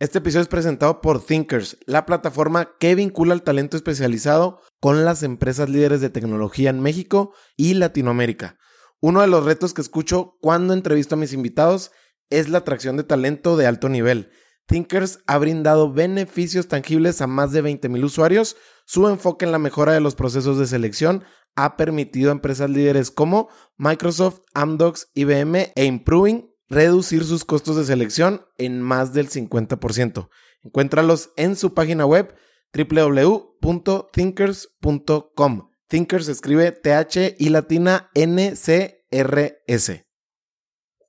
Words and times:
Este 0.00 0.16
episodio 0.16 0.40
es 0.40 0.48
presentado 0.48 1.02
por 1.02 1.22
Thinkers, 1.22 1.76
la 1.84 2.06
plataforma 2.06 2.70
que 2.80 2.94
vincula 2.94 3.34
el 3.34 3.42
talento 3.42 3.76
especializado 3.76 4.58
con 4.80 5.04
las 5.04 5.22
empresas 5.22 5.68
líderes 5.68 6.00
de 6.00 6.08
tecnología 6.08 6.70
en 6.70 6.80
México 6.80 7.34
y 7.54 7.74
Latinoamérica. 7.74 8.56
Uno 9.02 9.20
de 9.20 9.26
los 9.26 9.44
retos 9.44 9.74
que 9.74 9.82
escucho 9.82 10.38
cuando 10.40 10.72
entrevisto 10.72 11.16
a 11.16 11.18
mis 11.18 11.34
invitados 11.34 11.90
es 12.30 12.48
la 12.48 12.58
atracción 12.58 12.96
de 12.96 13.04
talento 13.04 13.58
de 13.58 13.66
alto 13.66 13.90
nivel. 13.90 14.30
Thinkers 14.64 15.18
ha 15.26 15.36
brindado 15.36 15.92
beneficios 15.92 16.66
tangibles 16.66 17.20
a 17.20 17.26
más 17.26 17.52
de 17.52 17.62
20.000 17.62 18.02
usuarios. 18.02 18.56
Su 18.86 19.06
enfoque 19.06 19.44
en 19.44 19.52
la 19.52 19.58
mejora 19.58 19.92
de 19.92 20.00
los 20.00 20.14
procesos 20.14 20.58
de 20.58 20.66
selección 20.66 21.24
ha 21.56 21.76
permitido 21.76 22.30
a 22.30 22.32
empresas 22.32 22.70
líderes 22.70 23.10
como 23.10 23.50
Microsoft, 23.76 24.40
Amdocs, 24.54 25.10
IBM 25.12 25.72
e 25.76 25.84
Improving 25.84 26.49
reducir 26.70 27.24
sus 27.24 27.44
costos 27.44 27.76
de 27.76 27.84
selección 27.84 28.46
en 28.56 28.80
más 28.80 29.12
del 29.12 29.28
50%. 29.28 30.30
Encuéntralos 30.62 31.32
en 31.36 31.56
su 31.56 31.74
página 31.74 32.06
web 32.06 32.34
www.thinkers.com. 32.72 35.70
Thinkers 35.88 36.28
escribe 36.28 36.70
T-H 36.70 37.34
y 37.38 37.48
latina 37.48 38.08
N-C-R-S. 38.14 40.06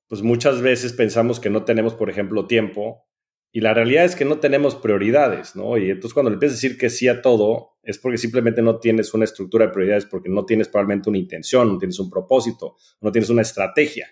Pues 0.07 0.23
muchas 0.23 0.61
veces 0.61 0.93
pensamos 0.93 1.39
que 1.39 1.51
no 1.51 1.63
tenemos, 1.63 1.93
por 1.93 2.09
ejemplo, 2.09 2.47
tiempo 2.47 3.05
y 3.51 3.61
la 3.61 3.75
realidad 3.75 4.05
es 4.05 4.15
que 4.15 4.25
no 4.25 4.39
tenemos 4.39 4.73
prioridades, 4.75 5.55
¿no? 5.55 5.77
Y 5.77 5.91
entonces 5.91 6.15
cuando 6.15 6.31
le 6.31 6.35
empiezas 6.35 6.55
a 6.55 6.61
decir 6.61 6.79
que 6.79 6.89
sí 6.89 7.07
a 7.07 7.21
todo, 7.21 7.77
es 7.83 7.99
porque 7.99 8.17
simplemente 8.17 8.63
no 8.63 8.79
tienes 8.79 9.13
una 9.13 9.25
estructura 9.25 9.67
de 9.67 9.73
prioridades, 9.73 10.05
porque 10.05 10.29
no 10.29 10.45
tienes 10.45 10.69
probablemente 10.69 11.09
una 11.09 11.19
intención, 11.19 11.71
no 11.71 11.77
tienes 11.77 11.99
un 11.99 12.09
propósito, 12.09 12.77
no 13.01 13.11
tienes 13.11 13.29
una 13.29 13.43
estrategia 13.43 14.07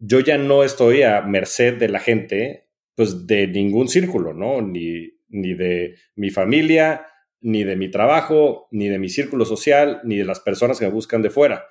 yo 0.00 0.20
ya 0.20 0.38
no 0.38 0.64
estoy 0.64 1.02
a 1.02 1.20
merced 1.20 1.76
de 1.76 1.88
la 1.88 2.00
gente, 2.00 2.66
pues 2.96 3.26
de 3.26 3.46
ningún 3.46 3.86
círculo, 3.86 4.32
¿no? 4.32 4.62
Ni, 4.62 5.12
ni 5.28 5.54
de 5.54 5.94
mi 6.16 6.30
familia, 6.30 7.06
ni 7.42 7.64
de 7.64 7.76
mi 7.76 7.90
trabajo, 7.90 8.66
ni 8.70 8.88
de 8.88 8.98
mi 8.98 9.10
círculo 9.10 9.44
social, 9.44 10.00
ni 10.04 10.16
de 10.16 10.24
las 10.24 10.40
personas 10.40 10.78
que 10.78 10.86
me 10.86 10.90
buscan 10.90 11.22
de 11.22 11.30
fuera. 11.30 11.66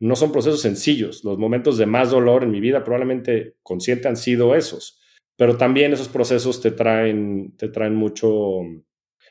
No 0.00 0.16
son 0.16 0.32
procesos 0.32 0.62
sencillos. 0.62 1.22
Los 1.22 1.38
momentos 1.38 1.76
de 1.76 1.86
más 1.86 2.10
dolor 2.10 2.44
en 2.44 2.50
mi 2.50 2.60
vida 2.60 2.82
probablemente 2.82 3.56
consciente 3.62 4.08
han 4.08 4.16
sido 4.16 4.54
esos. 4.54 5.00
Pero 5.36 5.58
también 5.58 5.92
esos 5.92 6.08
procesos 6.08 6.62
te 6.62 6.70
traen, 6.70 7.54
te 7.58 7.68
traen 7.68 7.94
mucho, 7.94 8.60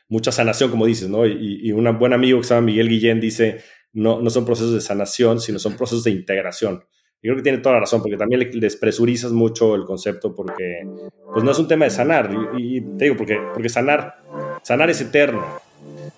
mucha 0.08 0.30
sanación, 0.30 0.70
como 0.70 0.86
dices, 0.86 1.08
¿no? 1.08 1.26
Y, 1.26 1.60
y 1.66 1.72
un 1.72 1.98
buen 1.98 2.12
amigo 2.12 2.38
que 2.38 2.46
se 2.46 2.54
llama 2.54 2.66
Miguel 2.66 2.88
Guillén 2.88 3.20
dice, 3.20 3.62
no, 3.92 4.20
no 4.20 4.30
son 4.30 4.44
procesos 4.44 4.72
de 4.72 4.80
sanación, 4.80 5.40
sino 5.40 5.58
son 5.58 5.76
procesos 5.76 6.04
de 6.04 6.12
integración 6.12 6.84
yo 7.24 7.28
creo 7.30 7.36
que 7.36 7.42
tiene 7.42 7.58
toda 7.58 7.76
la 7.76 7.80
razón, 7.80 8.02
porque 8.02 8.18
también 8.18 8.40
le 8.40 8.60
despresurizas 8.60 9.32
mucho 9.32 9.74
el 9.74 9.86
concepto, 9.86 10.34
porque 10.34 10.86
pues 11.32 11.42
no 11.42 11.52
es 11.52 11.58
un 11.58 11.66
tema 11.66 11.86
de 11.86 11.90
sanar. 11.90 12.30
Y, 12.54 12.82
te 12.82 13.04
digo, 13.04 13.16
porque, 13.16 13.38
porque 13.54 13.70
sanar, 13.70 14.22
sanar 14.62 14.90
es 14.90 15.00
eterno. 15.00 15.42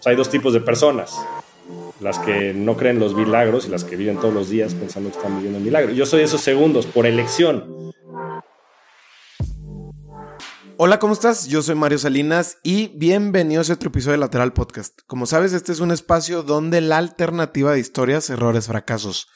hay 0.04 0.16
dos 0.16 0.28
tipos 0.28 0.52
de 0.52 0.60
personas. 0.60 1.14
Las 2.00 2.18
que 2.18 2.52
no 2.52 2.76
creen 2.76 2.98
los 2.98 3.14
milagros 3.14 3.68
y 3.68 3.70
las 3.70 3.84
que 3.84 3.94
viven 3.94 4.16
todos 4.16 4.34
los 4.34 4.50
días 4.50 4.74
pensando 4.74 5.10
que 5.10 5.16
están 5.16 5.36
viviendo 5.36 5.58
un 5.58 5.64
milagro. 5.64 5.92
Yo 5.92 6.06
soy 6.06 6.22
esos 6.22 6.40
segundos, 6.40 6.86
por 6.86 7.06
elección. 7.06 7.92
Hola, 10.76 10.98
¿cómo 10.98 11.12
estás? 11.12 11.46
Yo 11.46 11.62
soy 11.62 11.76
Mario 11.76 11.98
Salinas 11.98 12.58
y 12.64 12.88
bienvenidos 12.88 13.70
a 13.70 13.74
otro 13.74 13.90
episodio 13.90 14.14
de 14.14 14.18
Lateral 14.18 14.52
Podcast. 14.52 14.98
Como 15.06 15.26
sabes, 15.26 15.52
este 15.52 15.70
es 15.70 15.78
un 15.78 15.92
espacio 15.92 16.42
donde 16.42 16.80
la 16.80 16.98
alternativa 16.98 17.72
de 17.72 17.78
historias, 17.78 18.28
errores, 18.28 18.66
fracasos 18.66 19.28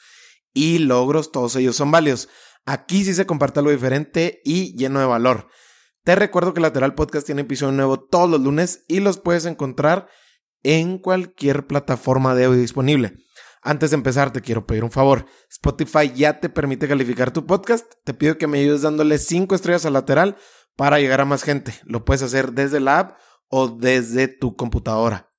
y 0.53 0.79
logros, 0.79 1.31
todos 1.31 1.55
ellos 1.55 1.75
son 1.75 1.91
válidos. 1.91 2.29
Aquí 2.65 3.03
sí 3.03 3.13
se 3.13 3.25
comparte 3.25 3.59
algo 3.59 3.71
diferente 3.71 4.41
y 4.43 4.75
lleno 4.75 4.99
de 4.99 5.05
valor. 5.05 5.47
Te 6.03 6.15
recuerdo 6.15 6.53
que 6.53 6.61
Lateral 6.61 6.95
Podcast 6.95 7.25
tiene 7.25 7.41
episodio 7.41 7.73
nuevo 7.73 7.99
todos 7.99 8.29
los 8.29 8.41
lunes 8.41 8.85
y 8.87 8.99
los 8.99 9.19
puedes 9.19 9.45
encontrar 9.45 10.07
en 10.63 10.97
cualquier 10.97 11.67
plataforma 11.67 12.35
de 12.35 12.45
audio 12.45 12.59
disponible. 12.59 13.17
Antes 13.63 13.91
de 13.91 13.95
empezar, 13.95 14.33
te 14.33 14.41
quiero 14.41 14.65
pedir 14.65 14.83
un 14.83 14.91
favor. 14.91 15.25
Spotify 15.49 16.11
ya 16.13 16.39
te 16.39 16.49
permite 16.49 16.87
calificar 16.87 17.31
tu 17.31 17.45
podcast. 17.45 17.85
Te 18.03 18.15
pido 18.15 18.37
que 18.37 18.47
me 18.47 18.59
ayudes 18.59 18.81
dándole 18.81 19.19
5 19.19 19.53
estrellas 19.53 19.85
a 19.85 19.91
lateral 19.91 20.37
para 20.75 20.99
llegar 20.99 21.21
a 21.21 21.25
más 21.25 21.43
gente. 21.43 21.73
Lo 21.83 22.03
puedes 22.03 22.23
hacer 22.23 22.53
desde 22.53 22.79
la 22.79 22.99
app 22.99 23.19
o 23.47 23.67
desde 23.67 24.27
tu 24.27 24.55
computadora. 24.55 25.31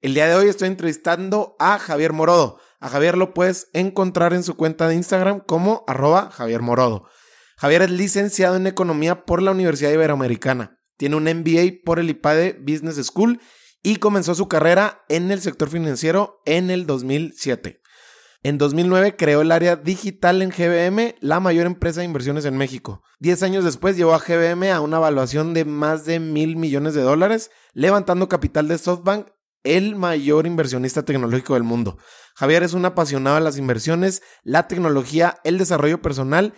El 0.00 0.14
día 0.14 0.26
de 0.26 0.34
hoy 0.34 0.48
estoy 0.48 0.68
entrevistando 0.68 1.54
a 1.60 1.78
Javier 1.78 2.12
Morodo. 2.12 2.58
A 2.80 2.88
Javier 2.88 3.16
lo 3.16 3.34
puedes 3.34 3.68
encontrar 3.72 4.32
en 4.32 4.44
su 4.44 4.56
cuenta 4.56 4.88
de 4.88 4.94
Instagram 4.94 5.40
como 5.40 5.84
arroba 5.88 6.30
Javier 6.30 6.62
Morodo. 6.62 7.08
Javier 7.56 7.82
es 7.82 7.90
licenciado 7.90 8.54
en 8.56 8.68
Economía 8.68 9.24
por 9.24 9.42
la 9.42 9.50
Universidad 9.50 9.90
Iberoamericana. 9.90 10.78
Tiene 10.96 11.16
un 11.16 11.24
MBA 11.24 11.82
por 11.84 11.98
el 11.98 12.10
IPADE 12.10 12.58
Business 12.60 13.04
School 13.04 13.40
y 13.82 13.96
comenzó 13.96 14.34
su 14.34 14.46
carrera 14.46 15.02
en 15.08 15.30
el 15.32 15.40
sector 15.40 15.68
financiero 15.68 16.40
en 16.44 16.70
el 16.70 16.86
2007. 16.86 17.80
En 18.44 18.58
2009 18.58 19.16
creó 19.16 19.40
el 19.40 19.50
área 19.50 19.74
digital 19.74 20.42
en 20.42 20.50
GBM, 20.50 21.16
la 21.20 21.40
mayor 21.40 21.66
empresa 21.66 22.00
de 22.00 22.06
inversiones 22.06 22.44
en 22.44 22.56
México. 22.56 23.02
Diez 23.18 23.42
años 23.42 23.64
después 23.64 23.96
llevó 23.96 24.14
a 24.14 24.20
GBM 24.20 24.70
a 24.70 24.80
una 24.80 24.98
evaluación 24.98 25.54
de 25.54 25.64
más 25.64 26.04
de 26.04 26.20
mil 26.20 26.54
millones 26.56 26.94
de 26.94 27.02
dólares, 27.02 27.50
levantando 27.72 28.28
capital 28.28 28.68
de 28.68 28.78
SoftBank 28.78 29.26
el 29.64 29.96
mayor 29.96 30.46
inversionista 30.46 31.04
tecnológico 31.04 31.54
del 31.54 31.64
mundo. 31.64 31.98
Javier 32.38 32.62
es 32.62 32.72
un 32.72 32.84
apasionado 32.84 33.34
de 33.34 33.42
las 33.42 33.58
inversiones, 33.58 34.22
la 34.44 34.68
tecnología, 34.68 35.40
el 35.42 35.58
desarrollo 35.58 36.00
personal 36.00 36.54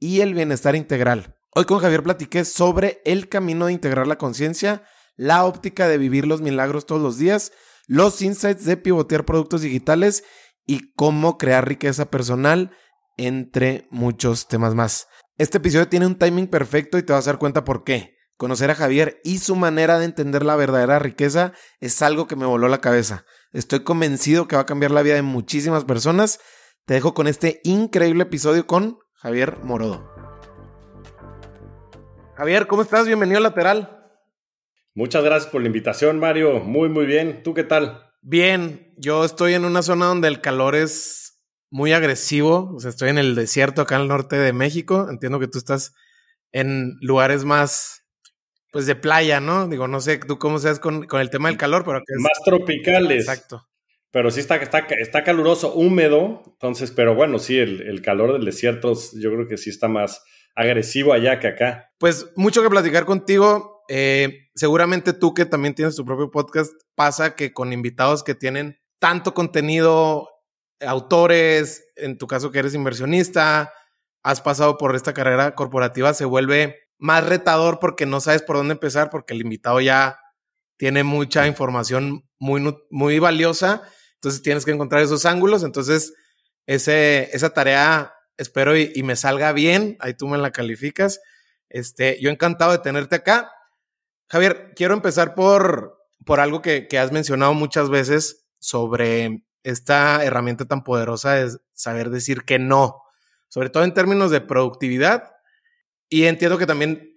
y 0.00 0.22
el 0.22 0.34
bienestar 0.34 0.74
integral. 0.74 1.36
Hoy 1.54 1.66
con 1.66 1.78
Javier 1.78 2.02
platiqué 2.02 2.44
sobre 2.44 3.00
el 3.04 3.28
camino 3.28 3.66
de 3.66 3.72
integrar 3.72 4.08
la 4.08 4.18
conciencia, 4.18 4.82
la 5.14 5.44
óptica 5.44 5.86
de 5.86 5.98
vivir 5.98 6.26
los 6.26 6.40
milagros 6.40 6.84
todos 6.84 7.00
los 7.00 7.16
días, 7.16 7.52
los 7.86 8.20
insights 8.22 8.64
de 8.64 8.76
pivotear 8.76 9.24
productos 9.24 9.60
digitales 9.60 10.24
y 10.66 10.92
cómo 10.94 11.38
crear 11.38 11.68
riqueza 11.68 12.10
personal, 12.10 12.72
entre 13.16 13.86
muchos 13.92 14.48
temas 14.48 14.74
más. 14.74 15.06
Este 15.38 15.58
episodio 15.58 15.86
tiene 15.86 16.06
un 16.06 16.18
timing 16.18 16.48
perfecto 16.48 16.98
y 16.98 17.04
te 17.04 17.12
vas 17.12 17.28
a 17.28 17.30
dar 17.30 17.38
cuenta 17.38 17.62
por 17.62 17.84
qué. 17.84 18.16
Conocer 18.36 18.72
a 18.72 18.74
Javier 18.74 19.20
y 19.22 19.38
su 19.38 19.54
manera 19.54 20.00
de 20.00 20.06
entender 20.06 20.44
la 20.44 20.56
verdadera 20.56 20.98
riqueza 20.98 21.52
es 21.78 22.02
algo 22.02 22.26
que 22.26 22.34
me 22.34 22.46
voló 22.46 22.66
la 22.66 22.80
cabeza. 22.80 23.26
Estoy 23.52 23.80
convencido 23.80 24.46
que 24.46 24.54
va 24.54 24.62
a 24.62 24.66
cambiar 24.66 24.92
la 24.92 25.02
vida 25.02 25.16
de 25.16 25.22
muchísimas 25.22 25.84
personas. 25.84 26.38
Te 26.84 26.94
dejo 26.94 27.14
con 27.14 27.26
este 27.26 27.60
increíble 27.64 28.22
episodio 28.22 28.64
con 28.64 28.98
Javier 29.14 29.58
Morodo. 29.64 30.08
Javier, 32.36 32.68
¿cómo 32.68 32.82
estás? 32.82 33.08
Bienvenido 33.08 33.38
a 33.38 33.42
Lateral. 33.42 34.06
Muchas 34.94 35.24
gracias 35.24 35.50
por 35.50 35.62
la 35.62 35.66
invitación, 35.66 36.20
Mario. 36.20 36.60
Muy, 36.60 36.88
muy 36.88 37.06
bien. 37.06 37.42
¿Tú 37.42 37.52
qué 37.52 37.64
tal? 37.64 38.12
Bien, 38.22 38.94
yo 38.96 39.24
estoy 39.24 39.54
en 39.54 39.64
una 39.64 39.82
zona 39.82 40.06
donde 40.06 40.28
el 40.28 40.40
calor 40.40 40.76
es 40.76 41.42
muy 41.70 41.92
agresivo. 41.92 42.72
O 42.72 42.78
sea, 42.78 42.90
estoy 42.90 43.08
en 43.08 43.18
el 43.18 43.34
desierto 43.34 43.82
acá 43.82 43.96
en 43.96 44.02
el 44.02 44.08
norte 44.08 44.36
de 44.36 44.52
México. 44.52 45.08
Entiendo 45.10 45.40
que 45.40 45.48
tú 45.48 45.58
estás 45.58 45.92
en 46.52 46.98
lugares 47.00 47.44
más 47.44 47.99
pues 48.70 48.86
de 48.86 48.94
playa, 48.94 49.40
¿no? 49.40 49.68
Digo, 49.68 49.88
no 49.88 50.00
sé 50.00 50.18
tú 50.18 50.38
cómo 50.38 50.58
seas 50.58 50.78
con, 50.78 51.06
con 51.06 51.20
el 51.20 51.30
tema 51.30 51.48
del 51.48 51.58
calor, 51.58 51.84
pero 51.84 51.98
que 51.98 52.14
es... 52.14 52.20
Más 52.20 52.40
tropicales. 52.44 53.20
Exacto. 53.20 53.66
Pero 54.12 54.30
sí 54.30 54.40
está, 54.40 54.56
está, 54.56 54.78
está 54.78 55.22
caluroso, 55.22 55.72
húmedo, 55.74 56.42
entonces, 56.46 56.90
pero 56.90 57.14
bueno, 57.14 57.38
sí, 57.38 57.58
el, 57.58 57.82
el, 57.82 58.02
calor 58.02 58.32
del 58.32 58.44
desierto 58.44 58.92
yo 59.14 59.32
creo 59.32 59.46
que 59.46 59.56
sí 59.56 59.70
está 59.70 59.86
más 59.86 60.22
agresivo 60.56 61.12
allá 61.12 61.38
que 61.38 61.46
acá. 61.46 61.90
Pues 61.98 62.26
mucho 62.34 62.62
que 62.62 62.70
platicar 62.70 63.04
contigo. 63.04 63.84
Eh, 63.88 64.48
seguramente 64.54 65.12
tú 65.12 65.32
que 65.32 65.46
también 65.46 65.74
tienes 65.74 65.96
tu 65.96 66.04
propio 66.04 66.30
podcast, 66.30 66.72
pasa 66.94 67.34
que 67.36 67.52
con 67.52 67.72
invitados 67.72 68.22
que 68.24 68.34
tienen 68.34 68.80
tanto 68.98 69.32
contenido, 69.32 70.28
autores, 70.80 71.84
en 71.96 72.18
tu 72.18 72.26
caso 72.26 72.50
que 72.50 72.58
eres 72.58 72.74
inversionista, 72.74 73.72
has 74.22 74.40
pasado 74.40 74.76
por 74.76 74.94
esta 74.94 75.14
carrera 75.14 75.54
corporativa, 75.54 76.14
se 76.14 76.24
vuelve 76.24 76.76
más 77.00 77.26
retador 77.26 77.80
porque 77.80 78.06
no 78.06 78.20
sabes 78.20 78.42
por 78.42 78.56
dónde 78.56 78.74
empezar, 78.74 79.10
porque 79.10 79.34
el 79.34 79.40
invitado 79.40 79.80
ya 79.80 80.18
tiene 80.76 81.02
mucha 81.02 81.46
información 81.46 82.28
muy, 82.38 82.76
muy 82.90 83.18
valiosa, 83.18 83.82
entonces 84.14 84.42
tienes 84.42 84.64
que 84.64 84.70
encontrar 84.70 85.02
esos 85.02 85.26
ángulos, 85.26 85.64
entonces 85.64 86.14
ese, 86.66 87.30
esa 87.32 87.50
tarea 87.50 88.14
espero 88.36 88.76
y, 88.76 89.02
me 89.02 89.16
salga 89.16 89.52
bien, 89.52 89.96
ahí 90.00 90.14
tú 90.14 90.26
me 90.26 90.38
la 90.38 90.50
calificas. 90.50 91.20
Este, 91.68 92.18
yo 92.20 92.30
encantado 92.30 92.72
de 92.72 92.78
tenerte 92.78 93.16
acá. 93.16 93.52
Javier, 94.28 94.72
quiero 94.74 94.94
empezar 94.94 95.34
por, 95.34 95.98
por 96.24 96.40
algo 96.40 96.62
que, 96.62 96.88
que 96.88 96.98
has 96.98 97.12
mencionado 97.12 97.52
muchas 97.52 97.90
veces 97.90 98.46
sobre 98.58 99.44
esta 99.62 100.24
herramienta 100.24 100.64
tan 100.64 100.84
poderosa 100.84 101.34
de 101.34 101.58
saber 101.74 102.08
decir 102.08 102.44
que 102.44 102.58
no, 102.58 103.02
sobre 103.48 103.68
todo 103.68 103.84
en 103.84 103.92
términos 103.92 104.30
de 104.30 104.40
productividad 104.40 105.32
y 106.10 106.24
entiendo 106.24 106.58
que 106.58 106.66
también 106.66 107.16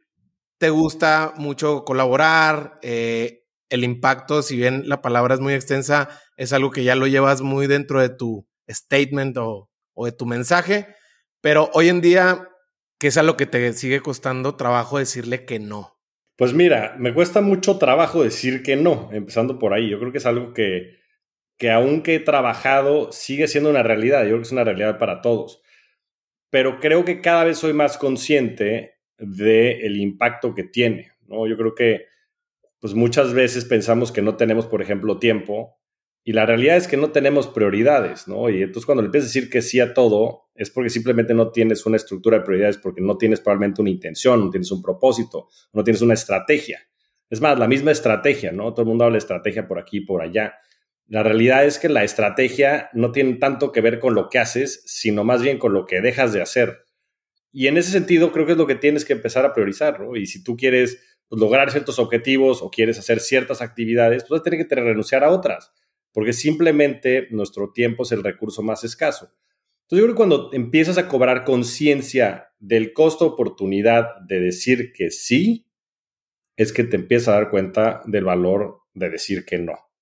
te 0.59 0.69
gusta 0.69 1.33
mucho 1.35 1.83
colaborar, 1.83 2.79
eh, 2.83 3.43
el 3.69 3.83
impacto, 3.83 4.43
si 4.43 4.55
bien 4.55 4.87
la 4.87 5.01
palabra 5.01 5.33
es 5.33 5.39
muy 5.39 5.55
extensa, 5.55 6.07
es 6.37 6.53
algo 6.53 6.69
que 6.69 6.83
ya 6.83 6.95
lo 6.95 7.07
llevas 7.07 7.41
muy 7.41 7.65
dentro 7.65 7.99
de 7.99 8.09
tu 8.09 8.47
statement 8.69 9.35
o, 9.39 9.69
de 9.97 10.11
tu 10.11 10.27
mensaje, 10.27 10.95
pero 11.41 11.71
hoy 11.73 11.89
en 11.89 11.99
día, 11.99 12.49
¿qué 12.99 13.07
es 13.07 13.17
algo 13.17 13.35
que 13.35 13.47
te 13.47 13.73
sigue 13.73 14.01
costando 14.01 14.55
trabajo 14.55 14.99
decirle 14.99 15.43
que 15.43 15.59
no? 15.59 15.99
Pues 16.37 16.53
mira, 16.53 16.95
me 16.99 17.15
cuesta 17.15 17.41
mucho 17.41 17.79
trabajo 17.79 18.23
decir 18.23 18.61
que 18.61 18.75
no, 18.75 19.09
empezando 19.11 19.57
por 19.57 19.73
ahí. 19.73 19.89
Yo 19.89 19.99
creo 19.99 20.11
que 20.11 20.19
es 20.19 20.25
algo 20.27 20.53
que, 20.53 20.99
que 21.57 21.71
aunque 21.71 22.15
he 22.15 22.19
trabajado, 22.19 23.11
sigue 23.11 23.47
siendo 23.47 23.71
una 23.71 23.81
realidad. 23.81 24.21
Yo 24.21 24.29
creo 24.29 24.37
que 24.39 24.45
es 24.45 24.51
una 24.51 24.63
realidad 24.63 24.99
para 24.99 25.21
todos. 25.21 25.62
Pero 26.53 26.79
creo 26.79 27.03
que 27.03 27.19
cada 27.19 27.45
vez 27.45 27.57
soy 27.57 27.73
más 27.73 27.97
consciente 27.97 28.99
del 29.17 29.97
impacto 29.97 30.53
que 30.53 30.63
tiene. 30.63 31.13
¿no? 31.25 31.47
Yo 31.47 31.57
creo 31.57 31.73
que 31.73 32.05
pues 32.79 32.93
muchas 32.93 33.33
veces 33.33 33.65
pensamos 33.65 34.11
que 34.11 34.21
no 34.21 34.35
tenemos, 34.35 34.67
por 34.67 34.79
ejemplo, 34.79 35.17
tiempo 35.17 35.79
y 36.23 36.33
la 36.33 36.45
realidad 36.45 36.77
es 36.77 36.87
que 36.87 36.95
no 36.95 37.09
tenemos 37.09 37.47
prioridades, 37.47 38.27
¿no? 38.27 38.51
Y 38.51 38.61
entonces 38.61 38.85
cuando 38.85 39.01
le 39.01 39.07
empiezas 39.07 39.31
a 39.31 39.33
decir 39.33 39.49
que 39.49 39.63
sí 39.63 39.79
a 39.79 39.95
todo, 39.95 40.51
es 40.53 40.69
porque 40.69 40.91
simplemente 40.91 41.33
no 41.33 41.51
tienes 41.51 41.87
una 41.87 41.95
estructura 41.95 42.37
de 42.37 42.43
prioridades, 42.43 42.77
porque 42.77 43.01
no 43.01 43.17
tienes 43.17 43.39
probablemente 43.41 43.81
una 43.81 43.89
intención, 43.89 44.39
no 44.39 44.51
tienes 44.51 44.71
un 44.71 44.83
propósito, 44.83 45.47
no 45.73 45.83
tienes 45.83 46.03
una 46.03 46.13
estrategia. 46.13 46.81
Es 47.31 47.41
más, 47.41 47.57
la 47.57 47.67
misma 47.67 47.89
estrategia, 47.89 48.51
¿no? 48.51 48.73
Todo 48.73 48.83
el 48.83 48.89
mundo 48.89 49.05
habla 49.05 49.15
de 49.15 49.19
estrategia 49.19 49.67
por 49.67 49.79
aquí 49.79 49.97
y 49.97 50.05
por 50.05 50.21
allá. 50.21 50.53
La 51.13 51.21
realidad 51.21 51.63
es 51.63 51.77
que 51.77 51.89
la 51.89 52.03
estrategia 52.03 52.89
no 52.93 53.11
tiene 53.11 53.35
tanto 53.35 53.71
que 53.71 53.81
ver 53.81 53.99
con 53.99 54.15
lo 54.15 54.29
que 54.29 54.39
haces, 54.39 54.81
sino 54.87 55.23
más 55.23 55.43
bien 55.43 55.59
con 55.59 55.71
lo 55.71 55.85
que 55.85 56.01
dejas 56.01 56.33
de 56.33 56.41
hacer. 56.41 56.85
Y 57.51 57.67
en 57.67 57.77
ese 57.77 57.91
sentido 57.91 58.31
creo 58.31 58.47
que 58.47 58.53
es 58.53 58.57
lo 58.57 58.65
que 58.65 58.73
tienes 58.73 59.05
que 59.05 59.13
empezar 59.13 59.45
a 59.45 59.53
priorizar, 59.53 59.99
¿no? 59.99 60.15
Y 60.15 60.25
si 60.25 60.43
tú 60.43 60.57
quieres 60.57 60.97
pues, 61.27 61.39
lograr 61.39 61.69
ciertos 61.69 61.99
objetivos 61.99 62.63
o 62.63 62.71
quieres 62.71 62.97
hacer 62.97 63.19
ciertas 63.19 63.61
actividades, 63.61 64.23
pues 64.23 64.31
vas 64.31 64.39
a 64.39 64.43
tener 64.43 64.67
que 64.67 64.73
renunciar 64.73 65.23
a 65.23 65.29
otras 65.29 65.71
porque 66.13 66.33
simplemente 66.33 67.27
nuestro 67.29 67.71
tiempo 67.71 68.03
es 68.03 68.11
el 68.11 68.23
recurso 68.23 68.63
más 68.63 68.83
escaso. 68.83 69.31
Entonces 69.83 69.99
yo 69.99 70.03
creo 70.05 70.13
que 70.13 70.17
cuando 70.17 70.49
empiezas 70.51 70.97
a 70.97 71.07
cobrar 71.07 71.43
conciencia 71.43 72.53
del 72.57 72.91
costo-oportunidad 72.91 74.19
de 74.27 74.39
decir 74.39 74.93
que 74.93 75.11
sí, 75.11 75.67
es 76.55 76.73
que 76.73 76.85
te 76.85 76.95
empiezas 76.95 77.27
a 77.27 77.33
dar 77.33 77.49
cuenta 77.51 78.01
del 78.07 78.23
valor 78.23 78.79
de 78.95 79.11
decir 79.11 79.45
que 79.45 79.59
no. 79.59 79.92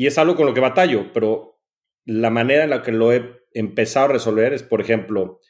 Y 0.00 0.06
es 0.06 0.16
algo 0.16 0.34
con 0.34 0.46
lo 0.46 0.54
que 0.54 0.60
batallo, 0.60 1.12
pero 1.12 1.60
la 2.06 2.30
manera 2.30 2.64
en 2.64 2.70
la 2.70 2.82
que 2.82 2.90
lo 2.90 3.12
he 3.12 3.42
empezado 3.52 4.06
a 4.06 4.12
resolver 4.14 4.54
es, 4.54 4.62
por 4.62 4.80
ejemplo, 4.80 5.40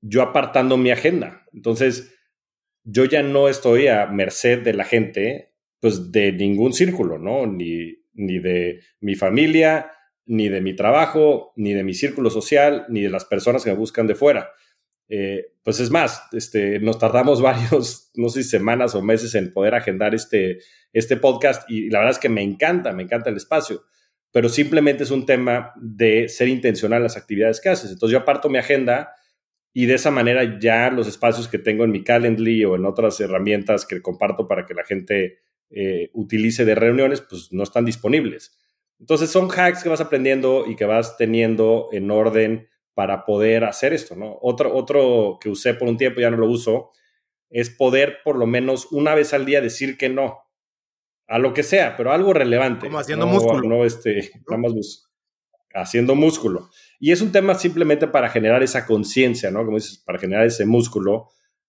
yo 0.00 0.20
apartando 0.22 0.76
mi 0.76 0.90
agenda. 0.90 1.46
Entonces, 1.52 2.12
yo 2.82 3.04
ya 3.04 3.22
no 3.22 3.48
estoy 3.48 3.86
a 3.86 4.06
merced 4.06 4.64
de 4.64 4.74
la 4.74 4.82
gente, 4.82 5.54
pues 5.78 6.10
de 6.10 6.32
ningún 6.32 6.72
círculo, 6.72 7.20
¿no? 7.20 7.46
Ni 7.46 7.98
ni 8.14 8.40
de 8.40 8.80
mi 9.00 9.14
familia, 9.14 9.92
ni 10.26 10.48
de 10.48 10.60
mi 10.60 10.74
trabajo, 10.74 11.52
ni 11.54 11.72
de 11.72 11.84
mi 11.84 11.94
círculo 11.94 12.30
social, 12.30 12.84
ni 12.88 13.02
de 13.02 13.10
las 13.10 13.26
personas 13.26 13.62
que 13.62 13.70
me 13.70 13.76
buscan 13.76 14.08
de 14.08 14.16
fuera. 14.16 14.50
Eh, 15.08 15.52
pues 15.62 15.80
es 15.80 15.90
más, 15.90 16.22
este, 16.32 16.80
nos 16.80 16.98
tardamos 16.98 17.40
varios, 17.42 18.10
no 18.14 18.28
sé, 18.28 18.42
semanas 18.42 18.94
o 18.94 19.02
meses 19.02 19.34
en 19.34 19.52
poder 19.52 19.74
agendar 19.74 20.14
este, 20.14 20.58
este 20.92 21.16
podcast 21.16 21.68
y 21.70 21.90
la 21.90 22.00
verdad 22.00 22.12
es 22.12 22.18
que 22.18 22.28
me 22.28 22.42
encanta, 22.42 22.92
me 22.92 23.02
encanta 23.02 23.30
el 23.30 23.36
espacio, 23.36 23.84
pero 24.32 24.48
simplemente 24.48 25.04
es 25.04 25.10
un 25.10 25.26
tema 25.26 25.72
de 25.80 26.28
ser 26.28 26.48
intencional 26.48 26.98
en 26.98 27.04
las 27.04 27.16
actividades 27.16 27.60
que 27.60 27.70
haces. 27.70 27.90
Entonces 27.90 28.12
yo 28.12 28.18
aparto 28.18 28.50
mi 28.50 28.58
agenda 28.58 29.12
y 29.72 29.86
de 29.86 29.94
esa 29.94 30.10
manera 30.10 30.58
ya 30.58 30.90
los 30.90 31.06
espacios 31.08 31.48
que 31.48 31.58
tengo 31.58 31.84
en 31.84 31.90
mi 31.90 32.02
Calendly 32.02 32.64
o 32.64 32.76
en 32.76 32.84
otras 32.84 33.20
herramientas 33.20 33.86
que 33.86 34.02
comparto 34.02 34.46
para 34.46 34.66
que 34.66 34.74
la 34.74 34.84
gente 34.84 35.38
eh, 35.70 36.10
utilice 36.14 36.64
de 36.64 36.74
reuniones, 36.74 37.20
pues 37.20 37.52
no 37.52 37.62
están 37.62 37.84
disponibles. 37.84 38.56
Entonces 38.98 39.30
son 39.30 39.48
hacks 39.50 39.82
que 39.82 39.88
vas 39.88 40.00
aprendiendo 40.00 40.64
y 40.66 40.76
que 40.76 40.84
vas 40.84 41.16
teniendo 41.16 41.88
en 41.92 42.10
orden 42.10 42.68
para 42.98 43.24
poder 43.24 43.62
hacer 43.62 43.92
esto, 43.92 44.16
¿no? 44.16 44.36
Otro, 44.42 44.74
otro 44.74 45.38
que 45.40 45.48
usé 45.48 45.72
por 45.72 45.86
un 45.86 45.96
tiempo, 45.96 46.20
ya 46.20 46.30
no 46.30 46.36
lo 46.36 46.48
uso, 46.48 46.90
es 47.48 47.70
poder 47.70 48.16
por 48.24 48.34
lo 48.34 48.44
menos 48.44 48.88
una 48.90 49.14
vez 49.14 49.32
al 49.32 49.46
día 49.46 49.60
decir 49.60 49.96
que 49.96 50.08
no 50.08 50.40
a 51.28 51.38
lo 51.38 51.54
que 51.54 51.62
sea, 51.62 51.96
pero 51.96 52.10
algo 52.10 52.32
relevante. 52.32 52.88
Como 52.88 52.98
haciendo 52.98 53.28
músculo. 53.28 53.68
No, 53.68 53.84
este, 53.84 54.32
haciendo 55.74 56.16
músculo. 56.16 56.70
Y 56.98 57.12
es 57.12 57.22
un 57.22 57.30
tema 57.30 57.54
simplemente 57.54 58.08
para 58.08 58.30
generar 58.30 58.64
esa 58.64 58.84
conciencia, 58.84 59.52
¿no? 59.52 59.64
Como 59.64 59.76
dices, 59.76 59.98
para 59.98 60.18
generar 60.18 60.44
ese 60.44 60.66
músculo 60.66 61.28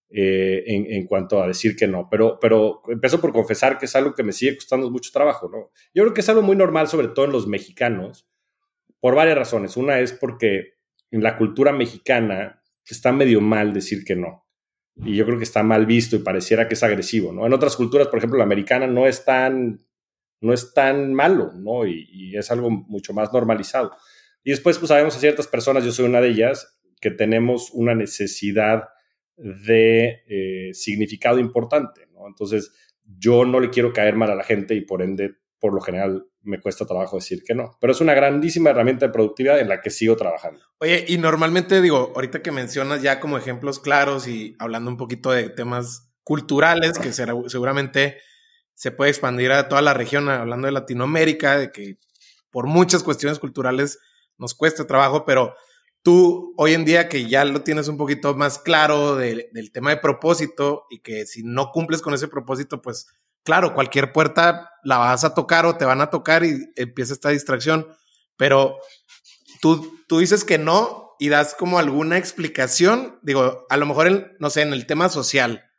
eh, 0.10 0.64
en, 0.66 1.06
cuanto 1.06 1.44
a 1.44 1.48
decir 1.48 1.76
que 1.76 1.86
no. 1.86 2.08
Pero, 2.10 2.40
pero 2.42 2.81
empiezo 2.88 3.22
por 3.22 3.34
confesar 3.34 3.78
que 3.78 3.86
es 3.86 3.96
algo 3.96 4.16
que 4.16 4.24
me 4.24 4.31
sigue 4.31 4.56
costando 4.56 4.90
mucho 4.90 5.12
trabajo, 5.14 5.48
¿no? 5.48 5.70
Yo 5.94 6.02
creo 6.02 6.14
que 6.16 6.22
es 6.22 6.30
algo 6.30 6.42
muy 6.42 6.56
normal, 6.56 6.88
sobre 6.88 7.10
todo 7.10 7.26
en 7.26 7.34
los 7.34 7.46
mexicanos, 7.46 8.28
por 9.00 9.14
varias 9.14 9.38
razones. 9.38 9.78
Una 9.78 10.00
es 10.00 10.12
porque 10.12 10.79
en 11.11 11.23
la 11.23 11.38
cultura 11.38 11.71
mexicana 11.71 12.59
está 12.85 13.11
medio 13.11 13.41
mal 13.41 13.73
decir 13.73 14.03
que 14.03 14.15
no. 14.15 14.45
Y 14.95 15.15
yo 15.15 15.25
creo 15.25 15.38
que 15.38 15.44
está 15.44 15.63
mal 15.63 15.85
visto 15.85 16.15
y 16.15 16.19
pareciera 16.19 16.67
que 16.67 16.73
es 16.73 16.83
agresivo, 16.83 17.31
¿no? 17.31 17.45
En 17.45 17.53
otras 17.53 17.75
culturas, 17.75 18.07
por 18.07 18.17
ejemplo, 18.17 18.38
la 18.38 18.44
americana 18.44 18.85
no 18.85 19.07
es 19.07 19.23
tan, 19.23 19.85
no 20.41 20.53
es 20.53 20.73
tan 20.73 21.13
malo, 21.13 21.51
¿no? 21.53 21.85
Y, 21.85 22.35
es 22.35 22.51
algo 22.51 22.69
mucho 22.69 23.13
más 23.13 23.31
normalizado. 23.31 23.91
Y 24.44 24.51
después, 24.51 24.77
pues 24.77 24.89
sabemos 24.89 25.15
a 25.15 25.19
ciertas 25.19 25.47
personas, 25.47 25.85
yo 25.85 25.91
soy 25.91 26.06
una 26.06 26.21
de 26.21 26.29
ellas, 26.29 26.79
que 27.00 27.11
tenemos 27.11 27.71
una 27.71 27.95
necesidad 27.95 28.89
de 29.38 30.23
eh, 30.27 30.73
significado 30.73 31.39
importante, 31.39 32.07
¿no? 32.13 32.27
Entonces, 32.27 32.73
yo 33.03 33.45
no 33.45 33.59
le 33.59 33.69
quiero 33.69 33.94
caer 33.94 34.15
mal 34.15 34.31
a 34.31 34.35
la 34.35 34.44
gente 34.44 34.75
y 34.75 34.81
por 34.81 35.01
ende, 35.01 35.35
por 35.59 35.73
lo 35.73 35.79
general, 35.79 36.25
me 36.41 36.59
cuesta 36.59 36.86
trabajo 36.86 37.18
decir 37.18 37.44
que 37.45 37.53
no. 37.53 37.77
Pero 37.81 37.91
es 37.91 38.01
una 38.01 38.13
grandísima 38.13 38.69
herramienta 38.69 39.07
de 39.07 39.12
productividad 39.12 39.59
en 39.59 39.69
la 39.69 39.81
que 39.81 39.89
sigo 39.89 40.15
trabajando. 40.15 40.63
Oye, 40.80 41.06
y 41.07 41.18
normalmente 41.18 41.81
digo, 41.81 42.12
ahorita 42.15 42.41
que 42.41 42.51
mencionas 42.51 43.01
ya 43.01 43.19
como 43.19 43.38
ejemplos 43.38 43.80
claros 43.80 44.27
y 44.27 44.56
hablando 44.59 44.89
un 44.89 44.97
poquito 44.97 45.31
de 45.31 45.50
temas 45.50 46.12
culturales, 46.24 46.97
que 47.00 47.12
seguramente 47.12 48.18
se 48.74 48.91
puede 48.91 49.12
expandir 49.12 49.51
a 49.51 49.68
toda 49.68 49.81
la 49.81 49.94
región, 49.94 50.30
hablando 50.30 50.68
de 50.68 50.71
Latinoamérica, 50.71 51.57
de 51.57 51.71
que 51.71 51.97
por 52.50 52.68
muchas 52.68 53.03
cuestiones 53.03 53.39
culturales 53.39 54.00
nos 54.38 54.53
cuesta 54.56 54.88
trabajo, 54.88 55.25
pero 55.25 55.53
tú 56.01 56.53
hoy 56.57 56.74
en 56.74 56.85
día 56.85 57.09
que 57.09 57.27
ya 57.27 57.44
lo 57.45 57.62
tienes 57.62 57.88
un 57.88 57.97
poquito 57.97 58.35
más 58.35 58.57
claro 58.57 59.15
del 59.15 59.71
tema 59.74 59.89
de 59.89 59.97
propósito 59.97 60.85
y 60.89 61.00
que 61.00 61.25
si 61.25 61.44
no 61.44 61.71
cumples 61.71 62.01
con 62.01 62.13
ese 62.13 62.27
propósito, 62.27 62.81
pues 62.81 63.07
claro, 63.44 63.74
cualquier 63.74 64.12
puerta 64.12 64.71
la 64.83 64.97
vas 64.97 65.24
a 65.24 65.33
tocar 65.33 65.65
o 65.65 65.77
te 65.77 65.86
van 65.86 66.01
a 66.01 66.09
tocar 66.09 66.44
y 66.44 66.71
empieza 66.75 67.13
esta 67.13 67.30
distracción, 67.30 67.88
pero 68.38 68.77
tú, 69.62 70.00
tú 70.07 70.19
dices 70.19 70.44
que 70.44 70.57
no 70.57 71.09
y 71.19 71.30
das 71.30 71.53
como 71.53 71.80
alguna 71.80 72.18
explicación, 72.18 73.19
digo, 73.21 73.65
a 73.69 73.77
lo 73.77 73.86
mejor, 73.86 74.36
no 74.39 74.50
sé, 74.50 74.62
en 74.62 74.71
el 74.71 74.86
tema 74.86 75.09
social, 75.09 75.69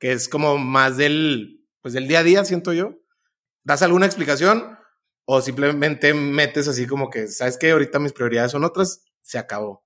que 0.00 0.12
es 0.12 0.28
como 0.28 0.58
más 0.58 0.96
del, 0.96 1.64
pues 1.80 1.94
del 1.94 2.08
día 2.08 2.20
a 2.20 2.24
día, 2.24 2.44
siento 2.44 2.72
yo, 2.72 2.96
das 3.62 3.82
alguna 3.82 4.06
explicación 4.06 4.76
o 5.24 5.40
simplemente 5.40 6.14
metes 6.14 6.66
así 6.66 6.86
como 6.86 7.10
que, 7.10 7.28
¿sabes 7.28 7.58
que 7.58 7.70
Ahorita 7.70 7.98
mis 7.98 8.12
prioridades 8.12 8.52
son 8.52 8.64
otras 8.64 9.04
se 9.22 9.38
acabó? 9.38 9.84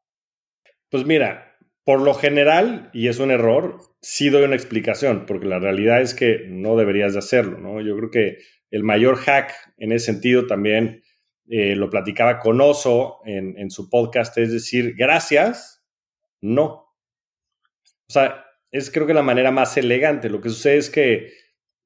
Pues 0.88 1.04
mira, 1.04 1.51
por 1.84 2.00
lo 2.00 2.14
general, 2.14 2.90
y 2.92 3.08
es 3.08 3.18
un 3.18 3.30
error, 3.30 3.78
sí 4.00 4.30
doy 4.30 4.44
una 4.44 4.54
explicación, 4.54 5.26
porque 5.26 5.46
la 5.46 5.58
realidad 5.58 6.00
es 6.00 6.14
que 6.14 6.46
no 6.48 6.76
deberías 6.76 7.12
de 7.12 7.18
hacerlo, 7.18 7.58
¿no? 7.58 7.80
Yo 7.80 7.96
creo 7.96 8.10
que 8.10 8.38
el 8.70 8.84
mayor 8.84 9.16
hack 9.16 9.52
en 9.78 9.92
ese 9.92 10.06
sentido 10.06 10.46
también 10.46 11.02
eh, 11.48 11.74
lo 11.74 11.90
platicaba 11.90 12.38
con 12.38 12.60
Oso 12.60 13.18
en, 13.24 13.58
en 13.58 13.70
su 13.70 13.90
podcast, 13.90 14.36
es 14.38 14.52
decir, 14.52 14.94
gracias, 14.96 15.84
no. 16.40 16.64
O 18.08 18.12
sea, 18.12 18.44
es 18.70 18.90
creo 18.90 19.06
que 19.06 19.14
la 19.14 19.22
manera 19.22 19.50
más 19.50 19.76
elegante. 19.76 20.30
Lo 20.30 20.40
que 20.40 20.48
sucede 20.48 20.78
es 20.78 20.90
que, 20.90 21.32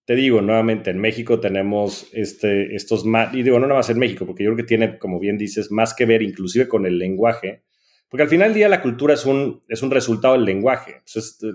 te 0.06 0.14
digo 0.14 0.40
nuevamente, 0.40 0.90
en 0.90 0.98
México 0.98 1.40
tenemos 1.40 2.08
este, 2.12 2.76
estos 2.76 3.04
y 3.32 3.42
digo 3.42 3.58
no 3.58 3.66
nada 3.66 3.80
más 3.80 3.90
en 3.90 3.98
México, 3.98 4.24
porque 4.24 4.44
yo 4.44 4.50
creo 4.50 4.64
que 4.64 4.68
tiene, 4.68 4.98
como 4.98 5.18
bien 5.18 5.36
dices, 5.36 5.72
más 5.72 5.94
que 5.94 6.06
ver 6.06 6.22
inclusive 6.22 6.68
con 6.68 6.86
el 6.86 6.98
lenguaje, 6.98 7.64
porque 8.08 8.22
al 8.22 8.28
final 8.28 8.48
del 8.48 8.54
día 8.54 8.68
la 8.68 8.82
cultura 8.82 9.14
es 9.14 9.26
un, 9.26 9.62
es 9.68 9.82
un 9.82 9.90
resultado 9.90 10.34
del 10.34 10.44
lenguaje. 10.44 11.02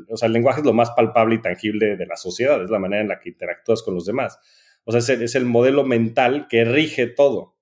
o 0.09 0.17
sea, 0.17 0.27
el 0.27 0.33
lenguaje 0.33 0.59
es 0.59 0.65
lo 0.65 0.73
más 0.73 0.91
palpable 0.91 1.35
y 1.35 1.41
tangible 1.41 1.95
de 1.95 2.05
la 2.05 2.17
sociedad, 2.17 2.61
es 2.61 2.69
la 2.69 2.79
manera 2.79 3.01
en 3.01 3.07
la 3.07 3.19
que 3.19 3.29
interactúas 3.29 3.83
con 3.83 3.95
los 3.95 4.05
demás. 4.05 4.37
O 4.83 4.91
sea, 4.91 4.99
es 4.99 5.09
el, 5.09 5.21
es 5.21 5.35
el 5.35 5.45
modelo 5.45 5.85
mental 5.85 6.47
que 6.49 6.65
rige 6.65 7.07
todo. 7.07 7.55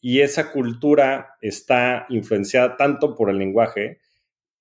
Y 0.00 0.20
esa 0.20 0.52
cultura 0.52 1.36
está 1.40 2.06
influenciada 2.08 2.76
tanto 2.76 3.16
por 3.16 3.30
el 3.30 3.38
lenguaje 3.38 3.98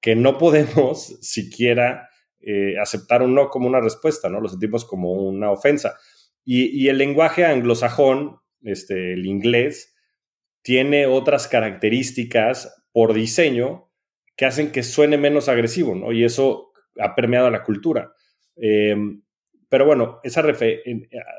que 0.01 0.15
no 0.15 0.37
podemos 0.37 1.17
siquiera 1.21 2.09
eh, 2.39 2.79
aceptar 2.79 3.21
un 3.21 3.35
no 3.35 3.49
como 3.49 3.67
una 3.67 3.81
respuesta, 3.81 4.29
¿no? 4.29 4.41
Lo 4.41 4.49
sentimos 4.49 4.85
como 4.85 5.11
una 5.11 5.51
ofensa. 5.51 5.97
Y, 6.43 6.67
y 6.83 6.89
el 6.89 6.97
lenguaje 6.97 7.45
anglosajón, 7.45 8.39
este, 8.61 9.13
el 9.13 9.25
inglés, 9.27 9.93
tiene 10.63 11.05
otras 11.05 11.47
características 11.47 12.76
por 12.97 13.13
diseño 13.13 13.91
que 14.35 14.47
hacen 14.47 14.71
que 14.71 14.81
suene 14.81 15.19
menos 15.19 15.49
agresivo, 15.49 15.93
¿no? 15.93 16.11
Y 16.11 16.23
eso 16.23 16.71
ha 16.99 17.13
permeado 17.13 17.47
la 17.51 17.61
cultura. 17.61 18.11
Em, 18.55 19.21
pero 19.69 19.85
bueno, 19.85 20.19
esa 20.23 20.43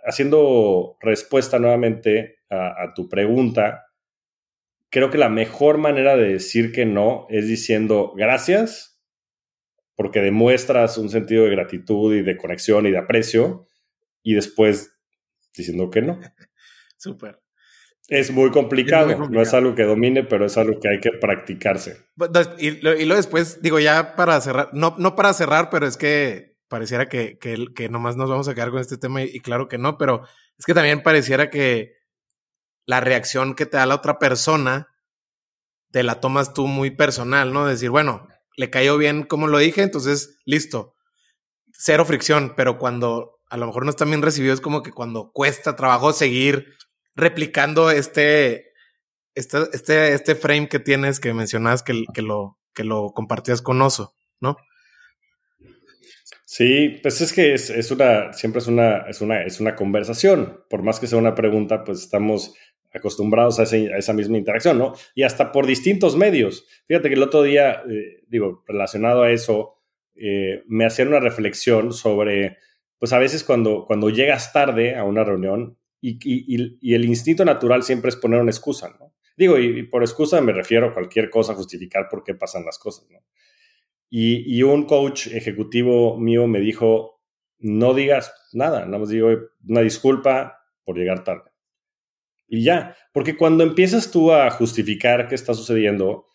haciendo 0.07 0.97
respuesta 1.00 1.59
nuevamente 1.59 2.43
a, 2.49 2.95
tu 2.95 3.09
pregunta, 3.09 3.87
creo 4.88 5.11
que 5.11 5.19
la 5.19 5.31
mejor 5.31 5.79
manera 5.79 6.17
de 6.17 6.35
decir 6.35 6.71
que 6.71 6.87
no 6.87 7.27
es 7.29 7.49
diciendo 7.49 8.12
gracias, 8.15 9.03
porque 9.97 10.21
demuestras 10.21 10.97
un 10.97 11.09
sentido 11.09 11.43
de 11.43 11.50
gratitud 11.50 12.15
y 12.15 12.23
de 12.23 12.37
conexión 12.37 12.87
y 12.87 12.93
de 12.93 12.99
aprecio, 12.99 13.67
y 14.23 14.35
después 14.35 14.97
diciendo 15.57 15.91
que 15.91 16.03
no. 16.03 16.21
Súper. 16.97 17.41
Es 18.09 18.31
muy, 18.31 18.50
complicado. 18.50 19.29
no 19.29 19.43
es 19.43 19.53
algo 19.53 19.75
que 19.75 19.85
domine, 19.85 20.25
pero 20.25 20.47
es 20.47 20.57
algo 20.57 20.81
que 20.81 20.88
hay 20.88 20.99
que 20.99 21.12
practicarse. 21.12 22.07
Y, 22.59 22.81
luego 22.81 23.15
después, 23.15 23.61
digo, 23.61 23.79
ya 23.79 24.17
para 24.17 24.41
cerrar, 24.41 24.71
no, 24.73 24.97
no 24.99 25.15
para 25.15 25.35
cerrar, 25.35 25.69
pero 25.71 25.87
es 25.87 25.99
que 25.99 26.57
pareciera 26.69 27.09
que, 27.09 27.38
que, 27.38 27.67
que 27.75 27.91
nomás 27.91 28.17
nos 28.17 28.31
vamos 28.31 28.49
a 28.49 28.55
quedar 28.55 28.71
con 28.71 28.81
este 28.81 28.97
tema 28.97 29.23
y, 29.23 29.41
claro 29.41 29.69
que 29.69 29.77
no, 29.77 29.99
pero 29.99 30.23
es 30.59 30.65
que 30.65 30.75
también 30.75 31.03
pareciera 31.03 31.50
que 31.50 31.97
la 32.87 33.00
reacción 33.00 33.55
que 33.55 33.67
te 33.67 33.77
da 33.77 33.85
la 33.85 33.97
otra 33.97 34.19
persona 34.19 34.88
te 35.91 36.03
la 36.03 36.21
tomas 36.21 36.55
tú 36.55 36.67
muy 36.67 36.91
personal, 36.91 37.53
¿no? 37.53 37.67
Decir, 37.67 37.91
bueno, 37.91 38.29
le 38.57 38.71
cayó 38.71 38.97
bien 38.97 39.23
como 39.23 39.47
lo 39.49 39.59
dije, 39.59 39.83
entonces 39.83 40.38
listo, 40.47 40.95
cero 41.73 42.07
fricción, 42.07 42.55
pero 42.57 42.79
cuando 42.79 43.41
a 43.50 43.59
lo 43.59 43.67
mejor 43.67 43.85
no 43.85 43.91
está 43.91 44.07
bien 44.07 44.23
recibido 44.23 44.55
es 44.55 44.61
como 44.61 44.83
que 44.83 44.93
cuando 44.93 45.31
cuesta 45.33 45.77
trabajo 45.77 46.12
seguir 46.12 46.75
replicando 47.19 47.91
este, 47.91 48.73
este, 49.35 49.59
este, 49.73 50.15
este 50.15 50.35
frame 50.35 50.69
que 50.69 50.79
tienes 50.79 51.21
que 51.21 51.35
mencionas 51.35 51.83
que, 51.83 52.05
que, 52.15 52.23
lo, 52.23 52.59
que 52.75 52.85
lo 52.85 53.13
compartías 53.13 53.61
con 53.61 53.83
Oso, 53.83 54.15
¿no? 54.41 54.57
Sí, 56.45 56.99
pues 57.03 57.21
es 57.21 57.35
que 57.35 57.53
es, 57.53 57.69
es, 57.69 57.91
una, 57.91 58.33
siempre 58.33 58.61
es 58.61 58.69
una, 58.69 59.01
es 59.01 59.21
una, 59.21 59.43
es 59.43 59.61
una 59.61 59.77
conversación. 59.77 60.65
Por 60.71 60.83
más 60.83 60.99
que 60.99 61.07
sea 61.07 61.19
una 61.19 61.35
pregunta, 61.35 61.85
pues 61.85 61.99
estamos 62.01 62.55
acostumbrados 62.93 63.61
a, 63.61 63.65
esa 63.65 64.13
misma 64.15 64.39
interacción, 64.39 64.79
¿no? 64.79 64.95
Y 65.15 65.25
hasta 65.25 65.53
por 65.53 65.67
distintos 65.67 66.17
medios. 66.17 66.67
Fíjate 66.87 67.11
que 67.11 67.17
el 67.17 67.23
otro 67.23 67.43
día, 67.43 67.83
eh, 67.91 68.23
digo, 68.29 68.65
relacionado 68.67 69.25
a 69.25 69.31
eso, 69.31 69.75
eh, 70.15 70.63
me 70.67 70.87
hacían 70.87 71.09
una 71.09 71.21
reflexión 71.21 71.93
sobre, 71.93 72.57
pues 72.99 73.13
a 73.13 73.19
veces 73.19 73.45
cuando, 73.45 73.85
cuando 73.87 74.09
llegas 74.09 74.53
tarde 74.53 74.97
a 74.97 75.05
una 75.05 75.25
reunión, 75.25 75.77
y, 76.00 76.95
el 76.95 77.05
instinto 77.05 77.45
natural 77.45 77.83
siempre 77.83 78.11
es 78.11 78.17
poner 78.17 78.40
una 78.40 78.50
excusa. 78.50 78.97
Digo, 79.37 79.59
y, 79.59 79.85
por 79.85 80.02
excusa 80.02 80.40
me 80.40 80.52
refiero 80.52 80.88
a 80.88 80.95
cualquier 80.95 81.31
cosa, 81.31 81.55
justificar 81.55 82.09
por 82.09 82.25
qué 82.25 82.35
pasan 82.35 82.64
las 82.64 82.78
cosas. 82.78 83.07
Y, 84.11 84.62
un 84.62 84.85
coach 84.87 85.28
ejecutivo 85.28 86.19
mío 86.19 86.47
me 86.47 86.61
dijo, 86.61 87.23
no 87.59 87.95
digas 87.95 88.33
nada, 88.52 88.85
nada 88.87 88.99
más 88.99 89.09
digo 89.09 89.31
una 89.67 89.81
disculpa 89.81 90.59
por 90.85 90.97
llegar 90.97 91.25
tarde. 91.25 91.50
Y 92.47 92.62
ya, 92.62 92.97
porque 93.12 93.37
cuando 93.37 93.62
empiezas 93.62 94.11
tú 94.11 94.33
a 94.33 94.50
justificar 94.50 95.28
qué 95.28 95.35
está 95.35 95.52
sucediendo, 95.52 96.26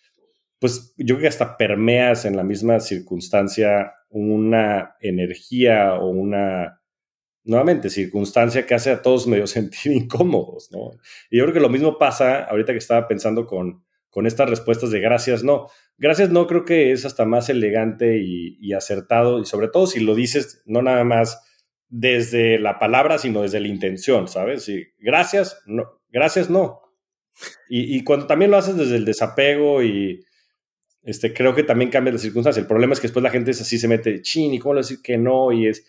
pues 0.59 0.93
yo 0.97 1.15
creo 1.15 1.21
que 1.21 1.27
hasta 1.27 1.57
permeas 1.57 2.25
en 2.25 2.37
la 2.37 2.43
misma 2.43 2.79
circunstancia 2.79 3.93
una 4.09 4.95
energía 5.01 5.95
o 5.95 6.09
una 6.09 6.82
nuevamente, 7.43 7.89
circunstancia 7.89 8.65
que 8.65 8.73
hace 8.73 8.91
a 8.91 9.01
todos 9.01 9.27
medio 9.27 9.47
sentir 9.47 9.91
incómodos, 9.91 10.69
¿no? 10.71 10.91
Y 11.29 11.37
yo 11.37 11.43
creo 11.43 11.53
que 11.53 11.59
lo 11.59 11.69
mismo 11.69 11.97
pasa 11.97 12.43
ahorita 12.43 12.71
que 12.71 12.79
estaba 12.79 13.07
pensando 13.07 13.45
con, 13.45 13.83
con 14.09 14.27
estas 14.27 14.49
respuestas 14.49 14.91
de 14.91 14.99
gracias, 14.99 15.43
no. 15.43 15.67
Gracias, 15.97 16.29
no, 16.29 16.47
creo 16.47 16.65
que 16.65 16.91
es 16.91 17.05
hasta 17.05 17.25
más 17.25 17.49
elegante 17.49 18.19
y, 18.19 18.73
acertado, 18.73 19.39
y 19.39 19.45
sobre 19.45 19.67
todo 19.67 19.87
si 19.87 19.99
lo 19.99 20.15
dices 20.15 20.61
no 20.65 20.81
nada 20.81 21.03
más 21.03 21.41
desde 21.87 22.57
la 22.59 22.79
palabra, 22.79 23.19
sino 23.19 23.43
desde 23.43 23.59
la 23.59 23.67
intención, 23.67 24.27
¿sabes? 24.27 24.67
Y 24.69 24.87
gracias, 24.99 25.61
no, 25.65 26.01
gracias, 26.09 26.49
no. 26.49 26.81
Y, 27.67 28.03
cuando 28.03 28.27
también 28.27 28.51
lo 28.51 28.57
haces 28.57 28.75
desde 28.75 28.95
el 28.95 29.05
desapego 29.05 29.81
y, 29.81 30.23
este, 31.03 31.33
creo 31.33 31.53
que 31.55 31.63
también 31.63 31.89
cambia 31.89 32.13
la 32.13 32.19
circunstancia. 32.19 32.61
El 32.61 32.67
problema 32.67 32.93
es 32.93 32.99
que 32.99 33.07
después 33.07 33.23
la 33.23 33.31
gente 33.31 33.51
es 33.51 33.61
así, 33.61 33.77
se 33.77 33.87
mete, 33.87 34.21
chin, 34.21 34.53
¿y 34.53 34.59
cómo 34.59 34.75
le 34.75 34.81
decir 34.81 34.99
que 35.01 35.17
no? 35.17 35.51
Y 35.51 35.67
es, 35.67 35.85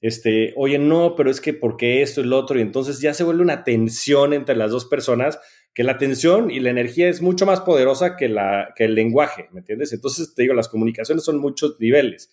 este, 0.00 0.54
oye, 0.56 0.78
no, 0.78 1.14
pero 1.14 1.30
es 1.30 1.40
que 1.40 1.52
porque 1.52 2.02
esto 2.02 2.20
y 2.20 2.24
lo 2.24 2.38
otro, 2.38 2.58
y 2.58 2.62
entonces 2.62 3.00
ya 3.00 3.12
se 3.12 3.24
vuelve 3.24 3.42
una 3.42 3.64
tensión 3.64 4.32
entre 4.32 4.56
las 4.56 4.70
dos 4.70 4.86
personas, 4.86 5.38
que 5.74 5.84
la 5.84 5.98
tensión 5.98 6.50
y 6.50 6.60
la 6.60 6.70
energía 6.70 7.08
es 7.08 7.22
mucho 7.22 7.46
más 7.46 7.60
poderosa 7.60 8.16
que, 8.16 8.28
la, 8.28 8.72
que 8.74 8.84
el 8.84 8.94
lenguaje, 8.94 9.48
¿me 9.52 9.60
entiendes? 9.60 9.92
Entonces, 9.92 10.34
te 10.34 10.42
digo, 10.42 10.54
las 10.54 10.68
comunicaciones 10.68 11.24
son 11.24 11.38
muchos 11.38 11.76
niveles. 11.78 12.32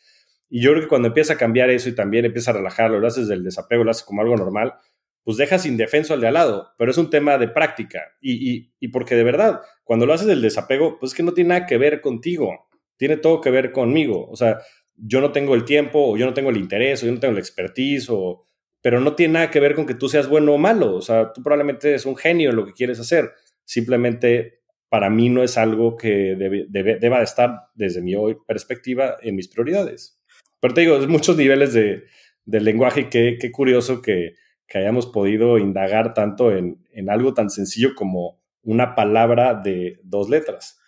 Y 0.49 0.61
yo 0.61 0.71
creo 0.71 0.83
que 0.83 0.87
cuando 0.87 1.09
empieza 1.09 1.33
a 1.33 1.37
cambiar 1.37 1.69
eso 1.69 1.89
y 1.89 1.95
también 1.95 2.25
empieza 2.25 2.51
a 2.51 2.55
relajarlo, 2.55 2.99
lo 2.99 3.07
haces 3.07 3.27
del 3.27 3.43
desapego, 3.43 3.83
lo 3.83 3.91
haces 3.91 4.03
como 4.03 4.21
algo 4.21 4.37
normal, 4.37 4.75
pues 5.23 5.35
dejas 5.35 5.65
indefenso 5.65 6.13
al 6.13 6.21
de 6.21 6.27
al 6.29 6.35
lado, 6.35 6.69
pero 6.77 6.89
es 6.89 6.97
un 6.97 7.09
tema 7.09 7.37
de 7.37 7.49
práctica. 7.49 8.15
Y, 8.21 8.49
y, 8.49 8.73
y 8.79 8.87
porque 8.87 9.15
de 9.15 9.25
verdad, 9.25 9.59
cuando 9.83 10.05
lo 10.05 10.13
haces 10.13 10.27
del 10.27 10.41
desapego, 10.41 10.97
pues 10.99 11.11
es 11.11 11.17
que 11.17 11.23
no 11.23 11.33
tiene 11.33 11.49
nada 11.49 11.65
que 11.65 11.77
ver 11.77 11.99
contigo, 11.99 12.69
tiene 12.95 13.17
todo 13.17 13.41
que 13.41 13.51
ver 13.51 13.73
conmigo. 13.73 14.27
O 14.29 14.37
sea, 14.37 14.59
yo 14.97 15.21
no 15.21 15.31
tengo 15.31 15.55
el 15.55 15.63
tiempo 15.63 16.11
o 16.11 16.17
yo 16.17 16.25
no 16.25 16.33
tengo 16.33 16.49
el 16.49 16.57
interés 16.57 17.01
o 17.01 17.05
yo 17.05 17.11
no 17.11 17.19
tengo 17.19 17.33
la 17.33 17.39
expertise 17.39 18.09
o 18.09 18.47
pero 18.81 18.99
no 18.99 19.15
tiene 19.15 19.33
nada 19.33 19.51
que 19.51 19.59
ver 19.59 19.75
con 19.75 19.85
que 19.85 19.95
tú 19.95 20.07
seas 20.07 20.29
bueno 20.29 20.53
o 20.53 20.57
malo, 20.57 20.95
o 20.95 21.01
sea, 21.01 21.33
tú 21.33 21.41
probablemente 21.41 21.89
eres 21.89 22.05
un 22.05 22.15
genio 22.15 22.51
en 22.51 22.55
lo 22.55 22.65
que 22.65 22.73
quieres 22.73 22.99
hacer, 22.99 23.31
simplemente 23.65 24.61
para 24.89 25.09
mí 25.09 25.29
no 25.29 25.43
es 25.43 25.57
algo 25.57 25.97
que 25.97 26.35
deba 26.69 27.17
de 27.17 27.23
estar 27.23 27.69
desde 27.75 28.01
mi 28.01 28.15
hoy 28.15 28.37
perspectiva 28.47 29.17
en 29.21 29.35
mis 29.35 29.49
prioridades. 29.49 30.21
Pero 30.61 30.73
te 30.73 30.81
digo, 30.81 30.97
es 30.97 31.07
muchos 31.07 31.35
niveles 31.35 31.73
de, 31.73 32.05
lenguaje 32.45 33.01
y 33.01 33.09
qué, 33.09 33.37
qué 33.39 33.51
curioso 33.51 34.01
que, 34.01 34.35
que, 34.65 34.77
hayamos 34.77 35.07
podido 35.07 35.57
indagar 35.57 36.13
tanto 36.13 36.55
en, 36.55 36.87
en 36.93 37.09
algo 37.09 37.33
tan 37.33 37.49
sencillo 37.49 37.93
como 37.95 38.39
una 38.63 38.95
palabra 38.95 39.53
de 39.53 39.99
dos 40.03 40.29
letras. 40.29 40.79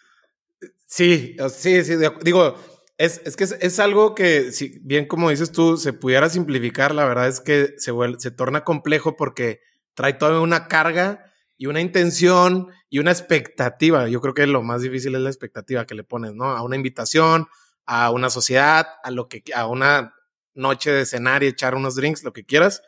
Sí, 0.86 1.36
sí, 1.50 1.84
sí, 1.84 1.96
digo, 2.24 2.56
es, 3.00 3.22
es 3.24 3.38
que 3.38 3.46
es, 3.46 3.80
algo 3.80 4.14
que, 4.14 4.52
si 4.52 4.78
bien 4.84 5.08
como 5.08 5.30
dices 5.30 5.54
tú, 5.54 5.78
se 5.78 5.94
pudiera 5.94 6.30
simplificar, 6.30 6.94
la 6.94 7.06
verdad 7.06 7.30
es 7.30 7.40
que 7.40 7.76
se, 7.78 7.94
se 8.18 8.32
torna 8.32 8.66
complejo 8.66 9.16
porque 9.16 9.62
trae 9.94 10.14
toda 10.14 10.42
una 10.42 10.68
carga 10.68 11.32
y 11.58 11.68
una 11.68 11.80
intención 11.80 12.68
y 12.90 13.00
una 13.00 13.12
expectativa. 13.12 14.10
Yo 14.10 14.20
creo 14.20 14.34
que 14.34 14.46
lo 14.48 14.64
más 14.64 14.82
difícil 14.82 15.16
es 15.16 15.22
la 15.22 15.30
expectativa 15.30 15.86
que 15.86 15.96
le 15.96 16.04
pones, 16.04 16.34
¿no? 16.34 16.52
A 16.52 16.62
una 16.62 16.76
invitación, 16.76 17.48
a 17.86 18.12
una 18.12 18.30
sociedad, 18.30 18.86
a 19.02 19.12
lo 19.12 19.30
que, 19.30 19.44
a 19.56 19.66
una 19.66 20.14
noche 20.54 20.92
de 20.92 21.06
cenar 21.06 21.42
y 21.44 21.48
echar 21.48 21.76
unos 21.76 21.96
drinks, 21.96 22.26
lo 22.26 22.34
que 22.34 22.46
quieras, 22.46 22.82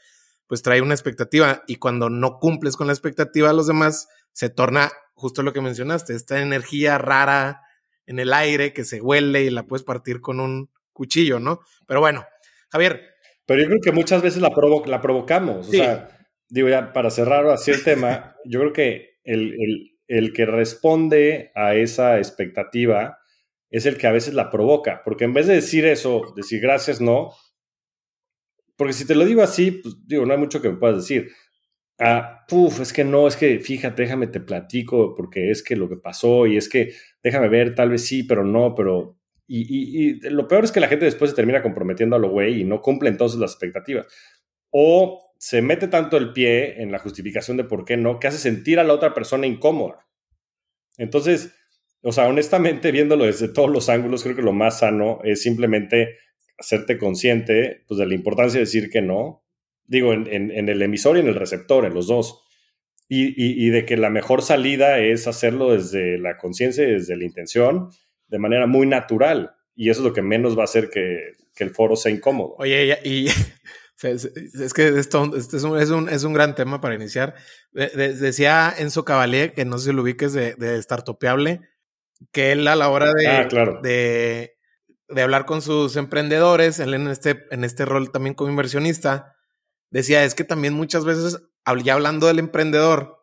pues 0.45 0.61
trae 0.61 0.81
una 0.81 0.93
expectativa. 0.93 1.63
Y 1.67 1.77
cuando 1.77 2.09
no 2.09 2.37
cumples 2.37 2.75
con 2.75 2.87
la 2.87 2.93
expectativa 2.93 3.47
de 3.47 3.55
los 3.55 3.67
demás, 3.67 4.09
se 4.33 4.49
torna 4.49 4.91
justo 5.13 5.41
lo 5.41 5.53
que 5.53 5.61
mencionaste, 5.61 6.15
esta 6.15 6.41
energía 6.41 6.97
rara, 6.97 7.61
en 8.11 8.19
el 8.19 8.33
aire 8.33 8.73
que 8.73 8.83
se 8.83 9.01
huele 9.01 9.43
y 9.43 9.49
la 9.49 9.63
puedes 9.63 9.83
partir 9.83 10.19
con 10.19 10.39
un 10.39 10.69
cuchillo, 10.91 11.39
¿no? 11.39 11.61
Pero 11.87 12.01
bueno, 12.01 12.25
Javier. 12.69 13.01
Pero 13.45 13.61
yo 13.61 13.67
creo 13.67 13.79
que 13.81 13.91
muchas 13.91 14.21
veces 14.21 14.41
la, 14.41 14.51
la 14.85 15.01
provocamos. 15.01 15.69
O 15.69 15.71
sea, 15.71 16.19
digo 16.49 16.69
ya, 16.69 16.93
para 16.93 17.09
cerrar 17.09 17.47
así 17.47 17.71
el 17.71 17.83
tema, 17.83 18.35
yo 18.45 18.59
creo 18.59 18.73
que 18.73 19.19
el, 19.23 19.53
el, 19.53 19.97
el 20.07 20.33
que 20.33 20.45
responde 20.45 21.51
a 21.55 21.75
esa 21.75 22.17
expectativa 22.17 23.17
es 23.69 23.85
el 23.85 23.97
que 23.97 24.07
a 24.07 24.11
veces 24.11 24.33
la 24.33 24.49
provoca. 24.49 25.01
Porque 25.05 25.23
en 25.23 25.33
vez 25.33 25.47
de 25.47 25.55
decir 25.55 25.85
eso, 25.85 26.33
decir 26.35 26.59
gracias, 26.61 26.99
no. 26.99 27.33
Porque 28.75 28.93
si 28.93 29.07
te 29.07 29.15
lo 29.15 29.25
digo 29.25 29.41
así, 29.41 29.71
pues 29.71 29.95
digo, 30.05 30.25
no 30.25 30.33
hay 30.33 30.39
mucho 30.39 30.61
que 30.61 30.69
me 30.69 30.77
puedas 30.77 30.97
decir. 30.97 31.31
Ah, 32.03 32.45
puf, 32.47 32.79
es 32.79 32.93
que 32.93 33.03
no, 33.03 33.27
es 33.27 33.35
que 33.35 33.59
fíjate, 33.59 34.01
déjame 34.01 34.25
te 34.25 34.39
platico, 34.39 35.13
porque 35.13 35.51
es 35.51 35.61
que 35.61 35.75
lo 35.75 35.87
que 35.87 35.97
pasó 35.97 36.47
y 36.47 36.57
es 36.57 36.67
que 36.67 36.93
déjame 37.21 37.47
ver, 37.47 37.75
tal 37.75 37.91
vez 37.91 38.07
sí, 38.07 38.23
pero 38.23 38.43
no, 38.43 38.73
pero... 38.73 39.19
Y, 39.47 40.19
lo 40.29 40.47
peor 40.47 40.63
es 40.63 40.71
que 40.71 40.79
la 40.79 40.87
gente 40.87 41.05
después 41.05 41.29
se 41.31 41.35
termina 41.35 41.61
comprometiendo 41.61 42.15
a 42.15 42.19
lo 42.19 42.29
güey 42.29 42.61
y 42.61 42.63
no 42.63 42.81
cumple 42.81 43.09
entonces 43.09 43.39
las 43.39 43.51
expectativas. 43.51 44.07
O 44.71 45.33
se 45.37 45.61
mete 45.61 45.87
tanto 45.89 46.17
el 46.17 46.33
pie 46.33 46.81
en 46.81 46.91
la 46.91 46.97
justificación 46.97 47.57
de 47.57 47.65
por 47.65 47.85
qué 47.85 47.97
no, 47.97 48.19
que 48.19 48.27
hace 48.27 48.39
sentir 48.39 48.79
a 48.79 48.83
la 48.83 48.93
otra 48.93 49.13
persona 49.13 49.45
incómoda. 49.45 50.07
Entonces, 50.97 51.53
o 52.01 52.11
sea, 52.11 52.27
honestamente, 52.27 52.91
viéndolo 52.91 53.25
desde 53.25 53.49
todos 53.49 53.69
los 53.69 53.89
ángulos, 53.89 54.23
creo 54.23 54.35
que 54.35 54.41
lo 54.41 54.53
más 54.53 54.79
sano 54.79 55.19
es 55.23 55.43
simplemente 55.43 56.17
hacerte 56.57 56.97
consciente 56.97 57.83
pues, 57.87 57.99
de 57.99 58.07
la 58.07 58.15
importancia 58.15 58.57
de 58.57 58.65
decir 58.65 58.89
que 58.89 59.03
no, 59.03 59.43
digo, 59.91 60.13
en, 60.13 60.69
el 60.69 60.81
emisor 60.81 61.17
y 61.17 61.19
en 61.19 61.27
el 61.27 61.35
receptor, 61.35 61.83
en 61.85 61.93
los 61.93 62.07
dos. 62.07 62.43
Y, 63.09 63.69
de 63.71 63.85
que 63.85 63.97
la 63.97 64.09
mejor 64.09 64.41
salida 64.41 64.99
es 64.99 65.27
hacerlo 65.27 65.73
desde 65.73 66.17
la 66.17 66.37
conciencia 66.37 66.87
y 66.87 66.93
desde 66.93 67.17
la 67.17 67.25
intención, 67.25 67.89
de 68.29 68.39
manera 68.39 68.67
muy 68.67 68.87
natural. 68.87 69.51
Y 69.75 69.89
eso 69.89 69.99
es 69.99 70.05
lo 70.05 70.13
que 70.13 70.21
menos 70.21 70.57
va 70.57 70.61
a 70.61 70.63
hacer 70.63 70.89
que, 70.89 71.33
el 71.57 71.69
foro 71.71 71.95
sea 71.95 72.11
incómodo. 72.11 72.55
Oye, 72.57 72.97
y 73.03 73.27
es 74.01 74.73
que 74.73 74.87
esto, 74.97 75.35
este 75.35 75.57
es, 75.57 75.63
un, 75.63 75.77
es, 75.77 75.89
un, 75.89 76.09
es, 76.09 76.23
un, 76.23 76.33
gran 76.33 76.55
tema 76.55 76.79
para 76.79 76.95
iniciar. 76.95 77.35
decía 77.73 78.73
Enzo 78.75 79.05
Cavalier, 79.05 79.53
que 79.53 79.65
no 79.65 79.77
sé 79.77 79.89
si 79.89 79.95
lo 79.95 80.01
ubiques 80.01 80.33
de, 80.33 80.55
de 80.55 80.81
Startupeable, 80.81 81.59
que 82.31 82.53
él 82.53 82.67
a 82.67 82.75
la 82.75 82.89
hora 82.89 83.11
de, 83.13 83.27
ah, 83.27 83.47
claro. 83.47 83.81
de, 83.83 84.57
de, 85.09 85.21
hablar 85.21 85.45
con 85.45 85.61
sus 85.61 85.97
emprendedores, 85.97 86.79
él 86.79 86.93
en 86.93 87.07
este, 87.09 87.45
en 87.51 87.63
este 87.63 87.85
rol 87.85 88.11
también 88.11 88.33
como 88.33 88.49
inversionista, 88.49 89.35
decía, 89.91 90.23
es 90.23 90.33
que 90.33 90.43
también 90.43 90.73
muchas 90.73 91.05
veces, 91.05 91.39
ya 91.83 91.93
hablando 91.93 92.27
del 92.27 92.39
emprendedor, 92.39 93.19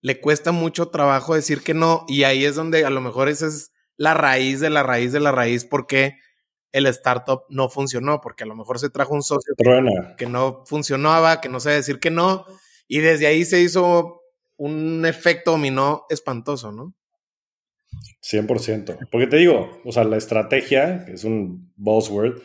le 0.00 0.20
cuesta 0.20 0.52
mucho 0.52 0.88
trabajo 0.88 1.34
decir 1.34 1.62
que 1.62 1.74
no, 1.74 2.04
y 2.08 2.24
ahí 2.24 2.44
es 2.44 2.54
donde 2.54 2.84
a 2.84 2.90
lo 2.90 3.00
mejor 3.00 3.28
esa 3.28 3.46
es 3.46 3.72
la 3.96 4.14
raíz 4.14 4.60
de 4.60 4.70
la 4.70 4.82
raíz 4.82 5.12
de 5.12 5.20
la 5.20 5.32
raíz, 5.32 5.64
porque 5.64 6.18
el 6.72 6.86
startup 6.86 7.42
no 7.48 7.68
funcionó, 7.68 8.20
porque 8.20 8.44
a 8.44 8.46
lo 8.46 8.56
mejor 8.56 8.78
se 8.78 8.90
trajo 8.90 9.14
un 9.14 9.22
socio 9.22 9.54
que 10.16 10.26
no 10.26 10.64
funcionaba, 10.66 11.40
que 11.40 11.48
no 11.48 11.60
sabe 11.60 11.76
decir 11.76 12.00
que 12.00 12.10
no, 12.10 12.44
y 12.88 12.98
desde 12.98 13.26
ahí 13.26 13.44
se 13.44 13.60
hizo 13.60 14.20
un 14.56 15.06
efecto 15.06 15.52
dominó 15.52 16.04
espantoso, 16.10 16.72
¿no? 16.72 16.94
100%. 18.22 19.08
Porque 19.10 19.26
te 19.26 19.36
digo, 19.36 19.80
o 19.84 19.92
sea, 19.92 20.04
la 20.04 20.16
estrategia, 20.16 21.04
que 21.04 21.12
es 21.12 21.24
un 21.24 21.72
buzzword, 21.76 22.42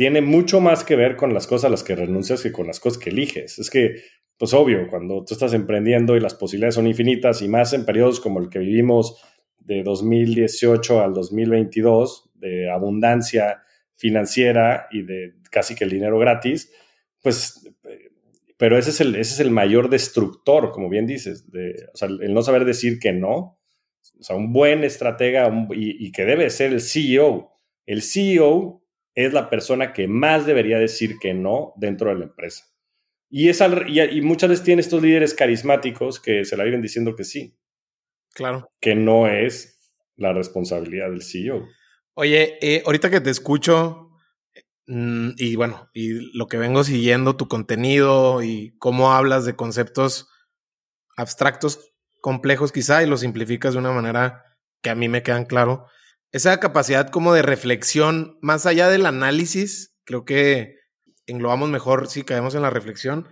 tiene 0.00 0.22
mucho 0.22 0.62
más 0.62 0.82
que 0.82 0.96
ver 0.96 1.14
con 1.14 1.34
las 1.34 1.46
cosas 1.46 1.66
a 1.66 1.68
las 1.68 1.84
que 1.84 1.94
renuncias 1.94 2.42
que 2.42 2.52
con 2.52 2.66
las 2.66 2.80
cosas 2.80 2.98
que 2.98 3.10
eliges. 3.10 3.58
Es 3.58 3.68
que, 3.68 3.96
pues 4.38 4.54
obvio, 4.54 4.88
cuando 4.88 5.22
tú 5.26 5.34
estás 5.34 5.52
emprendiendo 5.52 6.16
y 6.16 6.20
las 6.20 6.32
posibilidades 6.32 6.76
son 6.76 6.86
infinitas 6.86 7.42
y 7.42 7.48
más 7.48 7.74
en 7.74 7.84
periodos 7.84 8.18
como 8.18 8.40
el 8.40 8.48
que 8.48 8.60
vivimos 8.60 9.22
de 9.58 9.82
2018 9.82 11.02
al 11.02 11.12
2022, 11.12 12.30
de 12.32 12.70
abundancia 12.70 13.60
financiera 13.94 14.86
y 14.90 15.02
de 15.02 15.34
casi 15.50 15.74
que 15.74 15.84
el 15.84 15.90
dinero 15.90 16.18
gratis, 16.18 16.72
pues 17.22 17.70
pero 18.56 18.78
ese 18.78 18.88
es 18.88 19.02
el, 19.02 19.16
ese 19.16 19.34
es 19.34 19.40
el 19.40 19.50
mayor 19.50 19.90
destructor, 19.90 20.70
como 20.70 20.88
bien 20.88 21.06
dices, 21.06 21.50
de, 21.50 21.74
o 21.92 21.96
sea, 21.98 22.08
el 22.08 22.32
no 22.32 22.40
saber 22.40 22.64
decir 22.64 22.98
que 23.00 23.12
no. 23.12 23.60
O 24.18 24.22
sea, 24.22 24.34
un 24.34 24.50
buen 24.50 24.82
estratega 24.82 25.52
y, 25.74 26.10
que 26.10 26.24
debe 26.24 26.48
ser 26.48 26.72
el 26.72 26.80
CEO. 26.80 27.52
El 27.84 28.00
CEO 28.00 28.79
es 29.14 29.32
la 29.32 29.50
persona 29.50 29.92
que 29.92 30.08
más 30.08 30.46
debería 30.46 30.78
decir 30.78 31.18
que 31.20 31.34
no 31.34 31.72
dentro 31.76 32.10
de 32.10 32.16
la 32.16 32.24
empresa. 32.24 32.64
Y, 33.28 33.48
es 33.48 33.62
y, 33.88 34.20
muchas 34.22 34.50
veces 34.50 34.64
tiene 34.64 34.80
estos 34.80 35.02
líderes 35.02 35.34
carismáticos 35.34 36.20
que 36.20 36.44
se 36.44 36.56
la 36.56 36.64
viven 36.64 36.82
diciendo 36.82 37.14
que 37.14 37.24
sí. 37.24 37.56
Claro. 38.34 38.70
Que 38.80 38.94
no 38.94 39.28
es 39.28 39.78
la 40.16 40.32
responsabilidad 40.32 41.10
del 41.10 41.22
CEO. 41.22 41.66
Oye, 42.14 42.58
eh, 42.60 42.82
ahorita 42.84 43.08
que 43.10 43.20
te 43.20 43.30
escucho, 43.30 44.10
Mm, 44.92 45.34
y 45.36 45.54
bueno, 45.54 45.88
y 45.94 46.36
lo 46.36 46.48
que 46.48 46.58
vengo 46.58 46.82
siguiendo, 46.82 47.36
tu 47.36 47.46
contenido 47.46 48.42
y 48.42 48.76
cómo 48.78 49.12
hablas 49.12 49.44
de 49.44 49.54
conceptos 49.54 50.28
abstractos, 51.16 51.92
complejos 52.20 52.72
quizá, 52.72 53.00
y 53.04 53.06
los 53.06 53.20
simplificas 53.20 53.74
de 53.74 53.78
una 53.78 53.92
manera 53.92 54.42
que 54.82 54.90
a 54.90 54.96
mí 54.96 55.08
me 55.08 55.22
quedan 55.22 55.44
claro. 55.44 55.86
Esa 56.32 56.60
capacidad 56.60 57.08
como 57.10 57.32
de 57.32 57.42
reflexión, 57.42 58.38
más 58.40 58.66
allá 58.66 58.88
del 58.88 59.06
análisis, 59.06 59.96
creo 60.04 60.24
que 60.24 60.76
englobamos 61.26 61.70
mejor 61.70 62.08
si 62.08 62.22
caemos 62.22 62.54
en 62.54 62.62
la 62.62 62.70
reflexión. 62.70 63.28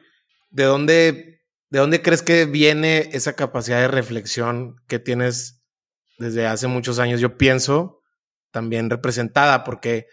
¿De 0.50 0.64
dónde, 0.64 1.42
¿De 1.70 1.78
dónde 1.78 2.02
crees 2.02 2.22
que 2.22 2.44
viene 2.44 3.10
esa 3.12 3.34
capacidad 3.34 3.80
de 3.80 3.88
reflexión 3.88 4.76
que 4.88 4.98
tienes 4.98 5.62
desde 6.18 6.46
hace 6.46 6.66
muchos 6.66 6.98
años? 6.98 7.20
Yo 7.20 7.38
pienso 7.38 8.00
también 8.50 8.90
representada, 8.90 9.62
porque 9.62 10.06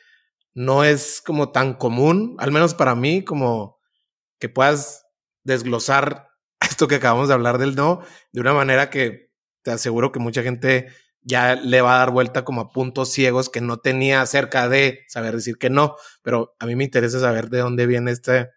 no 0.54 0.84
es 0.84 1.22
como 1.25 1.51
tan 1.51 1.74
común, 1.74 2.36
al 2.39 2.51
menos 2.51 2.74
para 2.75 2.96
mí, 2.96 3.24
como 3.24 3.80
que 4.39 4.50
puedas 4.50 5.06
desglosar 5.44 6.30
esto 6.62 6.88
que 6.88 6.96
acabamos 6.96 7.30
de 7.30 7.34
hablar 7.34 7.58
del 7.58 7.75
no 7.75 8.01
de 8.32 8.42
una 8.42 8.54
manera 8.54 8.89
que 8.89 9.32
te 9.63 9.72
aseguro 9.72 10.12
que 10.12 10.20
mucha 10.20 10.44
gente 10.44 10.88
ya 11.25 11.55
le 11.55 11.82
va 11.82 11.96
a 11.96 12.00
dar 12.00 12.12
vuelta 12.12 12.46
como 12.46 12.62
a 12.62 12.72
puntos 12.72 13.12
ciegos 13.12 13.50
que 13.50 13.60
no 13.60 13.77
tenía 13.77 14.22
acerca 14.22 14.70
de 14.70 15.00
saber 15.08 15.36
decir 15.36 15.58
que 15.58 15.70
no, 15.70 15.96
pero 16.22 16.55
a 16.60 16.67
mí 16.67 16.75
me 16.75 16.84
interesa 16.84 17.20
saber 17.20 17.50
de 17.50 17.60
dónde 17.60 17.88
viene 17.88 18.12
esta 18.12 18.51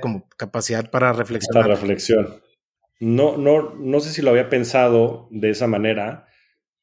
como 0.00 0.28
capacidad 0.36 0.90
para 0.90 1.12
reflexionar. 1.12 1.62
Esta 1.62 1.80
reflexión. 1.80 2.42
No, 3.00 3.36
no, 3.36 3.74
no 3.76 4.00
sé 4.00 4.12
si 4.12 4.22
lo 4.22 4.30
había 4.30 4.48
pensado 4.48 5.28
de 5.30 5.50
esa 5.50 5.66
manera, 5.66 6.26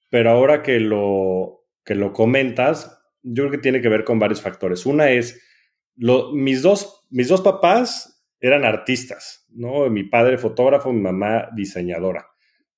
pero 0.09 0.31
ahora 0.31 0.63
que 0.63 0.79
lo, 0.79 1.65
que 1.83 1.93
lo 1.93 2.13
comentas, 2.13 2.97
yo 3.21 3.43
creo 3.43 3.51
que 3.51 3.57
tiene 3.57 3.81
que 3.81 3.89
ver 3.89 4.05
con 4.05 4.17
varios 4.17 4.41
factores. 4.41 4.85
Una 4.85 5.09
es, 5.09 5.41
mis, 5.97 6.61
dos, 6.61 7.05
mis 7.09 7.27
dos 7.27 7.41
papás 7.41 8.25
eran 8.39 8.63
artistas, 8.63 9.45
¿no? 9.49 9.89
Mi 9.89 10.03
padre 10.03 10.37
fotógrafo, 10.37 10.93
mi 10.93 11.01
mamá 11.01 11.49
diseñadora. 11.53 12.27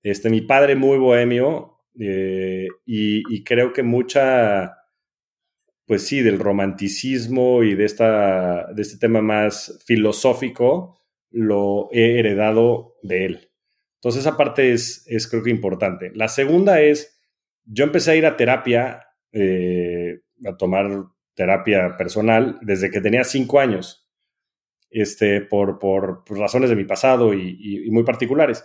Este, 0.01 0.29
mi 0.29 0.41
padre 0.41 0.75
muy 0.75 0.97
bohemio 0.97 1.76
eh, 1.99 2.67
y, 2.85 3.43
creo 3.43 3.73
que 3.73 3.83
mucha, 3.83 4.77
pues 5.85 6.05
sí, 6.07 6.21
del 6.21 6.39
romanticismo 6.39 7.63
y 7.63 7.75
de, 7.75 7.85
esta, 7.85 8.71
de 8.73 8.81
este 8.81 8.97
tema 8.97 9.21
más 9.21 9.83
filosófico 9.85 10.99
lo 11.29 11.89
he 11.91 12.19
heredado 12.19 12.95
de 13.03 13.25
él. 13.25 13.51
Entonces 13.95 14.21
esa 14.21 14.37
parte 14.37 14.73
es, 14.73 15.05
es 15.07 15.27
creo 15.27 15.43
que 15.43 15.49
importante. 15.49 16.11
La 16.13 16.27
segunda 16.27 16.81
es, 16.81 17.19
yo 17.65 17.83
empecé 17.83 18.11
a 18.11 18.15
ir 18.15 18.25
a 18.25 18.37
terapia 18.37 19.07
eh, 19.31 20.21
a 20.45 20.55
tomar 20.55 21.05
terapia 21.33 21.95
personal 21.97 22.57
desde 22.61 22.89
que 22.89 23.01
tenía 23.01 23.23
cinco 23.23 23.59
años, 23.59 24.09
este, 24.89 25.41
por, 25.41 25.79
por, 25.79 26.23
razones 26.29 26.69
de 26.69 26.75
mi 26.75 26.85
pasado 26.85 27.33
y, 27.33 27.89
muy 27.91 28.03
particulares. 28.03 28.63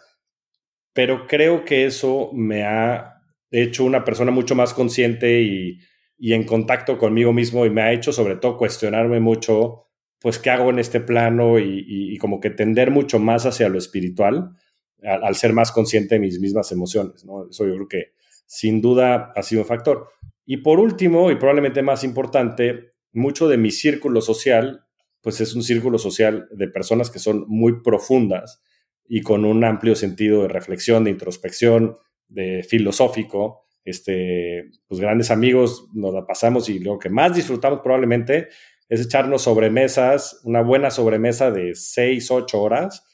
Pero 0.93 1.27
creo 1.27 1.65
que 1.65 1.87
eso 1.87 2.31
me 2.33 2.65
ha 2.65 3.12
hecho 3.53 3.85
una 3.85 4.05
persona 4.05 4.31
mucho 4.31 4.55
más 4.55 4.75
consciente 4.75 5.41
y, 5.43 5.79
en 6.19 6.45
contacto 6.45 6.99
conmigo 6.99 7.33
mismo 7.33 7.67
y 7.67 7.71
me 7.71 7.83
ha 7.83 7.93
hecho 7.93 8.13
sobre 8.13 8.37
todo 8.37 8.57
cuestionarme 8.57 9.21
mucho, 9.21 9.89
pues, 10.21 10.39
qué 10.39 10.51
hago 10.51 10.71
en 10.71 10.79
este 10.79 11.01
plano 11.01 11.59
y, 11.59 12.17
como 12.19 12.41
que 12.41 12.51
tender 12.51 12.91
mucho 12.91 13.19
más 13.19 13.45
hacia 13.47 13.69
lo 13.69 13.79
espiritual 13.79 14.57
al, 15.03 15.25
al, 15.25 15.35
ser 15.35 15.53
más 15.53 15.73
consciente 15.73 16.15
de 16.15 16.21
mis 16.21 16.39
mismas 16.39 16.71
emociones, 16.71 17.25
¿no? 17.25 17.49
Eso 17.51 17.67
yo 17.67 17.75
creo 17.75 17.89
que 17.89 18.13
sin 18.47 18.81
duda 18.81 19.33
ha 19.35 19.43
sido 19.43 19.63
un 19.63 19.69
factor. 19.69 20.09
Y 20.45 20.59
por 20.59 20.79
último, 20.79 21.31
y 21.31 21.37
probablemente 21.37 21.83
más 21.83 22.05
importante, 22.05 22.93
mucho 23.13 23.49
de 23.49 23.57
mi 23.57 23.71
círculo 23.71 24.21
social, 24.21 24.87
pues 25.21 25.41
es 25.41 25.55
un 25.55 25.63
círculo 25.63 25.99
social 25.99 26.49
de 26.51 26.69
personas 26.69 27.11
que 27.11 27.19
son 27.19 27.45
muy 27.49 27.81
profundas 27.83 28.63
y 29.07 29.23
con 29.23 29.45
un 29.45 29.65
amplio 29.65 29.95
sentido 29.95 30.43
de 30.43 30.49
reflexión, 30.49 31.05
de 31.05 31.11
introspección, 31.11 31.97
de 32.33 32.63
filosófico. 32.63 33.67
Este, 33.85 34.71
pues 34.87 35.01
grandes 35.01 35.31
amigos 35.31 35.89
nos 35.93 36.15
la 36.15 36.25
pasamos 36.25 36.69
y 36.69 36.79
lo 36.79 36.99
que 36.99 37.09
más 37.09 37.35
disfrutamos 37.35 37.81
probablemente 37.83 38.49
es 38.89 39.01
echarnos 39.01 39.43
sobremesas, 39.43 40.41
una 40.45 40.63
buena 40.63 40.91
sobremesa 40.91 41.51
de 41.51 41.75
seis, 41.75 42.31
ocho 42.31 42.61
horas, 42.63 43.05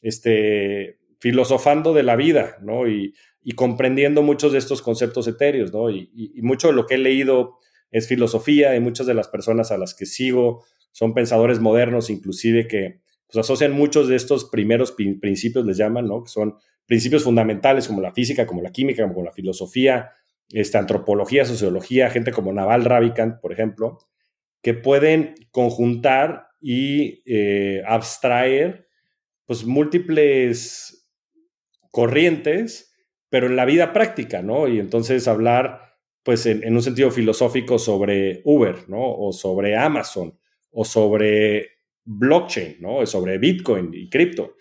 este, 0.00 0.98
filosofando 1.18 1.92
de 1.92 2.04
la 2.04 2.16
vida, 2.16 2.56
¿no? 2.62 2.88
Y 2.88 3.14
y 3.44 3.52
comprendiendo 3.52 4.22
muchos 4.22 4.52
de 4.52 4.58
estos 4.58 4.80
conceptos 4.80 5.28
etéreos, 5.28 5.72
¿no? 5.72 5.90
Y, 5.90 6.10
mucho 6.42 6.68
de 6.68 6.74
lo 6.74 6.86
que 6.86 6.94
he 6.94 6.98
leído 6.98 7.58
es 7.90 8.08
filosofía 8.08 8.74
y 8.74 8.80
muchas 8.80 9.06
de 9.06 9.14
las 9.14 9.28
personas 9.28 9.70
a 9.70 9.76
las 9.76 9.94
que 9.94 10.06
sigo 10.06 10.64
son 10.92 11.12
pensadores 11.12 11.60
modernos, 11.60 12.08
inclusive 12.08 12.66
que 12.66 13.00
pues, 13.26 13.36
asocian 13.36 13.72
muchos 13.72 14.08
de 14.08 14.16
estos 14.16 14.46
primeros 14.46 14.92
principios, 14.92 15.66
les 15.66 15.76
llaman, 15.76 16.08
¿no? 16.08 16.24
Que 16.24 16.30
son 16.30 16.56
principios 16.86 17.24
fundamentales 17.24 17.88
como 17.88 18.00
la 18.00 18.12
física, 18.12 18.46
como 18.46 18.62
la 18.62 18.70
química, 18.70 19.06
como 19.06 19.24
la 19.24 19.32
filosofía, 19.32 20.10
esta 20.50 20.78
antropología, 20.78 21.44
sociología, 21.44 22.10
gente 22.10 22.32
como 22.32 22.52
Naval 22.52 22.84
Ravikant, 22.84 23.40
por 23.40 23.52
ejemplo, 23.52 23.98
que 24.62 24.74
pueden 24.74 25.34
conjuntar 25.50 26.48
y 26.60 27.22
eh, 27.26 27.82
abstraer 27.86 28.88
pues 29.46 29.64
múltiples 29.64 31.06
corrientes 31.90 32.94
pero 33.34 33.48
en 33.48 33.56
la 33.56 33.64
vida 33.64 33.92
práctica, 33.92 34.42
¿no? 34.42 34.68
Y 34.68 34.78
entonces 34.78 35.26
hablar, 35.26 35.96
pues, 36.22 36.46
en, 36.46 36.72
un 36.72 36.80
sentido 36.80 37.10
filosófico 37.10 37.80
sobre 37.80 38.42
Uber, 38.44 38.88
¿no? 38.88 39.12
O 39.12 39.32
sobre 39.32 39.76
Amazon, 39.76 40.38
o 40.70 40.84
sobre 40.84 41.80
blockchain, 42.04 42.76
¿no? 42.78 43.04
Sobre 43.06 43.38
Bitcoin 43.38 43.90
y 43.92 44.08
cripto. 44.08 44.54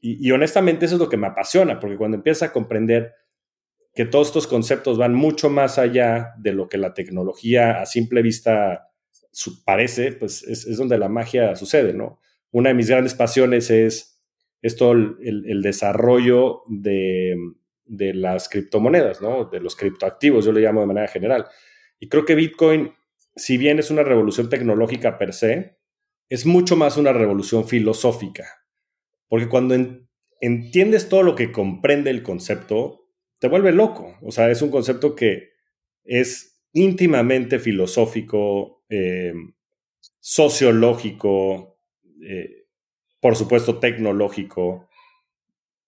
Y, 0.00 0.30
honestamente 0.30 0.86
eso 0.86 0.94
es 0.94 1.00
lo 1.00 1.08
que 1.08 1.16
me 1.16 1.26
apasiona, 1.26 1.78
porque 1.78 1.96
cuando 1.96 2.16
empiezas 2.16 2.48
a 2.48 2.52
comprender 2.52 3.14
que 3.94 4.06
todos 4.06 4.28
estos 4.28 4.46
conceptos 4.46 4.96
van 4.96 5.14
mucho 5.14 5.50
más 5.50 5.78
allá 5.78 6.32
de 6.38 6.52
lo 6.52 6.68
que 6.68 6.78
la 6.78 6.94
tecnología 6.94 7.80
a 7.80 7.86
simple 7.86 8.22
vista 8.22 8.90
parece, 9.64 10.12
pues 10.12 10.42
es, 10.44 10.76
donde 10.76 10.96
la 10.96 11.08
magia 11.08 11.54
sucede, 11.54 11.92
¿no? 11.92 12.20
Una 12.50 12.70
de 12.70 12.74
mis 12.74 12.88
grandes 12.88 13.14
pasiones 13.14 13.70
es 13.70 14.18
esto, 14.62 14.92
el 14.92 15.62
desarrollo 15.62 16.62
de, 16.66 17.36
de 17.90 18.14
las 18.14 18.48
criptomonedas, 18.48 19.20
¿no? 19.20 19.46
De 19.46 19.58
los 19.58 19.74
criptoactivos, 19.74 20.44
yo 20.44 20.52
le 20.52 20.60
llamo 20.60 20.80
de 20.80 20.86
manera 20.86 21.08
general. 21.08 21.46
Y 21.98 22.08
creo 22.08 22.24
que 22.24 22.36
Bitcoin, 22.36 22.94
si 23.34 23.58
bien 23.58 23.80
es 23.80 23.90
una 23.90 24.04
revolución 24.04 24.48
tecnológica 24.48 25.18
per 25.18 25.32
se, 25.34 25.76
es 26.28 26.46
mucho 26.46 26.76
más 26.76 26.96
una 26.96 27.12
revolución 27.12 27.66
filosófica. 27.66 28.59
Porque 29.30 29.48
cuando 29.48 29.76
entiendes 30.40 31.08
todo 31.08 31.22
lo 31.22 31.36
que 31.36 31.52
comprende 31.52 32.10
el 32.10 32.24
concepto, 32.24 33.06
te 33.38 33.48
vuelve 33.48 33.70
loco. 33.70 34.18
O 34.22 34.32
sea, 34.32 34.50
es 34.50 34.60
un 34.60 34.70
concepto 34.70 35.14
que 35.14 35.50
es 36.02 36.60
íntimamente 36.72 37.60
filosófico, 37.60 38.84
eh, 38.88 39.32
sociológico, 40.18 41.78
eh, 42.22 42.66
por 43.20 43.36
supuesto 43.36 43.78
tecnológico, 43.78 44.88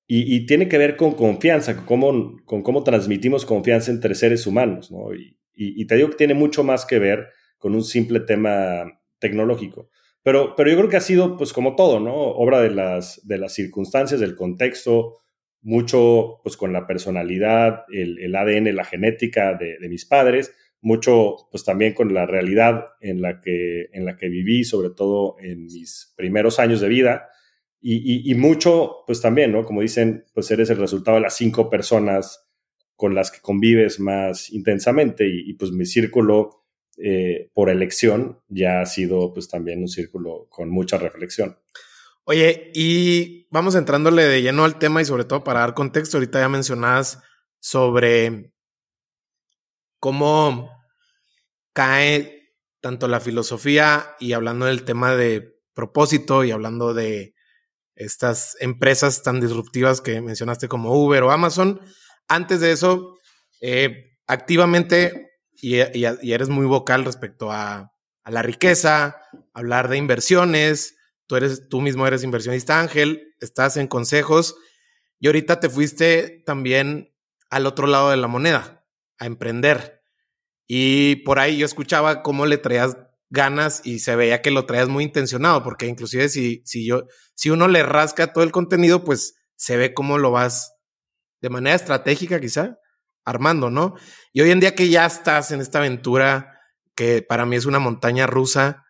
y, 0.07 0.45
tiene 0.45 0.69
que 0.69 0.77
ver 0.77 0.97
con 0.97 1.15
confianza, 1.15 1.75
con 1.75 1.87
cómo, 1.87 2.37
con 2.45 2.63
cómo 2.63 2.85
transmitimos 2.85 3.47
confianza 3.47 3.91
entre 3.91 4.15
seres 4.15 4.47
humanos, 4.47 4.91
¿no? 4.91 5.15
Y, 5.15 5.87
te 5.87 5.97
digo 5.97 6.11
que 6.11 6.17
tiene 6.17 6.35
mucho 6.35 6.63
más 6.63 6.85
que 6.85 6.99
ver 6.99 7.29
con 7.57 7.75
un 7.75 7.83
simple 7.83 8.21
tema 8.21 9.01
tecnológico. 9.19 9.89
Pero, 10.23 10.55
pero 10.57 10.71
yo 10.71 10.77
creo 10.77 10.89
que 10.89 10.97
ha 10.97 11.01
sido, 11.01 11.37
pues 11.37 11.53
como 11.53 11.75
todo, 11.75 11.99
¿no? 11.99 12.15
Obra 12.15 12.61
de 12.61 12.71
las, 12.71 13.27
de 13.27 13.39
las 13.39 13.55
circunstancias, 13.55 14.21
del 14.21 14.37
contexto, 14.37 15.19
mucho 15.63 16.41
pues 16.43 16.57
con 16.57 16.73
la 16.73 16.87
personalidad, 16.87 17.85
el, 17.93 18.35
ADN, 18.35 18.75
la 18.75 18.85
genética 18.85 19.55
de, 19.55 19.89
mis 19.89 20.05
padres, 20.05 20.55
mucho 20.81 21.37
pues 21.51 21.65
también 21.65 21.95
con 21.95 22.13
la 22.13 22.27
realidad 22.27 22.87
en 23.01 23.23
la 23.23 23.41
que, 23.41 23.89
en 23.93 24.05
la 24.05 24.17
que 24.17 24.29
viví, 24.29 24.65
sobre 24.65 24.91
todo 24.91 25.37
en 25.39 25.65
mis 25.65 26.13
primeros 26.17 26.59
años 26.59 26.81
de 26.81 26.89
vida, 26.89 27.29
y, 27.85 28.33
mucho 28.37 28.99
pues 29.09 29.21
también, 29.21 29.51
¿no? 29.51 29.65
Como 29.65 29.81
dicen, 29.81 30.25
pues 30.35 30.49
eres 30.53 30.71
el 30.71 30.79
resultado 30.79 31.17
de 31.17 31.23
las 31.23 31.35
cinco 31.35 31.69
personas 31.69 32.49
con 32.95 33.17
las 33.17 33.33
que 33.33 33.41
convives 33.41 33.99
más 33.99 34.51
intensamente 34.51 35.27
y, 35.29 35.55
pues 35.55 35.73
mi 35.73 35.85
círculo 35.85 36.62
eh, 36.99 37.51
por 37.55 37.71
elección 37.71 38.41
ya 38.49 38.81
ha 38.81 38.87
sido 38.87 39.33
pues 39.33 39.49
también 39.49 39.81
un 39.81 39.89
círculo 39.89 40.47
con 40.51 40.71
mucha 40.71 40.99
reflexión. 40.99 41.59
Oye, 42.25 42.71
y 42.75 43.49
vamos 43.51 43.75
entrándole 43.75 44.25
de 44.25 44.43
lleno 44.43 44.65
al 44.65 44.79
tema 44.79 45.03
y 45.03 45.05
sobre 45.05 45.25
todo 45.25 45.43
para 45.43 45.61
dar 45.61 45.75
contexto, 45.75 46.17
ahorita 46.17 46.41
ya 46.41 46.49
mencionabas 46.49 47.21
sobre 47.59 48.53
cómo 49.99 50.71
cae 51.73 52.55
tanto 52.81 53.09
la 53.09 53.21
filosofía 53.21 54.17
y 54.21 54.33
hablando 54.33 54.67
del 54.67 54.85
tema 54.85 55.15
de 55.15 55.57
propósito 55.75 56.45
y 56.45 56.51
hablando 56.51 56.95
de 56.95 57.35
estas 57.95 58.57
empresas 58.61 59.23
tan 59.23 59.41
disruptivas 59.41 60.01
que 60.01 60.21
mencionaste 60.21 60.69
como 60.69 60.95
Uber 60.95 61.23
o 61.23 61.31
Amazon. 61.31 61.81
Antes 62.29 62.61
de 62.61 62.73
eso, 62.73 63.19
eh, 63.61 64.17
activamente, 64.27 65.32
y, 65.63 65.77
eres 66.33 66.49
muy 66.49 66.67
vocal 66.67 67.05
respecto 67.05 67.53
a, 67.53 67.95
a 68.25 68.31
la 68.31 68.43
riqueza, 68.43 69.23
hablar 69.55 69.89
de 69.89 69.97
inversiones, 69.97 70.97
tú 71.27 71.37
eres, 71.37 71.69
tú 71.69 71.81
mismo 71.81 72.05
eres 72.07 72.25
inversionista 72.25 72.81
ángel, 72.81 73.35
estás 73.41 73.77
en 73.77 73.87
consejos 73.87 74.57
y 75.21 75.29
ahorita 75.29 75.61
te 75.61 75.71
fuiste 75.71 76.43
también 76.45 77.15
al 77.49 77.67
otro 77.67 77.87
lado 77.87 78.11
de 78.11 78.17
la 78.17 78.27
moneda, 78.27 78.85
a 79.19 79.27
emprender. 79.27 80.03
Y 80.67 81.17
por 81.25 81.39
ahí 81.39 81.59
yo 81.59 81.65
escuchaba 81.65 82.23
cómo 82.23 82.45
le 82.45 82.59
traías 82.59 82.97
ganas 83.31 83.83
y 83.85 84.01
se 84.01 84.17
veía 84.17 84.43
que 84.43 84.51
lo 84.51 84.67
traías 84.67 84.89
muy 84.89 85.05
intencionado, 85.05 85.63
porque 85.63 85.87
inclusive 85.87 86.29
si, 86.29 86.63
si 86.65 86.85
yo, 86.85 87.07
si 87.37 87.51
uno 87.51 87.69
le 87.69 87.85
rasca 87.85 88.33
todo 88.33 88.43
el 88.43 88.51
contenido, 88.51 89.05
pues 89.05 89.37
se 89.55 89.77
ve 89.77 89.95
cómo 89.95 90.19
lo 90.19 90.33
vas 90.33 90.73
de 91.41 91.51
manera 91.51 91.77
estratégica 91.77 92.41
quizá 92.41 92.79
armando, 93.25 93.71
¿no? 93.71 93.95
Y 94.33 94.41
hoy 94.41 94.51
en 94.51 94.61
día 94.61 94.75
que 94.75 94.89
ya 94.89 95.07
estás 95.07 95.51
en 95.51 95.61
esta 95.61 95.79
aventura 95.79 96.61
que 96.95 97.23
para 97.23 97.47
mí 97.47 97.57
es 97.57 97.67
una 97.67 97.79
montaña 97.79 98.27
rusa 98.27 98.85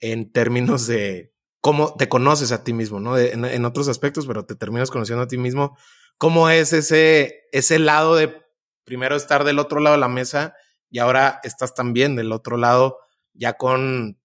en 0.00 0.32
términos 0.32 0.86
de 0.86 1.34
cómo 1.60 1.94
te 1.94 2.08
conoces 2.08 2.52
a 2.52 2.64
ti 2.64 2.72
mismo, 2.72 3.00
¿no? 3.00 3.18
en, 3.18 3.64
otros 3.64 3.88
aspectos, 3.88 4.26
pero 4.26 4.46
te 4.46 4.54
terminas 4.54 4.90
conociendo 4.90 5.24
a 5.24 5.28
ti 5.28 5.36
mismo. 5.36 5.76
¿Cómo 6.16 6.48
es 6.48 6.72
ese, 6.72 7.42
ese 7.52 7.78
lado 7.78 8.16
de 8.16 8.34
primero 8.84 9.14
estar 9.14 9.44
del 9.44 9.58
otro 9.58 9.80
lado 9.80 9.94
de 9.94 10.00
la 10.00 10.08
mesa 10.08 10.54
y 10.88 10.98
ahora 10.98 11.40
estás 11.44 11.74
también 11.74 12.16
del 12.16 12.32
otro 12.32 12.56
lado 12.56 12.98
ya 13.34 13.54
con, 13.54 14.18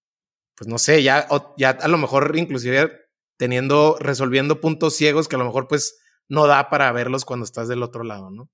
pues 0.56 0.68
no 0.68 0.78
sé, 0.78 1.02
ya, 1.02 1.28
ya 1.56 1.70
a 1.70 1.88
lo 1.88 1.98
mejor 1.98 2.34
inclusive 2.36 3.06
teniendo, 3.36 3.96
resolviendo 4.00 4.60
puntos 4.60 4.96
ciegos 4.96 5.28
que 5.28 5.36
a 5.36 5.38
lo 5.38 5.44
mejor 5.44 5.68
pues 5.68 5.98
no 6.28 6.46
da 6.46 6.70
para 6.70 6.90
verlos 6.92 7.24
cuando 7.24 7.44
estás 7.44 7.68
del 7.68 7.82
otro 7.82 8.02
lado, 8.02 8.30
¿no? 8.30 8.50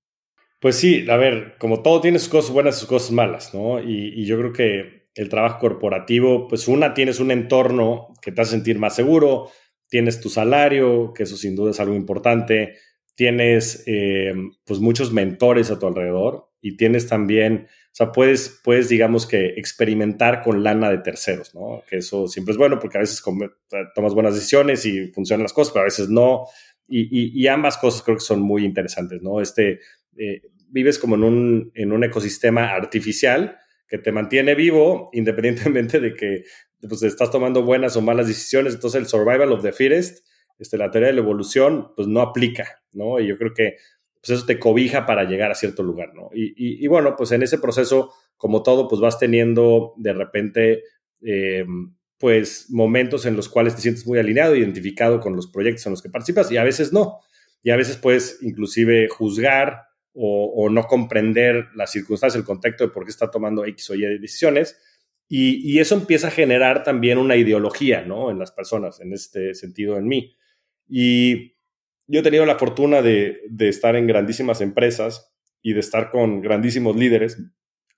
Pues 0.63 0.77
sí, 0.77 1.05
a 1.09 1.17
ver, 1.17 1.57
como 1.59 1.83
todo 1.83 2.01
tiene 2.01 2.17
sus 2.17 2.29
cosas 2.29 2.51
buenas 2.51 2.77
y 2.77 2.79
sus 2.79 2.89
cosas 2.89 3.11
malas, 3.11 3.53
¿no? 3.53 3.79
y 3.79 4.25
yo 4.25 4.39
creo 4.39 4.51
que 4.51 5.03
el 5.15 5.29
trabajo 5.29 5.59
corporativo, 5.59 6.47
pues 6.47 6.67
una, 6.67 6.93
tienes 6.93 7.19
un 7.19 7.31
entorno 7.31 8.13
que 8.21 8.31
te 8.31 8.41
hace 8.41 8.51
sentir 8.51 8.79
más 8.79 8.95
seguro, 8.95 9.49
tienes 9.89 10.19
tu 10.19 10.29
salario, 10.29 11.13
que 11.13 11.23
eso 11.23 11.37
sin 11.37 11.55
duda 11.55 11.71
es 11.71 11.79
algo 11.79 11.95
importante, 11.95 12.75
tienes 13.15 13.83
eh, 13.85 14.33
pues 14.65 14.79
muchos 14.79 15.13
mentores 15.13 15.69
a 15.69 15.77
tu 15.77 15.85
alrededor 15.85 16.49
y 16.61 16.77
tienes 16.77 17.07
también, 17.07 17.67
o 17.67 17.95
sea, 17.95 18.11
puedes, 18.11 18.61
puedes 18.63 18.89
digamos 18.89 19.27
que 19.27 19.53
experimentar 19.57 20.41
con 20.41 20.63
lana 20.63 20.89
de 20.89 20.97
terceros, 20.99 21.53
¿no? 21.53 21.83
Que 21.87 21.97
eso 21.97 22.27
siempre 22.27 22.53
es 22.53 22.57
bueno 22.57 22.79
porque 22.79 22.97
a 22.97 23.01
veces 23.01 23.21
tomas 23.93 24.13
buenas 24.15 24.33
decisiones 24.33 24.85
y 24.85 25.09
funcionan 25.09 25.43
las 25.43 25.53
cosas, 25.53 25.73
pero 25.73 25.81
a 25.81 25.85
veces 25.85 26.09
no. 26.09 26.45
Y, 26.87 27.47
ambas 27.47 27.77
cosas 27.77 28.03
creo 28.03 28.17
que 28.17 28.23
son 28.23 28.41
muy 28.41 28.65
interesantes, 28.65 29.21
¿no? 29.21 29.41
Este, 29.41 29.79
eh, 30.17 30.41
vives 30.73 30.97
como 30.97 31.15
en 31.15 31.23
un, 31.23 31.71
en 31.75 31.91
un 31.91 32.03
ecosistema 32.03 32.73
artificial 32.73 33.59
que 33.87 33.99
te 33.99 34.11
mantiene 34.11 34.55
vivo 34.55 35.09
independientemente 35.13 35.99
de 35.99 36.15
que 36.15 36.43
pues, 36.87 37.03
estás 37.03 37.31
tomando 37.31 37.63
buenas 37.63 37.95
o 37.95 38.01
malas 38.01 38.27
decisiones. 38.27 38.73
Entonces 38.73 38.99
el 38.99 39.07
survival 39.07 39.51
of 39.51 39.61
the 39.61 39.71
fittest, 39.71 40.25
este, 40.59 40.77
la 40.77 40.91
teoría 40.91 41.09
de 41.09 41.13
la 41.13 41.21
evolución, 41.21 41.93
pues 41.95 42.07
no 42.07 42.21
aplica, 42.21 42.81
¿no? 42.91 43.19
Y 43.19 43.27
yo 43.27 43.37
creo 43.37 43.53
que 43.53 43.77
pues, 44.19 44.37
eso 44.37 44.45
te 44.45 44.59
cobija 44.59 45.05
para 45.05 45.25
llegar 45.25 45.51
a 45.51 45.55
cierto 45.55 45.83
lugar, 45.83 46.13
¿no? 46.15 46.29
Y, 46.33 46.85
bueno, 46.87 47.15
pues 47.15 47.31
en 47.31 47.43
ese 47.43 47.59
proceso, 47.59 48.11
como 48.35 48.63
todo, 48.63 48.87
pues 48.87 48.99
vas 48.99 49.19
teniendo 49.19 49.93
de 49.97 50.13
repente, 50.13 50.83
eh, 51.21 51.65
pues 52.17 52.67
momentos 52.69 53.25
en 53.25 53.35
los 53.35 53.49
cuales 53.49 53.75
te 53.75 53.81
sientes 53.81 54.07
muy 54.07 54.17
alineado, 54.17 54.55
identificado 54.55 55.19
con 55.19 55.35
los 55.35 55.47
proyectos 55.47 55.85
en 55.85 55.91
los 55.91 56.01
que 56.01 56.09
participas 56.09 56.51
y 56.51 56.57
a 56.57 56.63
veces 56.63 56.93
no. 56.93 57.19
Y 57.61 57.71
a 57.71 57.75
veces 57.75 57.97
puedes 57.97 58.39
inclusive 58.41 59.07
juzgar 59.09 59.92
o, 60.13 60.69
no 60.69 60.83
comprender 60.83 61.69
las 61.75 61.91
circunstancias, 61.91 62.39
el 62.39 62.45
contexto 62.45 62.85
de 62.85 62.93
por 62.93 63.03
qué 63.03 63.11
está 63.11 63.31
tomando 63.31 63.65
X 63.65 63.89
o 63.89 63.95
Y 63.95 64.01
decisiones. 64.19 64.79
Y, 65.27 65.79
eso 65.79 65.95
empieza 65.95 66.27
a 66.27 66.31
generar 66.31 66.83
también 66.83 67.17
una 67.17 67.35
ideología, 67.35 68.03
¿no? 68.03 68.29
En 68.29 68.37
las 68.37 68.51
personas, 68.51 68.99
en 69.01 69.13
este 69.13 69.55
sentido, 69.55 69.97
en 69.97 70.07
mí. 70.07 70.35
Y 70.87 71.55
yo 72.05 72.19
he 72.19 72.23
tenido 72.23 72.45
la 72.45 72.59
fortuna 72.59 73.01
de, 73.01 73.41
de 73.49 73.69
estar 73.69 73.95
en 73.95 74.05
grandísimas 74.05 74.61
empresas 74.61 75.33
y 75.61 75.73
de 75.73 75.79
estar 75.79 76.11
con 76.11 76.41
grandísimos 76.41 76.95
líderes 76.95 77.41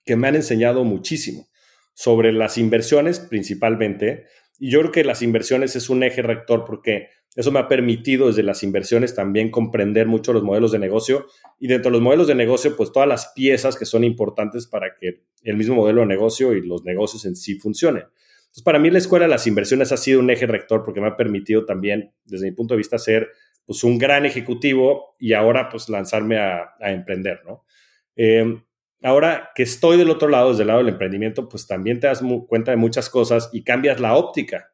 que 0.04 0.16
me 0.16 0.28
han 0.28 0.36
enseñado 0.36 0.84
muchísimo 0.84 1.48
sobre 1.92 2.32
las 2.32 2.56
inversiones 2.56 3.20
principalmente. 3.20 4.26
Y 4.58 4.70
yo 4.70 4.80
creo 4.80 4.92
que 4.92 5.04
las 5.04 5.20
inversiones 5.20 5.76
es 5.76 5.90
un 5.90 6.02
eje 6.02 6.22
rector 6.22 6.64
porque 6.64 7.08
eso 7.36 7.52
me 7.52 7.58
ha 7.58 7.68
permitido 7.68 8.28
desde 8.28 8.42
las 8.42 8.62
inversiones 8.62 9.14
también 9.14 9.50
comprender 9.50 10.06
mucho 10.06 10.32
los 10.32 10.42
modelos 10.42 10.72
de 10.72 10.78
negocio 10.78 11.26
y 11.60 11.68
dentro 11.68 11.90
de 11.90 11.92
los 11.92 12.02
modelos 12.02 12.26
de 12.26 12.34
negocio, 12.34 12.74
pues 12.76 12.92
todas 12.92 13.06
las 13.06 13.32
piezas 13.34 13.76
que 13.76 13.84
son 13.84 14.04
importantes 14.04 14.66
para 14.66 14.96
que 14.98 15.22
el 15.42 15.56
mismo 15.58 15.76
modelo 15.76 16.00
de 16.00 16.06
negocio 16.06 16.54
y 16.54 16.66
los 16.66 16.84
negocios 16.84 17.26
en 17.26 17.36
sí 17.36 17.58
funcionen. 17.58 18.04
Entonces, 18.04 18.62
para 18.64 18.78
mí 18.78 18.90
la 18.90 18.96
escuela 18.96 19.26
de 19.26 19.30
las 19.30 19.46
inversiones 19.46 19.92
ha 19.92 19.98
sido 19.98 20.20
un 20.20 20.30
eje 20.30 20.46
rector 20.46 20.82
porque 20.82 21.02
me 21.02 21.08
ha 21.08 21.16
permitido 21.16 21.66
también, 21.66 22.14
desde 22.24 22.46
mi 22.46 22.52
punto 22.52 22.72
de 22.72 22.78
vista, 22.78 22.96
ser 22.96 23.28
pues 23.66 23.84
un 23.84 23.98
gran 23.98 24.24
ejecutivo 24.24 25.14
y 25.18 25.34
ahora 25.34 25.68
pues 25.68 25.90
lanzarme 25.90 26.38
a, 26.38 26.70
emprender, 26.80 27.42
¿no? 27.44 27.66
Em, 28.14 28.62
ahora 29.02 29.50
que 29.54 29.64
estoy 29.64 29.98
del 29.98 30.08
otro 30.08 30.28
lado, 30.28 30.50
desde 30.50 30.62
el 30.62 30.68
lado 30.68 30.78
del 30.78 30.88
emprendimiento, 30.88 31.50
pues 31.50 31.66
también 31.66 32.00
te 32.00 32.06
das 32.06 32.22
cuenta 32.48 32.70
de 32.70 32.78
muchas 32.78 33.10
cosas 33.10 33.50
y 33.52 33.62
cambias 33.62 34.00
la 34.00 34.16
óptica 34.16 34.70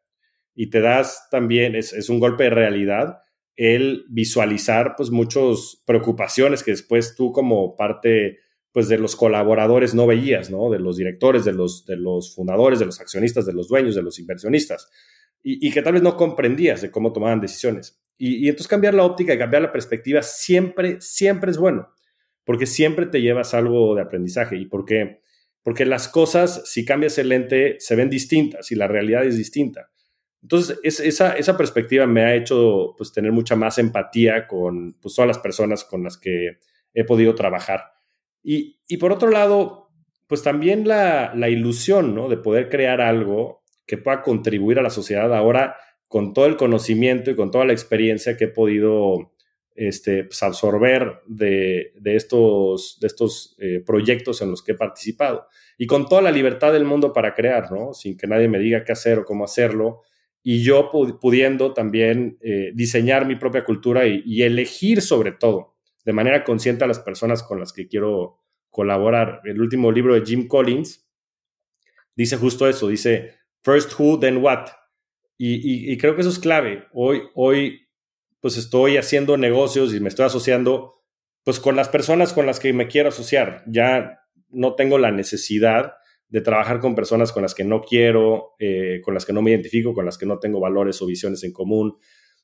y 0.55 0.71
te 0.71 0.81
das 0.81 1.29
también, 1.31 1.75
es, 1.75 2.09
un 2.09 2.21
golpe 2.21 2.45
de 2.45 2.51
realidad, 2.51 3.19
el 3.57 4.05
visualizar 4.09 4.95
pues 4.97 5.11
muchas 5.11 5.83
preocupaciones 5.87 6.63
que 6.63 6.73
después 6.73 7.15
tú 7.15 7.33
como 7.33 7.77
parte 7.77 8.39
pues 8.73 8.89
de 8.89 8.97
los 8.97 9.17
colaboradores 9.17 9.95
no 9.95 10.07
veías, 10.07 10.51
¿no? 10.51 10.71
De 10.71 10.79
los 10.79 10.97
directores, 10.97 11.45
de 11.45 11.53
los, 11.53 11.85
de 11.85 11.97
los 11.97 12.35
fundadores, 12.35 12.79
de 12.79 12.87
los 12.87 13.01
accionistas, 13.01 13.45
de 13.45 13.53
los 13.53 13.69
dueños, 13.69 13.95
de 13.95 14.03
los 14.03 14.19
inversionistas. 14.19 14.91
Y, 15.45 15.73
que 15.73 15.83
tal 15.83 15.95
vez 15.95 16.03
no 16.03 16.17
comprendías 16.17 16.81
de 16.83 16.91
cómo 16.91 17.13
tomaban 17.13 17.41
decisiones. 17.41 18.01
Y, 18.17 18.37
y, 18.37 18.49
entonces 18.49 18.69
cambiar 18.69 18.95
la 18.95 19.05
óptica 19.05 19.35
y 19.35 19.39
cambiar 19.39 19.63
la 19.63 19.73
perspectiva 19.73 20.23
siempre, 20.23 21.01
siempre 21.01 21.51
es 21.51 21.59
bueno, 21.59 21.89
porque 22.45 22.65
siempre 22.65 23.07
te 23.07 23.21
llevas 23.21 23.53
algo 23.53 23.97
de 23.97 24.03
aprendizaje 24.03 24.57
y 24.57 24.67
porque, 24.67 25.21
porque 25.65 25.85
las 25.85 26.07
cosas, 26.07 26.63
si 26.71 26.85
cambias 26.85 27.19
el 27.19 27.29
lente, 27.29 27.77
se 27.81 27.97
ven 27.97 28.09
distintas 28.09 28.71
y 28.71 28.77
la 28.77 28.87
realidad 28.87 29.25
es 29.25 29.37
distinta. 29.37 29.91
Entonces, 30.43 30.79
esa, 30.83 31.35
esa, 31.35 31.57
perspectiva 31.57 32.07
me 32.07 32.25
ha 32.25 32.35
hecho 32.35 32.95
pues, 32.99 33.13
tener 33.13 33.31
mucha 33.31 33.55
más 33.55 33.79
empatía 33.79 34.49
con 34.49 34.95
pues, 35.01 35.15
todas 35.15 35.29
las 35.29 35.39
personas 35.39 35.85
con 35.85 36.03
las 36.03 36.19
que 36.19 36.59
he 36.93 37.05
podido 37.05 37.35
trabajar. 37.35 37.93
Y, 38.43 38.81
y 38.89 38.97
por 38.97 39.13
otro 39.13 39.31
lado, 39.31 39.91
pues 40.27 40.43
también 40.43 40.87
la, 40.89 41.33
la, 41.35 41.49
ilusión 41.49 42.15
¿no? 42.15 42.29
de 42.29 42.39
poder 42.39 42.69
crear 42.69 43.01
algo 43.01 43.63
que 43.87 43.99
pueda 43.99 44.23
contribuir 44.23 44.79
a 44.81 44.83
la 44.83 44.91
sociedad 44.91 45.33
ahora 45.33 45.77
con 46.09 46.35
todo 46.35 46.47
el 46.47 46.57
conocimiento 46.57 47.31
y 47.31 47.37
con 47.37 47.51
toda 47.51 47.65
la 47.65 47.73
experiencia 47.73 48.37
que 48.37 48.45
he 48.45 48.49
podido 48.49 49.33
este, 49.75 50.25
pues, 50.25 50.43
absorber 50.43 51.21
de, 51.27 51.93
de, 52.01 52.17
estos, 52.17 52.99
de 53.01 53.07
estos 53.07 53.57
eh, 53.59 53.83
proyectos 53.85 54.43
en 54.43 54.51
los 54.51 54.63
que 54.63 54.73
he 54.73 54.77
participado. 54.77 55.47
Y 55.79 55.87
con 55.87 56.09
toda 56.09 56.21
la 56.21 56.31
libertad 56.31 56.73
del 56.73 56.85
mundo 56.85 57.13
para 57.13 57.35
crear, 57.35 57.71
¿no? 57.73 57.95
Sin 57.95 58.17
que 58.17 58.27
nadie 58.27 58.49
me 58.49 58.59
diga 58.59 58.85
qué 58.85 58.93
hacer 58.93 59.21
o 59.21 59.25
cómo 59.25 59.45
hacerlo 59.45 60.03
y 60.43 60.63
yo 60.65 60.91
pudiendo 60.91 61.73
también 61.73 62.39
eh, 62.41 62.73
diseñar 62.75 63.27
mi 63.27 63.37
propia 63.37 63.65
cultura 63.65 64.07
y, 64.07 64.43
elegir 64.43 65.01
sobre 65.01 65.33
todo 65.33 65.77
de 66.05 66.13
manera 66.13 66.43
consciente 66.43 66.83
a 66.83 66.89
las 66.89 66.99
personas 66.99 67.45
con 67.45 67.61
las 67.61 67.73
que 67.73 67.87
quiero 67.87 68.41
colaborar. 68.71 69.41
El 69.45 69.61
último 69.61 69.93
libro 69.93 70.15
de 70.15 70.27
Jim 70.27 70.49
Collins 70.49 71.09
dice 72.17 72.37
justo 72.37 72.69
eso, 72.69 72.89
dice 72.89 73.37
first 73.63 73.93
who, 73.97 74.19
then 74.19 74.39
what. 74.39 74.67
Y, 75.39 75.97
creo 75.99 76.15
que 76.15 76.21
eso 76.21 76.31
es 76.31 76.39
clave. 76.39 76.87
Hoy, 76.93 77.23
hoy, 77.35 77.89
pues 78.41 78.57
estoy 78.57 78.97
haciendo 78.97 79.37
negocios 79.37 79.95
y 79.95 80.01
me 80.01 80.09
estoy 80.09 80.27
asociando, 80.27 81.03
pues 81.45 81.59
con 81.59 81.75
las 81.75 81.89
personas 81.89 82.33
con 82.33 82.47
las 82.47 82.61
que 82.61 82.73
me 82.73 82.89
quiero 82.89 83.09
asociar. 83.09 83.65
Ya 83.67 84.21
no 84.51 84.75
tengo 84.75 84.99
la 84.99 85.11
necesidad 85.11 85.95
de 86.33 86.41
trabajar 86.41 86.81
con 86.81 86.95
personas 86.95 87.31
con 87.31 87.43
las 87.43 87.55
que 87.55 87.63
no 87.63 87.83
quiero, 87.83 88.55
eh, 88.59 89.03
con 89.05 89.13
las 89.13 89.27
que 89.27 89.35
no 89.35 89.43
me 89.43 89.51
identifico, 89.51 89.93
con 89.93 90.07
las 90.07 90.17
que 90.17 90.25
no 90.25 90.39
tengo 90.39 90.61
valores 90.61 91.03
o 91.03 91.07
visiones 91.07 91.45
en 91.45 91.53
común. 91.53 91.99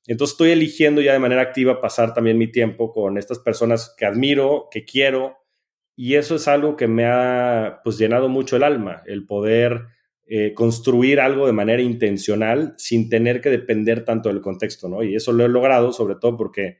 Entonces 0.07 0.35
estoy 0.35 0.51
eligiendo 0.51 1.01
ya 1.01 1.15
de 1.15 1.19
manera 1.19 1.41
activa 1.41 1.81
pasar 1.81 2.13
también 2.13 2.37
mi 2.37 2.53
tiempo 2.53 2.93
con 2.93 3.17
estas 3.17 3.39
personas 3.39 3.95
que 3.97 4.05
admiro, 4.05 4.69
que 4.71 4.85
quiero, 4.85 5.39
y 5.97 6.17
eso 6.17 6.35
es 6.35 6.49
algo 6.49 6.77
que 6.77 6.87
me 6.87 7.07
ha 7.07 7.81
pues 7.83 7.97
llenado 7.97 8.29
mucho 8.29 8.57
el 8.57 8.63
alma, 8.63 9.03
el 9.07 9.25
poder 9.25 9.87
eh, 10.27 10.53
construir 10.53 11.19
algo 11.19 11.47
de 11.47 11.55
manera 11.55 11.81
intencional 11.81 12.75
sin 12.77 13.09
tener 13.09 13.41
que 13.41 13.49
depender 13.49 14.05
tanto 14.05 14.29
del 14.29 14.43
contexto, 14.43 14.91
¿no? 14.91 15.03
Y 15.03 15.15
eso 15.15 15.33
lo 15.33 15.47
he 15.47 15.49
logrado 15.49 15.95
sobre 15.95 16.17
todo 16.17 16.37
porque 16.37 16.77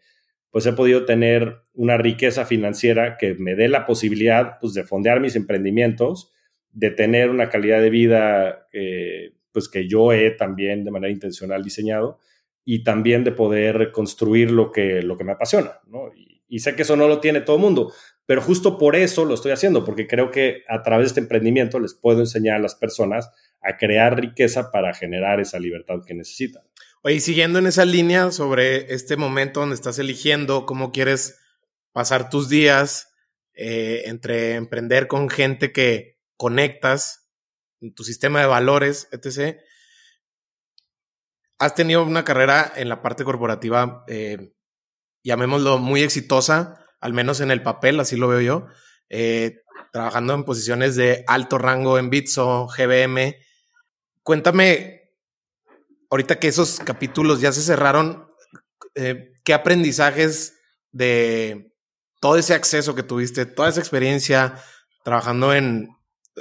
pues 0.51 0.67
he 0.67 0.75
podido 0.75 1.07
tener 1.07 1.63
una 1.73 1.97
riqueza 1.97 2.45
financiera 2.45 3.17
que 3.17 3.35
me 3.35 3.55
dé 3.55 3.69
la 3.69 3.87
posibilidad 3.87 4.59
pues 4.61 4.75
de 4.75 4.85
fondear 4.85 5.21
mis 5.21 5.37
emprendimientos, 5.37 6.35
de 6.73 6.91
tener 6.91 7.31
una 7.31 7.49
calidad 7.49 7.81
de 7.81 7.91
vida 7.91 8.69
eh, 8.73 9.33
pues 9.53 9.69
que 9.69 9.89
yo 9.89 10.13
he 10.13 10.31
también 10.31 10.85
de 10.85 10.91
manera 10.91 11.13
intencional 11.13 11.65
diseñado 11.65 12.19
y 12.65 12.85
también 12.85 13.25
de 13.25 13.33
poder 13.33 13.93
construir 13.93 14.51
lo 14.51 14.71
que, 14.71 15.03
lo 15.03 15.17
que 15.17 15.25
me 15.25 15.33
apasiona, 15.33 15.81
¿no? 15.87 16.13
Y, 16.15 16.61
sé 16.61 16.75
que 16.75 16.83
eso 16.83 16.97
no 16.97 17.09
lo 17.09 17.21
tiene 17.21 17.43
todo 17.43 17.57
el 17.57 17.63
mundo, 17.63 17.93
pero 18.25 18.41
justo 18.41 18.79
por 18.79 18.97
eso 18.97 19.25
lo 19.25 19.35
estoy 19.35 19.53
haciendo, 19.53 19.85
porque 19.85 20.07
creo 20.07 20.31
que 20.31 20.63
a 20.69 20.83
través 20.83 21.05
de 21.05 21.09
este 21.09 21.21
emprendimiento 21.21 21.79
les 21.79 21.95
puedo 21.95 22.21
enseñar 22.21 22.57
a 22.57 22.61
las 22.61 22.75
personas 22.75 23.31
a 23.63 23.77
crear 23.77 24.19
riqueza 24.19 24.71
para 24.71 24.95
generar 24.95 25.41
esa 25.41 25.59
libertad 25.59 26.01
que 26.07 26.15
necesitan. 26.15 26.63
Oye, 27.03 27.21
siguiendo 27.21 27.59
en 27.59 27.67
esa 27.67 27.85
línea 27.85 28.31
sobre 28.33 28.93
este 28.93 29.17
momento 29.17 29.61
donde 29.61 29.75
estás 29.75 29.99
eligiendo 29.99 30.67
cómo 30.67 30.91
quieres 30.91 31.39
pasar 31.93 32.29
tus 32.29 32.49
días 32.49 33.15
eh, 33.55 34.03
entre 34.07 34.55
emprender 34.55 35.07
con 35.07 35.29
gente 35.29 35.73
que 35.73 36.18
conectas, 36.39 37.29
tu 37.95 38.05
sistema 38.05 38.41
de 38.41 38.47
valores, 38.47 39.09
etc. 39.13 39.59
Has 41.59 41.75
tenido 41.75 42.03
una 42.05 42.25
carrera 42.25 42.73
en 42.77 42.89
la 42.89 43.03
parte 43.03 43.25
corporativa, 43.25 44.05
eh, 44.07 44.55
llamémoslo 45.23 45.79
muy 45.79 46.03
exitosa, 46.03 46.87
al 47.01 47.13
menos 47.13 47.41
en 47.41 47.51
el 47.51 47.63
papel, 47.63 48.01
así 48.01 48.17
lo 48.17 48.29
veo 48.29 48.41
yo, 48.41 48.67
eh, 49.11 49.63
trabajando 49.93 50.35
en 50.35 50.45
posiciones 50.45 50.97
de 50.97 51.25
alto 51.27 51.59
rango 51.59 51.99
en 51.99 52.09
Bitso, 52.09 52.69
GBM. 52.69 53.37
Cuéntame, 54.23 55.13
ahorita 56.11 56.39
que 56.39 56.49
esos 56.49 56.79
capítulos 56.79 57.41
ya 57.41 57.53
se 57.53 57.63
cerraron, 57.63 58.29
eh, 58.95 59.33
¿qué 59.45 59.55
aprendizajes 59.55 60.57
de 60.93 61.75
todo 62.21 62.37
ese 62.37 62.55
acceso 62.55 62.95
que 62.95 63.03
tuviste, 63.03 63.45
toda 63.47 63.69
esa 63.69 63.81
experiencia 63.81 64.63
trabajando 65.05 65.53
en, 65.55 65.98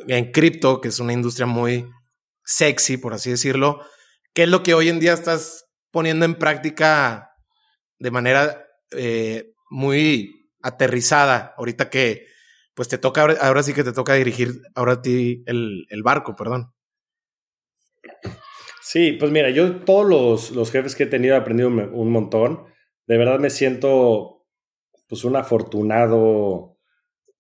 en 0.08 0.32
cripto, 0.32 0.82
que 0.82 0.90
es 0.90 1.00
una 1.00 1.14
industria 1.14 1.46
muy 1.46 1.90
sexy, 2.44 2.98
por 2.98 3.14
así 3.14 3.30
decirlo, 3.30 3.82
¿qué 4.34 4.44
es 4.44 4.50
lo 4.50 4.64
que 4.64 4.74
hoy 4.74 4.90
en 4.90 5.00
día 5.00 5.14
estás 5.14 5.66
poniendo 5.92 6.26
en 6.26 6.36
práctica 6.36 7.32
de 8.00 8.12
manera 8.12 8.68
eh, 8.92 9.54
muy 9.70 10.50
aterrizada, 10.62 11.54
ahorita 11.58 11.90
que 11.90 12.28
pues 12.74 12.88
te 12.88 13.00
toca, 13.00 13.24
ahora, 13.24 13.64
sí 13.64 13.74
que 13.74 13.84
te 13.84 13.92
toca 13.92 14.14
dirigir 14.14 14.62
ahora 14.76 14.94
a 14.94 15.02
ti 15.02 15.44
el, 15.48 15.88
barco, 16.04 16.36
perdón. 16.36 16.74
Sí, 18.82 19.14
pues 19.14 19.32
mira, 19.32 19.50
yo 19.50 19.78
todos 19.78 20.52
los, 20.52 20.72
jefes 20.72 20.96
que 20.96 21.04
he 21.04 21.08
tenido 21.08 21.34
he 21.34 21.40
aprendido 21.40 21.70
un 21.70 22.12
montón. 22.12 22.66
De 23.08 23.18
verdad 23.18 23.40
me 23.40 23.50
siento 23.50 24.46
pues 25.08 25.24
un 25.24 25.36
afortunado 25.36 26.77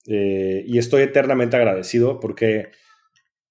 eh, 0.07 0.63
y 0.65 0.77
estoy 0.77 1.03
eternamente 1.03 1.57
agradecido 1.57 2.19
porque 2.19 2.71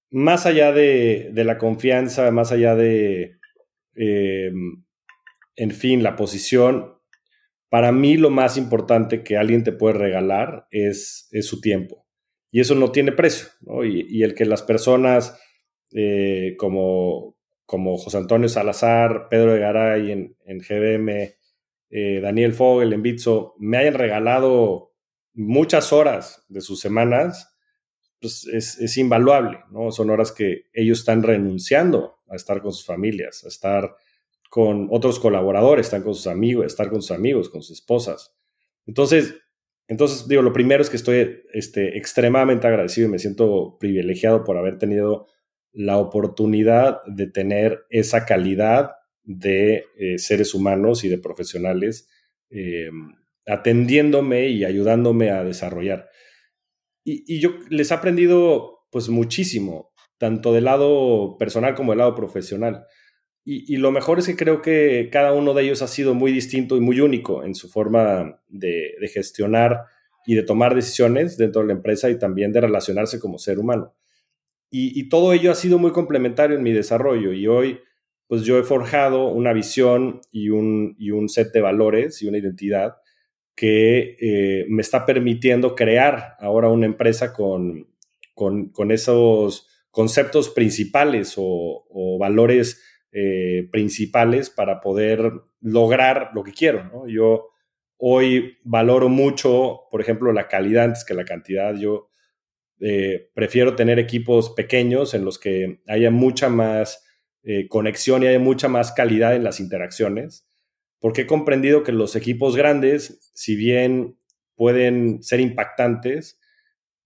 más 0.09 0.45
allá 0.45 0.71
de, 0.71 1.31
la 1.33 1.57
confianza, 1.57 2.31
más 2.31 2.51
allá 2.51 2.75
de, 2.75 3.37
eh, 3.95 4.51
en 5.55 5.71
fin, 5.71 6.03
la 6.03 6.15
posición, 6.15 6.97
para 7.69 7.91
mí 7.91 8.17
lo 8.17 8.29
más 8.29 8.57
importante 8.57 9.23
que 9.23 9.37
alguien 9.37 9.63
te 9.63 9.71
puede 9.71 9.97
regalar 9.97 10.67
es, 10.71 11.29
su 11.41 11.59
tiempo. 11.61 12.05
Y 12.51 12.61
eso 12.61 12.75
no 12.75 12.91
tiene 12.91 13.11
precio. 13.11 13.49
Y, 13.83 14.23
el 14.23 14.33
que 14.33 14.45
las 14.45 14.63
personas 14.63 15.39
eh, 15.93 16.55
como, 16.57 17.35
como 17.65 17.97
José 17.97 18.17
Antonio 18.17 18.47
Salazar, 18.47 19.27
Pedro 19.29 19.53
de 19.53 19.59
Garay 19.59 20.11
en, 20.11 20.59
GBM, 20.59 21.35
eh, 21.89 22.19
Daniel 22.21 22.53
Fogel 22.53 22.93
en 22.93 23.01
Bitso, 23.01 23.55
me 23.59 23.77
hayan 23.77 23.95
regalado 23.95 24.93
muchas 25.37 25.93
horas 25.93 26.43
de 26.49 26.61
sus 26.61 26.79
semanas, 26.79 27.55
pues 28.19 28.47
es, 28.47 28.79
es, 28.79 28.97
invaluable, 28.97 29.59
¿no? 29.71 29.91
Son 29.91 30.09
horas 30.09 30.31
que 30.31 30.65
ellos 30.73 30.99
están 30.99 31.21
renunciando 31.21 32.17
a 32.27 32.35
estar 32.35 32.61
con 32.61 32.73
sus 32.73 32.85
familias, 32.85 33.43
a 33.45 33.47
estar 33.47 33.95
con 34.49 34.87
otros 34.91 35.19
colaboradores, 35.19 35.85
están 35.85 36.01
con 36.01 36.15
sus 36.15 36.27
amigos, 36.27 36.65
estar 36.65 36.89
con 36.89 37.01
sus 37.01 37.11
amigos, 37.11 37.49
con 37.49 37.61
sus 37.61 37.79
esposas. 37.79 38.35
Entonces, 38.87 39.35
entonces 39.87 40.27
digo, 40.27 40.41
lo 40.41 40.53
primero 40.53 40.81
es 40.81 40.89
que 40.89 40.97
estoy 40.97 41.43
este, 41.53 41.97
extremadamente 41.97 42.65
agradecido 42.65 43.07
y 43.07 43.11
me 43.11 43.19
siento 43.19 43.77
privilegiado 43.79 44.43
por 44.43 44.57
haber 44.57 44.79
tenido 44.79 45.27
la 45.71 45.97
oportunidad 45.97 47.01
de 47.05 47.27
tener 47.27 47.85
esa 47.89 48.25
calidad 48.25 48.93
de 49.23 49.85
eh, 49.97 50.17
seres 50.17 50.55
humanos 50.55 51.03
y 51.03 51.09
de 51.09 51.19
profesionales 51.19 52.09
eh, 52.49 52.89
atendiéndome 53.47 54.49
y 54.49 54.65
ayudándome 54.65 55.31
a 55.31 55.43
desarrollar. 55.43 56.09
Y, 57.03 57.23
y, 57.25 57.39
yo 57.39 57.51
les 57.69 57.91
he 57.91 57.93
aprendido 57.93 58.85
pues 58.91 59.09
muchísimo, 59.09 59.93
tanto 60.17 60.53
del 60.53 60.65
lado 60.65 61.37
personal 61.37 61.75
como 61.75 61.91
del 61.91 61.99
lado 61.99 62.15
profesional. 62.15 62.85
Y, 63.49 63.77
lo 63.77 63.93
mejor 63.93 64.19
es 64.19 64.27
que 64.27 64.35
creo 64.35 64.61
que 64.61 65.07
cada 65.09 65.31
uno 65.31 65.53
de 65.53 65.63
ellos 65.63 65.81
ha 65.81 65.87
sido 65.87 66.13
muy 66.13 66.33
distinto 66.33 66.75
y 66.75 66.81
muy 66.81 66.99
único 66.99 67.45
en 67.45 67.55
su 67.55 67.69
forma 67.69 68.41
de, 68.49 68.93
gestionar 69.13 69.85
y 70.25 70.35
de 70.35 70.43
tomar 70.43 70.75
decisiones 70.75 71.37
dentro 71.37 71.61
de 71.61 71.67
la 71.67 71.73
empresa 71.73 72.09
y 72.09 72.19
también 72.19 72.51
de 72.51 72.59
relacionarse 72.59 73.21
como 73.21 73.37
ser 73.37 73.57
humano. 73.57 73.95
Y, 74.69 75.07
todo 75.07 75.31
ello 75.31 75.49
ha 75.49 75.55
sido 75.55 75.79
muy 75.79 75.91
complementario 75.93 76.57
en 76.57 76.63
mi 76.63 76.73
desarrollo 76.73 77.31
y 77.31 77.47
hoy 77.47 77.79
pues 78.27 78.41
yo 78.41 78.59
he 78.59 78.63
forjado 78.63 79.29
una 79.29 79.53
visión 79.53 80.19
y 80.29 80.49
un, 80.49 80.97
un 80.99 81.29
set 81.29 81.53
de 81.53 81.61
valores 81.61 82.21
y 82.21 82.27
una 82.27 82.39
identidad 82.39 82.97
que 83.57 84.15
eh, 84.21 84.65
me 84.69 84.83
está 84.83 85.03
permitiendo 85.03 85.73
crear 85.73 86.35
ahora 86.39 86.69
una 86.69 86.85
empresa 86.85 87.33
con, 87.33 87.87
con, 88.35 88.91
esos 88.91 89.67
conceptos 89.89 90.49
principales 90.49 91.33
o, 91.37 92.17
valores 92.19 92.83
eh, 93.11 93.67
principales 93.71 94.51
para 94.51 94.79
poder 94.79 95.31
lograr 95.59 96.29
lo 96.35 96.43
que 96.43 96.53
quiero. 96.53 97.07
Yo 97.07 97.47
hoy 97.97 98.59
valoro 98.63 99.09
mucho, 99.09 99.87
por 99.89 100.01
ejemplo, 100.01 100.31
la 100.31 100.47
calidad 100.47 100.83
antes 100.83 101.03
que 101.03 101.15
la 101.15 101.25
cantidad. 101.25 101.73
Yo 101.73 102.11
eh, 102.79 103.31
prefiero 103.33 103.75
tener 103.75 103.97
equipos 103.97 104.51
pequeños 104.51 105.15
en 105.15 105.25
los 105.25 105.39
que 105.39 105.81
haya 105.87 106.11
mucha 106.11 106.47
más 106.47 107.03
conexión 107.69 108.23
y 108.23 108.27
haya 108.27 108.39
mucha 108.39 108.67
más 108.67 108.91
calidad 108.91 109.33
en 109.33 109.45
las 109.45 109.61
interacciones, 109.61 110.46
porque 110.99 111.21
he 111.21 111.27
comprendido 111.27 111.83
que 111.83 111.91
los 111.91 112.15
equipos 112.15 112.55
grandes, 112.55 113.31
si 113.33 113.55
bien 113.55 114.17
pueden 114.55 115.21
ser 115.23 115.39
impactantes, 115.39 116.39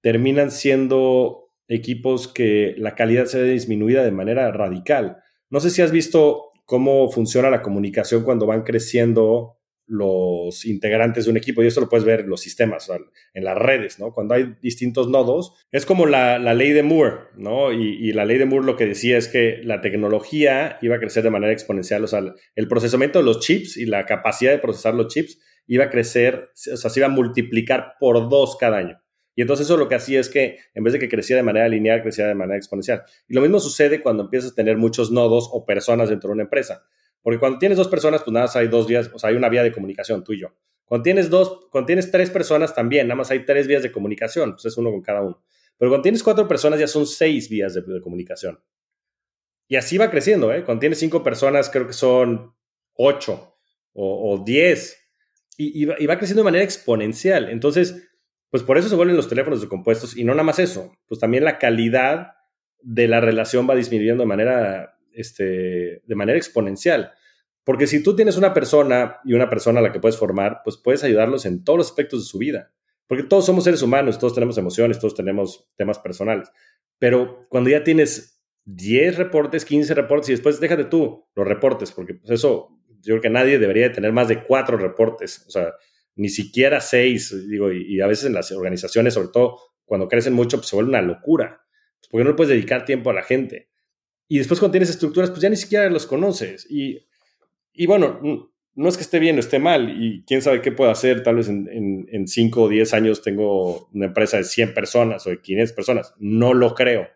terminan 0.01 0.51
siendo 0.51 1.49
equipos 1.67 2.27
que 2.27 2.75
la 2.77 2.95
calidad 2.95 3.25
se 3.25 3.41
ve 3.41 3.51
disminuida 3.51 4.03
de 4.03 4.11
manera 4.11 4.51
radical. 4.51 5.17
No 5.49 5.59
sé 5.59 5.69
si 5.69 5.81
has 5.81 5.91
visto 5.91 6.51
cómo 6.65 7.09
funciona 7.09 7.49
la 7.49 7.61
comunicación 7.61 8.23
cuando 8.23 8.45
van 8.45 8.63
creciendo 8.63 9.57
los 9.91 10.65
integrantes 10.65 11.25
de 11.25 11.31
un 11.31 11.37
equipo 11.37 11.61
y 11.61 11.67
eso 11.67 11.81
lo 11.81 11.89
puedes 11.89 12.05
ver 12.05 12.21
en 12.21 12.29
los 12.29 12.39
sistemas, 12.39 12.89
en 13.33 13.43
las 13.43 13.57
redes, 13.57 13.99
¿no? 13.99 14.13
Cuando 14.13 14.33
hay 14.33 14.55
distintos 14.61 15.09
nodos, 15.09 15.53
es 15.69 15.85
como 15.85 16.05
la, 16.05 16.39
ley 16.39 16.71
de 16.71 16.81
Moore, 16.81 17.15
¿no? 17.35 17.73
Y, 17.73 18.13
la 18.13 18.23
ley 18.23 18.37
de 18.37 18.45
Moore 18.45 18.65
lo 18.65 18.77
que 18.77 18.85
decía 18.85 19.17
es 19.17 19.27
que 19.27 19.59
la 19.63 19.81
tecnología 19.81 20.77
iba 20.81 20.95
a 20.95 20.99
crecer 20.99 21.23
de 21.23 21.29
manera 21.29 21.51
exponencial, 21.51 22.05
o 22.05 22.07
sea, 22.07 22.23
el 22.55 22.67
procesamiento 22.69 23.19
de 23.19 23.25
los 23.25 23.41
chips 23.41 23.75
y 23.75 23.85
la 23.85 24.05
capacidad 24.05 24.51
de 24.51 24.59
procesar 24.59 24.93
los 24.93 25.13
chips 25.13 25.39
iba 25.67 25.83
a 25.83 25.89
crecer, 25.89 26.51
o 26.73 26.77
sea, 26.77 26.89
se 26.89 26.99
iba 27.01 27.07
a 27.07 27.11
multiplicar 27.11 27.95
por 27.99 28.29
dos 28.29 28.55
cada 28.57 28.77
año. 28.77 28.97
Y 29.35 29.41
entonces 29.41 29.65
eso 29.65 29.75
lo 29.75 29.89
que 29.89 29.95
hacía 29.95 30.21
es 30.21 30.29
que 30.29 30.59
en 30.73 30.85
vez 30.85 30.93
de 30.93 30.99
que 30.99 31.09
crecía 31.09 31.35
de 31.35 31.43
manera 31.43 31.67
lineal, 31.67 32.01
crecía 32.01 32.27
de 32.27 32.35
manera 32.35 32.57
exponencial. 32.57 33.03
Y 33.27 33.33
lo 33.33 33.41
mismo 33.41 33.59
sucede 33.59 34.01
cuando 34.01 34.23
empiezas 34.23 34.51
a 34.51 34.55
tener 34.55 34.77
muchos 34.77 35.11
nodos 35.11 35.49
o 35.51 35.65
personas 35.65 36.09
dentro 36.09 36.29
de 36.29 36.33
una 36.35 36.43
empresa. 36.43 36.85
Porque 37.21 37.39
cuando 37.39 37.59
tienes 37.59 37.77
dos 37.77 37.87
personas, 37.87 38.23
pues 38.23 38.33
nada 38.33 38.45
más 38.45 38.55
hay 38.55 38.67
dos 38.67 38.87
vías, 38.87 39.09
o 39.13 39.19
sea, 39.19 39.29
hay 39.29 39.35
una 39.35 39.49
vía 39.49 39.63
de 39.63 39.71
comunicación, 39.71 40.23
tú 40.23 40.33
y 40.33 40.39
yo. 40.39 40.47
Cuando 40.85 41.03
tienes 41.03 41.29
dos, 41.29 41.67
cuando 41.71 41.85
tienes 41.85 42.11
tres 42.11 42.29
personas 42.29 42.75
también, 42.75 43.07
nada 43.07 43.15
más 43.15 43.31
hay 43.31 43.45
tres 43.45 43.67
vías 43.67 43.83
de 43.83 43.91
comunicación, 43.91 44.53
pues 44.53 44.65
es 44.65 44.77
uno 44.77 44.91
con 44.91 45.01
cada 45.01 45.21
uno. 45.21 45.41
Pero 45.77 45.89
cuando 45.89 46.03
tienes 46.03 46.23
cuatro 46.23 46.47
personas 46.47 46.79
ya 46.79 46.87
son 46.87 47.07
seis 47.07 47.49
vías 47.49 47.73
de, 47.73 48.01
comunicación. 48.01 48.59
Y 49.67 49.77
así 49.77 49.97
va 49.97 50.11
creciendo, 50.11 50.53
¿eh? 50.53 50.63
Cuando 50.65 50.81
tienes 50.81 50.99
cinco 50.99 51.23
personas 51.23 51.69
creo 51.69 51.87
que 51.87 51.93
son 51.93 52.53
ocho 52.93 53.55
o, 53.93 54.43
diez. 54.45 54.97
Y, 55.57 55.85
va, 55.85 55.95
y, 55.99 56.07
va, 56.07 56.17
creciendo 56.17 56.41
de 56.41 56.45
manera 56.45 56.63
exponencial. 56.63 57.49
Entonces, 57.49 58.09
pues 58.49 58.63
por 58.63 58.77
eso 58.77 58.89
se 58.89 58.95
vuelven 58.95 59.15
los 59.15 59.29
teléfonos 59.29 59.61
de 59.61 59.67
compuestos 59.67 60.17
y 60.17 60.23
no 60.23 60.33
nada 60.33 60.43
más 60.43 60.59
eso, 60.59 60.91
pues 61.07 61.19
también 61.19 61.45
la 61.45 61.57
calidad 61.57 62.33
de 62.81 63.07
la 63.07 63.21
relación 63.21 63.67
va 63.69 63.75
disminuyendo 63.75 64.23
de 64.23 64.27
manera, 64.27 64.99
este, 65.13 66.01
de 66.05 66.15
manera 66.15 66.37
exponencial. 66.37 67.11
Porque 67.63 67.87
si 67.87 68.01
tú 68.01 68.15
tienes 68.15 68.37
una 68.37 68.53
persona 68.53 69.17
y 69.23 69.33
una 69.33 69.49
persona 69.49 69.79
a 69.79 69.83
la 69.83 69.91
que 69.91 69.99
puedes 69.99 70.17
formar, 70.17 70.61
pues 70.63 70.77
puedes 70.77 71.03
ayudarlos 71.03 71.45
en 71.45 71.63
todos 71.63 71.77
los 71.77 71.87
aspectos 71.87 72.21
de 72.21 72.29
su 72.29 72.37
vida. 72.37 72.73
Porque 73.07 73.23
todos 73.23 73.45
somos 73.45 73.65
seres 73.65 73.81
humanos, 73.81 74.17
todos 74.17 74.33
tenemos 74.33 74.57
emociones, 74.57 74.99
todos 74.99 75.15
tenemos 75.15 75.67
temas 75.75 75.99
personales. 75.99 76.49
Pero 76.97 77.45
cuando 77.49 77.69
ya 77.69 77.83
tienes 77.83 78.41
10 78.65 79.17
reportes, 79.17 79.65
15 79.65 79.93
reportes 79.93 80.29
y 80.29 80.33
después 80.33 80.59
déjate 80.59 80.85
tú 80.85 81.25
los 81.35 81.47
reportes, 81.47 81.91
porque 81.91 82.13
pues 82.13 82.31
eso, 82.31 82.69
yo 83.01 83.15
creo 83.15 83.21
que 83.21 83.29
nadie 83.29 83.59
debería 83.59 83.91
tener 83.91 84.13
más 84.13 84.27
de 84.27 84.43
4 84.43 84.77
reportes, 84.77 85.43
o 85.47 85.51
sea, 85.51 85.73
ni 86.15 86.29
siquiera 86.29 86.79
6, 86.79 87.49
digo, 87.49 87.71
y, 87.71 87.99
a 88.01 88.07
veces 88.07 88.25
en 88.25 88.33
las 88.33 88.51
organizaciones, 88.51 89.13
sobre 89.13 89.29
todo 89.29 89.57
cuando 89.85 90.07
crecen 90.07 90.33
mucho, 90.33 90.57
pues 90.57 90.69
se 90.69 90.75
vuelve 90.75 90.89
una 90.89 91.01
locura, 91.01 91.65
pues, 91.99 92.09
porque 92.09 92.23
no 92.23 92.35
puedes 92.35 92.51
dedicar 92.51 92.85
tiempo 92.85 93.09
a 93.09 93.13
la 93.13 93.23
gente. 93.23 93.70
Y 94.31 94.37
después 94.37 94.59
cuando 94.59 94.71
tienes 94.71 94.89
estructuras, 94.89 95.29
pues 95.29 95.41
ya 95.41 95.49
ni 95.49 95.57
siquiera 95.57 95.89
los 95.89 96.05
conoces. 96.05 96.65
Y 96.69 96.99
y 97.73 97.87
bueno, 97.87 98.19
no 98.75 98.89
es 98.89 98.97
que 98.97 99.03
esté 99.03 99.19
bien 99.19 99.37
o 99.37 99.39
esté 99.39 99.59
mal, 99.59 99.89
y 100.01 100.23
quién 100.25 100.41
sabe 100.41 100.61
qué 100.61 100.71
puedo 100.71 100.91
hacer, 100.91 101.23
tal 101.23 101.35
vez 101.35 101.49
en 101.49 102.27
5 102.27 102.61
o 102.61 102.69
10 102.69 102.93
años 102.93 103.21
tengo 103.21 103.89
una 103.93 104.07
empresa 104.07 104.37
de 104.37 104.43
100 104.43 104.73
personas 104.73 105.25
o 105.25 105.29
de 105.29 105.41
500 105.41 105.73
personas, 105.73 106.13
no 106.19 106.53
lo 106.53 106.75
creo. 106.75 107.07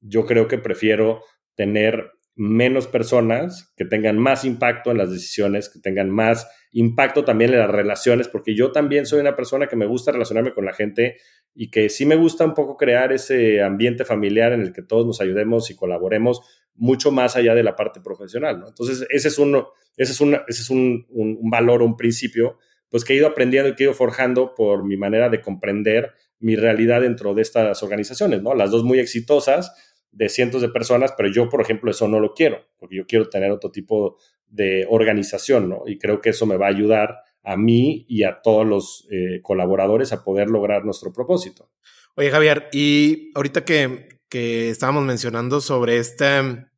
Yo 0.00 0.26
creo 0.26 0.46
que 0.48 0.58
prefiero 0.58 1.22
tener 1.54 2.12
menos 2.36 2.86
personas 2.86 3.72
que 3.76 3.86
tengan 3.86 4.18
más 4.18 4.44
impacto 4.44 4.90
en 4.90 4.98
las 4.98 5.10
decisiones, 5.10 5.70
que 5.70 5.80
tengan 5.80 6.10
más 6.10 6.46
impacto 6.70 7.24
también 7.24 7.52
en 7.54 7.60
las 7.60 7.70
relaciones, 7.70 8.28
porque 8.28 8.54
yo 8.54 8.72
también 8.72 9.06
soy 9.06 9.20
una 9.20 9.34
persona 9.34 9.66
que 9.66 9.76
me 9.76 9.86
gusta 9.86 10.12
relacionarme 10.12 10.52
con 10.52 10.66
la 10.66 10.74
gente 10.74 11.16
y 11.54 11.70
que 11.70 11.88
sí 11.88 12.04
me 12.04 12.16
gusta 12.16 12.44
un 12.44 12.52
poco 12.52 12.76
crear 12.76 13.14
ese 13.14 13.62
ambiente 13.62 14.04
familiar 14.04 14.52
en 14.52 14.60
el 14.60 14.74
que 14.74 14.82
todos 14.82 15.06
nos 15.06 15.22
ayudemos 15.22 15.70
y 15.70 15.76
colaboremos 15.76 16.42
mucho 16.74 17.10
más 17.10 17.36
allá 17.36 17.54
de 17.54 17.62
la 17.62 17.74
parte 17.74 18.02
profesional. 18.02 18.62
Entonces, 18.68 19.06
ese 19.08 19.28
es, 19.28 19.38
uno, 19.38 19.70
ese 19.96 20.12
es, 20.12 20.20
ese 20.20 20.62
es 20.62 20.68
un, 20.68 21.06
un, 21.08 21.50
valor, 21.50 21.80
un 21.80 21.96
principio, 21.96 22.58
pues 22.90 23.04
que 23.04 23.14
he 23.14 23.16
ido 23.16 23.28
aprendiendo 23.28 23.70
y 23.70 23.74
que 23.74 23.84
he 23.84 23.86
ido 23.86 23.94
forjando 23.94 24.54
por 24.54 24.84
mi 24.84 24.98
manera 24.98 25.30
de 25.30 25.40
comprender 25.40 26.12
mi 26.38 26.56
realidad 26.56 27.00
dentro 27.00 27.32
de 27.32 27.40
estas 27.40 27.82
organizaciones, 27.82 28.42
¿no? 28.42 28.54
Las 28.54 28.70
dos 28.70 28.84
muy 28.84 28.98
exitosas, 28.98 29.72
de 30.16 30.30
cientos 30.30 30.62
de 30.62 30.70
personas, 30.70 31.12
pero 31.14 31.30
yo, 31.30 31.48
por 31.50 31.60
ejemplo, 31.60 31.90
eso 31.90 32.08
no 32.08 32.20
lo 32.20 32.32
quiero, 32.32 32.64
porque 32.78 32.96
yo 32.96 33.06
quiero 33.06 33.28
tener 33.28 33.50
otro 33.50 33.70
tipo 33.70 34.16
de 34.46 34.86
organización, 34.88 35.68
¿no? 35.68 35.82
Y 35.86 35.98
creo 35.98 36.22
que 36.22 36.30
eso 36.30 36.46
me 36.46 36.56
va 36.56 36.66
a 36.66 36.70
ayudar 36.70 37.18
a 37.42 37.56
mí 37.58 38.06
y 38.08 38.24
a 38.24 38.40
todos 38.40 38.66
los 38.66 39.06
eh, 39.10 39.40
colaboradores 39.42 40.12
a 40.12 40.24
poder 40.24 40.48
lograr 40.48 40.86
nuestro 40.86 41.12
propósito. 41.12 41.70
Oye, 42.14 42.30
Javier, 42.30 42.68
y 42.72 43.30
ahorita 43.34 43.64
que, 43.66 44.20
que 44.30 44.70
estábamos 44.70 45.04
mencionando 45.04 45.60
sobre 45.60 45.98
esta 45.98 46.72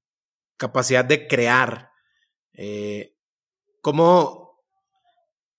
capacidad 0.57 1.05
de 1.05 1.29
crear, 1.29 1.92
eh, 2.55 3.14
¿cómo, 3.81 4.64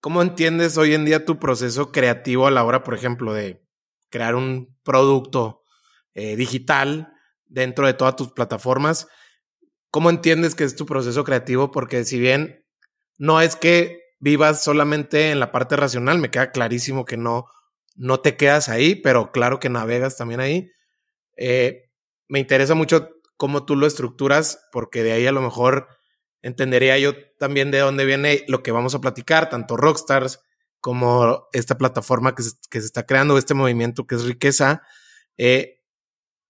¿cómo 0.02 0.22
entiendes 0.22 0.78
hoy 0.78 0.96
en 0.96 1.06
día 1.06 1.24
tu 1.24 1.40
proceso 1.40 1.94
creativo 1.94 2.46
a 2.46 2.52
la 2.52 2.66
hora, 2.66 2.84
por 2.84 2.94
ejemplo, 2.94 3.34
de 3.34 3.64
crear 4.10 4.36
un 4.36 4.78
producto 4.84 5.64
eh, 6.14 6.36
digital? 6.36 7.14
Dentro 7.50 7.86
de 7.86 7.94
todas 7.94 8.16
tus 8.16 8.32
plataformas. 8.32 9.08
¿Cómo 9.92 10.10
entiendes 10.10 10.56
que 10.56 10.64
es 10.64 10.76
tu 10.76 10.86
proceso 10.86 11.24
creativo? 11.24 11.72
Porque 11.72 12.06
si 12.06 12.20
bien 12.20 12.66
no 13.18 13.42
es 13.42 13.56
que 13.56 14.02
vivas 14.20 14.64
solamente 14.64 15.32
en 15.32 15.40
la 15.40 15.52
parte 15.52 15.76
racional, 15.76 16.20
me 16.20 16.32
queda 16.32 16.52
clarísimo 16.52 17.06
que 17.06 17.18
no, 17.18 17.48
no 17.96 18.20
te 18.20 18.38
quedas 18.38 18.70
ahí, 18.70 18.96
pero 18.96 19.32
claro 19.32 19.60
que 19.60 19.70
navegas 19.70 20.16
también 20.16 20.40
ahí. 20.40 20.72
Eh, 21.36 21.90
me 22.28 22.40
interesa 22.40 22.76
mucho 22.76 23.10
cómo 23.38 23.66
tú 23.66 23.76
lo 23.76 23.88
estructuras, 23.88 24.60
porque 24.72 25.04
de 25.04 25.14
ahí 25.14 25.28
a 25.28 25.32
lo 25.32 25.42
mejor 25.42 25.88
entendería 26.42 26.98
yo 26.98 27.14
también 27.38 27.72
de 27.72 27.80
dónde 27.80 28.06
viene 28.06 28.46
lo 28.48 28.64
que 28.64 28.72
vamos 28.72 28.96
a 28.96 29.02
platicar, 29.02 29.50
tanto 29.50 29.76
Rockstars 29.76 30.42
como 30.80 31.48
esta 31.52 31.78
plataforma 31.78 32.36
que 32.36 32.44
se, 32.44 32.56
está 32.72 33.06
creando, 33.06 33.38
este 33.38 33.54
movimiento 33.54 34.08
que 34.08 34.16
es 34.16 34.24
riqueza. 34.24 34.84
Eh, 35.38 35.79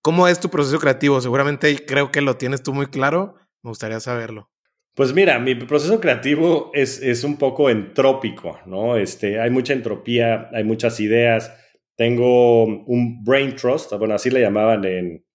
¿Cómo 0.02 0.28
es 0.28 0.40
tu 0.40 0.50
proceso 0.50 0.80
creativo? 0.80 1.20
Seguramente 1.20 1.86
creo 1.86 2.12
que 2.12 2.22
lo 2.22 2.38
tienes 2.38 2.64
tú 2.64 2.74
muy 2.74 2.88
claro. 2.88 3.36
Me 3.64 3.70
gustaría 3.70 4.00
saberlo. 4.00 4.50
Pues 4.96 5.14
mira, 5.14 5.40
mi 5.40 5.56
proceso 5.56 6.00
creativo 6.00 6.72
es, 6.74 7.02
es 7.02 7.24
un 7.24 7.38
poco 7.38 7.70
entrópico, 7.70 8.60
¿no? 8.66 8.98
Este, 8.98 9.40
hay 9.40 9.50
mucha 9.50 9.74
entropía, 9.74 10.50
hay 10.54 10.64
muchas 10.64 11.00
ideas. 11.00 11.54
Tengo 11.96 12.64
un 12.64 13.24
brain 13.24 13.56
trust, 13.56 13.94
bueno, 13.94 14.16
así 14.16 14.30
le 14.30 14.42
llamaban 14.42 14.86
en, 14.86 15.26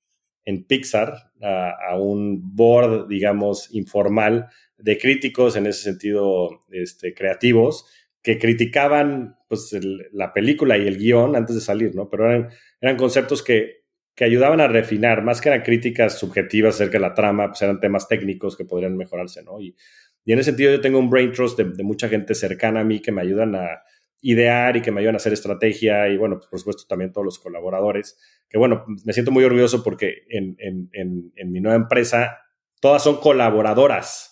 en 0.45 0.65
Pixar, 0.65 1.33
a, 1.43 1.97
un 1.99 2.41
board, 2.55 3.07
digamos, 3.09 3.75
informal 3.75 4.49
de 4.79 4.99
críticos 4.99 5.57
en 5.57 5.67
ese 5.67 5.83
sentido 5.83 6.61
este, 6.71 7.15
creativos 7.15 7.87
que 8.23 8.39
criticaban 8.39 9.37
pues, 9.49 9.77
la 10.13 10.33
película 10.33 10.79
y 10.79 10.87
el 10.87 10.97
guion 10.97 11.37
antes 11.37 11.55
de 11.55 11.61
salir, 11.61 11.95
¿no? 11.95 12.09
Pero 12.09 12.31
eran, 12.31 12.49
eran 12.81 12.97
conceptos 12.97 13.43
que 13.43 13.84
que 14.15 14.25
ayudaban 14.25 14.61
a 14.61 14.69
refinar, 14.69 15.23
más 15.23 15.41
que 15.41 15.49
eran 15.49 15.63
críticas 15.63 16.19
subjetivas 16.19 16.77
acerca 16.77 16.99
de 16.99 17.01
la 17.01 17.15
trama, 17.15 17.49
pues 17.49 17.63
eran 17.63 17.81
temas 17.81 18.07
técnicos 18.07 18.57
que 18.57 18.65
podrían 18.65 18.97
mejorarse, 18.97 19.43
¿no? 19.43 19.61
Y, 19.61 19.75
y 20.25 20.33
en 20.33 20.39
ese 20.39 20.51
sentido 20.51 20.73
yo 20.73 20.81
tengo 20.81 20.99
un 20.99 21.11
brain 21.11 21.33
trust 21.33 21.59
de, 21.59 21.83
mucha 21.83 22.09
gente 22.09 22.35
cercana 22.35 22.81
a 22.81 22.85
mí 22.85 23.01
que 23.01 23.13
me 23.13 23.21
ayudan 23.21 23.55
a 23.55 23.83
idear 24.23 24.77
y 24.77 24.83
que 24.83 24.91
me 24.91 25.01
ayudan 25.01 25.17
a 25.17 25.19
hacer 25.19 25.35
estrategia 25.35 26.09
y 26.09 26.17
bueno, 26.17 26.41
por 26.41 26.59
supuesto 26.59 26.85
también 26.89 27.13
todos 27.13 27.27
los 27.27 27.39
colaboradores, 27.39 28.19
que 28.49 28.57
bueno, 28.57 28.85
me 29.05 29.13
siento 29.13 29.31
muy 29.31 29.45
orgulloso 29.45 29.83
porque 29.83 30.23
en, 30.31 30.57
en, 30.59 30.89
en, 30.95 31.51
mi 31.53 31.61
nueva 31.61 31.77
empresa 31.77 32.39
todas 32.81 33.03
son 33.03 33.21
colaboradoras. 33.21 34.31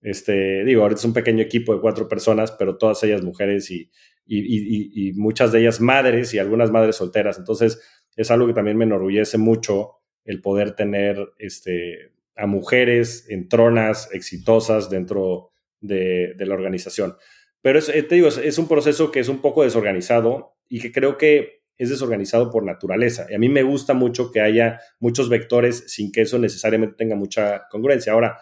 Este, 0.00 0.64
digo, 0.64 0.82
ahorita 0.82 1.00
es 1.00 1.04
un 1.04 1.12
pequeño 1.12 1.42
equipo 1.42 1.74
de 1.74 1.80
cuatro 1.80 2.08
personas, 2.08 2.52
pero 2.52 2.78
todas 2.78 3.02
ellas 3.02 3.22
mujeres 3.22 3.70
y, 3.70 3.90
y, 4.24 5.08
y 5.08 5.12
muchas 5.14 5.52
de 5.52 5.60
ellas 5.60 5.80
madres 5.80 6.32
y 6.32 6.38
algunas 6.38 6.70
madres 6.70 6.96
solteras. 6.96 7.36
Entonces, 7.36 7.82
es 8.18 8.32
algo 8.32 8.48
que 8.48 8.52
también 8.52 8.76
me 8.76 8.84
enorgullece 8.84 9.38
mucho 9.38 10.00
el 10.24 10.40
poder 10.40 10.74
tener 10.74 11.34
este, 11.38 12.12
a 12.36 12.46
mujeres 12.46 13.26
en 13.28 13.48
tronas 13.48 14.10
exitosas 14.12 14.90
dentro 14.90 15.52
de, 15.80 16.34
la 16.36 16.54
organización. 16.54 17.16
Pero 17.62 17.78
es, 17.78 17.88
eh, 17.88 18.02
te 18.02 18.16
digo, 18.16 18.26
es, 18.26 18.58
un 18.58 18.66
proceso 18.66 19.12
que 19.12 19.20
es 19.20 19.28
un 19.28 19.40
poco 19.40 19.62
desorganizado 19.62 20.56
y 20.68 20.80
que 20.80 20.90
creo 20.90 21.16
que 21.16 21.62
es 21.76 21.90
desorganizado 21.90 22.50
por 22.50 22.64
naturaleza. 22.64 23.26
Y 23.30 23.34
a 23.34 23.38
mí 23.38 23.48
me 23.48 23.62
gusta 23.62 23.94
mucho 23.94 24.32
que 24.32 24.40
haya 24.40 24.80
muchos 24.98 25.28
vectores 25.28 25.84
sin 25.86 26.10
que 26.10 26.22
eso 26.22 26.40
necesariamente 26.40 26.96
tenga 26.96 27.14
mucha 27.14 27.68
congruencia. 27.70 28.14
Ahora, 28.14 28.38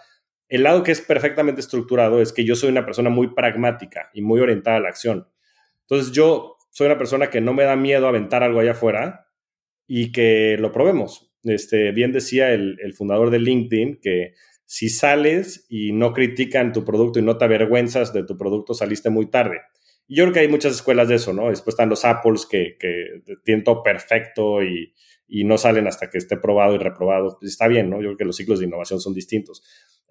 el 0.49 0.63
lado 0.63 0.83
que 0.83 0.93
es 0.93 1.03
perfectamente 1.03 1.61
estructurado 1.61 2.23
es 2.23 2.33
que 2.33 2.45
yo 2.47 2.57
soy 2.57 2.71
una 2.71 2.87
persona 2.87 3.11
muy 3.11 3.35
pragmática 3.35 4.09
y 4.15 4.23
muy 4.23 4.41
orientada 4.41 4.79
a 4.79 4.81
la 4.81 4.89
acción. 4.89 5.29
Entonces 5.83 6.13
yo 6.13 6.57
soy 6.71 6.87
una 6.87 6.97
persona 6.97 7.29
que 7.29 7.43
no 7.43 7.53
me 7.53 7.65
da 7.65 7.77
miedo 7.77 8.09
aventar 8.09 8.43
algo 8.43 8.61
allá 8.61 8.71
afuera 8.71 9.26
y 9.87 10.13
que 10.13 10.57
lo 10.59 10.73
probemos. 10.73 11.33
Este, 11.45 11.93
bien 11.93 12.13
decía 12.13 12.53
el, 12.53 12.93
fundador 12.95 13.31
de 13.31 13.39
LinkedIn 13.39 14.01
que 14.01 14.35
si 14.65 14.89
sales 14.89 15.67
y 15.69 15.93
no 15.93 16.13
critican 16.13 16.73
tu 16.73 16.85
producto 16.85 17.19
y 17.19 17.23
no 17.23 17.39
te 17.39 17.45
avergüenzas 17.45 18.13
de 18.13 18.25
tu 18.25 18.37
producto, 18.37 18.75
saliste 18.75 19.11
muy 19.11 19.31
tarde. 19.31 19.61
Y 20.09 20.17
yo 20.17 20.25
creo 20.25 20.35
que 20.35 20.41
hay 20.41 20.49
muchas 20.49 20.75
escuelas 20.75 21.09
de 21.09 21.17
eso, 21.17 21.33
¿no? 21.33 21.51
Después 21.51 21.75
están 21.75 21.89
los 21.89 22.05
Apples 22.05 22.47
que, 22.47 22.77
que 22.79 23.23
tienen 23.45 23.65
todo 23.65 23.83
perfecto 23.83 24.63
y, 24.63 24.93
y, 25.29 25.45
no 25.45 25.59
salen 25.59 25.87
hasta 25.87 26.11
que 26.11 26.19
esté 26.19 26.37
probado 26.37 26.75
y 26.75 26.79
reprobado. 26.79 27.37
Pues 27.41 27.53
está 27.53 27.69
bien, 27.69 27.91
¿no? 27.91 27.97
Yo 27.97 28.09
creo 28.09 28.17
que 28.17 28.25
los 28.25 28.37
ciclos 28.37 28.59
de 28.59 28.67
innovación 28.67 29.01
son 29.01 29.15
distintos 29.15 29.63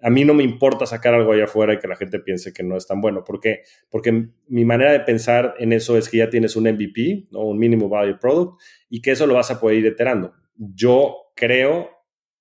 a 0.02 0.10
mí 0.10 0.24
no 0.24 0.34
me 0.34 0.44
importa 0.44 0.86
sacar 0.86 1.14
algo 1.14 1.32
allá 1.32 1.44
afuera 1.44 1.74
y 1.74 1.78
que 1.78 1.88
la 1.88 1.96
gente 1.96 2.18
piense 2.18 2.52
que 2.52 2.62
no 2.62 2.76
es 2.76 2.86
tan 2.86 3.00
bueno. 3.00 3.24
¿Por 3.24 3.40
qué? 3.40 3.62
Porque 3.88 4.28
mi 4.48 4.64
manera 4.64 4.92
de 4.92 5.00
pensar 5.00 5.54
en 5.58 5.72
eso 5.72 5.96
es 5.96 6.08
que 6.08 6.18
ya 6.18 6.28
tienes 6.28 6.56
un 6.56 6.64
MVP, 6.64 7.28
o 7.32 7.44
un 7.44 7.58
Minimum 7.58 7.90
Value 7.90 8.18
Product, 8.18 8.60
y 8.88 9.00
que 9.00 9.12
eso 9.12 9.26
lo 9.26 9.34
vas 9.34 9.50
a 9.50 9.60
poder 9.60 9.78
ir 9.78 9.86
iterando. 9.86 10.34
Yo 10.54 11.32
creo 11.34 11.90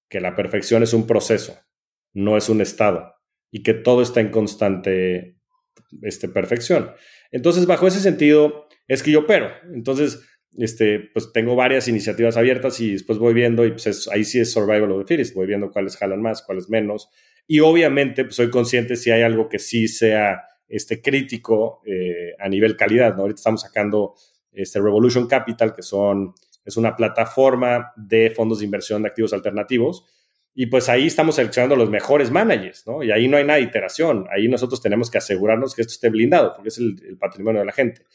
que 0.09 0.19
la 0.19 0.35
perfección 0.35 0.83
es 0.83 0.93
un 0.93 1.07
proceso, 1.07 1.57
no 2.13 2.37
es 2.37 2.49
un 2.49 2.61
estado, 2.61 3.13
y 3.51 3.63
que 3.63 3.73
todo 3.73 4.01
está 4.01 4.19
en 4.19 4.31
constante 4.31 5.37
este, 6.01 6.27
perfección. 6.27 6.91
Entonces, 7.31 7.65
bajo 7.65 7.87
ese 7.87 7.99
sentido, 7.99 8.67
es 8.87 9.01
que 9.01 9.11
yo 9.11 9.21
opero. 9.21 9.49
Entonces, 9.73 10.21
este, 10.57 10.99
pues 10.99 11.31
tengo 11.33 11.55
varias 11.55 11.87
iniciativas 11.87 12.37
abiertas 12.37 12.79
y 12.79 12.93
después 12.93 13.19
voy 13.19 13.33
viendo 13.33 13.65
y 13.65 13.71
pues 13.71 14.07
ahí 14.07 14.23
sí 14.23 14.39
es 14.39 14.51
survival 14.51 14.91
of 14.91 15.05
the 15.05 15.07
fittest, 15.07 15.35
voy 15.35 15.47
viendo 15.47 15.71
cuáles 15.71 15.97
jalan 15.97 16.21
más, 16.21 16.41
cuáles 16.41 16.69
menos 16.69 17.09
y 17.47 17.59
obviamente 17.59 18.23
pues, 18.23 18.35
soy 18.35 18.49
consciente 18.49 18.95
si 18.95 19.11
hay 19.11 19.21
algo 19.21 19.49
que 19.49 19.59
sí 19.59 19.87
sea 19.87 20.43
este, 20.67 21.01
crítico 21.01 21.81
eh, 21.85 22.33
a 22.39 22.49
nivel 22.49 22.75
calidad, 22.75 23.15
¿no? 23.15 23.21
Ahorita 23.21 23.39
estamos 23.39 23.61
sacando 23.61 24.15
este 24.51 24.79
Revolution 24.79 25.27
Capital, 25.27 25.73
que 25.75 25.81
son 25.81 26.33
es 26.63 26.77
una 26.77 26.95
plataforma 26.95 27.93
de 27.95 28.31
fondos 28.31 28.59
de 28.59 28.65
inversión 28.65 29.03
de 29.03 29.09
activos 29.09 29.33
alternativos. 29.33 30.05
Y 30.55 30.67
pues 30.67 30.89
ahí 30.89 31.05
estamos 31.05 31.35
seleccionando 31.35 31.75
los 31.75 31.89
mejores 31.89 32.31
managers, 32.31 32.87
¿no? 32.87 33.03
Y 33.03 33.11
ahí 33.11 33.27
no 33.27 33.37
hay 33.37 33.43
nada 33.43 33.59
de 33.59 33.65
iteración. 33.65 34.25
Ahí 34.31 34.47
nosotros 34.47 34.81
tenemos 34.81 35.11
que 35.11 35.17
asegurarnos 35.17 35.75
que 35.75 35.81
esto 35.81 35.91
esté 35.91 36.09
blindado, 36.09 36.53
porque 36.55 36.69
es 36.69 36.77
el, 36.77 37.17
patrimonio 37.19 37.59
de 37.59 37.65
la 37.65 37.73
gente. 37.73 38.05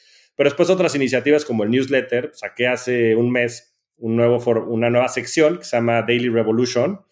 Pero 0.40 0.48
después 0.48 0.70
otras 0.70 0.94
iniciativas 0.94 1.44
como 1.44 1.64
el 1.64 1.70
newsletter, 1.70 2.30
saqué 2.32 2.66
hace 2.66 3.14
un 3.14 3.30
mes 3.30 3.76
un 3.98 4.16
nuevo 4.16 4.38
una 4.70 4.88
nueva 4.88 5.08
sección 5.08 5.58
que 5.58 5.64
se 5.64 5.76
llama 5.76 6.00
Daily 6.00 6.30
Revolution 6.30 7.02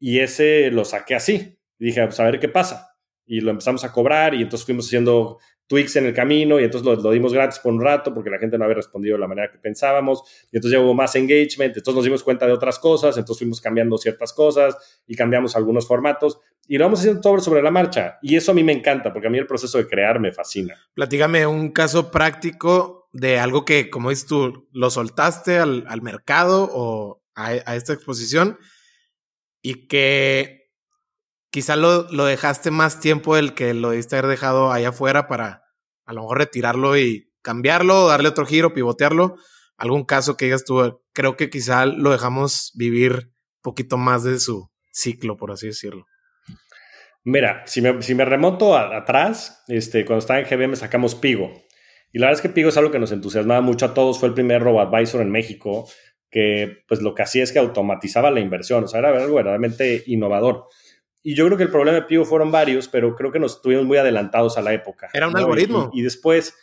y 0.00 0.18
ese 0.18 0.68
lo 0.72 0.84
saqué 0.84 1.14
así. 1.14 1.60
dije, 1.78 2.04
pues 2.04 2.18
a 2.18 2.24
ver 2.24 2.40
qué 2.40 2.48
pasa. 2.48 2.96
Y 3.24 3.40
lo 3.40 3.52
empezamos 3.52 3.84
a 3.84 3.92
cobrar 3.92 4.34
y 4.34 4.42
entonces 4.42 4.66
fuimos 4.66 4.86
haciendo 4.86 5.38
tweaks 5.68 5.94
en 5.94 6.06
el 6.06 6.12
camino 6.12 6.58
y 6.58 6.64
entonces 6.64 7.00
lo, 7.00 7.12
dimos 7.12 7.32
gratis 7.32 7.60
por 7.60 7.72
un 7.72 7.80
rato 7.80 8.12
porque 8.12 8.30
la 8.30 8.40
gente 8.40 8.58
no 8.58 8.64
había 8.64 8.74
respondido 8.74 9.14
de 9.14 9.20
la 9.20 9.28
manera 9.28 9.52
que 9.52 9.58
pensábamos 9.58 10.24
y 10.50 10.56
entonces 10.56 10.76
ya 10.76 10.84
hubo 10.84 10.92
más 10.92 11.14
engagement, 11.14 11.76
entonces 11.76 11.94
nos 11.94 12.04
dimos 12.04 12.24
cuenta 12.24 12.48
de 12.48 12.52
otras 12.52 12.80
cosas, 12.80 13.16
entonces 13.16 13.38
fuimos 13.38 13.60
cambiando 13.60 13.96
ciertas 13.96 14.32
cosas 14.32 15.02
y 15.06 15.14
cambiamos 15.14 15.54
algunos 15.54 15.86
formatos 15.86 16.40
y 16.66 16.78
lo 16.78 16.84
vamos 16.84 17.00
haciendo 17.00 17.20
todo 17.20 17.38
sobre 17.40 17.62
la 17.62 17.70
marcha 17.70 18.18
y 18.22 18.36
eso 18.36 18.52
a 18.52 18.54
mí 18.54 18.62
me 18.62 18.72
encanta 18.72 19.12
porque 19.12 19.28
a 19.28 19.30
mí 19.30 19.38
el 19.38 19.46
proceso 19.46 19.78
de 19.78 19.86
crear 19.86 20.20
me 20.20 20.32
fascina. 20.32 20.74
Platígame 20.94 21.46
un 21.46 21.70
caso 21.70 22.10
práctico 22.10 23.08
de 23.12 23.38
algo 23.38 23.64
que, 23.64 23.90
como 23.90 24.10
dices 24.10 24.26
tú, 24.26 24.68
lo 24.72 24.90
soltaste 24.90 25.58
al, 25.58 26.02
mercado 26.02 26.68
o 26.72 27.22
a, 27.34 27.48
a 27.48 27.76
esta 27.76 27.92
exposición 27.92 28.58
y 29.60 29.86
que 29.86 30.70
quizá 31.50 31.76
lo, 31.76 32.10
lo, 32.10 32.24
dejaste 32.24 32.70
más 32.70 33.00
tiempo 33.00 33.36
del 33.36 33.54
que 33.54 33.74
lo 33.74 33.90
debiste 33.90 34.16
haber 34.16 34.30
dejado 34.30 34.72
allá 34.72 34.88
afuera 34.88 35.28
para 35.28 35.62
a 36.06 36.12
lo 36.12 36.22
mejor 36.22 36.38
retirarlo 36.38 36.96
y 36.96 37.30
cambiarlo, 37.42 38.08
darle 38.08 38.28
otro 38.28 38.46
giro, 38.46 38.72
pivotearlo. 38.72 39.36
Algún 39.76 40.04
caso 40.04 40.36
que 40.36 40.46
digas 40.46 40.64
tú, 40.64 41.00
creo 41.12 41.36
que 41.36 41.50
quizá 41.50 41.86
lo 41.86 42.10
dejamos 42.10 42.72
vivir 42.74 43.32
poquito 43.60 43.96
más 43.96 44.24
de 44.24 44.38
su 44.38 44.70
ciclo, 44.90 45.36
por 45.36 45.52
así 45.52 45.68
decirlo. 45.68 46.06
Mira, 47.24 47.62
si 47.66 47.80
me, 47.80 48.02
si 48.02 48.14
me 48.14 48.24
remonto 48.24 48.76
atrás, 48.76 49.62
este, 49.68 50.04
cuando 50.04 50.20
estaba 50.20 50.40
en 50.40 50.46
GBM 50.46 50.76
sacamos 50.76 51.14
Pigo. 51.14 51.52
Y 52.12 52.18
la 52.18 52.26
verdad 52.26 52.38
es 52.38 52.42
que 52.42 52.52
Pigo 52.52 52.68
es 52.68 52.76
algo 52.76 52.90
que 52.90 52.98
nos 52.98 53.12
entusiasmaba 53.12 53.60
mucho 53.60 53.86
a 53.86 53.94
todos. 53.94 54.18
Fue 54.18 54.28
el 54.28 54.34
primer 54.34 54.62
robo-advisor 54.62 55.22
en 55.22 55.30
México 55.30 55.88
que 56.30 56.84
pues 56.88 57.02
lo 57.02 57.14
que 57.14 57.22
hacía 57.22 57.42
es 57.42 57.52
que 57.52 57.58
automatizaba 57.58 58.30
la 58.30 58.40
inversión. 58.40 58.84
O 58.84 58.88
sea, 58.88 59.00
era 59.00 59.10
algo 59.10 59.36
verdaderamente 59.36 60.02
innovador. 60.06 60.66
Y 61.22 61.34
yo 61.34 61.46
creo 61.46 61.56
que 61.56 61.64
el 61.64 61.70
problema 61.70 62.00
de 62.00 62.06
Pivo 62.06 62.24
fueron 62.24 62.50
varios, 62.50 62.88
pero 62.88 63.14
creo 63.14 63.30
que 63.30 63.38
nos 63.38 63.56
estuvimos 63.56 63.84
muy 63.84 63.96
adelantados 63.98 64.58
a 64.58 64.62
la 64.62 64.72
época. 64.72 65.08
Era 65.12 65.28
un 65.28 65.36
algoritmo. 65.36 65.90
Y, 65.92 66.02
después, 66.02 66.54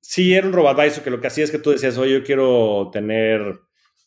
sí, 0.00 0.34
era 0.34 0.46
un 0.46 0.52
robadvisor 0.52 1.02
que 1.02 1.10
lo 1.10 1.20
que 1.20 1.28
hacía 1.28 1.44
es 1.44 1.50
que 1.50 1.58
tú 1.58 1.70
decías, 1.70 1.96
oye, 1.96 2.12
yo 2.12 2.22
quiero 2.22 2.90
tener 2.92 3.60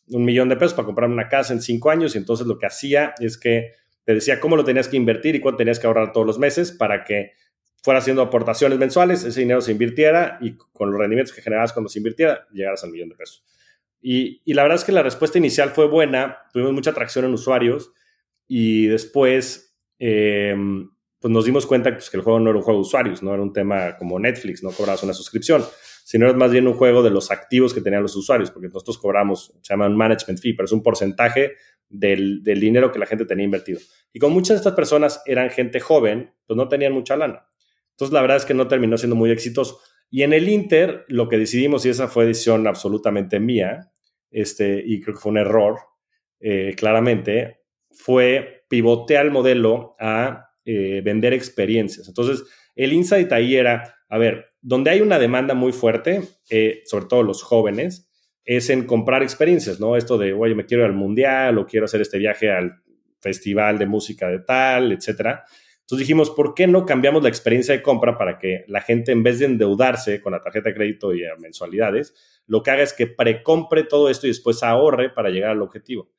un 0.08 0.24
millón 0.24 0.48
de 0.48 0.56
pesos 0.56 0.74
para 0.74 0.86
comprar 0.86 1.10
una 1.10 1.28
casa 1.28 1.52
en 1.52 1.60
cinco 1.60 1.90
años. 1.90 2.14
Y 2.14 2.18
entonces 2.18 2.46
lo 2.46 2.58
que 2.58 2.66
hacía 2.66 3.14
es 3.18 3.36
que 3.36 3.72
te 4.04 4.14
decía 4.14 4.40
cómo 4.40 4.56
lo 4.56 4.64
tenías 4.64 4.88
que 4.88 4.96
invertir 4.96 5.34
y 5.34 5.40
cuánto 5.40 5.58
tenías 5.58 5.78
que 5.78 5.86
ahorrar 5.86 6.12
todos 6.12 6.26
los 6.26 6.38
meses 6.38 6.72
para 6.72 7.04
que 7.04 7.32
fuera 7.82 7.98
haciendo 7.98 8.22
aportaciones 8.22 8.78
mensuales, 8.78 9.24
ese 9.24 9.40
dinero 9.40 9.60
se 9.60 9.72
invirtiera 9.72 10.38
y 10.40 10.56
con 10.56 10.90
los 10.90 10.98
rendimientos 10.98 11.34
que 11.34 11.42
generabas 11.42 11.72
cuando 11.74 11.90
se 11.90 11.98
invirtiera, 11.98 12.46
llegaras 12.50 12.82
al 12.82 12.90
millón 12.90 13.10
de 13.10 13.14
pesos. 13.14 13.44
Y, 14.00 14.40
y 14.44 14.54
la 14.54 14.62
verdad 14.62 14.76
es 14.76 14.84
que 14.84 14.92
la 14.92 15.02
respuesta 15.02 15.36
inicial 15.36 15.70
fue 15.70 15.86
buena, 15.86 16.38
tuvimos 16.52 16.72
mucha 16.72 16.90
atracción 16.90 17.26
en 17.26 17.34
usuarios 17.34 17.92
y 18.48 18.86
después, 18.86 19.76
eh, 19.98 20.54
pues 21.18 21.32
nos 21.32 21.44
dimos 21.44 21.66
cuenta 21.66 21.92
pues, 21.92 22.08
que 22.08 22.16
el 22.16 22.22
juego 22.22 22.40
no 22.40 22.50
era 22.50 22.58
un 22.58 22.64
juego 22.64 22.80
de 22.80 22.86
usuarios, 22.86 23.22
no 23.22 23.32
era 23.32 23.42
un 23.42 23.52
tema 23.52 23.96
como 23.98 24.18
Netflix, 24.18 24.62
no 24.62 24.70
cobrabas 24.70 25.02
una 25.02 25.12
suscripción, 25.14 25.62
sino 26.04 26.32
más 26.34 26.52
bien 26.52 26.66
un 26.66 26.74
juego 26.74 27.02
de 27.02 27.10
los 27.10 27.30
activos 27.30 27.72
que 27.72 27.80
tenían 27.80 28.02
los 28.02 28.16
usuarios, 28.16 28.50
porque 28.50 28.68
nosotros 28.68 28.98
cobramos, 28.98 29.52
se 29.62 29.72
llama 29.72 29.86
un 29.86 29.96
management 29.96 30.38
fee, 30.38 30.54
pero 30.54 30.66
es 30.66 30.72
un 30.72 30.82
porcentaje 30.82 31.52
del, 31.88 32.42
dinero 32.44 32.92
que 32.92 32.98
la 32.98 33.06
gente 33.06 33.24
tenía 33.24 33.44
invertido. 33.44 33.80
Y 34.12 34.18
como 34.18 34.34
muchas 34.34 34.50
de 34.50 34.56
estas 34.56 34.74
personas 34.74 35.22
eran 35.26 35.50
gente 35.50 35.80
joven, 35.80 36.32
pues 36.46 36.56
no 36.56 36.68
tenían 36.68 36.92
mucha 36.92 37.16
lana. 37.16 37.46
Entonces, 37.90 38.12
la 38.12 38.20
verdad 38.20 38.38
es 38.38 38.44
que 38.44 38.54
no 38.54 38.68
terminó 38.68 38.98
siendo 38.98 39.16
muy 39.16 39.30
exitoso. 39.30 39.80
Y 40.10 40.22
en 40.22 40.32
el 40.32 40.48
Inter, 40.48 41.04
lo 41.08 41.28
que 41.28 41.38
decidimos, 41.38 41.86
y 41.86 41.90
esa 41.90 42.08
fue 42.08 42.26
decisión 42.26 42.66
absolutamente 42.66 43.40
mía, 43.40 43.90
este, 44.30 44.82
y 44.84 45.00
creo 45.00 45.14
que 45.14 45.20
fue 45.20 45.32
un 45.32 45.38
error, 45.38 45.78
eh, 46.40 46.74
claramente, 46.76 47.60
fue 47.90 48.64
pivotear 48.68 49.26
el 49.26 49.30
modelo 49.30 49.94
a 49.98 50.50
eh, 50.64 51.00
vender 51.04 51.32
experiencias. 51.32 52.08
Entonces, 52.08 52.44
el 52.74 52.92
insight 52.92 53.30
ahí 53.32 53.54
era, 53.56 53.96
a 54.08 54.18
ver, 54.18 54.46
donde 54.60 54.90
hay 54.90 55.00
una 55.00 55.18
demanda 55.18 55.54
muy 55.54 55.72
fuerte, 55.72 56.22
eh, 56.50 56.82
sobre 56.86 57.06
todo 57.06 57.22
los 57.22 57.42
jóvenes, 57.42 58.10
es 58.44 58.70
en 58.70 58.86
comprar 58.86 59.22
experiencias, 59.22 59.80
¿no? 59.80 59.96
Esto 59.96 60.18
de, 60.18 60.32
oye, 60.32 60.54
me 60.54 60.66
quiero 60.66 60.84
ir 60.84 60.90
al 60.90 60.96
mundial 60.96 61.58
o 61.58 61.66
quiero 61.66 61.86
hacer 61.86 62.00
este 62.00 62.18
viaje 62.18 62.50
al 62.50 62.82
festival 63.20 63.78
de 63.78 63.86
música 63.86 64.28
de 64.28 64.40
tal, 64.40 64.92
etcétera. 64.92 65.44
Entonces 65.80 66.06
dijimos, 66.06 66.30
¿por 66.30 66.54
qué 66.54 66.66
no 66.66 66.86
cambiamos 66.86 67.22
la 67.22 67.28
experiencia 67.28 67.74
de 67.74 67.82
compra 67.82 68.16
para 68.16 68.38
que 68.38 68.64
la 68.68 68.80
gente, 68.80 69.12
en 69.12 69.22
vez 69.22 69.38
de 69.38 69.46
endeudarse 69.46 70.20
con 70.20 70.32
la 70.32 70.40
tarjeta 70.40 70.70
de 70.70 70.74
crédito 70.74 71.14
y 71.14 71.24
a 71.24 71.36
mensualidades, 71.36 72.14
lo 72.46 72.62
que 72.62 72.70
haga 72.70 72.82
es 72.82 72.92
que 72.92 73.06
precompre 73.06 73.84
todo 73.84 74.08
esto 74.08 74.26
y 74.26 74.30
después 74.30 74.62
ahorre 74.62 75.10
para 75.10 75.30
llegar 75.30 75.50
al 75.50 75.62
objetivo? 75.62 76.10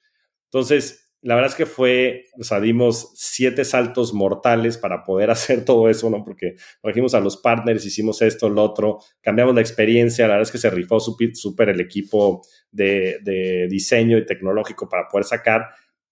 Entonces, 0.46 1.05
la 1.26 1.34
verdad 1.34 1.50
es 1.50 1.58
que 1.58 1.66
fue, 1.66 2.28
o 2.40 2.44
sea, 2.44 2.60
dimos 2.60 3.12
siete 3.16 3.66
saltos 3.66 4.14
mortales 4.14 4.78
para 4.78 5.04
poder 5.04 5.30
hacer 5.32 5.66
todo 5.66 5.90
eso, 5.90 6.08
¿no? 6.12 6.24
Porque 6.24 6.56
trajimos 6.84 7.16
a 7.16 7.20
los 7.20 7.38
partners, 7.38 7.84
hicimos 7.84 8.22
esto, 8.22 8.48
lo 8.48 8.62
otro, 8.62 9.00
cambiamos 9.22 9.56
la 9.56 9.62
experiencia, 9.62 10.28
la 10.28 10.36
verdad 10.36 10.48
es 10.48 10.52
que 10.52 10.60
se 10.60 10.70
rifó 10.70 11.00
súper 11.00 11.70
el 11.70 11.82
equipo 11.82 12.44
de, 12.72 13.68
diseño 13.68 14.20
y 14.20 14.26
tecnológico 14.26 14.88
para 14.88 15.08
poder 15.08 15.26
sacar, 15.26 15.70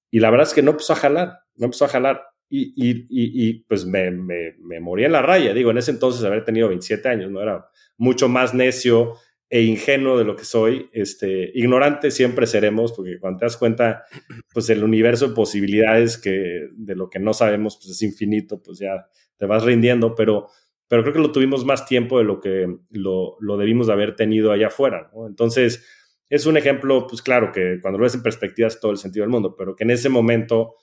y 0.10 0.20
la 0.20 0.32
verdad 0.32 0.48
es 0.48 0.54
que 0.56 0.64
no 0.64 0.72
empezó 0.72 0.94
a 0.94 0.98
jalar, 0.98 1.38
no 1.58 1.66
empezó 1.66 1.86
a 1.86 1.90
jalar, 1.90 2.24
y, 2.50 2.74
y, 2.76 3.64
pues 3.66 3.86
me, 3.86 4.10
me, 4.12 4.56
me, 4.60 4.80
morí 4.80 5.06
en 5.06 5.12
la 5.12 5.22
raya, 5.22 5.54
digo, 5.54 5.72
en 5.72 5.78
ese 5.78 5.92
entonces 5.92 6.24
haber 6.24 6.44
tenido 6.44 6.68
27 6.68 7.10
años, 7.10 7.32
¿no? 7.32 7.42
Era 7.42 7.68
mucho 7.98 8.30
más 8.30 8.54
necio, 8.54 9.16
e 9.54 9.62
ingenuo 9.62 10.18
de 10.18 10.24
lo 10.24 10.36
que 10.36 10.46
soy, 10.46 10.90
este, 10.94 11.52
ignorante 11.54 12.10
siempre 12.10 12.48
seremos, 12.48 12.92
porque 12.92 13.20
cuando 13.20 13.38
te 13.38 13.46
das 13.46 13.56
cuenta, 13.56 14.04
pues 14.52 14.68
el 14.72 14.84
universo 14.84 15.28
de 15.28 15.36
posibilidades 15.36 16.18
que 16.18 16.70
de 16.72 16.96
lo 16.96 17.08
que 17.08 17.20
no 17.20 17.36
sabemos, 17.36 17.78
pues 17.78 17.90
es 17.92 18.02
infinito, 18.02 18.64
pues 18.64 18.80
ya 18.80 19.06
te 19.38 19.46
vas 19.46 19.64
rindiendo, 19.64 20.16
pero, 20.16 20.48
pero 20.88 21.04
creo 21.04 21.14
que 21.14 21.20
lo 21.20 21.32
tuvimos 21.32 21.66
más 21.66 21.86
tiempo 21.86 22.18
de 22.18 22.24
lo 22.24 22.40
que 22.42 22.66
lo, 22.90 23.38
lo 23.42 23.58
debimos 23.58 23.86
de 23.86 23.94
haber 23.94 24.16
tenido 24.16 24.52
allá 24.52 24.68
afuera, 24.68 25.12
Entonces, 25.28 25.86
es 26.30 26.48
un 26.48 26.58
ejemplo, 26.58 27.06
pues 27.06 27.22
claro, 27.22 27.52
que 27.52 27.78
cuando 27.80 28.00
lo 28.00 28.06
ves 28.06 28.16
en 28.16 28.24
perspectiva 28.24 28.68
es 28.68 28.80
todo 28.80 28.92
el 28.92 28.98
sentido 28.98 29.22
del 29.22 29.30
mundo, 29.30 29.56
pero 29.56 29.76
que 29.76 29.84
en 29.84 29.92
ese 29.92 30.10
momento, 30.10 30.78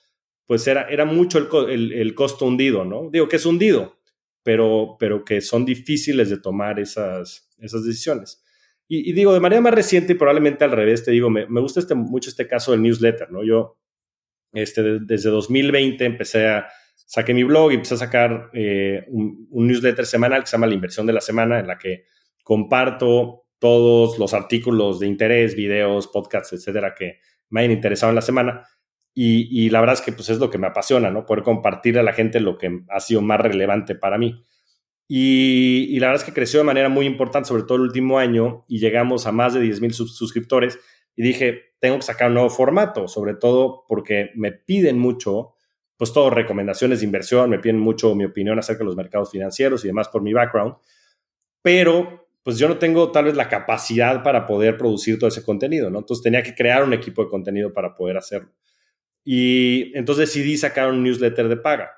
pues 0.47 0.65
era, 0.69 0.83
era 0.83 1.05
mucho 1.05 1.39
el, 1.67 1.93
el, 1.93 2.15
costo 2.15 2.47
hundido, 2.47 2.85
¿no? 2.85 3.11
Digo 3.11 3.27
que 3.27 3.35
es 3.35 3.47
hundido, 3.47 3.99
pero, 4.45 4.97
pero 5.01 5.25
que 5.25 5.41
son 5.41 5.65
difíciles 5.65 6.31
de 6.31 6.39
tomar 6.39 6.79
esas, 6.79 7.51
esas 7.59 7.85
decisiones. 7.85 8.40
Y, 8.93 9.13
digo, 9.13 9.33
de 9.33 9.39
manera 9.39 9.61
más 9.61 9.73
reciente 9.73 10.15
y 10.15 10.17
probablemente 10.17 10.65
al 10.65 10.73
revés, 10.73 11.05
te 11.05 11.13
digo, 11.13 11.31
me, 11.31 11.45
gusta 11.61 11.79
este, 11.79 11.95
mucho 11.95 12.29
este 12.29 12.49
caso 12.49 12.73
del 12.73 12.83
newsletter, 12.83 13.31
¿no? 13.31 13.45
Yo, 13.45 13.79
este, 14.53 14.99
desde 14.99 15.31
2020 15.31 16.05
empecé 16.05 16.49
a, 16.49 16.67
saqué 16.97 17.33
mi 17.33 17.45
blog 17.45 17.71
y 17.71 17.77
empecé 17.77 17.95
a 17.95 17.99
sacar 17.99 18.51
eh, 18.53 19.05
un, 19.07 19.47
newsletter 19.53 20.05
semanal 20.05 20.41
que 20.41 20.49
se 20.49 20.57
llama 20.57 20.67
La 20.67 20.75
Inversión 20.75 21.07
de 21.07 21.13
la 21.13 21.21
Semana, 21.21 21.61
en 21.61 21.69
la 21.69 21.79
que 21.79 22.07
comparto 22.43 23.45
todos 23.61 24.19
los 24.19 24.35
artículos 24.35 24.99
de 24.99 25.07
interés, 25.07 25.55
videos, 25.55 26.09
podcasts, 26.09 26.53
etcétera, 26.53 26.93
que 26.93 27.21
me 27.49 27.61
hayan 27.61 27.71
interesado 27.71 28.11
en 28.11 28.17
la 28.17 28.23
semana. 28.23 28.67
Y, 29.15 29.67
y, 29.67 29.71
la 29.71 29.79
verdad 29.79 29.95
es 29.95 30.01
que 30.01 30.11
pues 30.11 30.31
es 30.31 30.41
lo 30.41 30.51
que 30.51 30.59
me 30.59 30.67
apasiona, 30.67 31.13
¿no? 31.13 31.27
Poder 31.27 31.45
compartir 31.45 31.97
a 31.97 32.03
la 32.03 32.13
gente 32.13 32.41
lo 32.41 32.59
que 32.59 32.81
ha 32.89 32.99
sido 32.99 33.21
más 33.21 33.39
relevante 33.39 33.95
para 33.95 34.19
mí. 34.19 34.43
Y, 35.13 35.99
la 35.99 36.07
verdad 36.07 36.23
es 36.23 36.25
que 36.25 36.33
creció 36.33 36.61
de 36.61 36.65
manera 36.65 36.89
muy 36.89 37.05
importante, 37.05 37.49
sobre 37.49 37.65
todo 37.65 37.75
el 37.75 37.83
último 37.83 38.21
año, 38.21 38.65
y 38.69 38.79
llegamos 38.79 39.27
a 39.27 39.33
más 39.33 39.53
de 39.53 39.61
10 39.61 39.81
mil 39.81 39.93
suscriptores. 39.93 40.79
Y 41.17 41.25
dije, 41.25 41.75
tengo 41.81 41.97
que 41.97 42.03
sacar 42.03 42.29
un 42.29 42.35
nuevo 42.35 42.49
formato, 42.49 43.09
sobre 43.09 43.35
todo 43.35 43.85
porque 43.89 44.31
me 44.37 44.53
piden 44.53 45.01
mucho, 45.01 45.55
pues 45.97 46.13
todo, 46.13 46.31
recomendaciones 46.31 47.01
de 47.01 47.07
inversión, 47.07 47.51
me 47.51 47.59
piden 47.59 47.81
mucho 47.81 48.15
mi 48.15 48.25
opinión 48.25 48.61
acerca 48.61 48.85
de 48.85 48.85
los 48.85 48.95
mercados 48.95 49.33
financieros 49.33 49.85
y 49.85 49.89
demás 49.89 50.09
por 50.09 50.23
mi 50.23 50.33
background. 50.33 50.77
Pero 51.61 52.29
pues 52.45 52.59
yo 52.59 52.69
no 52.69 52.79
tengo 52.79 53.11
tal 53.11 53.25
vez 53.25 53.35
la 53.35 53.49
capacidad 53.49 54.23
para 54.23 54.47
poder 54.47 54.79
producir 54.79 55.19
todo 55.19 55.27
ese 55.27 55.43
contenido, 55.43 55.91
¿no? 55.91 55.99
Entonces 55.99 56.23
tenía 56.23 56.45
que 56.45 56.55
crear 56.55 56.85
un 56.85 56.93
equipo 56.93 57.25
de 57.25 57.31
contenido 57.31 57.73
para 57.73 57.97
poder 57.97 58.17
hacerlo. 58.17 58.53
Y 59.25 59.91
entonces 59.99 60.29
decidí 60.29 60.57
sacar 60.57 60.89
un 60.89 61.03
newsletter 61.03 61.49
de 61.49 61.57
paga. 61.57 61.91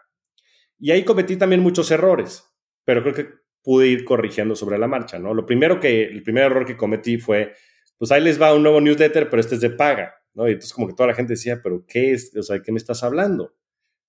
Y 0.79 0.93
ahí 0.93 1.05
cometí 1.05 1.37
también 1.37 1.61
muchos 1.61 1.91
errores 1.91 2.49
pero 2.85 3.03
creo 3.03 3.15
que 3.15 3.29
pude 3.63 3.89
ir 3.89 4.05
corrigiendo 4.05 4.57
sobre 4.57 4.79
la 4.79 4.89
marcha, 4.89 5.19
¿no? 5.19 5.35
Lo 5.35 5.47
primero 5.47 5.79
que, 5.81 6.05
el 6.05 6.23
primer 6.23 6.45
error 6.45 6.67
que 6.67 6.77
cometí 6.77 7.19
fue, 7.19 7.53
pues 7.99 8.11
ahí 8.11 8.23
les 8.23 8.41
va 8.41 8.55
un 8.55 8.63
nuevo 8.63 8.81
newsletter, 8.81 9.31
pero 9.31 9.41
este 9.41 9.55
es 9.55 9.61
de 9.61 9.71
paga, 9.71 10.15
¿no? 10.35 10.49
Y 10.49 10.53
entonces 10.53 10.73
como 10.73 10.89
que 10.89 10.95
toda 10.95 11.09
la 11.09 11.15
gente 11.15 11.35
decía, 11.35 11.61
pero 11.63 11.85
¿qué 11.87 12.13
es? 12.13 12.37
O 12.37 12.43
sea, 12.43 12.57
¿de 12.57 12.63
qué 12.63 12.73
me 12.73 12.79
estás 12.79 13.03
hablando? 13.03 13.55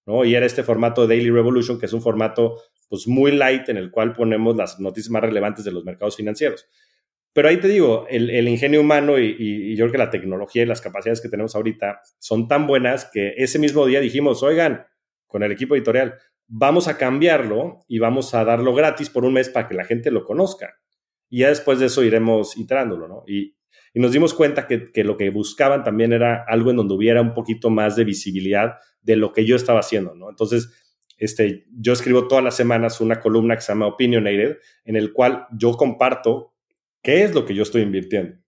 ¿No? 0.06 0.26
Y 0.26 0.36
era 0.36 0.46
este 0.46 0.64
formato 0.64 1.08
Daily 1.08 1.30
Revolution, 1.30 1.80
que 1.80 1.86
es 1.86 1.94
un 1.94 2.02
formato 2.02 2.60
pues 2.90 3.08
muy 3.08 3.32
light 3.32 3.70
en 3.70 3.78
el 3.78 3.90
cual 3.90 4.14
ponemos 4.14 4.56
las 4.56 4.80
noticias 4.80 5.10
más 5.10 5.22
relevantes 5.22 5.64
de 5.64 5.72
los 5.72 5.86
mercados 5.86 6.16
financieros. 6.18 6.68
Pero 7.34 7.50
ahí 7.50 7.58
te 7.58 7.68
digo, 7.68 8.06
el, 8.10 8.48
ingenio 8.48 8.82
humano 8.82 9.18
y, 9.18 9.76
yo 9.76 9.86
creo 9.86 9.92
que 9.92 9.98
la 9.98 10.12
tecnología 10.12 10.62
y 10.62 10.68
las 10.68 10.82
capacidades 10.82 11.20
que 11.20 11.30
tenemos 11.30 11.56
ahorita 11.56 12.02
son 12.20 12.48
tan 12.48 12.68
buenas 12.68 13.10
que 13.12 13.34
ese 13.38 13.58
mismo 13.58 13.88
día 13.88 14.00
dijimos, 14.00 14.44
oigan, 14.44 14.86
con 15.26 15.42
el 15.42 15.52
equipo 15.52 15.76
editorial, 15.76 16.20
vamos 16.48 16.88
a 16.88 16.98
cambiarlo 16.98 17.86
y 17.88 18.00
vamos 18.00 18.34
a 18.34 18.44
darlo 18.44 18.74
gratis 18.74 19.10
por 19.10 19.26
un 19.26 19.34
mes 19.34 19.50
para 19.50 19.68
que 19.68 19.76
la 19.76 19.86
gente 19.86 20.12
lo 20.12 20.24
conozca. 20.24 20.76
Y 21.30 21.40
ya 21.40 21.50
después 21.50 21.80
de 21.80 21.88
eso 21.88 22.04
iremos 22.04 22.58
iterándolo, 22.58 23.08
¿no? 23.08 23.24
Y, 23.28 23.56
nos 23.96 24.12
dimos 24.12 24.34
cuenta 24.34 24.66
que, 24.66 24.92
que, 24.92 25.04
lo 25.04 25.18
que 25.18 25.30
buscaban 25.30 25.84
también 25.84 26.14
era 26.14 26.44
algo 26.48 26.72
en 26.72 26.78
donde 26.78 26.96
hubiera 26.96 27.22
un 27.22 27.36
poquito 27.36 27.70
más 27.70 27.96
de 27.96 28.04
visibilidad 28.04 28.78
de 29.04 29.16
lo 29.16 29.32
que 29.32 29.46
yo 29.46 29.56
estaba 29.56 29.82
haciendo, 29.82 30.16
¿no? 30.16 30.32
Entonces, 30.32 30.72
este, 31.18 31.68
yo 31.72 31.94
escribo 31.94 32.28
todas 32.28 32.44
las 32.44 32.56
semanas 32.56 33.00
una 33.00 33.20
columna 33.20 33.56
que 33.56 33.62
se 33.62 33.72
llama 33.72 33.88
Opinionated, 33.88 34.58
en 34.84 34.96
el 34.96 35.14
cual 35.14 35.48
yo 35.56 35.74
comparto 35.74 36.54
qué 37.02 37.24
es 37.24 37.34
lo 37.34 37.46
que 37.46 37.56
yo 37.56 37.64
estoy 37.64 37.82
invirtiendo. 37.84 38.43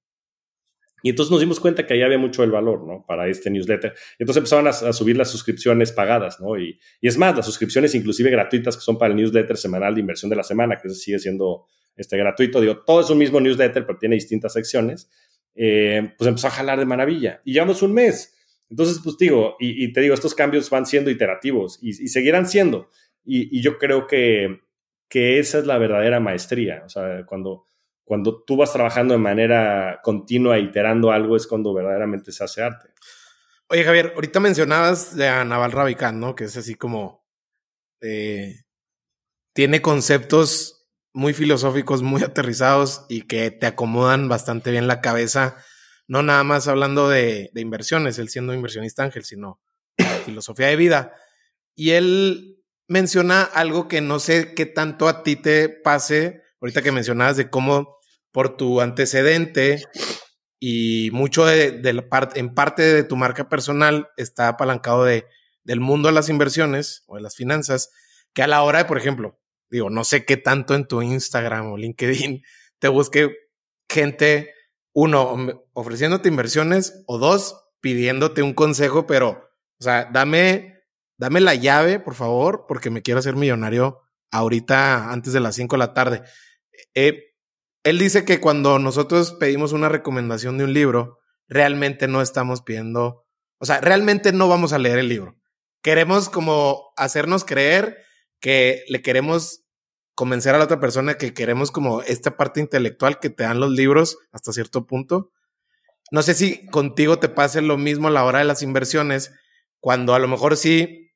Y 1.06 1.10
entonces 1.10 1.30
nos 1.30 1.39
dimos 1.39 1.60
cuenta 1.60 1.86
que 1.86 1.93
ahí 1.93 2.01
había 2.01 2.18
mucho 2.18 2.43
el 2.43 2.49
valor, 2.49 2.84
¿no? 2.84 3.06
Para 3.06 3.28
este 3.28 3.51
newsletter. 3.51 3.93
Entonces 4.18 4.38
empezaron 4.38 4.68
a, 4.68 4.74
subir 4.91 5.16
las 5.16 5.30
suscripciones 5.30 5.91
pagadas, 5.91 6.39
¿no? 6.39 6.58
Y, 6.58 6.80
y, 6.99 7.08
es 7.08 7.16
más, 7.16 7.36
las 7.36 7.45
suscripciones 7.45 7.93
inclusive 7.93 8.32
gratuitas 8.32 8.76
que 8.76 8.82
son 8.82 8.97
para 8.97 9.12
el 9.12 9.16
newsletter 9.16 9.56
semanal 9.56 9.93
de 9.93 9.99
inversión 9.99 10.32
de 10.32 10.36
la 10.36 10.41
semana, 10.41 10.80
que 10.82 10.89
sigue 10.89 11.20
siendo 11.20 11.68
este, 11.95 12.18
gratuito. 12.18 12.60
Digo, 12.60 12.80
todo 12.80 13.01
es 13.01 13.10
un 13.12 13.20
mismo 13.20 13.39
newsletter, 13.39 13.86
pero 13.86 13.99
tiene 13.99 14.16
distintas 14.16 14.53
secciones. 14.53 15.08
Eh, 15.53 16.12
pues 16.18 16.28
empezó 16.28 16.47
a 16.47 16.49
jalar 16.49 16.80
de 16.80 16.86
maravilla. 16.86 17.39
Y 17.45 17.53
llevamos 17.53 17.84
un 17.84 17.93
mes. 17.93 18.36
Entonces, 18.72 18.99
pues 19.03 19.16
digo, 19.20 19.58
y, 19.60 19.93
te 19.93 20.01
digo, 20.01 20.16
estos 20.16 20.34
cambios 20.34 20.72
van 20.72 20.88
siendo 20.88 21.12
iterativos 21.12 21.78
y, 21.84 21.93
seguirán 22.08 22.47
siendo. 22.47 22.89
Y, 23.24 23.62
yo 23.62 23.78
creo 23.78 24.08
que, 24.08 24.62
que, 25.08 25.38
esa 25.38 25.60
es 25.60 25.68
la 25.68 25.78
verdadera 25.78 26.20
maestría. 26.20 26.82
O 26.84 26.89
sea, 26.89 27.28
cuando, 27.28 27.68
cuando 28.06 28.43
tú 28.43 28.56
vas 28.56 28.72
trabajando 28.72 29.14
de 29.14 29.20
manera 29.20 29.99
continua, 30.01 30.58
iterando 30.58 31.12
algo, 31.12 31.36
es 31.36 31.47
cuando 31.47 31.74
verdaderamente 31.74 32.32
se 32.32 32.43
hace 32.43 32.64
arte. 32.64 32.89
Oye, 33.68 33.84
Javier, 33.84 34.14
ahorita 34.16 34.39
mencionabas 34.39 35.16
de 35.18 35.26
Naval 35.43 35.74
Ravikant, 35.74 36.18
¿no? 36.18 36.36
Que 36.36 36.45
es 36.45 36.56
así 36.56 36.76
como. 36.76 37.26
Eh, 38.01 38.62
tiene 39.53 39.82
conceptos 39.82 40.88
muy 41.14 41.34
filosóficos, 41.34 42.01
muy 42.03 42.24
aterrizados 42.24 43.06
y 43.10 43.24
que 43.24 43.51
te 43.51 43.66
acomodan 43.66 44.30
bastante 44.30 44.72
bien 44.72 44.88
la 44.88 45.01
cabeza 45.01 45.58
no 46.08 46.22
nada 46.22 46.43
más 46.43 46.68
hablando 46.68 47.10
de, 47.10 47.49
inversiones, 47.56 48.20
él 48.20 48.30
siendo 48.30 48.53
inversionista 48.53 49.03
ángel, 49.03 49.24
sino 49.24 49.60
filosofía 50.26 50.68
de 50.68 50.76
vida. 50.76 51.14
Y 51.76 51.91
él 51.91 52.64
menciona 52.88 53.41
algo 53.41 53.88
que 53.88 54.01
no 54.01 54.20
sé 54.20 54.53
qué 54.53 54.66
tanto 54.66 55.08
a 55.08 55.24
ti 55.24 55.36
te 55.36 55.70
pase, 55.70 56.43
ahorita 56.66 56.82
que 56.82 56.91
mencionabas 56.91 57.38
de 57.38 57.51
cómo 57.51 57.99
por 58.32 58.57
tu 58.57 58.82
antecedente 58.82 59.84
y 60.59 61.11
mucho 61.13 61.45
de, 61.45 61.93
la 61.93 62.09
parte, 62.09 62.39
en 62.39 62.55
parte 62.55 62.82
de 62.82 63.03
tu 63.03 63.16
marca 63.16 63.47
personal 63.49 64.09
está 64.18 64.47
apalancado 64.47 65.03
de, 65.05 65.28
del 65.63 65.80
mundo 65.80 66.07
de 66.07 66.16
las 66.16 66.28
inversiones 66.28 67.03
o 67.05 67.18
de 67.18 67.22
las 67.22 67.36
finanzas, 67.36 67.91
que 68.34 68.41
a 68.41 68.47
la 68.47 68.63
hora 68.63 68.80
de, 68.80 68.86
por 68.86 68.97
ejemplo, 68.97 69.39
digo, 69.70 69.91
no 69.91 70.03
sé 70.03 70.26
qué 70.26 70.38
tanto 70.38 70.74
en 70.74 70.88
tu 70.88 71.03
Instagram 71.03 71.72
o 71.72 71.78
LinkedIn 71.78 72.41
te 72.80 72.88
busque 72.88 73.30
gente 73.88 74.51
uno, 74.91 75.68
ofreciéndote 75.74 76.30
inversiones 76.30 77.03
o 77.05 77.20
dos, 77.20 77.63
pidiéndote 77.80 78.41
un 78.41 78.55
consejo, 78.55 79.05
pero, 79.05 79.51
o 79.80 79.84
sea, 79.84 80.09
dame, 80.11 80.82
dame 81.18 81.41
la 81.41 81.53
llave, 81.53 81.99
por 81.99 82.16
favor, 82.16 82.66
porque 82.68 82.89
me 82.89 83.03
quiero 83.03 83.20
hacer 83.20 83.36
millonario 83.36 84.01
ahorita 84.32 85.11
antes 85.11 85.32
de 85.32 85.41
las 85.41 85.55
5 85.55 85.76
de 85.76 85.80
la 85.80 85.93
tarde. 85.93 86.24
Eh, 86.94 87.36
él 87.84 88.00
dice 88.00 88.26
que 88.26 88.40
cuando 88.40 88.80
nosotros 88.80 89.34
pedimos 89.34 89.72
una 89.72 89.90
recomendación 89.90 90.58
de 90.58 90.64
un 90.64 90.74
libro, 90.74 91.20
realmente 91.48 92.08
no 92.08 92.22
estamos 92.22 92.62
pidiendo, 92.62 93.26
o 93.60 93.66
sea, 93.66 93.82
realmente 93.82 94.34
no 94.34 94.48
vamos 94.48 94.74
a 94.74 94.80
leer 94.80 94.98
el 94.98 95.10
libro. 95.10 95.38
Queremos 95.82 96.30
como 96.30 96.92
hacernos 96.98 97.46
creer 97.46 97.98
que 98.40 98.84
le 98.88 99.02
queremos 99.02 99.66
convencer 100.16 100.56
a 100.56 100.58
la 100.58 100.64
otra 100.64 100.80
persona 100.80 101.18
que 101.18 101.34
queremos 101.34 101.72
como 101.72 102.02
esta 102.02 102.38
parte 102.38 102.60
intelectual 102.60 103.20
que 103.20 103.30
te 103.30 103.44
dan 103.44 103.60
los 103.60 103.72
libros 103.72 104.18
hasta 104.32 104.54
cierto 104.54 104.88
punto. 104.88 105.32
No 106.10 106.22
sé 106.24 106.34
si 106.34 106.66
contigo 106.68 107.20
te 107.20 107.30
pase 107.30 107.62
lo 107.62 107.78
mismo 107.78 108.08
a 108.08 108.12
la 108.12 108.24
hora 108.24 108.40
de 108.40 108.46
las 108.46 108.64
inversiones, 108.64 109.32
cuando 109.80 110.16
a 110.16 110.20
lo 110.20 110.28
mejor 110.28 110.58
sí 110.58 111.12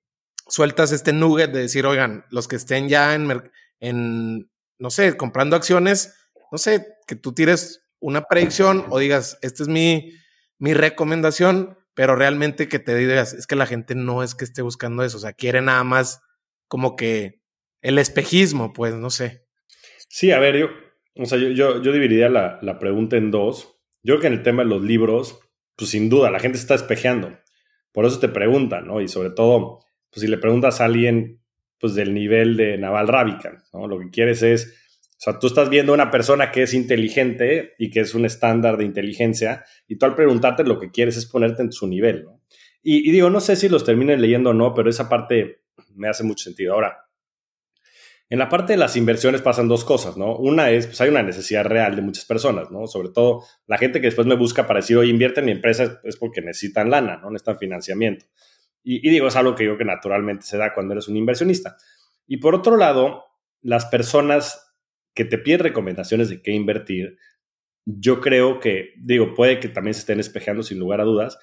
sueltas 0.48 0.92
este 0.92 1.14
nugget 1.14 1.52
de 1.52 1.62
decir, 1.62 1.86
oigan, 1.86 2.26
los 2.30 2.48
que 2.48 2.58
estén 2.58 2.90
ya 2.90 3.16
en, 3.16 3.52
en 3.80 4.52
no 4.80 4.90
sé, 4.90 5.16
comprando 5.18 5.56
acciones, 5.56 6.16
no 6.52 6.58
sé, 6.58 6.88
que 7.06 7.16
tú 7.16 7.34
tires 7.34 7.86
una 8.00 8.24
predicción 8.24 8.86
o 8.90 9.00
digas, 9.00 9.38
esta 9.42 9.64
es 9.64 9.70
mi, 9.70 10.14
mi 10.58 10.74
recomendación, 10.74 11.78
pero 11.94 12.16
realmente 12.16 12.68
que 12.70 12.80
te 12.80 12.96
digas, 12.96 13.34
es 13.34 13.46
que 13.46 13.56
la 13.56 13.66
gente 13.66 13.94
no 13.94 14.24
es 14.24 14.36
que 14.36 14.46
esté 14.46 14.62
buscando 14.62 15.04
eso, 15.04 15.18
o 15.18 15.20
sea, 15.20 15.34
quiere 15.34 15.62
nada 15.62 15.84
más 15.84 16.22
como 16.68 16.96
que 16.96 17.42
el 17.82 17.98
espejismo, 18.00 18.74
pues, 18.74 18.94
no 18.96 19.10
sé. 19.10 19.46
Sí, 20.08 20.32
a 20.32 20.40
ver, 20.40 20.58
yo, 20.58 20.68
o 21.16 21.26
sea, 21.26 21.38
yo, 21.38 21.52
yo, 21.52 21.92
dividiría 21.92 22.30
la, 22.30 22.60
la, 22.62 22.80
pregunta 22.80 23.18
en 23.18 23.32
dos. 23.32 23.80
Yo 24.02 24.14
creo 24.16 24.20
que 24.22 24.28
en 24.28 24.34
el 24.34 24.44
tema 24.44 24.64
de 24.64 24.70
los 24.70 24.82
libros, 24.82 25.40
pues 25.76 25.92
sin 25.92 26.10
duda, 26.10 26.32
la 26.32 26.40
gente 26.40 26.58
está 26.58 26.76
espejeando. 26.76 27.38
Por 27.92 28.06
eso 28.06 28.20
te 28.20 28.30
preguntan, 28.30 28.88
¿no? 28.88 29.02
Y 29.02 29.08
sobre 29.08 29.30
todo, 29.30 29.80
pues 30.10 30.22
si 30.22 30.28
le 30.28 30.38
preguntas 30.38 30.80
a 30.80 30.86
alguien, 30.86 31.39
pues 31.80 31.96
del 31.96 32.14
nivel 32.14 32.58
de 32.58 32.78
Naval 32.78 33.08
Ravikant, 33.08 33.60
¿no? 33.74 33.88
Lo 33.88 34.00
que 34.00 34.10
quieres 34.10 34.44
es, 34.44 34.68
o 35.12 35.22
sea, 35.22 35.40
tú 35.40 35.48
estás 35.48 35.70
viendo 35.70 35.94
a 35.94 35.96
una 35.96 36.12
persona 36.12 36.52
que 36.52 36.64
es 36.64 36.74
inteligente 36.74 37.74
y 37.78 37.90
que 37.90 38.02
es 38.02 38.14
un 38.14 38.26
estándar 38.26 38.78
de 38.78 38.86
inteligencia, 38.86 39.66
y 39.88 39.98
tú 39.98 40.06
al 40.06 40.16
preguntarte 40.16 40.64
lo 40.64 40.80
que 40.80 40.92
quieres 40.92 41.18
es 41.18 41.26
ponerte 41.26 41.62
en 41.62 41.72
su 41.72 41.88
nivel, 41.88 42.24
¿no? 42.24 42.40
Y, 42.82 43.12
digo, 43.12 43.30
no 43.30 43.42
sé 43.42 43.56
si 43.58 43.68
los 43.68 43.84
terminen 43.84 44.22
leyendo 44.22 44.52
o 44.52 44.54
no, 44.54 44.74
pero 44.74 44.90
esa 44.90 45.10
parte 45.10 45.64
me 45.96 46.08
hace 46.08 46.24
mucho 46.24 46.46
sentido. 46.46 46.74
Ahora, 46.74 47.10
en 48.30 48.40
la 48.40 48.48
parte 48.48 48.74
de 48.74 48.78
las 48.78 48.96
inversiones 48.96 49.42
pasan 49.42 49.68
dos 49.68 49.84
cosas, 49.84 50.16
¿no? 50.16 50.38
Una 50.38 50.70
es, 50.70 50.88
pues 50.88 51.02
hay 51.02 51.10
una 51.10 51.24
necesidad 51.24 51.66
real 51.66 51.96
de 51.96 52.02
muchas 52.02 52.26
personas, 52.26 52.72
¿no? 52.72 52.88
Sobre 52.88 53.10
todo 53.10 53.44
la 53.68 53.78
gente 53.78 54.00
que 54.00 54.08
después 54.08 54.28
me 54.28 54.36
busca 54.36 54.68
para 54.68 54.80
decir, 54.80 54.98
invierte 55.04 55.42
en 55.42 55.48
mi 55.48 55.52
empresa 55.52 56.00
es 56.04 56.16
porque 56.16 56.42
necesitan 56.42 56.90
lana, 56.90 57.18
¿no? 57.18 57.32
Necesitan 57.32 57.58
financiamiento. 57.58 58.26
Y, 58.84 59.08
digo, 59.10 59.28
es 59.28 59.36
algo 59.36 59.56
que 59.56 59.66
yo 59.66 59.78
que 59.78 59.86
naturalmente 59.86 60.46
se 60.46 60.58
da 60.58 60.74
cuando 60.74 60.94
eres 60.94 61.08
un 61.08 61.18
inversionista. 61.18 61.78
Y 62.26 62.38
por 62.38 62.56
otro 62.56 62.78
lado, 62.78 63.26
las 63.62 63.86
personas 63.86 64.76
que 65.14 65.26
te 65.26 65.38
piden 65.38 65.60
recomendaciones 65.60 66.30
de 66.30 66.42
qué 66.42 66.52
invertir, 66.52 67.18
yo 67.86 68.22
creo 68.22 68.60
que, 68.60 68.94
digo, 68.98 69.34
puede 69.34 69.60
que 69.60 69.68
también 69.68 69.94
se 69.94 70.02
estén 70.02 70.20
espejeando 70.20 70.64
sin 70.64 70.80
lugar 70.80 71.02
a 71.02 71.06
dudas, 71.06 71.38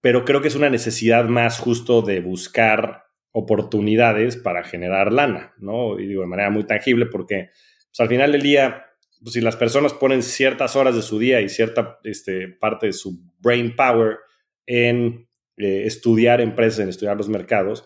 pero 0.00 0.24
creo 0.24 0.40
que 0.40 0.48
es 0.48 0.56
una 0.56 0.70
necesidad 0.70 1.26
más 1.26 1.58
justo 1.58 2.02
de 2.02 2.20
buscar 2.20 3.04
oportunidades 3.32 4.36
para 4.36 4.64
generar 4.64 5.12
lana, 5.12 5.54
¿no? 5.58 5.98
Y 5.98 6.06
digo, 6.06 6.22
de 6.22 6.28
manera 6.28 6.50
muy 6.50 6.64
tangible 6.64 7.06
porque 7.06 7.50
pues, 7.90 8.00
al 8.00 8.08
final 8.08 8.32
del 8.32 8.42
día, 8.42 8.86
pues, 9.22 9.34
si 9.34 9.40
las 9.40 9.56
personas 9.56 9.92
ponen 9.92 10.22
ciertas 10.22 10.76
horas 10.76 10.94
de 10.94 11.02
su 11.02 11.18
día 11.18 11.40
y 11.40 11.48
cierta 11.48 11.98
este, 12.04 12.48
parte 12.48 12.86
de 12.86 12.92
su 12.92 13.20
brain 13.38 13.76
power 13.76 14.18
en 14.66 15.28
eh, 15.60 15.86
estudiar 15.86 16.40
empresas, 16.40 16.80
en 16.80 16.88
estudiar 16.88 17.16
los 17.16 17.28
mercados, 17.28 17.84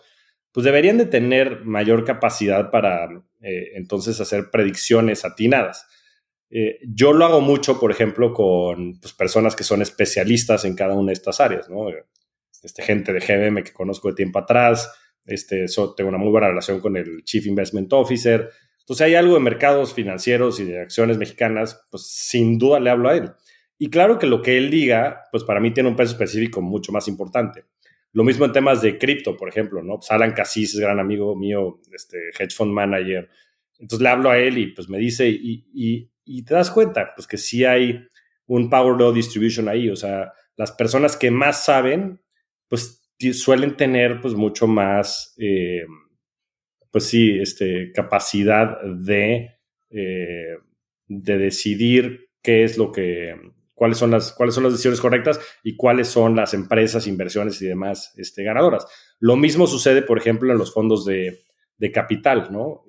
pues 0.51 0.63
deberían 0.63 0.97
de 0.97 1.05
tener 1.05 1.65
mayor 1.65 2.05
capacidad 2.05 2.71
para 2.71 3.09
eh, 3.41 3.71
entonces 3.75 4.21
hacer 4.21 4.49
predicciones 4.51 5.25
atinadas. 5.25 5.85
Eh, 6.49 6.79
yo 6.87 7.11
lo 7.11 7.25
hago 7.25 7.41
mucho, 7.41 7.77
por 7.79 7.91
ejemplo, 7.91 8.33
con 8.33 8.99
pues, 8.99 9.13
personas 9.13 9.55
que 9.55 9.65
son 9.65 9.81
especialistas 9.81 10.63
en 10.63 10.75
cada 10.75 10.93
una 10.93 11.07
de 11.07 11.13
estas 11.13 11.41
áreas, 11.41 11.69
¿no? 11.69 11.87
Este, 12.63 12.81
gente 12.81 13.11
de 13.11 13.19
GBM 13.19 13.63
que 13.63 13.73
conozco 13.73 14.07
de 14.07 14.15
tiempo 14.15 14.39
atrás, 14.39 14.89
este, 15.25 15.65
tengo 15.97 16.09
una 16.09 16.17
muy 16.17 16.29
buena 16.29 16.47
relación 16.47 16.79
con 16.79 16.95
el 16.95 17.23
Chief 17.23 17.45
Investment 17.45 17.91
Officer. 17.91 18.49
Entonces, 18.79 19.05
hay 19.05 19.15
algo 19.15 19.33
de 19.33 19.41
mercados 19.41 19.93
financieros 19.93 20.59
y 20.59 20.63
de 20.63 20.79
acciones 20.79 21.17
mexicanas, 21.17 21.85
pues 21.91 22.07
sin 22.07 22.57
duda 22.57 22.79
le 22.79 22.89
hablo 22.89 23.09
a 23.09 23.15
él. 23.17 23.31
Y 23.77 23.89
claro 23.89 24.17
que 24.17 24.27
lo 24.27 24.41
que 24.41 24.57
él 24.57 24.69
diga, 24.69 25.23
pues 25.31 25.43
para 25.43 25.59
mí 25.59 25.71
tiene 25.71 25.89
un 25.89 25.95
peso 25.95 26.13
específico 26.13 26.61
mucho 26.61 26.91
más 26.91 27.07
importante. 27.07 27.65
Lo 28.13 28.23
mismo 28.23 28.45
en 28.45 28.53
temas 28.53 28.81
de 28.81 28.97
cripto, 28.97 29.35
por 29.35 29.49
ejemplo, 29.49 29.83
¿no? 29.83 29.95
Pues 29.97 30.09
Alan 30.11 30.33
es 30.37 30.75
gran 30.79 30.99
amigo 30.99 31.35
mío, 31.35 31.81
este 31.93 32.29
hedge 32.39 32.55
fund 32.55 32.71
manager. 32.71 33.29
Entonces 33.77 34.01
le 34.01 34.09
hablo 34.09 34.29
a 34.29 34.37
él 34.37 34.57
y 34.57 34.67
pues 34.67 34.87
me 34.87 34.97
dice, 34.97 35.27
y, 35.27 35.65
y, 35.73 36.09
y 36.23 36.43
te 36.43 36.53
das 36.53 36.71
cuenta, 36.71 37.13
pues 37.13 37.27
que 37.27 37.37
sí 37.37 37.65
hay 37.65 38.07
un 38.47 38.69
power 38.69 38.97
law 38.97 39.11
distribution 39.11 39.67
ahí. 39.67 39.89
O 39.89 39.97
sea, 39.97 40.31
las 40.55 40.71
personas 40.71 41.17
que 41.17 41.29
más 41.29 41.65
saben, 41.65 42.21
pues 42.69 43.05
suelen 43.33 43.75
tener 43.75 44.21
pues 44.21 44.33
mucho 44.33 44.67
más, 44.67 45.35
eh, 45.37 45.85
pues 46.91 47.05
sí, 47.05 47.37
este, 47.39 47.91
capacidad 47.93 48.81
de, 48.81 49.57
eh, 49.89 50.57
de 51.07 51.37
decidir 51.37 52.29
qué 52.41 52.63
es 52.63 52.77
lo 52.77 52.91
que, 52.91 53.35
cuáles 53.75 53.97
son, 53.97 54.09
las, 54.11 54.33
cuáles 54.33 54.55
son 54.55 54.63
las 54.63 54.73
decisiones 54.73 54.99
correctas 54.99 55.39
y 55.63 55.75
cuáles 55.75 56.07
son 56.07 56.35
las 56.35 56.53
empresas, 56.55 57.05
inversiones 57.05 57.61
y 57.61 57.67
demás 57.67 58.13
este, 58.17 58.43
ganadoras. 58.43 58.87
Lo 59.19 59.35
mismo 59.35 59.67
sucede, 59.67 60.01
por 60.01 60.17
ejemplo, 60.17 60.51
en 60.51 60.57
los 60.57 60.73
fondos 60.73 61.05
de, 61.05 61.43
de 61.77 61.91
capital, 61.91 62.47
¿no? 62.51 62.83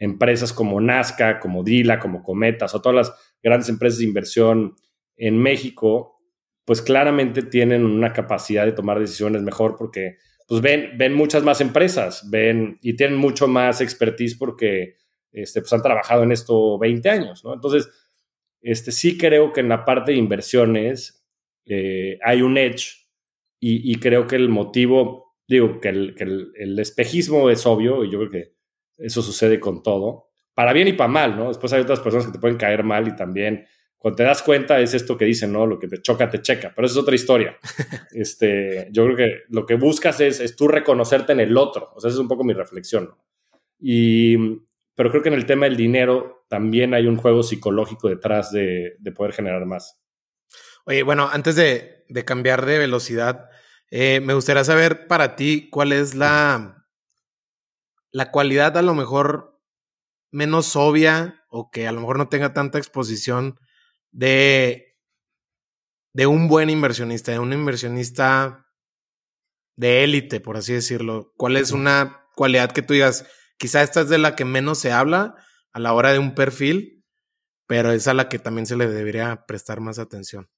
empresas 0.00 0.52
como 0.52 0.80
Nazca, 0.80 1.40
como 1.40 1.64
Dila, 1.64 1.98
como 1.98 2.22
Cometas 2.22 2.72
o 2.74 2.80
todas 2.80 2.94
las 2.94 3.36
grandes 3.42 3.68
empresas 3.68 3.98
de 3.98 4.04
inversión 4.04 4.76
en 5.16 5.36
México, 5.38 6.16
pues 6.64 6.82
claramente 6.82 7.42
tienen 7.42 7.84
una 7.84 8.12
capacidad 8.12 8.64
de 8.64 8.72
tomar 8.72 9.00
decisiones 9.00 9.42
mejor 9.42 9.74
porque 9.76 10.18
pues 10.46 10.60
ven, 10.60 10.96
ven 10.96 11.14
muchas 11.14 11.42
más 11.42 11.60
empresas, 11.60 12.28
ven 12.30 12.78
y 12.80 12.94
tienen 12.94 13.18
mucho 13.18 13.48
más 13.48 13.80
expertise 13.80 14.36
porque 14.36 14.94
este, 15.32 15.60
pues 15.60 15.72
han 15.72 15.82
trabajado 15.82 16.22
en 16.22 16.32
esto 16.32 16.78
20 16.78 17.10
años, 17.10 17.44
¿no? 17.44 17.52
Entonces, 17.52 17.88
este, 18.60 18.92
sí 18.92 19.16
creo 19.18 19.52
que 19.52 19.60
en 19.60 19.68
la 19.68 19.84
parte 19.84 20.12
de 20.12 20.18
inversiones 20.18 21.24
eh, 21.66 22.18
hay 22.22 22.42
un 22.42 22.58
edge 22.58 23.08
y, 23.60 23.96
creo 23.96 24.28
que 24.28 24.36
el 24.36 24.48
motivo, 24.48 25.34
digo, 25.48 25.80
que, 25.80 25.88
el, 25.88 26.14
que 26.14 26.24
el, 26.24 26.78
espejismo 26.78 27.50
es 27.50 27.66
obvio 27.66 28.04
y 28.04 28.10
yo 28.10 28.18
creo 28.20 28.30
que 28.30 28.54
eso 28.98 29.20
sucede 29.20 29.58
con 29.58 29.82
todo, 29.82 30.28
para 30.54 30.72
bien 30.72 30.86
y 30.86 30.92
para 30.92 31.08
mal, 31.08 31.36
¿no? 31.36 31.48
Después 31.48 31.72
hay 31.72 31.80
otras 31.80 31.98
personas 31.98 32.26
que 32.26 32.32
te 32.32 32.38
pueden 32.38 32.56
caer 32.56 32.84
mal 32.84 33.08
y 33.08 33.16
también 33.16 33.66
cuando 33.98 34.16
te 34.16 34.22
das 34.22 34.42
cuenta 34.42 34.80
es 34.80 34.94
esto 34.94 35.18
que 35.18 35.24
dicen, 35.24 35.52
¿no? 35.52 35.66
Lo 35.66 35.80
que 35.80 35.88
te 35.88 36.00
choca, 36.00 36.30
te 36.30 36.40
checa, 36.40 36.72
pero 36.74 36.86
eso 36.86 37.00
es 37.00 37.02
otra 37.02 37.16
historia. 37.16 37.58
este, 38.12 38.88
yo 38.92 39.04
creo 39.06 39.16
que 39.16 39.32
lo 39.48 39.66
que 39.66 39.74
buscas 39.74 40.20
es, 40.20 40.38
es 40.38 40.54
tú 40.54 40.68
reconocerte 40.68 41.32
en 41.32 41.40
el 41.40 41.56
otro, 41.56 41.90
o 41.96 42.00
sea, 42.00 42.08
esa 42.08 42.16
es 42.16 42.20
un 42.20 42.28
poco 42.28 42.44
mi 42.44 42.52
reflexión, 42.52 43.06
¿no? 43.06 43.18
Y, 43.80 44.36
pero 44.98 45.10
creo 45.10 45.22
que 45.22 45.28
en 45.28 45.36
el 45.36 45.46
tema 45.46 45.66
del 45.66 45.76
dinero 45.76 46.44
también 46.48 46.92
hay 46.92 47.06
un 47.06 47.18
juego 47.18 47.44
psicológico 47.44 48.08
detrás 48.08 48.50
de, 48.50 48.96
de 48.98 49.12
poder 49.12 49.32
generar 49.32 49.64
más. 49.64 50.02
Oye, 50.86 51.04
bueno, 51.04 51.28
antes 51.32 51.54
de, 51.54 52.04
de 52.08 52.24
cambiar 52.24 52.66
de 52.66 52.78
velocidad, 52.78 53.48
eh, 53.92 54.18
me 54.20 54.34
gustaría 54.34 54.64
saber 54.64 55.06
para 55.06 55.36
ti 55.36 55.68
cuál 55.70 55.92
es 55.92 56.16
la, 56.16 56.84
la 58.10 58.32
cualidad 58.32 58.76
a 58.76 58.82
lo 58.82 58.92
mejor 58.96 59.62
menos 60.32 60.74
obvia 60.74 61.44
o 61.48 61.70
que 61.70 61.86
a 61.86 61.92
lo 61.92 62.00
mejor 62.00 62.18
no 62.18 62.28
tenga 62.28 62.52
tanta 62.52 62.78
exposición 62.78 63.60
de, 64.10 64.98
de 66.12 66.26
un 66.26 66.48
buen 66.48 66.70
inversionista, 66.70 67.30
de 67.30 67.38
un 67.38 67.52
inversionista 67.52 68.66
de 69.76 70.02
élite, 70.02 70.40
por 70.40 70.56
así 70.56 70.72
decirlo. 70.72 71.32
¿Cuál 71.36 71.56
es 71.56 71.70
una 71.70 72.24
cualidad 72.34 72.72
que 72.72 72.82
tú 72.82 72.94
digas, 72.94 73.24
quizá 73.58 73.82
esta 73.82 74.00
es 74.02 74.08
de 74.08 74.18
la 74.18 74.34
que 74.36 74.44
menos 74.44 74.78
se 74.78 74.92
habla 74.92 75.34
a 75.72 75.80
la 75.80 75.92
hora 75.92 76.12
de 76.12 76.18
un 76.18 76.34
perfil, 76.34 77.04
pero 77.66 77.92
es 77.92 78.08
a 78.08 78.14
la 78.14 78.28
que 78.28 78.38
también 78.38 78.66
se 78.66 78.76
le 78.76 78.88
debería 78.88 79.44
prestar 79.46 79.80
más 79.80 79.98
atención? 79.98 80.48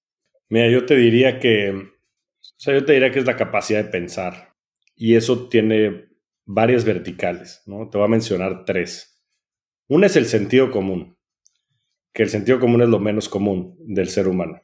Mira, 0.48 0.68
yo 0.68 0.86
te 0.86 0.96
diría 0.96 1.40
que, 1.40 1.70
o 1.70 2.54
sea, 2.56 2.74
yo 2.74 2.84
te 2.84 2.92
diría 2.92 3.10
que 3.10 3.18
es 3.18 3.26
la 3.26 3.36
capacidad 3.36 3.84
de 3.84 3.90
pensar. 3.90 4.54
Y 4.94 5.16
eso 5.16 5.48
tiene 5.48 6.08
varias 6.44 6.84
verticales, 6.84 7.62
¿no? 7.66 7.88
Te 7.88 7.98
voy 7.98 8.06
a 8.06 8.10
mencionar 8.10 8.64
tres. 8.64 9.20
Una 9.88 10.06
es 10.06 10.16
el 10.16 10.26
sentido 10.26 10.70
común, 10.70 11.16
que 12.12 12.22
el 12.22 12.28
sentido 12.28 12.60
común 12.60 12.82
es 12.82 12.88
lo 12.88 12.98
menos 13.00 13.28
común 13.28 13.76
del 13.80 14.08
ser 14.08 14.28
humano, 14.28 14.62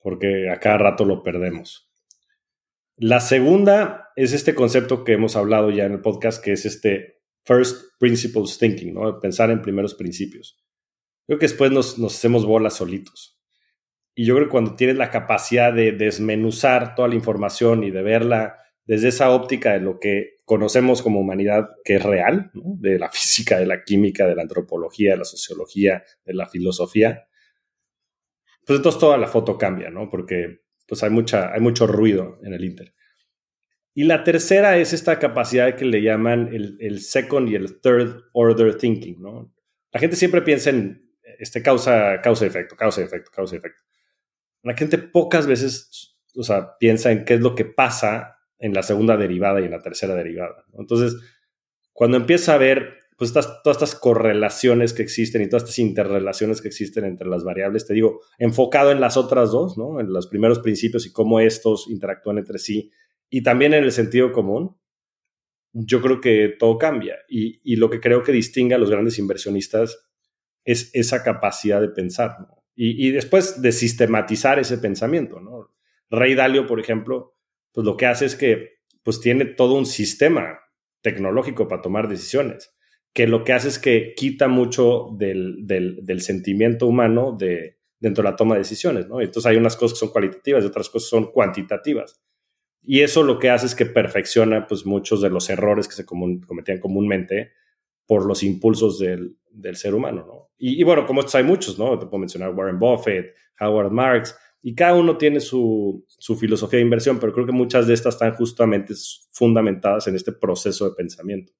porque 0.00 0.50
a 0.50 0.60
cada 0.60 0.78
rato 0.78 1.04
lo 1.04 1.22
perdemos. 1.22 1.90
La 2.96 3.20
segunda 3.20 4.12
es 4.14 4.32
este 4.32 4.54
concepto 4.54 5.02
que 5.02 5.14
hemos 5.14 5.34
hablado 5.34 5.70
ya 5.70 5.84
en 5.84 5.92
el 5.92 6.00
podcast, 6.00 6.42
que 6.42 6.52
es 6.52 6.66
este 6.66 7.13
first 7.44 7.98
principles 7.98 8.58
thinking, 8.58 8.94
¿no? 8.94 9.20
Pensar 9.20 9.50
en 9.50 9.62
primeros 9.62 9.94
principios. 9.94 10.62
Creo 11.26 11.38
que 11.38 11.46
después 11.46 11.70
nos, 11.70 11.98
nos 11.98 12.14
hacemos 12.14 12.44
bolas 12.44 12.76
solitos. 12.76 13.38
Y 14.14 14.26
yo 14.26 14.34
creo 14.34 14.46
que 14.46 14.52
cuando 14.52 14.76
tienes 14.76 14.96
la 14.96 15.10
capacidad 15.10 15.72
de 15.72 15.92
desmenuzar 15.92 16.94
toda 16.94 17.08
la 17.08 17.14
información 17.14 17.82
y 17.84 17.90
de 17.90 18.02
verla 18.02 18.58
desde 18.84 19.08
esa 19.08 19.30
óptica 19.30 19.72
de 19.72 19.80
lo 19.80 19.98
que 19.98 20.40
conocemos 20.44 21.02
como 21.02 21.20
humanidad, 21.20 21.70
que 21.84 21.96
es 21.96 22.02
real, 22.02 22.50
de 22.54 22.98
la 22.98 23.10
física, 23.12 23.58
de 23.58 23.66
la 23.66 23.82
química, 23.82 24.26
de 24.26 24.36
la 24.36 24.42
antropología, 24.42 25.12
de 25.12 25.18
la 25.18 25.24
sociología, 25.24 26.04
de 26.24 26.34
la 26.34 26.46
filosofía, 26.46 27.28
pues 28.66 28.78
entonces 28.78 29.00
toda 29.00 29.18
la 29.18 29.26
foto 29.26 29.58
cambia, 29.58 29.90
¿no? 29.90 30.08
Porque 30.08 30.62
pues 30.86 31.02
hay, 31.02 31.10
mucha, 31.10 31.52
hay 31.52 31.60
mucho 31.60 31.86
ruido 31.86 32.38
en 32.42 32.54
el 32.54 32.64
Inter. 32.64 32.94
Y 33.94 34.04
la 34.04 34.24
tercera 34.24 34.76
es 34.76 34.92
esta 34.92 35.18
capacidad 35.18 35.76
que 35.76 35.84
le 35.84 36.02
llaman 36.02 36.50
el, 36.52 37.00
second 37.00 37.48
y 37.48 37.54
el 37.54 37.80
third 37.80 38.24
order 38.32 38.76
thinking, 38.76 39.22
¿no? 39.22 39.54
La 39.92 40.00
gente 40.00 40.16
siempre 40.16 40.42
piensa 40.42 40.70
en 40.70 41.08
este 41.38 41.62
causa, 41.62 42.20
causa 42.20 42.44
efecto, 42.44 42.76
causa 42.76 43.02
efecto, 43.02 43.30
causa 43.32 43.56
efecto 43.56 43.80
la 44.64 44.74
gente 44.74 44.98
pocas 44.98 45.46
veces, 45.46 46.16
o 46.34 46.42
sea, 46.42 46.76
piensa 46.78 47.12
en 47.12 47.24
qué 47.24 47.34
es 47.34 47.40
lo 47.40 47.54
que 47.54 47.66
pasa 47.66 48.38
en 48.58 48.72
la 48.72 48.82
segunda 48.82 49.16
derivada 49.16 49.60
y 49.60 49.64
en 49.64 49.70
la 49.70 49.82
tercera 49.82 50.14
derivada. 50.14 50.64
Entonces, 50.76 51.16
cuando 51.92 52.16
empieza 52.16 52.54
a 52.54 52.58
ver 52.58 53.04
pues 53.16 53.32
todas 53.32 53.62
estas 53.66 53.94
correlaciones 53.94 54.92
que 54.92 55.02
existen 55.02 55.40
y 55.40 55.48
todas 55.48 55.62
estas 55.62 55.78
interrelaciones 55.78 56.60
que 56.60 56.66
existen 56.66 57.04
entre 57.04 57.28
las 57.28 57.44
variables, 57.44 57.86
te 57.86 57.94
digo, 57.94 58.22
enfocado 58.38 58.90
en 58.90 59.00
las 59.00 59.16
otras 59.16 59.52
dos, 59.52 59.78
¿no? 59.78 60.00
En 60.00 60.12
los 60.12 60.26
primeros 60.26 60.58
principios 60.58 61.06
y 61.06 61.12
cómo 61.12 61.38
estos 61.38 61.88
interactúan 61.88 62.38
entre 62.38 62.58
sí 62.58 62.90
y 63.30 63.42
también 63.42 63.74
en 63.74 63.84
el 63.84 63.92
sentido 63.92 64.32
común, 64.32 64.76
yo 65.72 66.00
creo 66.00 66.20
que 66.20 66.54
todo 66.58 66.78
cambia. 66.78 67.18
Y, 67.28 67.76
lo 67.76 67.90
que 67.90 68.00
creo 68.00 68.22
que 68.22 68.32
distingue 68.32 68.74
a 68.74 68.78
los 68.78 68.90
grandes 68.90 69.18
inversionistas 69.18 70.08
es 70.64 70.90
esa 70.94 71.22
capacidad 71.22 71.80
de 71.80 71.88
pensar, 71.88 72.36
y, 72.76 73.10
después 73.10 73.62
de 73.62 73.72
sistematizar 73.72 74.58
ese 74.58 74.78
pensamiento, 74.78 75.40
¿no? 75.40 75.74
Rey 76.10 76.34
Dalio, 76.34 76.66
por 76.66 76.80
ejemplo, 76.80 77.36
pues 77.72 77.84
lo 77.84 77.96
que 77.96 78.06
hace 78.06 78.26
es 78.26 78.36
que 78.36 78.74
pues 79.02 79.20
tiene 79.20 79.44
todo 79.44 79.74
un 79.74 79.86
sistema 79.86 80.58
tecnológico 81.02 81.68
para 81.68 81.82
tomar 81.82 82.08
decisiones, 82.08 82.74
que 83.12 83.28
lo 83.28 83.44
que 83.44 83.52
hace 83.52 83.68
es 83.68 83.78
que 83.78 84.14
quita 84.16 84.48
mucho 84.48 85.08
del, 85.16 85.58
del, 85.66 86.20
sentimiento 86.20 86.86
humano 86.86 87.36
de, 87.38 87.78
dentro 88.00 88.24
de 88.24 88.30
la 88.30 88.36
toma 88.36 88.54
de 88.54 88.60
decisiones, 88.60 89.06
¿no? 89.06 89.20
Entonces 89.20 89.46
hay 89.46 89.56
unas 89.56 89.76
cosas 89.76 89.94
que 89.94 90.06
son 90.06 90.12
cualitativas 90.12 90.64
y 90.64 90.66
otras 90.66 90.88
cosas 90.88 91.10
son 91.10 91.30
cuantitativas. 91.30 92.20
Y 92.86 93.00
eso 93.00 93.22
lo 93.22 93.38
que 93.38 93.50
hace 93.50 93.66
es 93.66 93.74
que 93.74 93.86
perfecciona 93.86 94.66
pues 94.66 94.84
muchos 94.84 95.22
de 95.22 95.30
los 95.30 95.48
errores 95.48 95.88
que 95.88 95.94
se 95.94 96.04
cometían 96.04 96.78
comúnmente 96.80 97.52
por 98.06 98.26
los 98.26 98.42
impulsos 98.42 98.98
del, 98.98 99.36
ser 99.74 99.94
humano, 99.94 100.24
¿no? 100.26 100.50
Y, 100.58 100.82
bueno, 100.82 101.06
como 101.06 101.20
estos 101.20 101.34
hay 101.34 101.44
muchos, 101.44 101.78
¿no? 101.78 101.98
Te 101.98 102.06
puedo 102.06 102.18
mencionar 102.18 102.54
Warren 102.54 102.78
Buffett, 102.78 103.34
Howard 103.60 103.90
Marks, 103.90 104.36
y 104.62 104.74
cada 104.74 104.94
uno 104.94 105.16
tiene 105.16 105.40
su, 105.40 106.04
su, 106.08 106.36
filosofía 106.36 106.78
de 106.78 106.84
inversión, 106.84 107.18
pero 107.18 107.32
creo 107.32 107.46
que 107.46 107.52
muchas 107.52 107.86
de 107.86 107.94
estas 107.94 108.14
están 108.14 108.34
justamente 108.34 108.94
fundamentadas 109.30 110.06
en 110.06 110.16
este 110.16 110.32
proceso 110.32 110.88
de 110.88 110.94
pensamiento. 110.94 111.52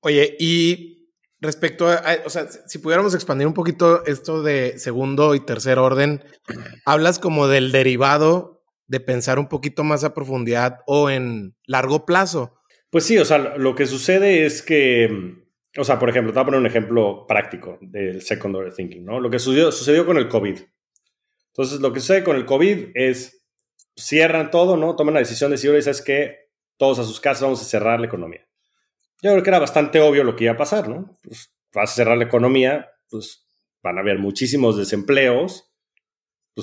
Oye, 0.00 0.36
y 0.38 1.14
respecto 1.40 1.88
a, 1.88 2.02
o 2.24 2.30
sea, 2.30 2.48
si 2.48 2.78
pudiéramos 2.78 3.14
expandir 3.14 3.46
un 3.46 3.54
poquito 3.54 4.04
esto 4.04 4.42
de 4.42 4.78
segundo 4.78 5.34
y 5.34 5.40
tercer 5.40 5.78
orden, 5.78 6.24
hablas 6.84 7.18
como 7.18 7.46
del 7.46 7.72
derivado 7.72 8.59
de 8.90 9.00
pensar 9.00 9.38
un 9.38 9.48
poquito 9.48 9.84
más 9.84 10.04
a 10.04 10.14
profundidad 10.14 10.80
o 10.86 11.10
en 11.10 11.54
largo 11.66 12.04
plazo. 12.04 12.60
Pues 12.90 13.04
sí, 13.04 13.18
o 13.18 13.24
sea, 13.24 13.38
lo 13.38 13.74
que 13.74 13.86
sucede 13.86 14.44
es 14.44 14.62
que 14.62 15.40
o 15.78 15.84
sea, 15.84 15.98
por 15.98 16.10
ejemplo, 16.10 16.32
te 16.32 16.38
voy 16.38 16.42
a 16.42 16.46
poner 16.46 16.60
un 16.60 16.66
ejemplo 16.66 17.26
práctico 17.28 17.78
del 17.80 18.22
secondary 18.22 18.72
thinking, 18.72 19.04
¿no? 19.04 19.20
Lo 19.20 19.30
que 19.30 19.38
sucedió, 19.38 19.70
sucedió 19.70 20.04
con 20.04 20.16
el 20.16 20.28
COVID. 20.28 20.58
Entonces, 21.48 21.80
lo 21.80 21.92
que 21.92 22.00
sucede 22.00 22.24
con 22.24 22.36
el 22.36 22.44
COVID 22.44 22.88
es 22.94 23.46
cierran 23.96 24.50
todo, 24.50 24.76
¿no? 24.76 24.96
Toman 24.96 25.14
la 25.14 25.20
decisión 25.20 25.50
de 25.50 25.54
decir, 25.54 25.70
oye, 25.70 25.82
¿sabes 25.82 26.02
qué? 26.02 26.50
Todos 26.76 26.98
a 26.98 27.04
sus 27.04 27.20
casas 27.20 27.42
vamos 27.42 27.62
a 27.62 27.64
cerrar 27.64 28.00
la 28.00 28.06
economía. 28.06 28.48
Yo 29.22 29.30
creo 29.30 29.42
que 29.42 29.50
era 29.50 29.58
bastante 29.58 30.00
obvio 30.00 30.24
lo 30.24 30.34
que 30.34 30.44
iba 30.44 30.54
a 30.54 30.56
pasar, 30.56 30.88
¿no? 30.88 31.18
Pues 31.22 31.52
vas 31.72 31.92
a 31.92 31.94
cerrar 31.94 32.16
la 32.16 32.24
economía, 32.24 32.90
pues 33.08 33.46
van 33.82 33.98
a 33.98 34.00
haber 34.00 34.18
muchísimos 34.18 34.76
desempleos, 34.76 35.69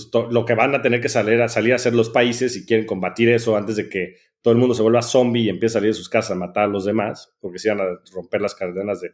pues 0.05 0.31
lo 0.31 0.45
que 0.45 0.53
van 0.53 0.75
a 0.75 0.81
tener 0.81 1.01
que 1.01 1.09
salir 1.09 1.41
a, 1.41 1.49
salir 1.49 1.73
a 1.73 1.77
hacer 1.77 1.95
los 1.95 2.09
países 2.09 2.53
si 2.53 2.65
quieren 2.65 2.85
combatir 2.85 3.29
eso 3.29 3.57
antes 3.57 3.75
de 3.75 3.89
que 3.89 4.15
todo 4.41 4.53
el 4.53 4.59
mundo 4.59 4.75
se 4.75 4.81
vuelva 4.81 5.01
zombie 5.01 5.43
y 5.43 5.49
empiece 5.49 5.73
a 5.73 5.79
salir 5.79 5.89
de 5.89 5.95
sus 5.95 6.09
casas 6.09 6.31
a 6.31 6.35
matar 6.35 6.65
a 6.65 6.67
los 6.67 6.85
demás, 6.85 7.35
porque 7.39 7.59
se 7.59 7.69
iban 7.69 7.81
a 7.81 7.99
romper 8.13 8.41
las 8.41 8.55
cadenas 8.55 9.01
de, 9.01 9.11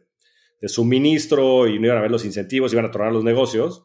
suministro 0.66 1.68
y 1.68 1.78
no 1.78 1.86
iban 1.86 1.96
a 1.96 1.98
haber 1.98 2.10
los 2.10 2.24
incentivos, 2.24 2.72
iban 2.72 2.86
a 2.86 2.90
tornar 2.90 3.12
los 3.12 3.22
negocios. 3.22 3.84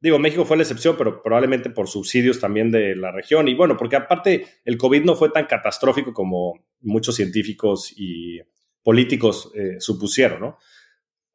Digo, 0.00 0.20
México 0.20 0.44
fue 0.44 0.56
la 0.56 0.62
excepción, 0.62 0.94
pero 0.96 1.20
probablemente 1.20 1.68
por 1.68 1.88
subsidios 1.88 2.38
también 2.38 2.70
de 2.70 2.94
la 2.94 3.10
región. 3.10 3.48
Y 3.48 3.54
bueno, 3.54 3.76
porque 3.76 3.96
aparte 3.96 4.46
el 4.64 4.76
COVID 4.76 5.02
no 5.02 5.16
fue 5.16 5.30
tan 5.30 5.46
catastrófico 5.46 6.12
como 6.12 6.64
muchos 6.80 7.16
científicos 7.16 7.92
y 7.96 8.40
políticos 8.84 9.50
eh, 9.56 9.76
supusieron, 9.80 10.40
¿no? 10.40 10.58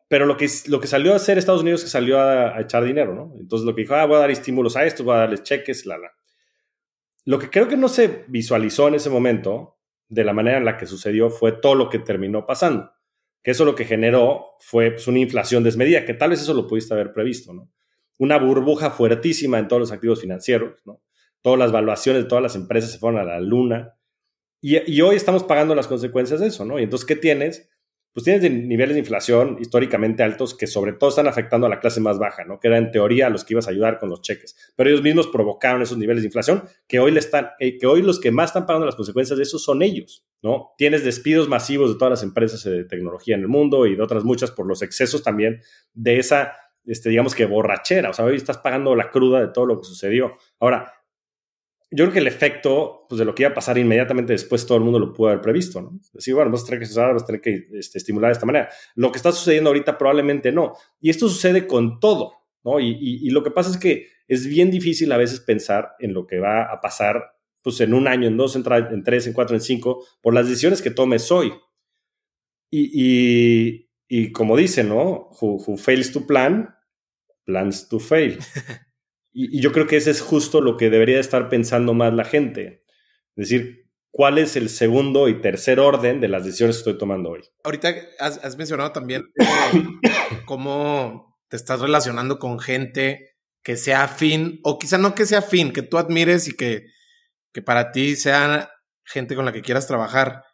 Pero 0.07 0.25
lo 0.25 0.37
que, 0.37 0.47
lo 0.67 0.79
que 0.79 0.87
salió 0.87 1.13
a 1.13 1.17
hacer 1.17 1.37
Estados 1.37 1.61
Unidos 1.61 1.81
es 1.81 1.85
que 1.85 1.91
salió 1.91 2.19
a, 2.19 2.61
echar 2.61 2.83
dinero, 2.83 3.13
¿no? 3.13 3.33
Entonces 3.39 3.65
lo 3.65 3.75
que 3.75 3.81
dijo, 3.81 3.95
ah, 3.95 4.05
voy 4.05 4.15
a 4.17 4.19
dar 4.19 4.31
estímulos 4.31 4.77
a 4.77 4.85
esto, 4.85 5.03
voy 5.03 5.15
a 5.15 5.19
darles 5.19 5.43
cheques, 5.43 5.85
la, 5.85 5.97
la. 5.97 6.11
Lo 7.25 7.39
que 7.39 7.49
creo 7.49 7.67
que 7.67 7.75
no 7.75 7.89
se 7.89 8.23
visualizó 8.27 8.87
en 8.87 8.95
ese 8.95 9.09
momento, 9.09 9.77
de 10.07 10.23
la 10.23 10.31
manera 10.31 10.57
en 10.57 10.65
la 10.65 10.77
que 10.77 10.85
sucedió, 10.85 11.29
fue 11.29 11.51
todo 11.51 11.75
lo 11.75 11.89
que 11.89 11.99
terminó 11.99 12.45
pasando. 12.45 12.91
Que 13.43 13.51
eso 13.51 13.65
lo 13.65 13.75
que 13.75 13.83
generó 13.83 14.55
fue 14.59 14.91
pues, 14.91 15.07
una 15.07 15.19
inflación 15.19 15.63
desmedida, 15.63 16.05
que 16.05 16.13
tal 16.13 16.29
vez 16.29 16.41
eso 16.41 16.53
lo 16.53 16.67
pudiste 16.67 16.93
haber 16.93 17.11
previsto, 17.11 17.53
¿no? 17.53 17.69
Una 18.17 18.37
burbuja 18.37 18.91
fuertísima 18.91 19.59
en 19.59 19.67
todos 19.67 19.81
los 19.81 19.91
activos 19.91 20.21
financieros, 20.21 20.81
¿no? 20.85 21.01
Todas 21.41 21.59
las 21.59 21.73
valuaciones 21.73 22.23
de 22.23 22.29
todas 22.29 22.41
las 22.41 22.55
empresas 22.55 22.91
se 22.91 22.97
fueron 22.97 23.19
a 23.19 23.25
la 23.25 23.41
luna. 23.41 23.95
Y, 24.61 24.91
y 24.91 25.01
hoy 25.01 25.17
estamos 25.17 25.43
pagando 25.43 25.75
las 25.75 25.87
consecuencias 25.87 26.39
de 26.39 26.47
eso, 26.47 26.63
¿no? 26.63 26.79
Y 26.79 26.83
entonces, 26.83 27.05
¿qué 27.05 27.17
tienes? 27.17 27.69
Pues 28.17 28.23
tienes 28.23 28.51
niveles 28.51 28.95
de 28.95 29.01
inflación 29.01 29.57
históricamente 29.61 30.23
altos 30.23 30.55
que 30.55 30.65
sobre 30.65 30.93
todo 30.93 31.11
están 31.11 31.27
afectando 31.27 31.67
a 31.67 31.69
la 31.69 31.79
clase 31.79 32.01
más 32.01 32.17
baja, 32.17 32.45
¿no? 32.45 32.59
Que 32.59 32.67
era 32.67 32.79
en 32.79 32.89
teoría 32.89 33.29
los 33.29 33.45
que 33.45 33.53
ibas 33.53 33.67
a 33.67 33.69
ayudar 33.69 33.99
con 33.99 34.09
los 34.09 34.23
cheques. 34.23 34.57
Pero 34.75 34.89
ellos 34.89 35.03
mismos 35.03 35.27
provocaron 35.27 35.83
esos 35.83 35.99
niveles 35.99 36.23
de 36.23 36.29
inflación 36.29 36.63
que 36.87 36.97
hoy 36.99 37.11
le 37.11 37.19
están, 37.19 37.49
eh, 37.59 37.77
que 37.77 37.85
hoy 37.85 38.01
los 38.01 38.19
que 38.19 38.31
más 38.31 38.49
están 38.49 38.65
pagando 38.65 38.87
las 38.87 38.95
consecuencias 38.95 39.37
de 39.37 39.43
eso 39.43 39.59
son 39.59 39.83
ellos, 39.83 40.25
¿no? 40.41 40.71
Tienes 40.79 41.03
despidos 41.03 41.47
masivos 41.47 41.91
de 41.91 41.99
todas 41.99 42.09
las 42.09 42.23
empresas 42.23 42.63
de 42.63 42.85
tecnología 42.85 43.35
en 43.35 43.41
el 43.41 43.49
mundo 43.49 43.85
y 43.85 43.95
de 43.95 44.01
otras 44.01 44.23
muchas 44.23 44.49
por 44.49 44.65
los 44.65 44.81
excesos 44.81 45.21
también 45.21 45.61
de 45.93 46.17
esa, 46.17 46.53
este, 46.85 47.09
digamos 47.09 47.35
que 47.35 47.45
borrachera. 47.45 48.09
O 48.09 48.13
sea, 48.13 48.25
hoy 48.25 48.35
estás 48.35 48.57
pagando 48.57 48.95
la 48.95 49.11
cruda 49.11 49.41
de 49.41 49.49
todo 49.49 49.67
lo 49.67 49.77
que 49.77 49.85
sucedió. 49.85 50.37
Ahora, 50.59 50.91
yo 51.89 52.03
creo 52.03 52.13
que 52.13 52.19
el 52.19 52.27
efecto 52.27 53.05
pues, 53.07 53.19
de 53.19 53.25
lo 53.25 53.33
que 53.33 53.43
iba 53.43 53.51
a 53.51 53.55
pasar 53.55 53.77
inmediatamente 53.77 54.33
después 54.33 54.65
todo 54.65 54.77
el 54.77 54.83
mundo 54.83 54.99
lo 54.99 55.13
pudo 55.13 55.29
haber 55.29 55.41
previsto, 55.41 55.81
¿no? 55.81 55.99
Decir, 56.11 56.33
bueno, 56.33 56.49
vamos 56.49 56.63
a 56.63 56.65
tener 56.65 56.85
que 56.85 56.93
vamos 56.99 57.23
a 57.23 57.25
tener 57.25 57.41
que 57.41 57.67
este, 57.73 57.97
estimular 57.97 58.29
de 58.29 58.33
esta 58.33 58.45
manera. 58.45 58.69
Lo 58.95 59.11
que 59.11 59.17
está 59.17 59.31
sucediendo 59.31 59.69
ahorita 59.69 59.97
probablemente 59.97 60.51
no. 60.51 60.73
Y 60.99 61.09
esto 61.09 61.29
sucede 61.29 61.65
con 61.65 61.99
todo, 61.99 62.33
¿no? 62.63 62.79
Y, 62.79 63.29
lo 63.29 63.41
que 63.41 63.51
pasa 63.51 63.69
es 63.69 63.77
que 63.77 64.07
es 64.27 64.45
bien 64.47 64.69
difícil 64.69 65.11
a 65.13 65.17
veces 65.17 65.39
pensar 65.39 65.93
en 65.99 66.13
lo 66.13 66.27
que 66.27 66.39
va 66.39 66.63
a 66.63 66.81
pasar 66.81 67.35
pues 67.61 67.79
en 67.81 67.93
un 67.93 68.07
año, 68.07 68.27
en 68.27 68.37
dos, 68.37 68.55
en, 68.55 68.63
en 68.91 69.03
tres, 69.03 69.27
en 69.27 69.33
cuatro, 69.33 69.55
en 69.55 69.61
cinco, 69.61 70.05
por 70.21 70.33
las 70.33 70.47
decisiones 70.47 70.81
que 70.81 70.91
tomes 70.91 71.31
hoy. 71.31 71.53
Y, 72.69 73.89
y 74.09 74.31
como 74.33 74.57
dice, 74.57 74.83
¿no? 74.83 75.29
who 75.41 75.77
fails 75.77 76.11
to 76.11 76.27
plan, 76.27 76.75
plans 77.45 77.87
to 77.87 77.99
fail. 77.99 78.37
Y, 79.39 79.61
yo 79.61 79.71
creo 79.71 79.85
que 79.85 79.97
ese 79.97 80.09
es 80.09 80.19
justo 80.19 80.61
lo 80.61 80.77
que 80.77 80.89
debería 80.89 81.19
estar 81.19 81.47
pensando 81.47 81.93
más 81.93 82.11
la 82.11 82.25
gente. 82.25 82.83
Es 83.35 83.49
decir, 83.49 83.87
¿cuál 84.09 84.39
es 84.39 84.55
el 84.55 84.67
segundo 84.67 85.29
y 85.29 85.39
tercer 85.41 85.79
orden 85.79 86.19
de 86.19 86.27
las 86.27 86.43
decisiones 86.43 86.77
que 86.77 86.79
estoy 86.79 86.97
tomando 86.97 87.29
hoy? 87.29 87.41
Ahorita 87.63 87.93
has, 88.17 88.57
mencionado 88.57 88.91
también 88.93 89.31
cómo 90.45 91.37
te 91.49 91.55
estás 91.55 91.81
relacionando 91.81 92.39
con 92.39 92.59
gente 92.59 93.35
que 93.61 93.77
sea 93.77 94.05
afín, 94.05 94.59
o 94.63 94.79
quizá 94.79 94.97
no 94.97 95.13
que 95.13 95.27
sea 95.27 95.39
afín, 95.39 95.71
que 95.71 95.83
tú 95.83 95.99
admires 95.99 96.47
y 96.47 96.55
que, 96.55 96.87
que 97.53 97.61
para 97.61 97.91
ti 97.91 98.15
sea 98.15 98.71
gente 99.05 99.35
con 99.35 99.45
la 99.45 99.53
que 99.53 99.61
quieras 99.61 99.85
trabajar. 99.85 100.45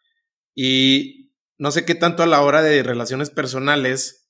Y 0.55 1.31
no 1.57 1.71
sé 1.71 1.85
qué 1.85 1.95
tanto 1.95 2.21
a 2.21 2.27
la 2.27 2.41
hora 2.41 2.61
de 2.61 2.83
relaciones 2.83 3.29
personales 3.29 4.29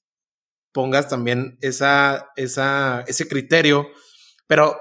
pongas 0.72 1.10
también 1.10 1.58
esa, 1.62 2.30
esa, 2.36 3.04
ese 3.08 3.28
criterio 3.28 3.90
pero 4.54 4.80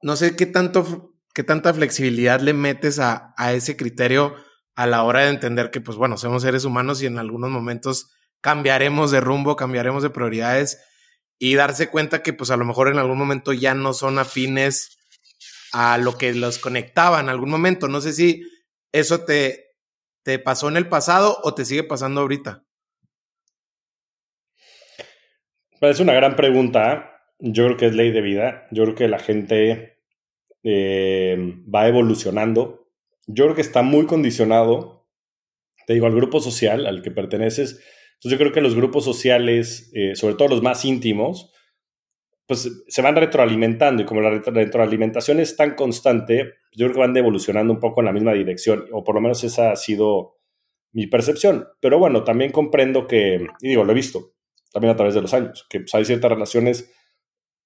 no 0.00 0.14
sé 0.14 0.36
qué 0.36 0.46
tanto, 0.46 1.12
qué 1.34 1.42
tanta 1.42 1.74
flexibilidad 1.74 2.38
le 2.38 2.52
metes 2.52 3.00
a, 3.00 3.34
ese 3.52 3.76
criterio 3.76 4.36
a 4.76 4.86
la 4.86 5.02
hora 5.02 5.22
de 5.22 5.30
entender 5.30 5.72
que, 5.72 5.80
pues 5.80 5.96
bueno, 5.96 6.16
somos 6.16 6.42
seres 6.42 6.64
humanos 6.64 7.02
y 7.02 7.06
en 7.06 7.18
algunos 7.18 7.50
momentos 7.50 8.12
cambiaremos 8.40 9.10
de 9.10 9.18
rumbo, 9.18 9.56
cambiaremos 9.56 10.04
de 10.04 10.10
prioridades 10.10 10.80
y 11.36 11.56
darse 11.56 11.90
cuenta 11.90 12.22
que, 12.22 12.32
pues 12.32 12.52
a 12.52 12.56
lo 12.56 12.64
mejor 12.64 12.86
en 12.86 12.98
algún 12.98 13.18
momento 13.18 13.52
ya 13.52 13.74
no 13.74 13.92
son 13.92 14.20
afines 14.20 14.98
a 15.72 15.98
lo 15.98 16.16
que 16.16 16.32
los 16.32 16.60
conectaba 16.60 17.18
en 17.18 17.30
algún 17.30 17.50
momento. 17.50 17.88
No 17.88 18.00
sé 18.00 18.12
si 18.12 18.44
eso 18.92 19.24
te, 19.24 19.72
te 20.22 20.38
pasó 20.38 20.68
en 20.68 20.76
el 20.76 20.88
pasado 20.88 21.40
o 21.42 21.56
te 21.56 21.64
sigue 21.64 21.82
pasando 21.82 22.20
ahorita. 22.20 22.62
Es 25.80 25.98
una 25.98 26.12
gran 26.12 26.36
pregunta 26.36 27.10
yo 27.38 27.64
creo 27.64 27.76
que 27.76 27.86
es 27.86 27.94
ley 27.94 28.10
de 28.10 28.20
vida. 28.20 28.66
Yo 28.70 28.84
creo 28.84 28.94
que 28.94 29.08
la 29.08 29.18
gente 29.18 29.98
eh, 30.62 31.36
va 31.72 31.88
evolucionando. 31.88 32.88
Yo 33.26 33.44
creo 33.44 33.54
que 33.54 33.62
está 33.62 33.82
muy 33.82 34.06
condicionado, 34.06 35.08
te 35.86 35.94
digo, 35.94 36.06
al 36.06 36.14
grupo 36.14 36.40
social 36.40 36.86
al 36.86 37.02
que 37.02 37.10
perteneces. 37.10 37.80
Entonces 38.14 38.32
yo 38.32 38.38
creo 38.38 38.52
que 38.52 38.60
los 38.60 38.74
grupos 38.74 39.04
sociales, 39.04 39.90
eh, 39.94 40.14
sobre 40.14 40.34
todo 40.34 40.48
los 40.48 40.62
más 40.62 40.84
íntimos, 40.84 41.52
pues 42.46 42.84
se 42.86 43.02
van 43.02 43.16
retroalimentando 43.16 44.02
y 44.02 44.06
como 44.06 44.20
la 44.20 44.30
retroalimentación 44.30 45.40
es 45.40 45.56
tan 45.56 45.74
constante, 45.74 46.54
yo 46.72 46.86
creo 46.86 46.92
que 46.92 47.00
van 47.00 47.16
evolucionando 47.16 47.72
un 47.72 47.80
poco 47.80 48.00
en 48.00 48.06
la 48.06 48.12
misma 48.12 48.34
dirección, 48.34 48.86
o 48.92 49.02
por 49.02 49.14
lo 49.14 49.22
menos 49.22 49.42
esa 49.44 49.72
ha 49.72 49.76
sido 49.76 50.36
mi 50.92 51.06
percepción. 51.06 51.66
Pero 51.80 51.98
bueno, 51.98 52.22
también 52.24 52.52
comprendo 52.52 53.06
que, 53.06 53.46
y 53.60 53.68
digo, 53.68 53.84
lo 53.84 53.92
he 53.92 53.94
visto 53.94 54.34
también 54.72 54.92
a 54.92 54.96
través 54.96 55.14
de 55.14 55.22
los 55.22 55.32
años, 55.32 55.66
que 55.70 55.80
pues, 55.80 55.94
hay 55.94 56.04
ciertas 56.04 56.30
relaciones 56.30 56.92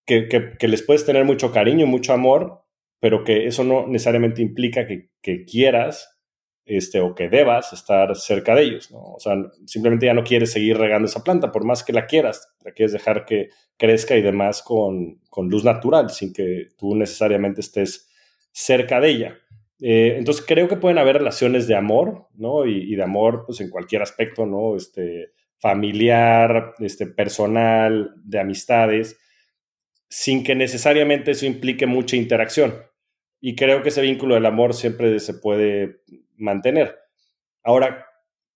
que, 0.08 0.68
les 0.68 0.82
puedes 0.82 1.04
tener 1.04 1.24
mucho 1.24 1.52
cariño, 1.52 1.86
mucho 1.86 2.12
amor, 2.12 2.62
pero 2.98 3.24
que 3.24 3.46
eso 3.46 3.62
no 3.62 3.86
necesariamente 3.86 4.42
implica 4.42 4.86
que, 4.86 5.44
quieras 5.44 6.18
este, 6.64 7.00
o 7.00 7.14
que 7.14 7.28
debas 7.28 7.72
estar 7.72 8.16
cerca 8.16 8.54
de 8.54 8.62
ellos. 8.62 8.90
¿no? 8.90 8.98
O 9.00 9.20
sea, 9.20 9.34
simplemente 9.66 10.06
ya 10.06 10.14
no 10.14 10.24
quieres 10.24 10.50
seguir 10.50 10.78
regando 10.78 11.06
esa 11.06 11.22
planta, 11.22 11.52
por 11.52 11.64
más 11.64 11.84
que 11.84 11.92
la 11.92 12.06
quieras, 12.06 12.48
la 12.64 12.72
quieres 12.72 12.92
dejar 12.92 13.26
que 13.26 13.50
crezca 13.76 14.16
y 14.16 14.22
demás 14.22 14.62
con, 14.62 15.20
luz 15.36 15.64
natural, 15.64 16.10
sin 16.10 16.32
que 16.32 16.68
tú 16.78 16.94
necesariamente 16.94 17.60
estés 17.60 18.08
cerca 18.50 19.00
de 19.00 19.10
ella. 19.10 19.38
Eh, 19.80 20.14
entonces 20.16 20.44
creo 20.46 20.66
que 20.66 20.76
pueden 20.76 20.98
haber 20.98 21.18
relaciones 21.18 21.68
de 21.68 21.76
amor, 21.76 22.26
¿no? 22.34 22.66
Y, 22.66 22.92
y, 22.92 22.96
de 22.96 23.02
amor, 23.04 23.44
pues 23.46 23.60
en 23.60 23.70
cualquier 23.70 24.02
aspecto, 24.02 24.44
¿no? 24.44 24.74
Este, 24.74 25.32
familiar, 25.58 26.74
este, 26.78 27.06
personal, 27.06 28.14
de 28.16 28.40
amistades, 28.40 29.18
sin 30.08 30.42
que 30.42 30.54
necesariamente 30.54 31.32
eso 31.32 31.46
implique 31.46 31.86
mucha 31.86 32.16
interacción. 32.16 32.74
Y 33.40 33.54
creo 33.54 33.82
que 33.82 33.90
ese 33.90 34.02
vínculo 34.02 34.34
del 34.34 34.46
amor 34.46 34.74
siempre 34.74 35.18
se 35.20 35.34
puede 35.34 36.00
mantener. 36.36 36.96
Ahora, 37.62 38.06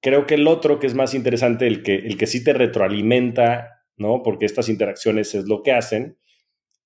creo 0.00 0.26
que 0.26 0.34
el 0.34 0.48
otro 0.48 0.78
que 0.78 0.86
es 0.86 0.94
más 0.94 1.14
interesante, 1.14 1.66
el 1.66 1.82
que, 1.82 1.94
el 1.94 2.16
que 2.16 2.26
sí 2.26 2.42
te 2.42 2.52
retroalimenta, 2.52 3.84
¿no? 3.96 4.22
Porque 4.22 4.46
estas 4.46 4.68
interacciones 4.68 5.34
es 5.34 5.46
lo 5.46 5.62
que 5.62 5.72
hacen, 5.72 6.18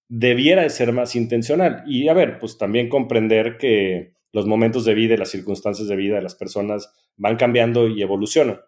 debiera 0.08 0.62
de 0.62 0.70
ser 0.70 0.92
más 0.92 1.16
intencional. 1.16 1.82
Y 1.86 2.08
a 2.08 2.14
ver, 2.14 2.38
pues 2.38 2.58
también 2.58 2.88
comprender 2.88 3.56
que 3.56 4.14
los 4.32 4.46
momentos 4.46 4.84
de 4.84 4.94
vida 4.94 5.14
y 5.14 5.16
las 5.16 5.30
circunstancias 5.30 5.88
de 5.88 5.96
vida 5.96 6.16
de 6.16 6.22
las 6.22 6.34
personas 6.34 6.92
van 7.16 7.36
cambiando 7.36 7.88
y 7.88 8.02
evolucionan. 8.02 8.60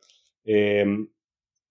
Em, 0.44 1.10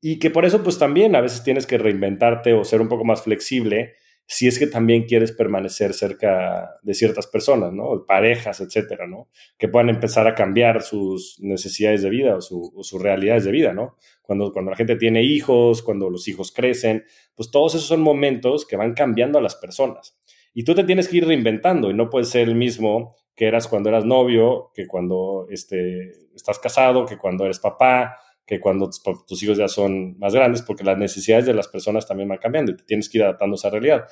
y 0.01 0.19
que 0.19 0.30
por 0.30 0.45
eso, 0.45 0.63
pues 0.63 0.78
también 0.78 1.15
a 1.15 1.21
veces 1.21 1.43
tienes 1.43 1.65
que 1.65 1.80
reinventarte 1.80 2.53
o 2.53 2.63
ser 2.63 2.82
un 2.82 2.89
poco 2.89 3.03
más 3.03 3.23
flexible 3.23 3.95
si 4.30 4.45
es 4.45 4.59
que 4.59 4.67
también 4.67 5.05
quieres 5.05 5.32
permanecer 5.32 5.93
cerca 5.93 6.78
de 6.84 6.93
ciertas 6.93 7.28
personas, 7.28 7.71
¿no? 7.71 8.05
Parejas, 8.05 8.59
etcétera, 8.59 9.07
¿no? 9.07 9.30
Que 9.57 9.69
puedan 9.69 9.89
empezar 9.89 10.28
a 10.28 10.36
cambiar 10.36 10.82
sus 10.82 11.39
necesidades 11.39 12.01
de 12.01 12.09
vida 12.09 12.36
o, 12.36 12.41
sus 12.41 13.01
realidades 13.01 13.45
de 13.45 13.51
vida, 13.51 13.73
¿no? 13.73 13.95
Cuando, 14.21 14.51
cuando 14.51 14.71
la 14.71 14.78
gente 14.78 14.97
tiene 14.97 15.23
hijos, 15.23 15.82
cuando 15.82 16.09
los 16.09 16.28
hijos 16.28 16.51
crecen, 16.51 17.05
pues 17.36 17.49
todos 17.51 17.75
esos 17.75 17.88
son 17.88 18.01
momentos 18.01 18.65
que 18.65 18.75
van 18.75 18.93
cambiando 18.93 19.39
a 19.39 19.41
las 19.41 19.55
personas. 19.55 20.17
Y 20.53 20.65
tú 20.65 20.75
te 20.75 20.84
tienes 20.84 21.07
que 21.07 21.17
ir 21.17 21.25
reinventando 21.25 21.89
y 21.89 21.93
no 21.93 22.09
puedes 22.09 22.28
ser 22.28 22.49
el 22.49 22.55
mismo 22.55 23.15
que 23.34 23.45
eras 23.47 23.67
cuando 23.67 23.88
eras 23.89 24.03
novio, 24.03 24.71
que 24.73 24.88
cuando 24.88 25.47
este, 25.49 26.11
estás 26.36 26.59
casado, 26.59 27.05
que 27.05 27.17
cuando 27.17 27.45
eres 27.45 27.59
papá, 27.59 28.17
que 28.48 28.62
cuando 28.62 28.89
tus 29.28 29.43
hijos 29.43 29.58
ya 29.58 29.68
son 29.68 30.18
más 30.18 30.34
grandes, 30.34 30.62
porque 30.62 30.86
las 30.86 30.98
necesidades 30.98 31.45
de 31.45 31.54
las 31.54 31.68
personas 31.68 32.08
también 32.08 32.30
van 32.30 32.38
cambiando 32.38 32.72
y 32.72 32.78
te 32.78 32.84
tienes 32.86 33.10
que 33.10 33.18
ir 33.18 33.26
adaptando 33.26 33.56
a 33.56 33.58
esa 33.58 33.70
realidad. 33.70 34.06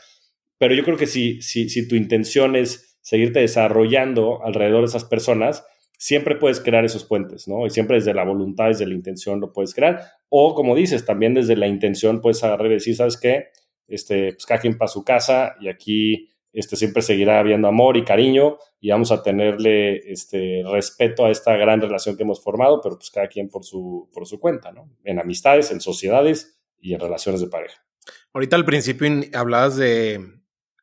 Pero 0.57 0.75
yo 0.75 0.83
creo 0.83 0.97
que 0.97 1.07
si, 1.07 1.41
si, 1.41 1.69
si 1.69 1.87
tu 1.87 1.95
intención 1.95 2.57
es 2.57 2.97
seguirte 3.01 3.39
desarrollando 3.39 4.43
alrededor 4.43 4.81
de 4.81 4.87
esas 4.87 5.05
personas, 5.05 5.65
siempre 5.97 6.35
puedes 6.35 6.59
crear 6.59 6.83
esos 6.83 7.05
puentes, 7.05 7.47
¿no? 7.47 7.65
Y 7.65 7.69
siempre 7.69 7.95
desde 7.95 8.13
la 8.13 8.25
voluntad, 8.25 8.67
desde 8.67 8.85
la 8.85 8.93
intención 8.93 9.39
lo 9.39 9.53
puedes 9.53 9.73
crear. 9.73 10.01
O 10.27 10.53
como 10.53 10.75
dices, 10.75 11.05
también 11.05 11.33
desde 11.33 11.55
la 11.55 11.67
intención 11.67 12.19
puedes 12.19 12.43
agarrar 12.43 12.67
y 12.67 12.75
decir, 12.75 12.95
¿sabes 12.95 13.17
qué? 13.17 13.47
Este, 13.87 14.33
pues 14.33 14.45
cada 14.45 14.61
para 14.77 14.87
su 14.89 15.05
casa 15.05 15.55
y 15.61 15.69
aquí 15.69 16.29
este, 16.55 16.77
siempre 16.77 17.01
seguirá 17.01 17.39
habiendo 17.39 17.67
amor 17.67 17.97
y 17.97 18.05
cariño 18.05 18.57
y 18.79 18.89
vamos 18.89 19.11
a 19.11 19.21
tenerle 19.21 19.97
este, 20.09 20.63
respeto 20.65 21.25
a 21.25 21.29
esta 21.29 21.53
gran 21.57 21.81
relación 21.81 22.15
que 22.15 22.23
hemos 22.23 22.41
formado, 22.41 22.79
pero 22.81 22.95
pues 22.95 23.11
cada 23.11 23.27
quien 23.27 23.49
por 23.49 23.65
su, 23.65 24.09
por 24.13 24.25
su 24.25 24.39
cuenta, 24.39 24.71
¿no? 24.71 24.89
En 25.03 25.19
amistades, 25.19 25.69
en 25.71 25.81
sociedades 25.81 26.57
y 26.79 26.93
en 26.93 27.01
relaciones 27.01 27.41
de 27.41 27.47
pareja. 27.47 27.85
Ahorita 28.33 28.55
al 28.55 28.63
principio 28.63 29.09
hablabas 29.33 29.75
de 29.75 30.21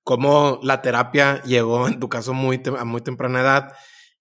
cómo 0.04 0.60
la 0.62 0.82
terapia 0.82 1.42
llegó 1.44 1.88
en 1.88 1.98
tu 1.98 2.10
caso 2.10 2.34
muy 2.34 2.60
a 2.78 2.84
muy 2.84 3.00
temprana 3.00 3.40
edad 3.40 3.72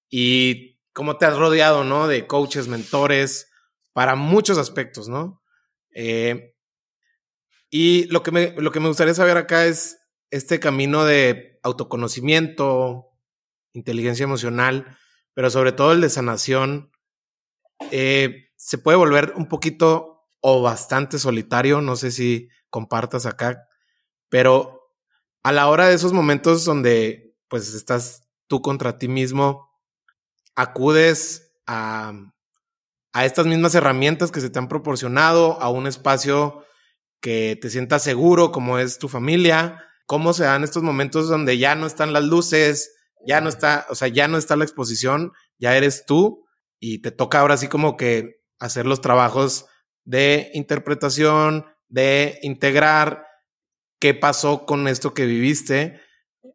y 0.10 0.80
cómo 0.94 1.18
te 1.18 1.26
has 1.26 1.38
rodeado, 1.38 1.84
¿no? 1.84 2.08
De 2.08 2.28
coaches, 2.28 2.70
mentores, 2.70 3.52
para 3.92 4.16
muchos 4.16 4.58
aspectos, 4.58 5.10
¿no? 5.10 5.44
Eh, 5.94 6.56
y 7.70 8.06
lo 8.06 8.24
que, 8.24 8.32
me, 8.32 8.54
lo 8.58 8.72
que 8.72 8.80
me 8.80 8.88
gustaría 8.88 9.14
saber 9.14 9.36
acá 9.36 9.66
es 9.66 10.01
este 10.32 10.60
camino 10.60 11.06
de 11.06 11.60
autoconocimiento, 11.62 13.10
inteligencia 13.74 14.24
emocional, 14.24 14.98
pero 15.34 15.50
sobre 15.50 15.74
todo 15.74 15.92
el 15.92 16.02
de 16.02 16.10
sanación, 16.10 16.92
eh, 17.92 18.50
se 18.56 18.78
puede 18.78 18.98
volver 18.98 19.34
un 19.36 19.48
poquito 19.48 20.28
o 20.40 20.62
bastante 20.62 21.20
solitario, 21.20 21.82
no 21.82 21.96
sé 21.96 22.12
si 22.12 22.50
compartas 22.70 23.26
acá, 23.26 23.68
pero 24.30 24.96
a 25.44 25.52
la 25.52 25.68
hora 25.68 25.88
de 25.88 25.96
esos 25.96 26.14
momentos 26.14 26.64
donde 26.66 27.36
pues 27.48 27.74
estás 27.74 28.30
tú 28.48 28.62
contra 28.62 28.98
ti 28.98 29.08
mismo, 29.08 29.70
acudes 30.56 31.54
a, 31.68 32.14
a 33.14 33.26
estas 33.26 33.46
mismas 33.46 33.76
herramientas 33.76 34.32
que 34.32 34.42
se 34.42 34.50
te 34.50 34.60
han 34.60 34.70
proporcionado, 34.70 35.62
a 35.62 35.70
un 35.70 35.88
espacio 35.88 36.66
que 37.20 37.58
te 37.62 37.70
sientas 37.70 38.04
seguro, 38.04 38.52
como 38.52 38.80
es 38.80 38.98
tu 38.98 39.08
familia, 39.10 39.91
cómo 40.06 40.34
se 40.34 40.44
dan 40.44 40.64
estos 40.64 40.84
momentos 40.84 41.30
donde 41.30 41.58
ya 41.58 41.76
no 41.76 41.88
están 41.88 42.14
las 42.14 42.24
luces, 42.24 42.96
ya 43.26 43.42
no 43.42 43.50
está, 43.50 43.86
o 43.90 43.96
sea, 43.96 44.08
ya 44.08 44.28
no 44.28 44.38
está 44.38 44.56
la 44.56 44.64
exposición, 44.64 45.32
ya 45.58 45.76
eres 45.76 46.06
tú 46.06 46.46
y 46.80 47.02
te 47.02 47.12
toca 47.12 47.40
ahora 47.40 47.58
sí 47.58 47.68
como 47.68 47.98
que 47.98 48.42
hacer 48.60 48.86
los 48.86 49.02
trabajos 49.02 49.66
de 50.04 50.50
interpretación, 50.54 51.66
de 51.90 52.40
integrar 52.42 53.26
qué 54.00 54.14
pasó 54.14 54.66
con 54.66 54.88
esto 54.88 55.14
que 55.14 55.26
viviste, 55.26 56.00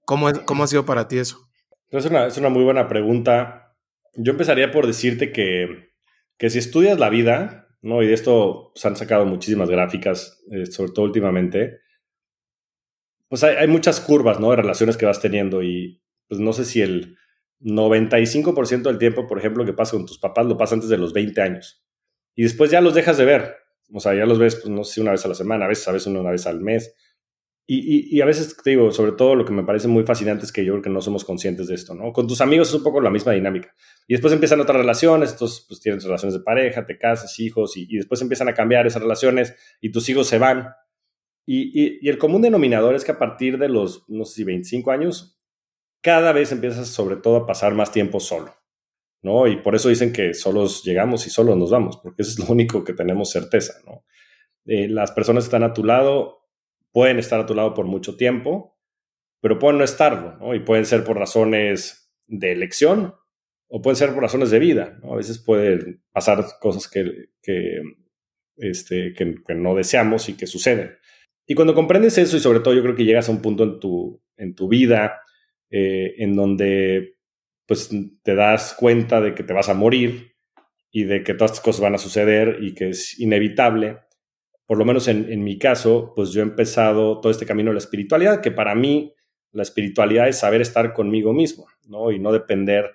cómo, 0.05 0.32
cómo 0.44 0.64
ha 0.64 0.66
sido 0.66 0.84
para 0.84 1.09
ti 1.09 1.18
eso. 1.18 1.38
Es 1.90 2.05
una, 2.07 2.26
es 2.26 2.36
una 2.38 2.49
muy 2.49 2.64
buena 2.64 2.88
pregunta. 2.88 3.76
Yo 4.14 4.32
empezaría 4.32 4.72
por 4.72 4.86
decirte 4.86 5.32
que, 5.32 5.92
que 6.38 6.51
si 6.51 6.59
estudias 6.59 6.99
la 6.99 7.11
vida, 7.11 7.68
¿no? 7.82 8.03
Y 8.03 8.09
de 8.09 8.14
esto 8.14 8.72
se 8.74 8.88
han 8.88 8.97
sacado 8.97 9.24
muchísimas 9.26 9.70
gráficas, 9.70 10.42
eh, 10.51 10.66
sobre 10.66 10.92
todo 10.92 11.05
últimamente, 11.05 11.80
pues 13.29 13.43
hay, 13.45 13.66
muchas 13.68 14.01
curvas, 14.01 14.41
¿no? 14.41 14.51
De 14.51 14.57
relaciones 14.57 14.97
que 14.97 15.07
vas 15.07 15.20
teniendo 15.20 15.62
y 15.62 16.03
pues 16.29 16.41
no 16.41 16.53
sé 16.53 16.64
si 16.64 16.83
el 16.83 17.16
95% 17.61 18.83
del 18.83 18.99
tiempo, 18.99 19.27
por 19.27 19.39
ejemplo, 19.39 19.64
que 19.64 19.72
pasa 19.72 19.93
con 19.93 20.07
tus 20.07 20.18
papás, 20.18 20.47
lo 20.47 20.57
pasa 20.57 20.74
antes 20.74 20.91
de 20.91 20.99
los 20.99 21.12
20 21.12 21.41
años. 21.41 21.85
Y 22.35 22.43
después 22.43 22.70
ya 22.70 22.81
los 22.81 22.95
dejas 22.95 23.16
de 23.16 23.24
ver. 23.24 23.57
O 23.93 24.01
sea, 24.01 24.14
ya 24.14 24.27
los 24.27 24.39
ves, 24.39 24.57
pues 24.57 24.68
no 24.68 24.85
sé 24.85 25.01
una 25.01 25.12
vez 25.12 25.24
a 25.24 25.29
la 25.29 25.35
semana, 25.35 25.64
a 25.64 25.68
veces, 25.68 25.87
a 25.89 25.93
veces 25.93 26.09
una 26.09 26.31
vez 26.31 26.47
al 26.47 26.61
mes. 26.61 26.95
Y, 27.68 28.16
y, 28.16 28.20
a 28.20 28.27
veces 28.27 28.57
te 28.62 28.70
digo, 28.70 28.93
sobre 28.93 29.11
todo 29.12 29.35
lo 29.35 29.45
que 29.45 29.53
me 29.53 29.64
parece 29.64 29.89
muy 29.89 30.05
fascinante 30.05 30.45
es 30.45 30.53
que 30.53 30.64
yo 30.64 30.74
creo 30.74 30.83
que 30.83 30.91
no 30.91 31.01
somos 31.01 31.24
conscientes 31.24 31.66
de 31.66 31.74
esto, 31.74 31.95
¿no? 31.95 32.12
Con 32.12 32.29
tus 32.29 32.41
amigos 32.41 32.68
es 32.68 32.74
un 32.74 32.85
poco 32.85 33.01
la 33.01 33.11
misma 33.11 33.33
dinámica. 33.33 33.74
Y 34.07 34.14
después 34.14 34.33
empiezan 34.33 34.61
otras 34.61 34.77
relaciones, 34.77 35.31
estos 35.31 35.64
pues 35.66 35.81
tienes 35.81 36.05
relaciones 36.05 36.35
de 36.35 36.45
pareja, 36.45 36.87
te 36.87 36.97
casas, 36.97 37.41
hijos, 37.41 37.77
y, 37.77 37.89
y 37.91 37.97
después 37.97 38.22
empiezan 38.22 38.49
a 38.49 38.55
cambiar 38.55 38.87
esas 38.87 39.03
relaciones 39.03 39.53
y 39.81 39.91
tus 39.91 40.09
hijos 40.09 40.29
se 40.29 40.39
van. 40.39 40.68
Y, 41.47 42.09
el 42.09 42.18
común 42.18 42.42
denominador 42.42 42.94
es 42.94 43.05
que 43.05 43.12
a 43.12 43.18
partir 43.18 43.57
de 43.59 43.68
los, 43.68 44.05
no 44.09 44.24
sé 44.24 44.34
si 44.34 44.44
25 44.44 44.90
años, 44.90 45.40
cada 46.03 46.32
vez 46.32 46.53
empiezas 46.53 46.88
sobre 46.88 47.16
todo 47.16 47.36
a 47.36 47.47
pasar 47.47 47.74
más 47.74 47.92
tiempo 47.92 48.20
solo, 48.20 48.55
¿no? 49.22 49.47
Y 49.47 49.57
por 49.57 49.74
eso 49.74 49.88
dicen 49.88 50.12
que 50.12 50.34
solos 50.34 50.82
llegamos 50.84 51.26
y 51.26 51.30
solos 51.30 51.57
nos 51.57 51.70
vamos, 51.70 51.99
porque 52.03 52.22
eso 52.22 52.32
es 52.32 52.38
lo 52.38 52.53
único 52.53 52.84
que 52.84 52.92
tenemos 52.92 53.30
certeza, 53.30 53.74
¿no? 53.86 54.05
Eh, 54.66 54.88
las 54.88 55.12
personas 55.12 55.44
que 55.44 55.49
están 55.49 55.62
a 55.62 55.72
tu 55.72 55.84
lado 55.84 56.49
pueden 56.90 57.18
estar 57.18 57.38
a 57.38 57.47
tu 57.47 57.55
lado 57.55 57.74
por 57.74 57.86
mucho 57.86 58.16
tiempo, 58.16 58.76
pero 59.40 59.59
pueden 59.59 59.78
no 59.78 59.84
estarlo, 59.84 60.36
¿no? 60.38 60.55
Y 60.55 60.61
pueden 60.61 60.84
ser 60.84 61.05
por 61.05 61.16
razones 61.16 62.12
de 62.26 62.53
elección 62.53 63.14
o 63.68 63.82
pueden 63.82 63.97
ser 63.97 64.12
por 64.12 64.22
razones 64.22 64.51
de 64.51 64.59
vida, 64.59 64.99
¿no? 65.03 65.12
A 65.12 65.16
veces 65.16 65.38
pueden 65.38 66.03
pasar 66.12 66.44
cosas 66.61 66.88
que, 66.88 67.30
que, 67.42 67.80
este, 68.57 69.12
que, 69.12 69.55
no 69.55 69.74
deseamos 69.74 70.28
y 70.28 70.36
que 70.36 70.47
suceden. 70.47 70.97
Y 71.47 71.55
cuando 71.55 71.74
comprendes 71.74 72.18
eso, 72.18 72.36
y 72.36 72.40
sobre 72.40 72.61
todo 72.61 72.74
yo 72.74 72.82
creo 72.82 72.97
que 72.97 73.05
llegas 73.05 73.28
a 73.28 73.32
un 73.32 73.40
punto 73.40 73.62
en 73.64 73.78
tu, 73.78 74.20
en 74.36 74.55
tu 74.55 74.68
vida 74.68 75.20
eh, 75.70 76.14
en 76.18 76.34
donde 76.34 77.16
pues 77.66 77.90
te 78.22 78.34
das 78.34 78.74
cuenta 78.78 79.20
de 79.20 79.34
que 79.34 79.42
te 79.42 79.53
vas 79.53 79.68
a 79.68 79.74
morir 79.74 80.36
y 80.92 81.05
de 81.05 81.22
que 81.24 81.34
todas 81.34 81.51
estas 81.51 81.64
cosas 81.64 81.80
van 81.80 81.94
a 81.94 81.99
suceder 81.99 82.59
y 82.61 82.74
que 82.74 82.90
es 82.90 83.18
inevitable, 83.18 83.99
por 84.66 84.78
lo 84.78 84.84
menos 84.84 85.09
en, 85.09 85.44
mi 85.44 85.59
caso, 85.59 86.12
pues 86.14 86.30
yo 86.32 86.40
he 86.40 86.44
empezado 86.44 87.20
todo 87.20 87.30
este 87.30 87.47
camino 87.47 87.70
de 87.70 87.74
la 87.74 87.78
espiritualidad, 87.78 88.40
que 88.40 88.51
para 88.51 88.74
mí 88.74 89.14
la 89.53 89.62
espiritualidad 89.62 90.28
es 90.28 90.38
saber 90.38 90.61
estar 90.61 90.92
conmigo 90.92 91.32
mismo, 91.32 91.66
¿no? 91.88 92.11
Y 92.11 92.18
no 92.18 92.32
depender, 92.32 92.92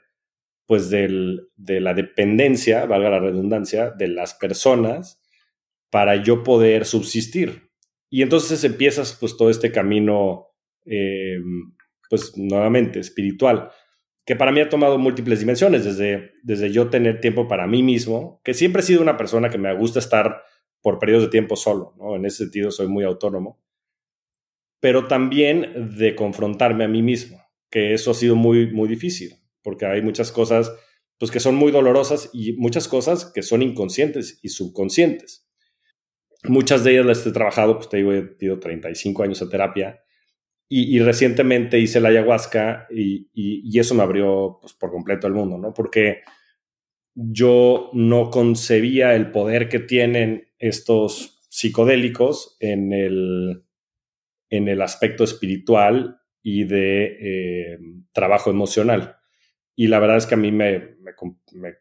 pues, 0.65 0.89
del, 0.89 1.49
de 1.55 1.79
la 1.79 1.93
dependencia, 1.93 2.85
valga 2.85 3.09
la 3.09 3.19
redundancia, 3.19 3.91
de 3.91 4.09
las 4.09 4.33
personas 4.33 5.21
para 5.89 6.17
yo 6.17 6.43
poder 6.43 6.85
subsistir. 6.85 7.70
Y 8.11 8.21
entonces 8.21 8.63
empiezas, 8.63 9.17
pues, 9.19 9.35
todo 9.37 9.49
este 9.49 9.71
camino, 9.71 10.49
eh, 10.85 11.39
pues, 12.09 12.37
nuevamente, 12.37 12.99
espiritual, 12.99 13.71
que 14.25 14.35
para 14.35 14.51
mí 14.51 14.59
ha 14.59 14.69
tomado 14.69 14.99
múltiples 14.99 15.39
dimensiones, 15.39 15.85
desde, 15.85 16.33
desde 16.43 16.71
yo 16.71 16.89
tener 16.89 17.21
tiempo 17.21 17.47
para 17.47 17.65
mí 17.65 17.81
mismo, 17.81 18.41
que 18.43 18.53
siempre 18.53 18.81
he 18.81 18.85
sido 18.85 19.01
una 19.01 19.17
persona 19.17 19.49
que 19.49 19.57
me 19.57 19.73
gusta 19.75 19.99
estar 19.99 20.43
por 20.81 20.99
periodos 20.99 21.23
de 21.23 21.29
tiempo 21.29 21.55
solo, 21.55 21.95
¿no? 21.97 22.15
En 22.15 22.25
ese 22.25 22.43
sentido 22.43 22.69
soy 22.69 22.87
muy 22.87 23.03
autónomo, 23.03 23.59
pero 24.79 25.07
también 25.07 25.95
de 25.97 26.15
confrontarme 26.15 26.83
a 26.83 26.87
mí 26.89 27.01
mismo, 27.01 27.41
que 27.69 27.93
eso 27.93 28.11
ha 28.11 28.13
sido 28.13 28.35
muy, 28.35 28.71
muy 28.71 28.89
difícil, 28.89 29.35
porque 29.63 29.85
hay 29.85 30.01
muchas 30.01 30.31
cosas 30.31 30.71
pues 31.17 31.29
que 31.29 31.39
son 31.39 31.53
muy 31.53 31.71
dolorosas 31.71 32.31
y 32.33 32.53
muchas 32.53 32.87
cosas 32.87 33.31
que 33.31 33.43
son 33.43 33.61
inconscientes 33.61 34.39
y 34.41 34.49
subconscientes. 34.49 35.47
Muchas 36.43 36.83
de 36.83 36.93
ellas 36.93 37.05
las 37.05 37.25
he 37.25 37.31
trabajado, 37.31 37.77
pues 37.77 37.89
te 37.89 37.97
digo, 37.97 38.13
he 38.13 38.21
tenido 38.21 38.59
35 38.59 39.23
años 39.23 39.39
de 39.39 39.47
terapia 39.47 40.01
y, 40.73 40.99
recientemente 40.99 41.79
hice 41.79 41.99
la 41.99 42.09
ayahuasca 42.09 42.87
y, 42.89 43.77
eso 43.77 43.93
me 43.93 44.03
abrió 44.03 44.57
pues, 44.61 44.71
por 44.73 44.89
completo 44.89 45.27
el 45.27 45.33
mundo, 45.33 45.57
¿no? 45.57 45.73
Porque 45.73 46.21
yo 47.13 47.89
no 47.93 48.29
concebía 48.29 49.13
el 49.15 49.31
poder 49.31 49.67
que 49.67 49.79
tienen 49.79 50.47
estos 50.59 51.45
psicodélicos 51.49 52.55
en 52.61 52.93
el, 52.93 53.65
en 54.49 54.69
el 54.69 54.81
aspecto 54.81 55.25
espiritual 55.25 56.21
y 56.41 56.63
de 56.63 57.17
eh, 57.73 57.79
trabajo 58.13 58.49
emocional. 58.49 59.17
Y 59.81 59.87
la 59.87 59.97
verdad 59.97 60.17
es 60.17 60.27
que 60.27 60.35
a 60.35 60.37
mí 60.37 60.51
me, 60.51 60.97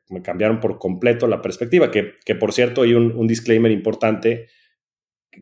me, 0.09 0.23
cambiaron 0.23 0.59
por 0.59 0.79
completo 0.79 1.27
la 1.27 1.43
perspectiva, 1.43 1.91
que, 1.91 2.15
que 2.25 2.35
por 2.35 2.55
cierto 2.55 2.81
hay 2.81 2.95
un, 2.95 3.13
un, 3.13 3.27
disclaimer 3.27 3.71
importante, 3.71 4.47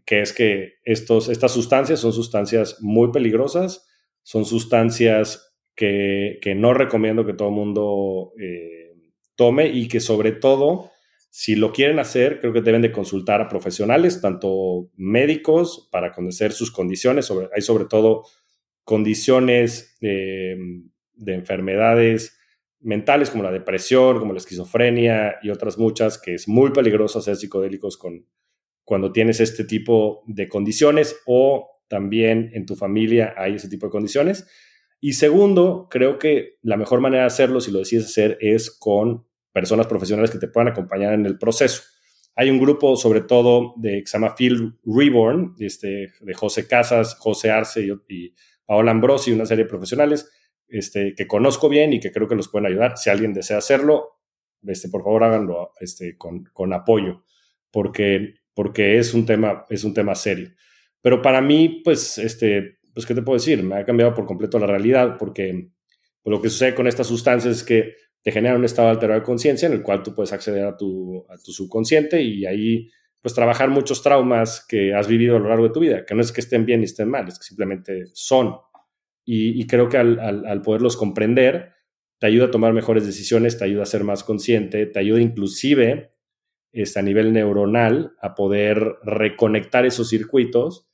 que 0.05 0.23
es 0.23 0.33
que 0.33 0.75
estos, 0.83 1.29
estas 1.29 1.53
sustancias 1.53 2.01
son 2.01 2.13
sustancias 2.13 2.79
muy 2.81 3.13
peligrosas, 3.13 3.87
son 4.25 4.45
sustancias 4.45 5.55
que, 5.77 6.41
que 6.43 6.57
no 6.57 6.75
recomiendo 6.75 7.25
que 7.25 7.35
todo 7.35 7.49
el 7.49 7.55
mundo... 7.55 8.33
Eh, 8.41 8.87
tome 9.37 9.69
y 9.69 9.87
que 9.87 10.01
sobre 10.01 10.33
todo, 10.33 10.91
si 11.31 11.55
lo 11.55 11.73
quieren 11.73 12.01
hacer, 12.01 12.41
creo 12.41 12.53
que 12.53 12.61
deben 12.61 12.83
de 12.83 12.91
consultar 12.91 13.41
a 13.41 13.49
profesionales, 13.49 14.21
tanto 14.21 14.91
médicos, 14.97 15.89
para 15.93 16.11
conocer 16.11 16.51
sus 16.51 16.73
condiciones. 16.73 17.27
Sobre, 17.27 17.49
hay 17.55 17.63
sobre 17.63 17.85
todo 17.85 18.25
condiciones 18.83 19.97
eh, 20.01 20.57
de 21.15 21.35
enfermedades 21.35 22.38
mentales 22.81 23.31
como 23.31 23.43
la 23.43 23.53
depresión, 23.53 24.18
como 24.18 24.33
la 24.33 24.39
esquizofrenia 24.39 25.37
y 25.43 25.51
otras 25.51 25.79
muchas, 25.79 26.18
que 26.18 26.35
es 26.35 26.49
muy 26.49 26.70
peligroso 26.70 27.18
hacer 27.18 27.37
psicodélicos 27.37 27.97
con, 27.97 28.26
cuando 28.85 29.12
tienes 29.12 29.41
este 29.41 29.64
tipo 29.64 30.22
de 30.26 30.49
condiciones 30.49 31.20
o 31.26 31.70
también 31.89 32.51
en 32.55 32.66
tu 32.66 32.76
familia 32.76 33.35
hay 33.37 33.55
ese 33.55 33.68
tipo 33.68 33.87
de 33.87 33.91
condiciones. 33.91 34.47
Y 35.01 35.12
segundo, 35.12 35.89
creo 35.91 36.18
que 36.18 36.59
la 36.62 36.76
mejor 36.76 37.01
manera 37.01 37.22
de 37.22 37.29
hacerlo, 37.29 37.61
si 37.61 37.70
lo 37.70 37.81
decides 37.81 38.07
hacer, 38.07 38.39
es 38.41 38.70
con 38.70 39.26
personas 39.53 39.87
profesionales 39.87 40.31
que 40.31 40.39
te 40.39 40.49
puedan 40.49 40.68
acompañar 40.68 41.14
en 41.14 41.26
el 41.26 41.39
proceso. 41.39 41.83
Hay 42.35 42.51
un 42.51 42.59
grupo, 42.59 42.97
sobre 42.97 43.22
todo, 43.22 43.74
de, 43.76 44.01
que 44.01 44.07
se 44.07 44.18
llama 44.18 44.37
Field 44.37 44.76
Reborn, 44.85 45.55
este, 45.59 46.12
de 46.20 46.35
José 46.35 46.66
Casas, 46.66 47.16
José 47.16 47.51
Arce 47.51 47.87
y, 48.09 48.35
Paola 48.64 48.91
Ambrosi, 48.91 49.33
una 49.33 49.47
serie 49.47 49.64
de 49.64 49.70
profesionales 49.70 50.31
este, 50.69 51.14
que 51.14 51.27
conozco 51.27 51.69
bien 51.69 51.93
y 51.93 52.01
que 52.01 52.12
creo 52.12 52.29
que 52.29 52.35
los 52.35 52.49
pueden 52.49 52.66
ayudar. 52.66 52.97
Si 52.97 53.11
alguien 53.11 53.33
desea 53.33 53.59
hacerlo, 53.59 54.21
este, 54.62 54.89
por 54.89 55.03
favor 55.03 55.25
háganlo 55.25 55.73
este, 55.81 56.16
con, 56.16 56.45
con 56.53 56.73
apoyo, 56.73 57.25
porque, 57.71 58.35
porque 58.55 58.99
es, 58.99 59.14
un 59.14 59.27
tema, 59.27 59.64
es 59.69 59.85
un 59.85 59.95
tema 59.95 60.14
serio. 60.14 60.51
Pero 61.01 61.23
para 61.23 61.41
mí, 61.41 61.81
pues, 61.85 62.19
este, 62.19 62.79
pues, 62.93 63.07
¿qué 63.07 63.14
te 63.14 63.23
puedo 63.23 63.39
decir? 63.39 63.62
Me 63.62 63.77
ha 63.77 63.85
cambiado 63.85 64.14
por 64.14 64.27
completo 64.27 64.59
la 64.59 64.66
realidad, 64.66 65.16
porque 65.19 65.71
lo 66.25 66.43
que 66.43 66.51
sucede 66.51 66.75
con 66.75 66.87
estas 66.87 67.07
sustancias 67.07 67.59
es 67.59 67.64
que 67.64 67.95
te 68.23 68.33
genera 68.33 68.57
un 68.57 68.64
estado 68.64 68.89
alterado 68.89 69.21
de 69.21 69.25
conciencia 69.25 69.66
en 69.66 69.73
el 69.73 69.83
cual 69.83 70.03
tú 70.03 70.14
puedes 70.14 70.33
acceder 70.33 70.64
a 70.64 70.77
tu, 70.77 71.25
a 71.29 71.37
tu 71.39 71.53
subconsciente 71.53 72.21
y 72.21 72.45
ahí 72.45 72.91
pues 73.21 73.35
trabajar 73.35 73.69
muchos 73.69 74.03
traumas 74.03 74.64
que 74.66 74.95
has 74.95 75.09
vivido 75.09 75.37
a 75.37 75.39
lo 75.39 75.49
largo 75.49 75.64
de 75.64 75.73
tu 75.73 75.81
vida, 75.81 76.05
que 76.05 76.14
no 76.14 76.21
es 76.21 76.33
que 76.33 76.41
estén 76.41 76.64
bien 76.64 76.81
ni 76.81 76.85
estén 76.85 77.09
mal, 77.09 77.27
es 77.27 77.39
que 77.39 77.45
simplemente 77.45 78.05
son. 78.12 78.55
Y, 79.31 79.66
creo 79.66 79.91
que 79.91 79.99
al, 79.99 80.62
poderlos 80.62 80.97
comprender, 80.97 81.74
te 82.18 82.26
ayuda 82.26 82.47
a 82.47 82.51
tomar 82.51 82.72
mejores 82.72 83.05
decisiones, 83.05 83.59
te 83.59 83.64
ayuda 83.64 83.83
a 83.83 83.87
ser 83.87 84.03
más 84.03 84.24
consciente, 84.24 84.87
te 84.87 84.99
ayuda 84.99 85.20
inclusive 85.20 86.14
este, 86.72 86.99
a 86.99 87.03
nivel 87.03 87.35
neuronal 87.35 88.14
a 88.22 88.35
poder 88.35 88.97
reconectar 89.03 89.85
esos 89.85 90.09
circuitos 90.09 90.89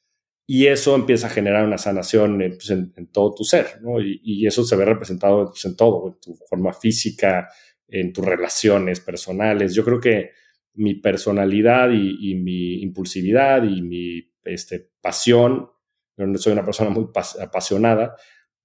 y 0.48 0.66
eso 0.66 0.96
empieza 0.96 1.28
a 1.28 1.30
generar 1.30 1.64
una 1.64 1.78
sanación 1.78 2.42
eh, 2.42 2.50
pues, 2.50 2.70
en, 2.70 2.92
todo 3.12 3.34
tu 3.34 3.44
ser. 3.44 3.66
Y, 4.02 4.46
eso 4.48 4.64
se 4.64 4.74
ve 4.74 4.84
representado 4.84 5.46
pues, 5.46 5.64
en 5.64 5.76
todo, 5.76 6.08
en 6.08 6.20
tu 6.20 6.34
forma 6.48 6.72
física, 6.72 7.48
en 7.86 8.12
tus 8.12 8.24
relaciones 8.24 8.98
personales. 8.98 9.74
Yo 9.74 9.84
creo 9.84 10.00
que 10.00 10.30
mi 10.74 10.94
personalidad 10.94 11.90
y, 11.92 12.34
mi 12.34 12.82
impulsividad 12.82 13.62
y 13.62 13.80
mi 13.80 14.32
este, 14.44 14.90
pasión, 15.00 15.70
no 16.16 16.38
soy 16.38 16.52
una 16.52 16.64
persona 16.64 16.90
muy 16.90 17.08
apasionada, 17.40 18.16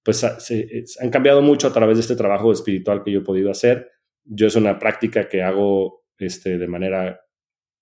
pues 0.02 0.24
han 0.24 1.10
cambiado 1.10 1.42
mucho 1.42 1.68
a 1.68 1.72
través 1.72 1.96
de 1.96 2.02
este 2.02 2.16
trabajo 2.16 2.52
espiritual 2.52 3.02
que 3.04 3.12
yo 3.12 3.20
he 3.20 3.24
podido 3.24 3.50
hacer. 3.50 3.90
Yo 4.24 4.46
es 4.46 4.56
una 4.56 4.78
práctica 4.78 5.28
que 5.28 5.42
hago 5.42 6.04
este, 6.18 6.58
de 6.58 6.66
manera 6.66 7.20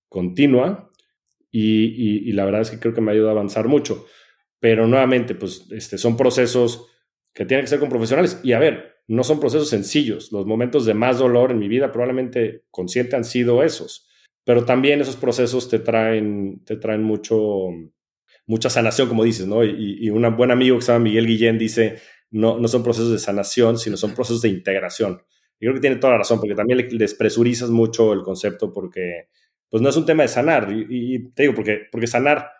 continua 0.09 0.91
y, 1.51 2.33
la 2.33 2.45
verdad 2.45 2.62
es 2.62 2.71
que 2.71 2.79
creo 2.79 2.95
que 2.95 3.01
me 3.01 3.12
ayuda 3.12 3.29
a 3.29 3.33
avanzar 3.33 3.69
mucho. 3.69 4.07
Pero 4.61 4.87
nuevamente, 4.87 5.35
pues 5.35 5.66
este, 5.71 5.99
son 5.99 6.16
procesos 6.16 6.87
que 7.33 7.45
tienen 7.45 7.64
que 7.64 7.71
ser 7.71 7.81
con 7.81 7.89
profesionales. 7.89 8.41
Y 8.43 8.53
a 8.53 8.59
ver, 8.59 9.03
no 9.07 9.23
son 9.25 9.41
procesos 9.41 9.69
sencillos. 9.69 10.33
Los 10.33 10.47
momentos 10.47 10.85
de 10.85 10.95
más 10.95 11.19
dolor 11.19 11.51
en 11.51 11.59
mi 11.59 11.69
vida 11.69 11.93
probablemente 11.93 12.64
consciente 12.71 13.16
han 13.16 13.25
sido 13.25 13.62
esos. 13.62 14.09
Pero 14.45 14.64
también 14.64 15.01
esos 15.01 15.16
procesos 15.16 15.69
te 15.69 15.79
traen, 15.79 16.64
te 16.64 16.77
traen 16.77 17.03
mucho, 17.03 17.69
mucha 18.49 18.70
sanación, 18.70 19.09
como 19.09 19.22
dices, 19.22 19.46
¿no? 19.46 19.62
Y, 19.62 19.99
y 20.01 20.11
un 20.11 20.36
buen 20.36 20.51
amigo 20.51 20.76
que 20.76 20.82
se 20.82 20.92
llama 20.92 21.05
Miguel 21.05 21.26
Guillén 21.26 21.59
dice, 21.59 22.01
no, 22.30 22.59
no 22.59 22.66
son 22.66 22.82
procesos 22.82 23.12
de 23.12 23.18
sanación, 23.18 23.78
sino 23.78 23.96
son 23.96 24.14
procesos 24.14 24.42
de 24.42 24.49
integración. 24.49 25.22
Y 25.61 25.66
creo 25.66 25.74
que 25.74 25.80
tiene 25.80 25.96
toda 25.96 26.14
la 26.14 26.18
razón, 26.18 26.40
porque 26.40 26.55
también 26.55 26.78
le 26.78 26.99
despresurizas 26.99 27.70
mucho 27.70 28.12
el 28.12 28.22
concepto, 28.22 28.72
porque 28.72 29.28
pues 29.68 29.82
no 29.82 29.90
es 29.90 29.96
un 29.96 30.07
tema 30.07 30.22
de 30.22 30.28
sanar. 30.28 30.72
Y, 30.72 31.30
te 31.32 31.44
digo, 31.44 31.55
porque, 31.55 31.82
porque 31.92 32.07
sanar, 32.07 32.51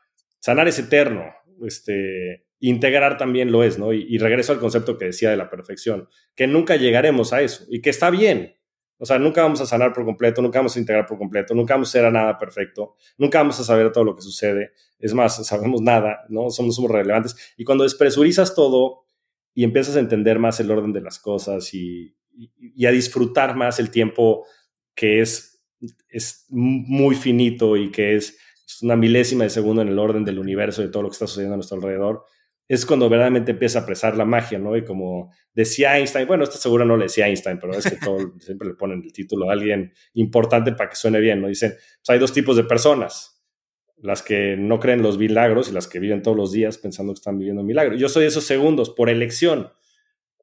sanar 0.41 0.69
es 0.69 0.79
eterno, 0.79 1.25
este, 1.65 2.47
integrar 2.61 3.17
también 3.17 3.51
lo 3.51 3.63
es, 3.63 3.79
¿no? 3.79 3.93
Y, 3.93 4.07
y, 4.09 4.19
regreso 4.19 4.53
al 4.53 4.61
concepto 4.61 4.99
que 4.99 5.07
decía 5.07 5.31
de 5.31 5.37
la 5.37 5.49
perfección, 5.49 6.09
que 6.35 6.47
nunca 6.47 6.77
llegaremos 6.77 7.33
a 7.33 7.41
eso 7.43 7.65
y 7.71 7.81
que 7.81 7.91
está 7.91 8.11
bien. 8.11 8.58
O 8.99 9.07
sea, 9.07 9.19
nunca 9.19 9.43
vamos 9.43 9.61
a 9.61 9.67
sanar 9.67 9.93
por 9.93 10.05
completo, 10.05 10.43
nunca 10.43 10.59
vamos 10.59 10.77
a 10.77 10.81
integrar 10.81 11.07
por 11.07 11.19
completo, 11.19 11.55
nunca 11.55 11.75
vamos 11.75 11.89
a 11.89 11.93
ser 11.93 12.05
a 12.05 12.11
nada 12.11 12.37
perfecto, 12.37 12.97
nunca 13.17 13.39
vamos 13.39 13.59
a 13.61 13.65
saber 13.65 13.93
todo 13.93 14.05
lo 14.05 14.17
que 14.17 14.23
sucede. 14.23 14.73
Es 14.99 15.15
más, 15.15 15.47
sabemos 15.47 15.81
nada, 15.81 16.25
¿no? 16.29 16.51
Somos, 16.51 16.75
somos 16.75 16.91
relevantes. 16.91 17.37
Y 17.57 17.65
cuando 17.65 17.85
despresurizas 17.85 18.55
todo 18.55 19.05
y 19.55 19.65
empiezas 19.65 19.97
a 19.97 20.01
entender 20.01 20.39
más 20.39 20.59
el 20.61 20.71
orden 20.71 20.93
de 20.93 21.01
las 21.01 21.19
cosas 21.19 21.73
y, 21.75 22.17
y 22.35 22.87
a 22.87 22.91
disfrutar 22.91 23.57
más 23.57 23.79
el 23.79 23.91
tiempo 23.91 24.45
que 24.95 25.21
es 25.21 25.59
es 26.09 26.47
muy 26.51 27.15
finito 27.15 27.77
y 27.77 27.91
que 27.91 28.17
es, 28.17 28.39
una 28.83 28.97
milésima 28.97 29.45
de 29.45 29.51
segundo 29.51 29.81
en 29.81 29.89
el 29.89 29.99
orden 29.99 30.25
del 30.25 30.39
universo, 30.39 30.83
de 30.83 30.89
todo 30.89 31.03
lo 31.03 31.09
que 31.09 31.15
está 31.15 31.27
sucediendo 31.27 31.55
a 31.55 31.57
nuestro 31.57 31.79
alrededor, 31.79 32.27
es 32.69 32.85
cuando 32.85 33.09
verdaderamente 33.09 33.53
empieza 33.53 33.79
a 33.79 33.83
apresar 33.83 34.17
la 34.17 34.27
magia, 34.27 34.59
¿no? 34.59 34.77
Y 34.77 34.85
como 34.85 35.33
decía 35.55 35.97
Einstein, 35.97 36.27
bueno, 36.27 36.45
esto 36.45 36.59
seguro 36.59 36.85
no 36.85 36.99
le 36.99 37.05
decía 37.05 37.27
Einstein, 37.27 37.59
pero 37.59 37.73
es 37.73 37.89
que 37.89 37.97
todo, 37.97 38.19
siempre 38.41 38.69
le 38.69 38.75
ponen 38.75 39.03
el 39.03 39.13
título 39.13 39.49
a 39.49 39.55
alguien 39.55 39.93
importante 40.13 40.73
para 40.73 40.91
que 40.91 40.97
suene 40.97 41.19
bien, 41.19 41.41
¿no? 41.41 41.49
Dicen, 41.49 41.73
pues 41.73 42.11
hay 42.11 42.19
dos 42.19 42.35
tipos 42.35 42.57
de 42.57 42.65
personas, 42.65 43.43
las 43.97 44.23
que 44.23 44.57
no 44.59 44.79
creen 44.79 45.03
los 45.03 45.17
milagros 45.17 45.71
y 45.71 45.73
las 45.73 45.89
que 45.89 45.99
viven 45.99 46.23
todos 46.23 46.37
los 46.37 46.53
días 46.53 46.77
pensando 46.77 47.15
que 47.15 47.19
están 47.19 47.39
viviendo 47.39 47.63
un 47.63 47.67
milagro. 47.67 47.97
Yo 47.97 48.11
soy 48.11 48.23
de 48.23 48.29
esos 48.29 48.45
segundos 48.45 48.91
por 48.91 49.09
elección, 49.09 49.71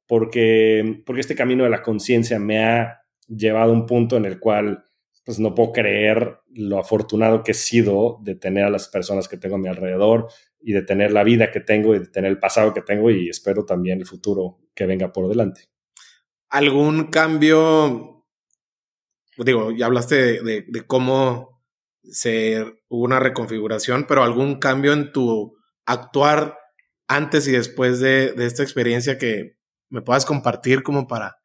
porque, 0.07 1.03
porque 1.05 1.21
este 1.21 1.35
camino 1.35 1.63
de 1.63 1.69
la 1.69 1.83
conciencia 1.83 2.39
me 2.39 2.63
ha 2.65 3.01
llevado 3.27 3.71
a 3.71 3.73
un 3.73 3.85
punto 3.85 4.17
en 4.17 4.25
el 4.25 4.39
cual 4.39 4.83
pues 5.23 5.39
no 5.39 5.55
puedo 5.55 5.71
creer 5.71 6.37
lo 6.53 6.77
afortunado 6.77 7.43
que 7.43 7.51
he 7.51 7.55
sido 7.55 8.19
de 8.21 8.35
tener 8.35 8.63
a 8.63 8.69
las 8.69 8.87
personas 8.87 9.27
que 9.27 9.37
tengo 9.37 9.55
a 9.55 9.59
mi 9.59 9.67
alrededor 9.67 10.27
y 10.67 10.73
de 10.73 10.81
tener 10.81 11.13
la 11.13 11.23
vida 11.23 11.51
que 11.51 11.59
tengo 11.59 11.93
y 11.93 11.99
de 11.99 12.07
tener 12.07 12.31
el 12.31 12.39
pasado 12.39 12.73
que 12.73 12.81
tengo 12.81 13.11
y 13.11 13.29
espero 13.29 13.65
también 13.65 13.99
el 13.99 14.07
futuro 14.07 14.57
que 14.73 14.87
venga 14.87 15.13
por 15.13 15.29
delante. 15.29 15.69
¿Algún 16.49 17.11
cambio? 17.11 18.25
Digo, 19.37 19.71
ya 19.71 19.85
hablaste 19.85 20.41
de, 20.41 20.83
cómo 20.87 21.63
se 22.01 22.63
hubo 22.87 23.03
una 23.03 23.19
reconfiguración, 23.19 24.07
pero 24.07 24.23
algún 24.23 24.55
cambio 24.57 24.93
en 24.93 25.11
tu 25.11 25.55
actuar 25.85 26.57
antes 27.07 27.47
y 27.47 27.51
después 27.51 27.99
de, 27.99 28.31
de 28.31 28.47
esta 28.47 28.63
experiencia 28.63 29.19
que 29.19 29.59
me 29.89 30.01
puedas 30.01 30.25
compartir 30.25 30.81
como 30.81 31.05
para 31.05 31.37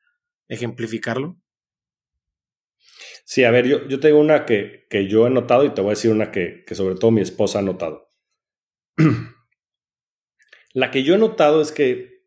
ejemplificarlo? 0.49 1.37
Sí, 3.27 3.45
a 3.45 3.51
ver, 3.51 3.67
yo, 3.67 3.87
yo 3.87 4.01
tengo 4.01 4.19
una 4.19 4.47
que, 4.47 4.87
que, 4.89 5.09
yo 5.09 5.27
he 5.27 5.31
notado 5.31 5.65
y 5.65 5.75
te 5.75 5.83
voy 5.83 5.91
a 5.91 5.95
decir 5.95 6.11
una 6.11 6.31
que, 6.31 6.65
que 6.67 6.75
sobre 6.75 6.95
todo 6.95 7.11
mi 7.11 7.21
esposa 7.21 7.59
ha 7.59 7.63
notado. 7.63 8.10
La 10.73 10.91
que 10.91 11.03
yo 11.03 11.15
he 11.15 11.19
notado 11.19 11.61
es 11.61 11.73
que 11.73 12.21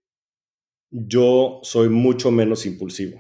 yo 0.89 1.59
soy 1.63 1.89
mucho 1.89 2.29
menos 2.31 2.65
impulsivo 2.65 3.19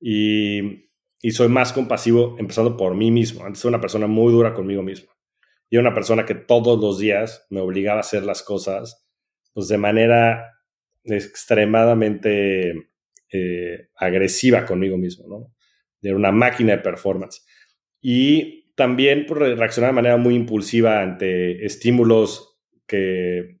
y, 0.00 0.86
soy 1.30 1.48
más 1.48 1.72
compasivo 1.72 2.36
empezando 2.38 2.76
por 2.76 2.94
mí 2.94 3.10
mismo. 3.10 3.44
Antes 3.44 3.64
era 3.64 3.70
una 3.70 3.80
persona 3.80 4.06
muy 4.06 4.32
dura 4.32 4.54
conmigo 4.54 4.82
mismo 4.82 5.12
y 5.68 5.76
era 5.76 5.82
una 5.86 5.94
persona 5.94 6.24
que 6.24 6.34
todos 6.34 6.80
los 6.80 6.98
días 6.98 7.46
me 7.50 7.60
obligaba 7.60 7.98
a 7.98 8.00
hacer 8.00 8.24
las 8.24 8.42
cosas 8.42 9.06
pues 9.52 9.68
de 9.68 9.78
manera 9.78 10.54
extremadamente 11.04 12.90
eh, 13.32 13.88
agresiva 13.96 14.64
conmigo 14.64 14.96
mismo, 14.96 15.26
¿no? 15.28 15.54
de 16.00 16.14
una 16.14 16.32
máquina 16.32 16.72
de 16.72 16.78
performance. 16.78 17.44
Y 18.00 18.72
también 18.74 19.26
por 19.26 19.38
reaccionar 19.38 19.90
de 19.90 19.96
manera 19.96 20.16
muy 20.16 20.34
impulsiva 20.34 21.02
ante 21.02 21.64
estímulos 21.66 22.47
que, 22.88 23.60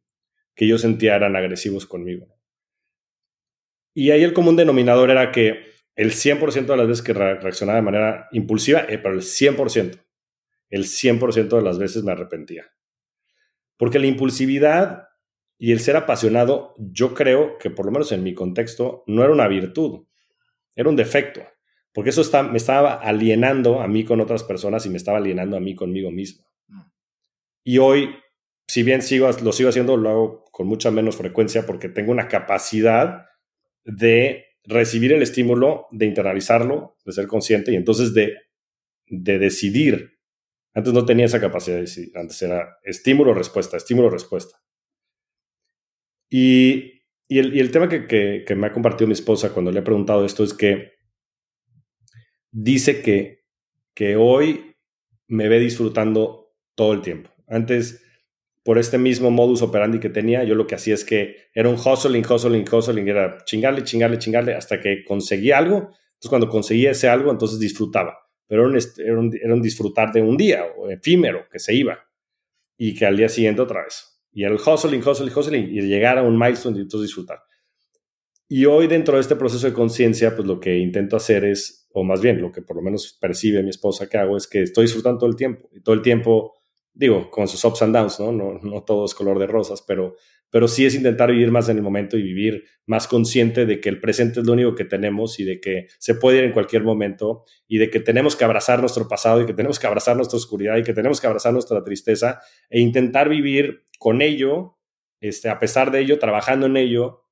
que 0.54 0.66
yo 0.66 0.78
sentía 0.78 1.14
eran 1.14 1.36
agresivos 1.36 1.86
conmigo. 1.86 2.26
Y 3.94 4.10
ahí 4.10 4.24
el 4.24 4.32
común 4.32 4.56
denominador 4.56 5.10
era 5.10 5.30
que 5.30 5.68
el 5.94 6.12
100% 6.12 6.66
de 6.66 6.76
las 6.76 6.88
veces 6.88 7.04
que 7.04 7.12
reaccionaba 7.12 7.76
de 7.76 7.84
manera 7.84 8.28
impulsiva, 8.32 8.80
eh, 8.88 8.98
pero 8.98 9.14
el 9.14 9.20
100%, 9.20 10.00
el 10.70 10.84
100% 10.84 11.56
de 11.56 11.62
las 11.62 11.78
veces 11.78 12.02
me 12.02 12.12
arrepentía. 12.12 12.66
Porque 13.76 13.98
la 13.98 14.06
impulsividad 14.06 15.08
y 15.58 15.72
el 15.72 15.80
ser 15.80 15.96
apasionado, 15.96 16.74
yo 16.78 17.14
creo 17.14 17.58
que 17.58 17.70
por 17.70 17.86
lo 17.86 17.92
menos 17.92 18.10
en 18.12 18.22
mi 18.22 18.34
contexto, 18.34 19.04
no 19.06 19.22
era 19.22 19.32
una 19.32 19.48
virtud, 19.48 20.06
era 20.74 20.88
un 20.88 20.96
defecto 20.96 21.42
porque 21.98 22.10
eso 22.10 22.20
está, 22.20 22.44
me 22.44 22.58
estaba 22.58 22.94
alienando 22.94 23.80
a 23.80 23.88
mí 23.88 24.04
con 24.04 24.20
otras 24.20 24.44
personas 24.44 24.86
y 24.86 24.88
me 24.88 24.98
estaba 24.98 25.18
alienando 25.18 25.56
a 25.56 25.60
mí 25.60 25.74
conmigo 25.74 26.12
mismo. 26.12 26.46
Mm. 26.68 26.80
Y 27.64 27.78
hoy, 27.78 28.14
si 28.68 28.82
bien 28.82 29.00
sigo, 29.00 29.30
lo 29.42 29.52
sigo 29.52 29.70
haciendo, 29.70 29.96
lo 29.96 30.10
hago 30.10 30.44
con 30.52 30.66
mucha 30.66 30.90
menos 30.90 31.16
frecuencia 31.16 31.64
porque 31.64 31.88
tengo 31.88 32.12
una 32.12 32.28
capacidad 32.28 33.26
de 33.84 34.44
recibir 34.64 35.12
el 35.14 35.22
estímulo, 35.22 35.86
de 35.90 36.04
internalizarlo, 36.04 36.98
de 37.04 37.12
ser 37.12 37.26
consciente 37.26 37.72
y 37.72 37.76
entonces 37.76 38.12
de, 38.12 38.34
de 39.06 39.38
decidir. 39.38 40.18
Antes 40.74 40.92
no 40.92 41.06
tenía 41.06 41.24
esa 41.24 41.40
capacidad 41.40 41.76
de 41.76 41.82
decidir, 41.82 42.16
antes 42.16 42.40
era 42.42 42.78
estímulo-respuesta, 42.82 43.78
estímulo-respuesta. 43.78 44.58
Y, 46.28 47.04
y, 47.26 47.38
el, 47.38 47.56
y, 47.56 47.60
el, 47.60 47.70
tema 47.70 47.88
que, 47.88 48.06
que, 48.06 48.44
que 48.46 48.54
me 48.54 48.66
ha 48.66 48.72
compartido 48.72 49.08
mi 49.08 49.14
esposa 49.14 49.54
cuando 49.54 49.72
le 49.72 49.80
he 49.80 49.82
preguntado 49.82 50.26
esto 50.26 50.44
es 50.44 50.52
que 50.52 50.92
dice 52.50 53.00
que, 53.00 53.46
que 53.94 54.16
hoy 54.16 54.76
me 55.26 55.48
ve 55.48 55.58
disfrutando 55.58 56.54
todo 56.74 56.92
el 56.92 57.00
tiempo. 57.00 57.30
Antes, 57.46 58.04
por 58.68 58.76
este 58.76 58.98
mismo 58.98 59.30
modus 59.30 59.62
operandi 59.62 59.98
que 59.98 60.10
tenía, 60.10 60.44
yo 60.44 60.54
lo 60.54 60.66
que 60.66 60.74
hacía 60.74 60.92
es 60.92 61.02
que 61.02 61.48
era 61.54 61.70
un 61.70 61.76
hustling, 61.76 62.22
hustling, 62.22 62.66
hustling, 62.70 63.08
era 63.08 63.42
chingarle, 63.46 63.82
chingarle, 63.82 64.18
chingarle, 64.18 64.52
hasta 64.52 64.78
que 64.78 65.06
conseguía 65.06 65.56
algo. 65.56 65.76
Entonces, 65.76 66.28
cuando 66.28 66.50
conseguía 66.50 66.90
ese 66.90 67.08
algo, 67.08 67.30
entonces 67.30 67.58
disfrutaba. 67.58 68.18
Pero 68.46 68.68
era 68.68 69.18
un, 69.18 69.34
era 69.42 69.56
disfrutar 69.56 70.12
de 70.12 70.20
un 70.20 70.36
día, 70.36 70.66
o 70.76 70.90
efímero, 70.90 71.46
que 71.50 71.58
se 71.58 71.74
iba. 71.74 71.98
Y 72.76 72.94
que 72.94 73.06
al 73.06 73.16
día 73.16 73.30
siguiente 73.30 73.62
otra 73.62 73.84
vez. 73.84 74.20
Y 74.32 74.44
el 74.44 74.56
hustling, 74.56 75.02
hustling, 75.02 75.32
hustling, 75.34 75.64
y 75.64 75.80
llegar 75.80 76.18
a 76.18 76.22
un 76.22 76.38
milestone 76.38 76.76
y 76.76 76.82
entonces 76.82 77.08
disfrutar. 77.08 77.38
Y 78.50 78.66
hoy 78.66 78.86
dentro 78.86 79.14
de 79.14 79.22
este 79.22 79.36
proceso 79.36 79.66
de 79.66 79.72
conciencia, 79.72 80.36
pues 80.36 80.46
lo 80.46 80.60
que 80.60 80.76
intento 80.76 81.16
hacer 81.16 81.46
es 81.46 81.88
o 81.90 82.04
más 82.04 82.20
bien 82.20 82.42
lo 82.42 82.52
que 82.52 82.60
por 82.60 82.76
lo 82.76 82.82
menos 82.82 83.16
percibe 83.18 83.62
mi 83.62 83.70
esposa 83.70 84.08
que 84.08 84.18
hago 84.18 84.36
es 84.36 84.46
que 84.46 84.62
estoy 84.62 84.84
disfrutando 84.84 85.20
todo 85.20 85.30
el 85.30 85.36
tiempo. 85.36 85.70
Y 85.72 85.80
todo 85.80 85.94
el 85.94 86.02
tiempo, 86.02 86.57
digo, 86.98 87.30
con 87.30 87.46
sus 87.46 87.64
ups 87.64 87.82
and 87.82 87.94
downs, 87.94 88.18
¿no? 88.18 88.32
No, 88.32 88.58
no 88.60 88.82
todo 88.82 89.04
es 89.04 89.14
color 89.14 89.38
de 89.38 89.46
rosas, 89.46 89.82
pero, 89.86 90.16
pero 90.50 90.66
sí 90.66 90.84
es 90.84 90.96
intentar 90.96 91.30
vivir 91.30 91.52
más 91.52 91.68
en 91.68 91.76
el 91.76 91.82
momento 91.84 92.18
y 92.18 92.22
vivir 92.22 92.64
más 92.86 93.06
consciente 93.06 93.66
de 93.66 93.80
que 93.80 93.88
el 93.88 94.00
presente 94.00 94.40
es 94.40 94.46
lo 94.46 94.54
único 94.54 94.74
que 94.74 94.84
tenemos 94.84 95.38
y 95.38 95.44
de 95.44 95.60
que 95.60 95.86
se 95.98 96.16
puede 96.16 96.38
ir 96.38 96.44
en 96.44 96.52
cualquier 96.52 96.82
momento 96.82 97.44
y 97.68 97.78
de 97.78 97.88
que 97.88 98.00
tenemos 98.00 98.34
que 98.34 98.44
abrazar 98.44 98.80
nuestro 98.80 99.06
pasado 99.06 99.40
y 99.40 99.46
que 99.46 99.54
tenemos 99.54 99.78
que 99.78 99.86
abrazar 99.86 100.16
nuestra 100.16 100.38
oscuridad 100.38 100.76
y 100.76 100.82
que 100.82 100.92
tenemos 100.92 101.20
que 101.20 101.28
abrazar 101.28 101.52
nuestra 101.52 101.84
tristeza 101.84 102.40
e 102.68 102.80
intentar 102.80 103.28
vivir 103.28 103.86
con 104.00 104.20
ello, 104.20 104.76
este, 105.20 105.50
a 105.50 105.60
pesar 105.60 105.92
de 105.92 106.00
ello, 106.00 106.18
trabajando 106.18 106.66
en 106.66 106.76
ello, 106.76 107.22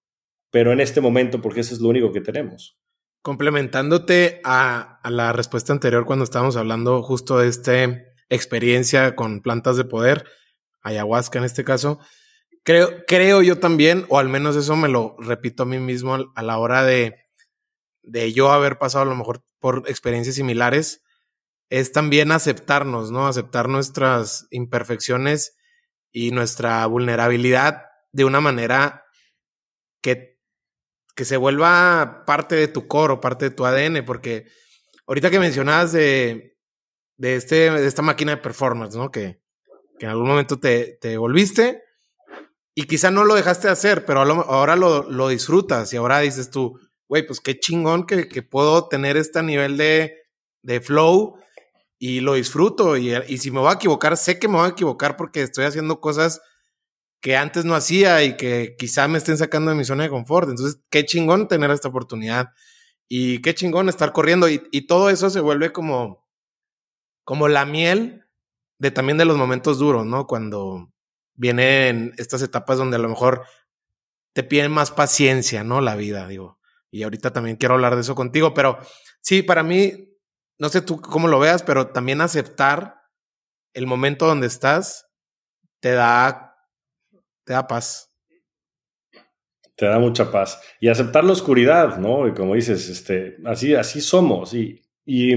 pero 0.52 0.70
en 0.70 0.78
este 0.78 1.00
momento 1.00 1.42
porque 1.42 1.60
eso 1.60 1.74
es 1.74 1.80
lo 1.80 1.88
único 1.88 2.12
que 2.12 2.20
tenemos. 2.20 2.78
Complementándote 3.20 4.40
a, 4.44 5.00
la 5.10 5.32
respuesta 5.32 5.72
anterior 5.72 6.06
cuando 6.06 6.22
estábamos 6.22 6.54
hablando 6.54 7.02
justo 7.02 7.40
de 7.40 7.48
esta 7.48 7.82
experiencia 8.28 9.14
con 9.16 9.40
plantas 9.40 9.76
de 9.76 9.84
poder, 9.84 10.24
ayahuasca 10.82 11.38
en 11.38 11.44
este 11.44 11.64
caso, 11.64 11.98
creo, 12.62 13.04
creo 13.06 13.42
yo 13.42 13.58
también, 13.58 14.06
o 14.08 14.18
al 14.18 14.28
menos 14.28 14.56
eso 14.56 14.76
me 14.76 14.88
lo 14.88 15.16
repito 15.18 15.64
a 15.64 15.66
mí 15.66 15.78
mismo 15.78 16.16
a 16.34 16.42
la 16.42 16.58
hora 16.58 16.84
de, 16.84 17.16
de 18.02 18.32
yo 18.32 18.52
haber 18.52 18.78
pasado 18.78 19.02
a 19.02 19.08
lo 19.08 19.16
mejor 19.16 19.42
por 19.58 19.84
experiencias 19.86 20.36
similares, 20.36 21.02
es 21.68 21.92
también 21.92 22.30
aceptarnos, 22.30 23.10
¿no? 23.10 23.26
Aceptar 23.26 23.68
nuestras 23.68 24.46
imperfecciones 24.50 25.56
y 26.12 26.30
nuestra 26.30 26.86
vulnerabilidad 26.86 27.82
de 28.12 28.24
una 28.24 28.40
manera 28.40 29.04
que 30.00 30.36
que 31.16 31.24
se 31.24 31.38
vuelva 31.38 32.24
parte 32.26 32.54
de 32.54 32.68
tu 32.68 32.86
core, 32.86 33.16
parte 33.16 33.46
de 33.46 33.50
tu 33.50 33.64
ADN, 33.64 34.04
porque 34.04 34.46
ahorita 35.06 35.30
que 35.30 35.40
mencionabas 35.40 35.92
de, 35.92 36.55
de, 37.16 37.36
este, 37.36 37.70
de 37.70 37.86
esta 37.86 38.02
máquina 38.02 38.32
de 38.32 38.42
performance, 38.42 38.94
¿no? 38.96 39.10
Que, 39.10 39.40
en 39.98 40.08
algún 40.08 40.28
momento 40.28 40.58
te, 40.58 40.98
te, 41.00 41.16
volviste 41.16 41.82
y 42.74 42.84
quizá 42.84 43.10
no 43.10 43.24
lo 43.24 43.34
dejaste 43.34 43.68
de 43.68 43.72
hacer, 43.72 44.04
pero 44.04 44.20
ahora 44.20 44.76
lo, 44.76 45.10
lo 45.10 45.28
disfrutas 45.28 45.90
y 45.92 45.96
ahora 45.96 46.18
dices 46.18 46.50
tú, 46.50 46.78
güey, 47.08 47.26
pues 47.26 47.40
qué 47.40 47.58
chingón 47.58 48.04
que, 48.04 48.28
que, 48.28 48.42
puedo 48.42 48.88
tener 48.88 49.16
este 49.16 49.42
nivel 49.42 49.78
de, 49.78 50.14
de 50.62 50.82
flow 50.82 51.38
y 51.98 52.20
lo 52.20 52.34
disfruto. 52.34 52.98
Y, 52.98 53.14
y, 53.28 53.38
si 53.38 53.50
me 53.50 53.60
voy 53.60 53.70
a 53.70 53.74
equivocar, 53.76 54.18
sé 54.18 54.38
que 54.38 54.48
me 54.48 54.58
voy 54.58 54.66
a 54.66 54.72
equivocar 54.72 55.16
porque 55.16 55.40
estoy 55.42 55.64
haciendo 55.64 56.00
cosas 56.00 56.42
que 57.22 57.36
antes 57.36 57.64
no 57.64 57.74
hacía 57.74 58.22
y 58.22 58.36
que 58.36 58.76
quizá 58.78 59.08
me 59.08 59.16
estén 59.16 59.38
sacando 59.38 59.70
de 59.70 59.78
mi 59.78 59.84
zona 59.84 60.04
de 60.04 60.10
confort. 60.10 60.50
Entonces, 60.50 60.80
qué 60.90 61.06
chingón 61.06 61.48
tener 61.48 61.70
esta 61.70 61.88
oportunidad 61.88 62.50
y 63.08 63.40
qué 63.40 63.54
chingón 63.54 63.88
estar 63.88 64.12
corriendo 64.12 64.48
y, 64.48 64.62
y 64.72 64.86
todo 64.86 65.08
eso 65.08 65.30
se 65.30 65.40
vuelve 65.40 65.72
como, 65.72 66.25
como 67.26 67.48
la 67.48 67.66
miel 67.66 68.24
de 68.78 68.92
también 68.92 69.18
de 69.18 69.24
los 69.24 69.36
momentos 69.36 69.80
duros, 69.80 70.06
¿no? 70.06 70.28
Cuando 70.28 70.92
vienen 71.34 72.14
estas 72.18 72.40
etapas 72.40 72.78
donde 72.78 72.96
a 72.96 73.00
lo 73.00 73.08
mejor 73.08 73.44
te 74.32 74.44
piden 74.44 74.70
más 74.70 74.92
paciencia, 74.92 75.64
¿no? 75.64 75.80
La 75.80 75.96
vida, 75.96 76.28
digo. 76.28 76.60
Y 76.88 77.02
ahorita 77.02 77.32
también 77.32 77.56
quiero 77.56 77.74
hablar 77.74 77.96
de 77.96 78.02
eso 78.02 78.14
contigo, 78.14 78.54
pero 78.54 78.78
sí, 79.20 79.42
para 79.42 79.64
mí, 79.64 80.16
no 80.56 80.68
sé 80.68 80.82
tú 80.82 81.00
cómo 81.00 81.26
lo 81.26 81.40
veas, 81.40 81.64
pero 81.64 81.88
también 81.88 82.20
aceptar 82.20 83.02
el 83.74 83.88
momento 83.88 84.28
donde 84.28 84.46
estás 84.46 85.08
te 85.80 85.92
da, 85.92 86.56
te 87.44 87.54
da 87.54 87.66
paz. 87.66 88.14
Te 89.74 89.86
da 89.86 89.98
mucha 89.98 90.30
paz. 90.30 90.60
Y 90.80 90.88
aceptar 90.88 91.24
la 91.24 91.32
oscuridad, 91.32 91.98
¿no? 91.98 92.28
Y 92.28 92.34
como 92.34 92.54
dices, 92.54 92.88
este, 92.88 93.36
así, 93.44 93.74
así 93.74 94.00
somos. 94.00 94.54
Y, 94.54 94.80
y, 95.04 95.34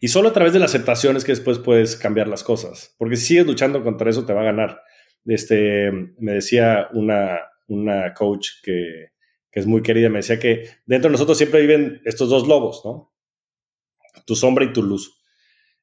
y 0.00 0.08
solo 0.08 0.28
a 0.28 0.32
través 0.32 0.52
de 0.52 0.58
la 0.58 0.66
aceptación 0.66 1.16
es 1.16 1.24
que 1.24 1.32
después 1.32 1.58
puedes 1.58 1.96
cambiar 1.96 2.28
las 2.28 2.44
cosas. 2.44 2.94
Porque 2.98 3.16
si 3.16 3.26
sigues 3.26 3.46
luchando 3.46 3.82
contra 3.82 4.10
eso, 4.10 4.26
te 4.26 4.32
va 4.32 4.42
a 4.42 4.44
ganar. 4.44 4.82
Este, 5.24 5.90
me 6.18 6.32
decía 6.32 6.88
una, 6.92 7.40
una 7.68 8.14
coach 8.14 8.48
que, 8.62 9.12
que 9.50 9.60
es 9.60 9.66
muy 9.66 9.82
querida, 9.82 10.08
me 10.08 10.18
decía 10.18 10.38
que 10.38 10.68
dentro 10.84 11.08
de 11.08 11.12
nosotros 11.12 11.38
siempre 11.38 11.60
viven 11.60 12.02
estos 12.04 12.28
dos 12.28 12.46
lobos, 12.46 12.82
¿no? 12.84 13.14
Tu 14.26 14.36
sombra 14.36 14.64
y 14.64 14.72
tu 14.72 14.82
luz. 14.82 15.22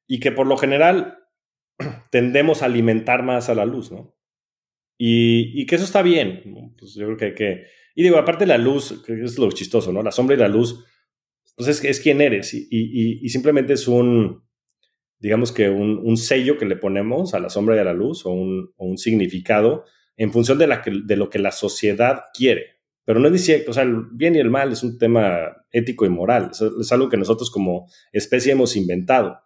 Y 0.06 0.20
que 0.20 0.32
por 0.32 0.46
lo 0.46 0.56
general 0.56 1.18
tendemos 2.10 2.62
a 2.62 2.66
alimentar 2.66 3.22
más 3.22 3.48
a 3.48 3.54
la 3.54 3.64
luz, 3.64 3.90
¿no? 3.90 4.16
Y, 4.96 5.60
y 5.60 5.66
que 5.66 5.74
eso 5.74 5.84
está 5.84 6.02
bien. 6.02 6.74
Pues 6.78 6.94
yo 6.94 7.06
creo 7.06 7.16
que, 7.16 7.34
que, 7.34 7.66
Y 7.96 8.04
digo, 8.04 8.16
aparte 8.16 8.46
la 8.46 8.58
luz, 8.58 9.02
que 9.04 9.24
es 9.24 9.38
lo 9.38 9.50
chistoso, 9.50 9.92
¿no? 9.92 10.02
La 10.02 10.12
sombra 10.12 10.36
y 10.36 10.38
la 10.38 10.48
luz, 10.48 10.84
pues 11.56 11.68
es, 11.68 11.84
es 11.84 12.00
quien 12.00 12.20
eres. 12.20 12.52
Y, 12.54 13.28
simplemente 13.28 13.74
es 13.74 13.88
un, 13.88 14.42
digamos 15.18 15.52
que 15.52 15.68
un, 15.68 16.16
sello 16.16 16.58
que 16.58 16.66
le 16.66 16.76
ponemos 16.76 17.34
a 17.34 17.40
la 17.40 17.50
sombra 17.50 17.76
y 17.76 17.78
a 17.78 17.84
la 17.84 17.92
luz, 17.92 18.26
o 18.26 18.32
un, 18.32 18.98
significado 18.98 19.84
en 20.16 20.32
función 20.32 20.58
de, 20.58 21.16
lo 21.16 21.30
que 21.30 21.38
la 21.38 21.52
sociedad 21.52 22.24
quiere. 22.32 22.74
Pero 23.04 23.20
no 23.20 23.26
es 23.26 23.32
decir, 23.32 23.64
o 23.68 23.72
sea, 23.72 23.82
el 23.82 24.04
bien 24.12 24.34
y 24.34 24.38
el 24.38 24.48
mal 24.50 24.72
es 24.72 24.82
un 24.82 24.98
tema 24.98 25.66
ético 25.70 26.06
y 26.06 26.08
moral. 26.08 26.50
Es, 26.52 26.62
es 26.62 26.92
algo 26.92 27.08
que 27.08 27.18
nosotros 27.18 27.50
como 27.50 27.86
especie 28.12 28.52
hemos 28.52 28.76
inventado. 28.76 29.40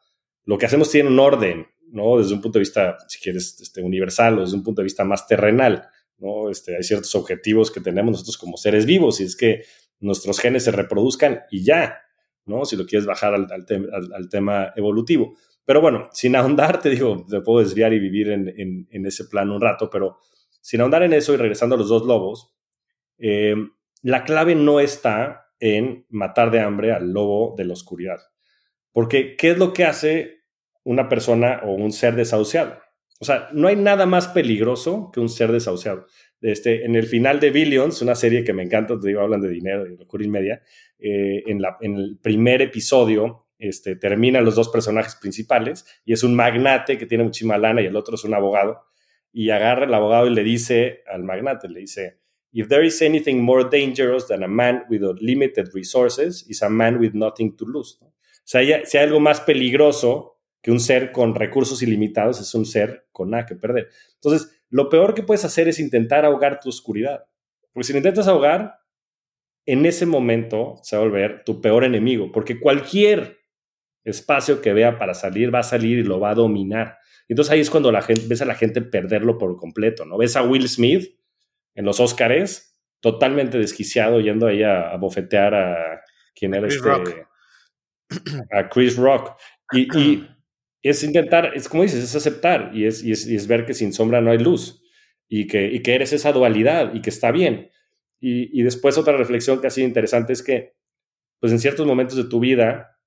Lo 0.45 0.59
que 0.59 0.67
hacemos 0.67 0.91
tiene 0.91 1.09
un 1.09 1.19
orden, 1.19 1.67
¿no? 1.91 2.19
Desde 2.19 2.35
un 2.35 2.41
punto 2.41 2.59
de 2.59 2.63
vista, 2.63 2.97
si 3.09 3.21
quieres, 3.21 3.61
este, 3.61 3.83
universal 3.83 4.39
o 4.39 4.41
desde 4.43 4.57
un 4.57 4.63
punto 4.63 4.81
de 4.81 4.85
vista 4.85 5.05
más 5.05 5.27
terrenal, 5.27 5.89
¿no? 6.19 6.51
Este, 6.51 6.77
hay 6.77 6.83
ciertos 6.83 7.15
objetivos 7.15 7.71
que 7.71 7.81
tenemos 7.81 8.13
nosotros 8.13 8.39
como 8.39 8.57
seres 8.57 8.87
vivos 8.87 9.21
y 9.21 9.25
es 9.25 9.37
que 9.37 9.63
nuestros 10.01 10.39
genes 10.41 10.65
se 10.65 10.73
reproduzcan 10.73 11.43
y 11.51 11.65
ya, 11.65 12.03
¿no? 12.47 12.65
Si 12.65 12.77
lo 12.77 12.87
quieres 12.87 13.07
bajar 13.07 13.35
al, 13.35 13.47
al, 13.51 14.13
al, 14.15 14.29
tema 14.29 14.73
evolutivo. 14.77 15.37
Pero 15.65 15.81
bueno, 15.81 16.09
sin 16.13 16.35
ahondar, 16.37 16.81
te 16.81 16.91
digo, 16.91 17.27
te 17.29 17.41
puedo 17.41 17.61
desviar 17.61 17.93
y 17.93 17.99
vivir 17.99 18.31
en, 18.31 18.89
ese 19.07 19.27
plan 19.27 19.51
un 19.51 19.61
rato, 19.61 19.91
pero 19.91 20.19
sin 20.61 20.81
ahondar 20.81 21.03
en 21.03 21.13
eso 21.13 21.35
y 21.35 21.37
regresando 21.37 21.75
a 21.75 21.79
los 21.79 21.89
dos 21.89 22.07
lobos, 22.07 22.55
eh, 23.19 23.55
la 24.03 24.25
clave 24.25 24.55
no 24.55 24.81
está 24.81 25.53
en 25.61 26.07
matar 26.09 26.51
de 26.51 26.61
hambre 26.61 26.93
al 26.93 27.13
lobo 27.13 27.55
de 27.57 27.65
la 27.65 27.73
oscuridad. 27.73 28.19
Porque, 28.93 29.37
¿qué 29.37 29.51
es 29.51 29.59
lo 29.59 29.73
que 29.73 29.85
hace 29.85 30.45
una 30.85 31.09
persona 31.09 31.61
o 31.65 31.73
un 31.73 31.93
ser 31.93 32.15
desahuciado? 32.15 32.79
O 33.21 33.25
sea, 33.25 33.49
no 33.53 33.69
hay 33.69 33.77
nada 33.77 34.07
más 34.07 34.29
peligroso 34.29 35.11
que 35.13 35.21
un 35.21 35.29
ser 35.29 35.51
desahuciado. 35.51 36.07
Este, 36.41 36.85
en 36.85 36.95
el 36.95 37.07
final 37.07 37.41
de 37.41 37.51
Billions, 37.51 38.01
una 38.01 38.15
serie 38.15 38.45
que 38.45 38.53
me 38.53 38.63
encanta, 38.63 38.99
te 38.99 39.19
hablan 39.19 39.41
de 39.41 39.49
dinero, 39.49 39.85
de 39.85 39.97
locura 39.97 40.25
y 40.25 40.29
media, 40.29 40.63
eh, 40.99 41.43
en, 41.47 41.61
la, 41.61 41.77
en, 41.81 41.97
el 41.97 42.19
primer 42.23 42.63
episodio 42.63 43.47
este, 43.59 43.97
terminan 43.97 44.45
los 44.45 44.55
dos 44.55 44.69
personajes 44.69 45.17
principales 45.17 45.85
y 46.05 46.13
es 46.13 46.23
un 46.23 46.37
magnate 46.37 46.97
que 46.97 47.07
tiene 47.07 47.25
muchísima 47.25 47.59
lana 47.59 47.83
y 47.83 47.87
el 47.87 47.97
otro 47.97 48.15
es 48.15 48.23
un 48.23 48.35
abogado 48.35 48.85
y 49.33 49.51
agarra 49.51 49.87
el 49.87 49.95
abogado 49.95 50.29
y 50.29 50.35
le 50.35 50.45
dice 50.45 51.03
al 51.13 51.25
magnate, 51.25 51.69
le 51.69 51.81
dice, 51.81 52.21
If 52.51 52.69
there 52.69 52.87
is 52.87 53.03
anything 53.03 53.41
more 53.41 53.69
dangerous 53.71 54.27
than 54.27 54.43
a 54.43 54.49
man 54.49 54.85
with 54.89 55.03
limited 55.21 55.69
resources, 55.75 56.47
is 56.49 56.63
a 56.63 56.69
man 56.69 56.99
with 56.99 57.13
nothing 57.13 57.55
to 57.57 57.67
lose. 57.67 57.99
O 58.01 58.11
sea, 58.45 58.63
si 58.87 58.97
hay 58.97 59.05
algo 59.05 59.21
más 59.21 59.43
peligroso 59.43 60.38
que 60.63 60.71
un 60.71 60.81
ser 60.81 61.13
con 61.13 61.35
recursos 61.35 61.83
ilimitados, 61.83 62.41
es 62.41 62.55
un 62.55 62.67
ser 62.67 63.07
con 63.13 63.31
nada 63.31 63.47
que 63.47 63.55
perder. 63.55 63.89
Entonces, 64.15 64.63
lo 64.71 64.89
peor 64.89 65.15
que 65.15 65.23
puedes 65.23 65.45
hacer 65.45 65.69
es 65.69 65.79
intentar 65.79 66.25
ahogar 66.25 66.61
tu 66.61 66.69
oscuridad. 66.69 67.25
Porque 67.73 67.87
si 67.87 67.93
lo 67.93 67.99
intentas 67.99 68.29
ahogar, 68.29 68.81
en 69.67 69.87
ese 69.87 70.07
momento 70.07 70.81
se 70.83 70.97
va 70.97 71.03
a 71.03 71.05
volver 71.05 71.45
tu 71.45 71.61
peor 71.61 71.85
enemigo, 71.85 72.33
porque 72.33 72.59
cualquier 72.59 73.39
espacio 74.03 74.63
que 74.63 74.73
vea 74.73 74.99
para 74.99 75.15
salir 75.15 75.55
va 75.55 75.61
a 75.61 75.65
salir 75.65 75.99
y 75.99 76.03
lo 76.03 76.19
va 76.19 76.31
a 76.31 76.35
dominar. 76.35 76.97
Entonces 77.29 77.53
ahí 77.53 77.61
es 77.61 77.71
cuando 77.71 77.93
la 77.93 78.01
gente, 78.01 78.23
ves 78.27 78.41
a 78.41 78.47
la 78.47 78.55
gente 78.55 78.81
perderlo 78.81 79.37
por 79.37 79.57
completo, 79.57 80.07
¿no? 80.07 80.17
Ves 80.17 80.37
a 80.37 80.43
Will 80.43 80.69
Smith 80.69 81.15
en 81.75 81.85
los 81.85 82.01
Óscares, 82.01 82.81
totalmente 83.01 83.59
desquiciado, 83.59 84.21
yendo 84.21 84.47
ahí 84.47 84.63
a, 84.63 84.91
a 84.91 84.97
bofetear 84.97 85.55
a 85.55 86.03
quien 86.35 86.55
era 86.55 86.67
Chris 86.67 86.77
este. 86.77 86.89
Rock. 86.89 87.29
A 88.53 88.69
Chris 88.71 88.97
Rock. 88.97 89.39
Y, 89.73 89.99
y, 89.99 90.29
es 90.83 91.03
intentar, 91.03 91.53
es 91.55 91.69
como 91.69 91.83
dices, 91.83 92.05
es 92.05 92.15
aceptar 92.15 92.71
y 92.75 92.87
es, 92.87 93.03
y 93.03 93.13
es, 93.13 93.27
y 93.27 93.37
es, 93.37 93.47
ver 93.47 93.67
que 93.67 93.75
sin 93.75 93.93
sombra 93.93 94.21
no 94.21 94.31
hay 94.31 94.39
luz 94.39 94.83
y 95.29 95.47
que, 95.47 95.67
y 95.67 95.83
que 95.83 95.95
eres 95.95 96.13
esa 96.13 96.33
dualidad 96.33 96.95
y 96.95 97.03
que 97.03 97.11
está 97.11 97.31
bien. 97.31 97.71
Y, 98.21 98.59
y 98.59 98.63
después 98.63 98.99
otra 98.99 99.17
reflexión 99.17 99.61
que 99.61 99.67
ha 99.67 99.71
sido 99.71 99.87
interesante 99.87 100.33
es 100.33 100.43
que, 100.43 100.75
pues 101.41 101.53
en 101.53 101.59
ciertos 101.59 101.87
momentos 101.87 102.17
de 102.17 102.25
tu 102.25 102.41
vida, 102.41 102.99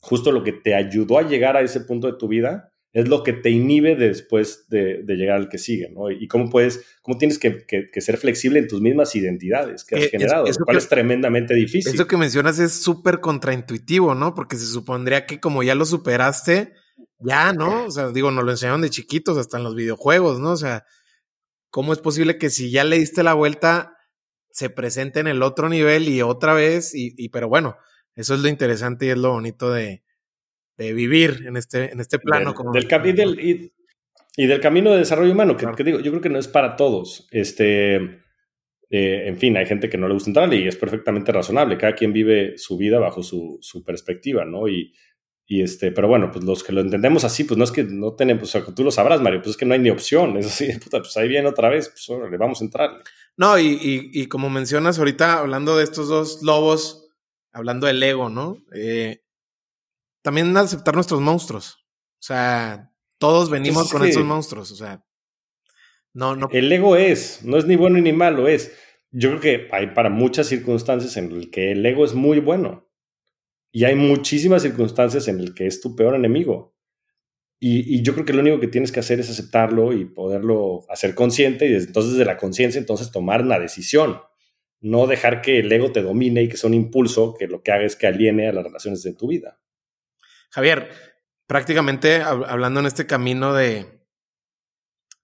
justo 0.00 0.32
lo 0.32 0.42
que 0.42 0.52
te 0.52 0.74
ayudó 0.74 1.18
a 1.18 1.28
llegar 1.28 1.56
a 1.56 1.62
ese 1.62 1.80
punto 1.80 2.06
de 2.06 2.18
tu 2.18 2.28
vida 2.28 2.70
es 2.92 3.08
lo 3.08 3.22
que 3.22 3.32
te 3.32 3.50
inhibe 3.50 3.94
después 3.94 4.66
de, 4.68 5.02
de, 5.04 5.14
llegar 5.14 5.36
al 5.36 5.48
que 5.48 5.58
sigue, 5.58 5.90
¿no? 5.90 6.10
Y 6.10 6.26
cómo 6.26 6.50
puedes, 6.50 6.84
cómo 7.02 7.18
tienes 7.18 7.38
que, 7.38 7.64
que, 7.64 7.88
que 7.88 8.00
ser 8.00 8.16
flexible 8.16 8.58
en 8.58 8.66
tus 8.66 8.80
mismas 8.80 9.14
identidades 9.14 9.84
que 9.84 9.94
has 9.94 10.02
eh, 10.04 10.08
generado, 10.08 10.44
lo 10.46 10.64
cual 10.64 10.76
que, 10.76 10.78
es 10.82 10.88
tremendamente 10.88 11.54
difícil. 11.54 11.94
Eso 11.94 12.08
que 12.08 12.16
mencionas 12.16 12.58
es 12.58 12.72
súper 12.72 13.20
contraintuitivo, 13.20 14.16
¿no? 14.16 14.34
Porque 14.34 14.56
se 14.56 14.66
supondría 14.66 15.24
que 15.24 15.38
como 15.38 15.62
ya 15.62 15.76
lo 15.76 15.84
superaste, 15.84 16.72
ya, 17.18 17.52
¿no? 17.52 17.86
O 17.86 17.90
sea, 17.90 18.08
digo, 18.08 18.30
nos 18.30 18.44
lo 18.44 18.50
enseñaron 18.50 18.80
de 18.80 18.90
chiquitos, 18.90 19.36
hasta 19.36 19.58
en 19.58 19.64
los 19.64 19.74
videojuegos, 19.74 20.40
¿no? 20.40 20.52
O 20.52 20.56
sea, 20.56 20.84
¿cómo 21.70 21.92
es 21.92 21.98
posible 21.98 22.38
que 22.38 22.50
si 22.50 22.70
ya 22.70 22.84
le 22.84 22.98
diste 22.98 23.22
la 23.22 23.34
vuelta, 23.34 23.96
se 24.50 24.70
presente 24.70 25.20
en 25.20 25.26
el 25.26 25.42
otro 25.42 25.68
nivel 25.68 26.08
y 26.08 26.22
otra 26.22 26.54
vez? 26.54 26.94
Y, 26.94 27.14
y 27.16 27.28
pero 27.28 27.48
bueno, 27.48 27.76
eso 28.14 28.34
es 28.34 28.40
lo 28.40 28.48
interesante 28.48 29.06
y 29.06 29.10
es 29.10 29.18
lo 29.18 29.32
bonito 29.32 29.70
de, 29.70 30.02
de 30.76 30.92
vivir 30.94 31.44
en 31.46 31.56
este, 31.56 31.92
en 31.92 32.00
este 32.00 32.18
plano. 32.18 32.46
Del, 32.46 32.54
como 32.54 32.72
del 32.72 32.84
y, 33.06 33.12
del, 33.12 33.40
y, 33.40 33.72
y, 34.36 34.46
del 34.46 34.60
camino 34.60 34.90
de 34.92 34.98
desarrollo 34.98 35.32
humano, 35.32 35.56
que, 35.56 35.66
que, 35.76 35.84
digo, 35.84 36.00
yo 36.00 36.10
creo 36.10 36.22
que 36.22 36.30
no 36.30 36.38
es 36.38 36.48
para 36.48 36.76
todos. 36.76 37.28
Este, 37.30 37.96
eh, 37.96 39.28
en 39.28 39.36
fin, 39.36 39.56
hay 39.56 39.66
gente 39.66 39.88
que 39.88 39.98
no 39.98 40.08
le 40.08 40.14
gusta 40.14 40.30
entrar 40.30 40.52
y 40.54 40.66
es 40.66 40.76
perfectamente 40.76 41.32
razonable. 41.32 41.76
Cada 41.76 41.94
quien 41.94 42.12
vive 42.12 42.56
su 42.56 42.76
vida 42.76 42.98
bajo 42.98 43.22
su, 43.22 43.58
su 43.60 43.84
perspectiva, 43.84 44.44
¿no? 44.44 44.68
Y, 44.68 44.94
y 45.52 45.62
este, 45.62 45.90
pero 45.90 46.06
bueno, 46.06 46.30
pues 46.30 46.44
los 46.44 46.62
que 46.62 46.70
lo 46.72 46.80
entendemos 46.80 47.24
así, 47.24 47.42
pues 47.42 47.58
no 47.58 47.64
es 47.64 47.72
que 47.72 47.82
no 47.82 48.12
tenemos, 48.12 48.44
o 48.44 48.46
sea, 48.46 48.64
tú 48.72 48.84
lo 48.84 48.92
sabrás, 48.92 49.20
Mario, 49.20 49.40
pues 49.40 49.50
es 49.50 49.56
que 49.56 49.66
no 49.66 49.74
hay 49.74 49.80
ni 49.80 49.90
opción. 49.90 50.36
Es 50.36 50.46
así, 50.46 50.68
puta, 50.78 51.00
pues 51.00 51.16
ahí 51.16 51.26
viene 51.26 51.48
otra 51.48 51.68
vez, 51.68 51.88
pues 51.88 52.30
le 52.30 52.36
vamos 52.36 52.60
a 52.60 52.64
entrar. 52.64 53.02
No, 53.36 53.58
y, 53.58 53.66
y, 53.66 54.10
y, 54.12 54.26
como 54.26 54.48
mencionas 54.48 55.00
ahorita, 55.00 55.40
hablando 55.40 55.76
de 55.76 55.82
estos 55.82 56.06
dos 56.06 56.44
lobos, 56.44 57.08
hablando 57.52 57.88
del 57.88 58.00
ego, 58.00 58.28
¿no? 58.28 58.58
Eh, 58.72 59.24
también 60.22 60.56
aceptar 60.56 60.94
nuestros 60.94 61.20
monstruos. 61.20 61.78
O 62.20 62.22
sea, 62.22 62.92
todos 63.18 63.50
venimos 63.50 63.90
con 63.90 64.04
esos 64.04 64.24
monstruos. 64.24 64.70
O 64.70 64.76
sea, 64.76 65.04
no, 66.12 66.36
no. 66.36 66.48
El 66.52 66.70
ego 66.70 66.94
es, 66.94 67.44
no 67.44 67.56
es 67.56 67.64
ni 67.64 67.74
bueno 67.74 67.98
ni 67.98 68.12
malo, 68.12 68.46
es. 68.46 68.72
Yo 69.10 69.30
creo 69.30 69.40
que 69.40 69.68
hay 69.72 69.88
para 69.88 70.10
muchas 70.10 70.46
circunstancias 70.46 71.16
en 71.16 71.36
las 71.36 71.48
que 71.48 71.72
el 71.72 71.84
ego 71.84 72.04
es 72.04 72.14
muy 72.14 72.38
bueno. 72.38 72.88
Y 73.72 73.84
hay 73.84 73.94
muchísimas 73.94 74.62
circunstancias 74.62 75.28
en 75.28 75.44
las 75.44 75.54
que 75.54 75.66
es 75.66 75.80
tu 75.80 75.94
peor 75.94 76.14
enemigo. 76.14 76.74
Y, 77.62 78.02
yo 78.02 78.14
creo 78.14 78.24
que 78.24 78.32
lo 78.32 78.40
único 78.40 78.58
que 78.58 78.68
tienes 78.68 78.90
que 78.90 79.00
hacer 79.00 79.20
es 79.20 79.28
aceptarlo 79.28 79.92
y 79.92 80.06
poderlo 80.06 80.86
hacer 80.88 81.14
consciente 81.14 81.66
y 81.66 81.72
desde, 81.72 81.88
entonces 81.88 82.16
de 82.16 82.24
la 82.24 82.38
conciencia 82.38 82.78
entonces 82.78 83.12
tomar 83.12 83.42
una 83.42 83.58
decisión. 83.58 84.20
No 84.80 85.06
dejar 85.06 85.42
que 85.42 85.58
el 85.58 85.70
ego 85.70 85.92
te 85.92 86.00
domine 86.00 86.42
y 86.42 86.48
que 86.48 86.56
sea 86.56 86.68
un 86.68 86.74
impulso 86.74 87.34
que 87.38 87.46
lo 87.46 87.62
que 87.62 87.70
haga 87.70 87.84
es 87.84 87.96
que 87.96 88.06
aliene 88.06 88.48
a 88.48 88.52
las 88.52 88.64
relaciones 88.64 89.02
de 89.02 89.12
tu 89.12 89.28
vida. 89.28 89.60
Javier, 90.50 90.88
prácticamente 91.46 92.22
hablando 92.22 92.80
en 92.80 92.86
este 92.86 93.06
camino 93.06 93.52
de, 93.52 94.00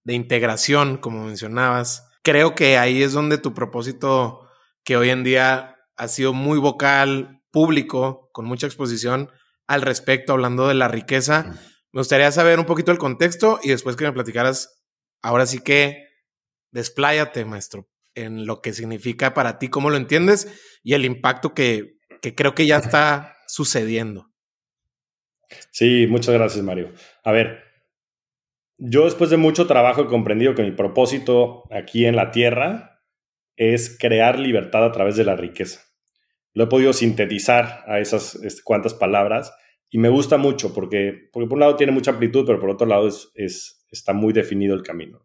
de 0.05 0.14
integración, 0.14 0.98
como 0.98 1.24
mencionabas, 1.24 2.06
creo 2.23 2.55
que 2.55 2.77
ahí 2.77 3.02
es 3.02 3.12
donde 3.12 3.39
tu 3.39 3.55
propósito, 3.55 4.47
que 4.85 4.98
hoy 4.98 5.09
en 5.09 5.24
día 5.24 5.78
ha 5.97 6.09
sido 6.09 6.35
muy 6.35 6.59
vocal, 6.59 7.35
público, 7.56 8.28
con 8.32 8.44
mucha 8.44 8.66
exposición 8.66 9.30
al 9.66 9.80
respecto, 9.80 10.34
hablando 10.34 10.68
de 10.68 10.74
la 10.74 10.88
riqueza. 10.88 11.58
Me 11.90 12.00
gustaría 12.02 12.30
saber 12.30 12.58
un 12.58 12.66
poquito 12.66 12.92
el 12.92 12.98
contexto 12.98 13.58
y 13.62 13.70
después 13.70 13.96
que 13.96 14.04
me 14.04 14.12
platicaras, 14.12 14.84
ahora 15.22 15.46
sí 15.46 15.60
que 15.60 16.06
despláyate, 16.70 17.46
maestro, 17.46 17.88
en 18.14 18.44
lo 18.44 18.60
que 18.60 18.74
significa 18.74 19.32
para 19.32 19.58
ti, 19.58 19.68
cómo 19.68 19.88
lo 19.88 19.96
entiendes 19.96 20.52
y 20.82 20.92
el 20.92 21.06
impacto 21.06 21.54
que, 21.54 21.96
que 22.20 22.34
creo 22.34 22.54
que 22.54 22.66
ya 22.66 22.76
está 22.76 23.38
sucediendo. 23.48 24.30
Sí, 25.70 26.06
muchas 26.10 26.34
gracias, 26.34 26.62
Mario. 26.62 26.92
A 27.24 27.32
ver, 27.32 27.64
yo 28.76 29.06
después 29.06 29.30
de 29.30 29.38
mucho 29.38 29.66
trabajo 29.66 30.02
he 30.02 30.08
comprendido 30.08 30.54
que 30.54 30.62
mi 30.62 30.72
propósito 30.72 31.62
aquí 31.70 32.04
en 32.04 32.16
la 32.16 32.32
Tierra 32.32 33.00
es 33.56 33.96
crear 33.98 34.38
libertad 34.38 34.84
a 34.84 34.92
través 34.92 35.16
de 35.16 35.24
la 35.24 35.36
riqueza. 35.36 35.86
Lo 36.56 36.64
he 36.64 36.68
podido 36.68 36.94
sintetizar 36.94 37.84
a 37.86 38.00
esas 38.00 38.34
este, 38.36 38.62
cuantas 38.62 38.94
palabras 38.94 39.52
y 39.90 39.98
me 39.98 40.08
gusta 40.08 40.38
mucho 40.38 40.72
porque, 40.72 41.28
por 41.30 41.42
un 41.42 41.60
lado 41.60 41.76
tiene 41.76 41.92
mucha 41.92 42.12
amplitud, 42.12 42.46
pero 42.46 42.58
por 42.58 42.70
otro 42.70 42.86
lado 42.86 43.08
es, 43.08 43.30
es, 43.34 43.86
está 43.90 44.14
muy 44.14 44.32
definido 44.32 44.74
el 44.74 44.82
camino. 44.82 45.20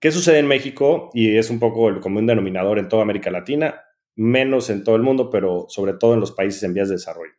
¿Qué 0.00 0.10
sucede 0.10 0.38
en 0.38 0.46
México? 0.46 1.10
Y 1.12 1.36
es 1.36 1.50
un 1.50 1.58
poco 1.58 1.90
el 1.90 2.00
común 2.00 2.24
denominador 2.24 2.78
en 2.78 2.88
toda 2.88 3.02
América 3.02 3.30
Latina, 3.30 3.82
menos 4.16 4.70
en 4.70 4.84
todo 4.84 4.96
el 4.96 5.02
mundo, 5.02 5.28
pero 5.28 5.66
sobre 5.68 5.92
todo 5.92 6.14
en 6.14 6.20
los 6.20 6.32
países 6.32 6.62
en 6.62 6.72
vías 6.72 6.88
de 6.88 6.94
desarrollo. 6.94 7.34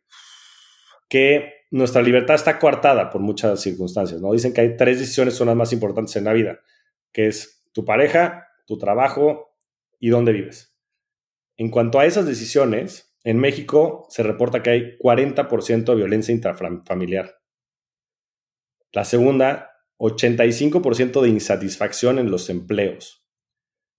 Que 1.08 1.64
nuestra 1.72 2.02
libertad 2.02 2.36
está 2.36 2.60
coartada 2.60 3.10
por 3.10 3.20
muchas 3.20 3.60
circunstancias, 3.60 4.20
¿no? 4.20 4.32
Dicen 4.32 4.54
que 4.54 4.60
hay 4.60 4.76
tres 4.76 5.00
decisiones 5.00 5.34
son 5.34 5.48
las 5.48 5.56
más 5.56 5.72
importantes 5.72 6.14
en 6.14 6.26
la 6.26 6.32
vida, 6.32 6.60
que 7.12 7.26
es 7.26 7.68
tu 7.72 7.84
pareja, 7.84 8.46
tu 8.68 8.78
trabajo 8.78 9.56
y 9.98 10.10
dónde 10.10 10.32
vives. 10.32 10.69
En 11.60 11.68
cuanto 11.68 12.00
a 12.00 12.06
esas 12.06 12.24
decisiones, 12.24 13.14
en 13.22 13.36
México 13.38 14.06
se 14.08 14.22
reporta 14.22 14.62
que 14.62 14.70
hay 14.70 14.96
40% 14.96 15.84
de 15.84 15.94
violencia 15.94 16.32
intrafamiliar. 16.32 17.34
La 18.92 19.04
segunda 19.04 19.70
85% 19.98 21.20
de 21.20 21.28
insatisfacción 21.28 22.18
en 22.18 22.30
los 22.30 22.48
empleos. 22.48 23.26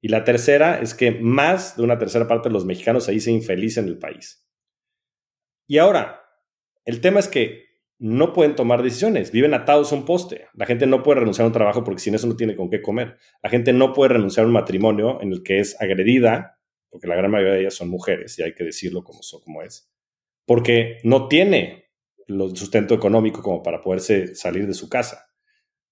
Y 0.01 0.07
la 0.07 0.23
tercera 0.23 0.81
es 0.81 0.95
que 0.95 1.11
más 1.11 1.77
de 1.77 1.83
una 1.83 1.99
tercera 1.99 2.27
parte 2.27 2.49
de 2.49 2.53
los 2.53 2.65
mexicanos 2.65 3.03
se 3.03 3.11
dice 3.11 3.29
infeliz 3.29 3.77
en 3.77 3.85
el 3.85 3.99
país. 3.99 4.43
Y 5.67 5.77
ahora, 5.77 6.23
el 6.83 6.99
tema 6.99 7.19
es 7.19 7.27
que 7.27 7.65
no 7.99 8.33
pueden 8.33 8.55
tomar 8.55 8.81
decisiones, 8.81 9.31
viven 9.31 9.53
atados 9.53 9.91
a 9.91 9.95
un 9.97 10.05
poste. 10.05 10.47
La 10.55 10.65
gente 10.65 10.87
no 10.87 11.03
puede 11.03 11.19
renunciar 11.19 11.43
a 11.43 11.49
un 11.49 11.53
trabajo 11.53 11.83
porque 11.83 12.01
sin 12.01 12.15
eso 12.15 12.25
no 12.25 12.35
tiene 12.35 12.55
con 12.55 12.71
qué 12.71 12.81
comer. 12.81 13.19
La 13.43 13.51
gente 13.51 13.71
no 13.71 13.93
puede 13.93 14.13
renunciar 14.13 14.45
a 14.45 14.47
un 14.47 14.53
matrimonio 14.53 15.21
en 15.21 15.31
el 15.31 15.43
que 15.43 15.59
es 15.59 15.79
agredida, 15.79 16.57
porque 16.91 17.07
la 17.07 17.15
gran 17.15 17.31
mayoría 17.31 17.53
de 17.53 17.61
ellas 17.61 17.73
son 17.73 17.89
mujeres, 17.89 18.37
y 18.37 18.43
hay 18.43 18.53
que 18.53 18.65
decirlo 18.65 19.03
como, 19.03 19.21
como 19.43 19.63
es, 19.63 19.91
porque 20.45 20.99
no 21.03 21.27
tiene 21.27 21.85
el 22.27 22.55
sustento 22.55 22.93
económico 22.93 23.41
como 23.41 23.63
para 23.63 23.81
poderse 23.81 24.35
salir 24.35 24.67
de 24.67 24.73
su 24.73 24.89
casa. 24.89 25.27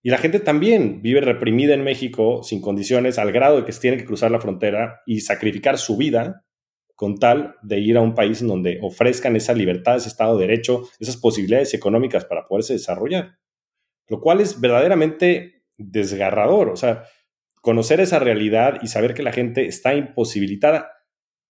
Y 0.01 0.09
la 0.09 0.17
gente 0.17 0.39
también 0.39 1.01
vive 1.01 1.21
reprimida 1.21 1.73
en 1.73 1.83
México 1.83 2.43
sin 2.43 2.61
condiciones 2.61 3.17
al 3.17 3.31
grado 3.31 3.57
de 3.57 3.65
que 3.65 3.71
se 3.71 3.81
tiene 3.81 3.97
que 3.97 4.05
cruzar 4.05 4.31
la 4.31 4.39
frontera 4.39 5.01
y 5.05 5.21
sacrificar 5.21 5.77
su 5.77 5.97
vida 5.97 6.45
con 6.95 7.17
tal 7.17 7.55
de 7.61 7.79
ir 7.79 7.97
a 7.97 8.01
un 8.01 8.13
país 8.13 8.41
en 8.41 8.47
donde 8.47 8.79
ofrezcan 8.81 9.35
esa 9.35 9.53
libertad, 9.53 9.97
ese 9.97 10.09
Estado 10.09 10.37
de 10.37 10.47
Derecho, 10.47 10.83
esas 10.99 11.17
posibilidades 11.17 11.73
económicas 11.73 12.25
para 12.25 12.45
poderse 12.45 12.73
desarrollar. 12.73 13.37
Lo 14.07 14.19
cual 14.19 14.41
es 14.41 14.59
verdaderamente 14.59 15.63
desgarrador. 15.77 16.69
O 16.69 16.75
sea, 16.75 17.03
conocer 17.61 17.99
esa 17.99 18.19
realidad 18.19 18.79
y 18.81 18.87
saber 18.87 19.13
que 19.13 19.23
la 19.23 19.31
gente 19.31 19.65
está 19.67 19.93
imposibilitada. 19.95 20.91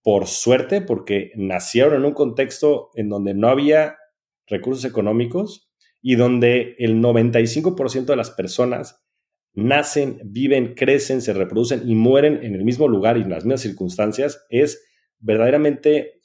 Por 0.01 0.27
suerte 0.27 0.81
porque 0.81 1.31
nacieron 1.35 1.95
en 1.95 2.05
un 2.05 2.13
contexto 2.13 2.89
en 2.95 3.09
donde 3.09 3.33
no 3.33 3.49
había 3.49 3.97
recursos 4.47 4.85
económicos 4.85 5.69
y 6.01 6.15
donde 6.15 6.75
el 6.79 7.01
95% 7.01 8.05
de 8.05 8.15
las 8.15 8.31
personas 8.31 9.05
nacen, 9.53 10.19
viven, 10.23 10.73
crecen, 10.73 11.21
se 11.21 11.33
reproducen 11.33 11.87
y 11.87 11.95
mueren 11.95 12.43
en 12.43 12.55
el 12.55 12.63
mismo 12.63 12.87
lugar 12.87 13.17
y 13.17 13.21
en 13.21 13.29
las 13.29 13.43
mismas 13.43 13.61
circunstancias, 13.61 14.45
es 14.49 14.85
verdaderamente 15.19 16.21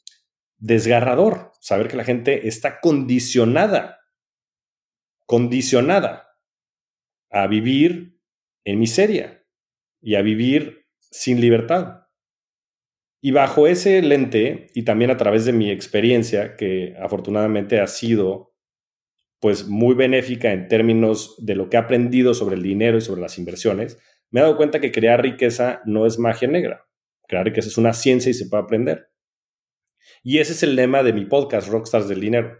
desgarrador 0.58 1.50
saber 1.60 1.88
que 1.88 1.96
la 1.96 2.04
gente 2.04 2.46
está 2.46 2.80
condicionada, 2.80 3.98
condicionada 5.26 6.28
a 7.30 7.48
vivir 7.48 8.20
en 8.64 8.78
miseria 8.78 9.43
y 10.04 10.16
a 10.16 10.22
vivir 10.22 10.86
sin 10.98 11.40
libertad. 11.40 12.02
Y 13.20 13.30
bajo 13.30 13.66
ese 13.66 14.02
lente, 14.02 14.68
y 14.74 14.84
también 14.84 15.10
a 15.10 15.16
través 15.16 15.46
de 15.46 15.54
mi 15.54 15.70
experiencia, 15.70 16.56
que 16.56 16.94
afortunadamente 17.00 17.80
ha 17.80 17.86
sido 17.86 18.54
pues 19.40 19.66
muy 19.66 19.94
benéfica 19.94 20.52
en 20.52 20.68
términos 20.68 21.34
de 21.38 21.54
lo 21.54 21.68
que 21.68 21.76
he 21.76 21.80
aprendido 21.80 22.34
sobre 22.34 22.56
el 22.56 22.62
dinero 22.62 22.98
y 22.98 23.00
sobre 23.00 23.22
las 23.22 23.38
inversiones, 23.38 23.98
me 24.30 24.40
he 24.40 24.42
dado 24.42 24.56
cuenta 24.56 24.80
que 24.80 24.92
crear 24.92 25.22
riqueza 25.22 25.80
no 25.86 26.06
es 26.06 26.18
magia 26.18 26.48
negra. 26.48 26.86
Crear 27.26 27.44
riqueza 27.44 27.68
es 27.68 27.78
una 27.78 27.92
ciencia 27.94 28.30
y 28.30 28.34
se 28.34 28.46
puede 28.46 28.62
aprender. 28.62 29.08
Y 30.22 30.38
ese 30.38 30.52
es 30.52 30.62
el 30.62 30.76
lema 30.76 31.02
de 31.02 31.12
mi 31.12 31.24
podcast, 31.24 31.68
Rockstars 31.68 32.08
del 32.08 32.20
Dinero. 32.20 32.58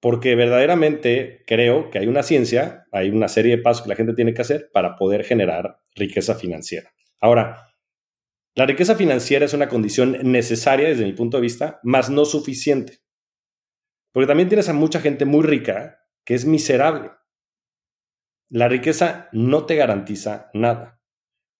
Porque 0.00 0.34
verdaderamente 0.34 1.42
creo 1.46 1.90
que 1.90 1.98
hay 1.98 2.06
una 2.06 2.22
ciencia, 2.22 2.86
hay 2.92 3.10
una 3.10 3.28
serie 3.28 3.56
de 3.56 3.62
pasos 3.62 3.82
que 3.82 3.88
la 3.88 3.96
gente 3.96 4.14
tiene 4.14 4.34
que 4.34 4.42
hacer 4.42 4.70
para 4.72 4.96
poder 4.96 5.24
generar 5.24 5.80
riqueza 5.94 6.34
financiera. 6.34 6.92
Ahora, 7.20 7.74
la 8.54 8.66
riqueza 8.66 8.94
financiera 8.94 9.44
es 9.44 9.52
una 9.52 9.68
condición 9.68 10.16
necesaria 10.22 10.88
desde 10.88 11.04
mi 11.04 11.12
punto 11.12 11.36
de 11.36 11.42
vista, 11.42 11.80
más 11.82 12.08
no 12.08 12.24
suficiente. 12.24 13.00
Porque 14.12 14.26
también 14.26 14.48
tienes 14.48 14.68
a 14.68 14.72
mucha 14.72 15.00
gente 15.00 15.24
muy 15.26 15.42
rica 15.44 15.98
que 16.24 16.34
es 16.34 16.46
miserable. 16.46 17.10
La 18.48 18.68
riqueza 18.68 19.28
no 19.32 19.66
te 19.66 19.76
garantiza 19.76 20.50
nada. 20.54 21.02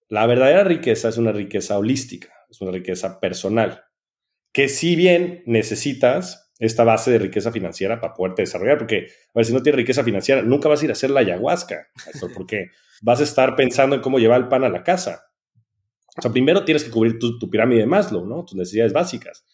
La 0.08 0.26
verdadera 0.26 0.64
riqueza 0.64 1.08
es 1.08 1.18
una 1.18 1.32
riqueza 1.32 1.78
holística, 1.78 2.32
es 2.48 2.60
una 2.60 2.70
riqueza 2.70 3.18
personal, 3.20 3.84
que 4.52 4.68
si 4.68 4.94
bien 4.96 5.42
necesitas 5.46 6.45
esta 6.58 6.84
base 6.84 7.10
de 7.10 7.18
riqueza 7.18 7.52
financiera 7.52 8.00
para 8.00 8.14
poderte 8.14 8.42
desarrollar, 8.42 8.78
porque, 8.78 9.08
a 9.28 9.32
ver, 9.34 9.44
si 9.44 9.52
no 9.52 9.62
tienes 9.62 9.76
riqueza 9.76 10.02
financiera, 10.02 10.42
nunca 10.42 10.68
vas 10.68 10.80
a 10.80 10.84
ir 10.84 10.90
a 10.90 10.92
hacer 10.92 11.10
la 11.10 11.20
ayahuasca, 11.20 11.88
porque 12.34 12.70
vas 13.02 13.20
a 13.20 13.24
estar 13.24 13.56
pensando 13.56 13.94
en 13.96 14.02
cómo 14.02 14.18
llevar 14.18 14.40
el 14.40 14.48
pan 14.48 14.64
a 14.64 14.68
la 14.68 14.82
casa. 14.82 15.26
O 16.16 16.22
sea, 16.22 16.32
primero 16.32 16.64
tienes 16.64 16.84
que 16.84 16.90
cubrir 16.90 17.18
tu, 17.18 17.38
pirámide 17.50 17.80
de 17.80 17.86
Maslow, 17.86 18.26
¿no? 18.26 18.44
Tus 18.44 18.56
necesidades 18.56 18.92
básicas. 18.92 19.44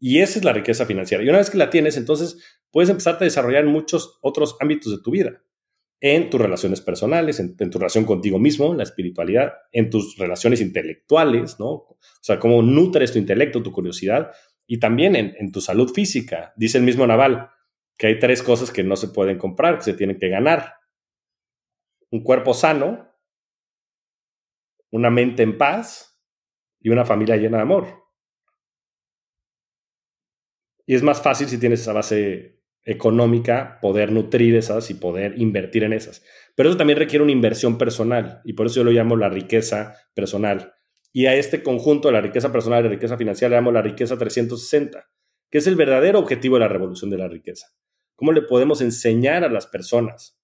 Y 0.00 0.18
esa 0.18 0.38
es 0.38 0.44
la 0.44 0.52
riqueza 0.52 0.84
financiera. 0.84 1.22
Y 1.22 1.28
una 1.28 1.38
vez 1.38 1.50
que 1.50 1.58
la 1.58 1.70
tienes, 1.70 1.96
entonces 1.96 2.38
puedes 2.70 2.90
empezarte 2.90 3.24
a 3.24 3.26
desarrollar 3.26 3.64
en 3.64 3.70
muchos 3.70 4.18
otros 4.20 4.56
ámbitos 4.60 4.92
de 4.92 5.02
tu 5.02 5.12
vida. 5.12 5.42
En 6.00 6.30
tus 6.30 6.40
relaciones 6.40 6.80
personales, 6.80 7.40
en, 7.40 7.56
tu 7.56 7.78
relación 7.78 8.04
contigo 8.04 8.38
mismo, 8.38 8.72
la 8.74 8.84
espiritualidad, 8.84 9.54
en 9.72 9.90
tus 9.90 10.16
relaciones 10.16 10.60
intelectuales, 10.60 11.58
¿no? 11.58 11.68
O 11.70 11.98
sea, 12.20 12.38
cómo 12.38 12.62
nutres 12.62 13.12
tu 13.12 13.18
intelecto, 13.18 13.62
tu 13.62 13.72
curiosidad, 13.72 14.30
y 14.70 14.78
también 14.78 15.16
en, 15.16 15.50
tu 15.50 15.62
salud 15.62 15.90
física. 15.92 16.52
Dice 16.54 16.76
el 16.76 16.84
mismo 16.84 17.06
Naval 17.06 17.50
que 17.96 18.06
hay 18.06 18.18
tres 18.18 18.42
cosas 18.42 18.70
que 18.70 18.84
no 18.84 18.96
se 18.96 19.08
pueden 19.08 19.38
comprar, 19.38 19.78
que 19.78 19.84
se 19.84 19.94
tienen 19.94 20.18
que 20.18 20.28
ganar. 20.28 20.74
Un 22.10 22.22
cuerpo 22.22 22.52
sano, 22.52 23.10
una 24.90 25.10
mente 25.10 25.42
en 25.42 25.56
paz 25.56 26.22
y 26.80 26.90
una 26.90 27.06
familia 27.06 27.36
llena 27.36 27.56
de 27.56 27.62
amor. 27.62 28.04
Y 30.86 30.94
es 30.94 31.02
más 31.02 31.22
fácil 31.22 31.48
si 31.48 31.58
tienes 31.58 31.80
esa 31.80 31.94
base 31.94 32.62
económica, 32.84 33.78
poder 33.80 34.12
nutrir 34.12 34.54
esas 34.54 34.90
y 34.90 34.94
poder 34.94 35.40
invertir 35.40 35.82
en 35.82 35.94
esas. 35.94 36.22
Pero 36.54 36.68
eso 36.68 36.78
también 36.78 36.98
requiere 36.98 37.22
una 37.22 37.32
inversión 37.32 37.78
personal 37.78 38.42
y 38.44 38.52
por 38.52 38.66
eso 38.66 38.76
yo 38.76 38.84
lo 38.84 38.90
llamo 38.90 39.16
la 39.16 39.30
riqueza 39.30 39.96
personal. 40.14 40.77
Y 41.12 41.26
a 41.26 41.34
este 41.34 41.62
conjunto 41.62 42.08
de 42.08 42.12
la 42.12 42.20
riqueza 42.20 42.52
personal 42.52 42.80
y 42.80 42.84
la 42.84 42.94
riqueza 42.94 43.16
financiera 43.16 43.50
le 43.50 43.56
llamo 43.56 43.72
la 43.72 43.82
riqueza 43.82 44.16
360, 44.16 45.08
que 45.50 45.58
es 45.58 45.66
el 45.66 45.76
verdadero 45.76 46.18
objetivo 46.18 46.56
de 46.56 46.60
la 46.60 46.68
revolución 46.68 47.10
de 47.10 47.18
la 47.18 47.28
riqueza. 47.28 47.68
¿Cómo 48.14 48.32
le 48.32 48.42
podemos 48.42 48.80
enseñar 48.80 49.44
a 49.44 49.48
las 49.48 49.66
personas 49.66 50.38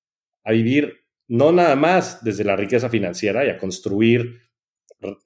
a 0.44 0.52
vivir 0.52 1.04
no 1.26 1.52
nada 1.52 1.76
más 1.76 2.22
desde 2.22 2.44
la 2.44 2.56
riqueza 2.56 2.88
financiera 2.88 3.44
y 3.44 3.50
a 3.50 3.58
construir 3.58 4.40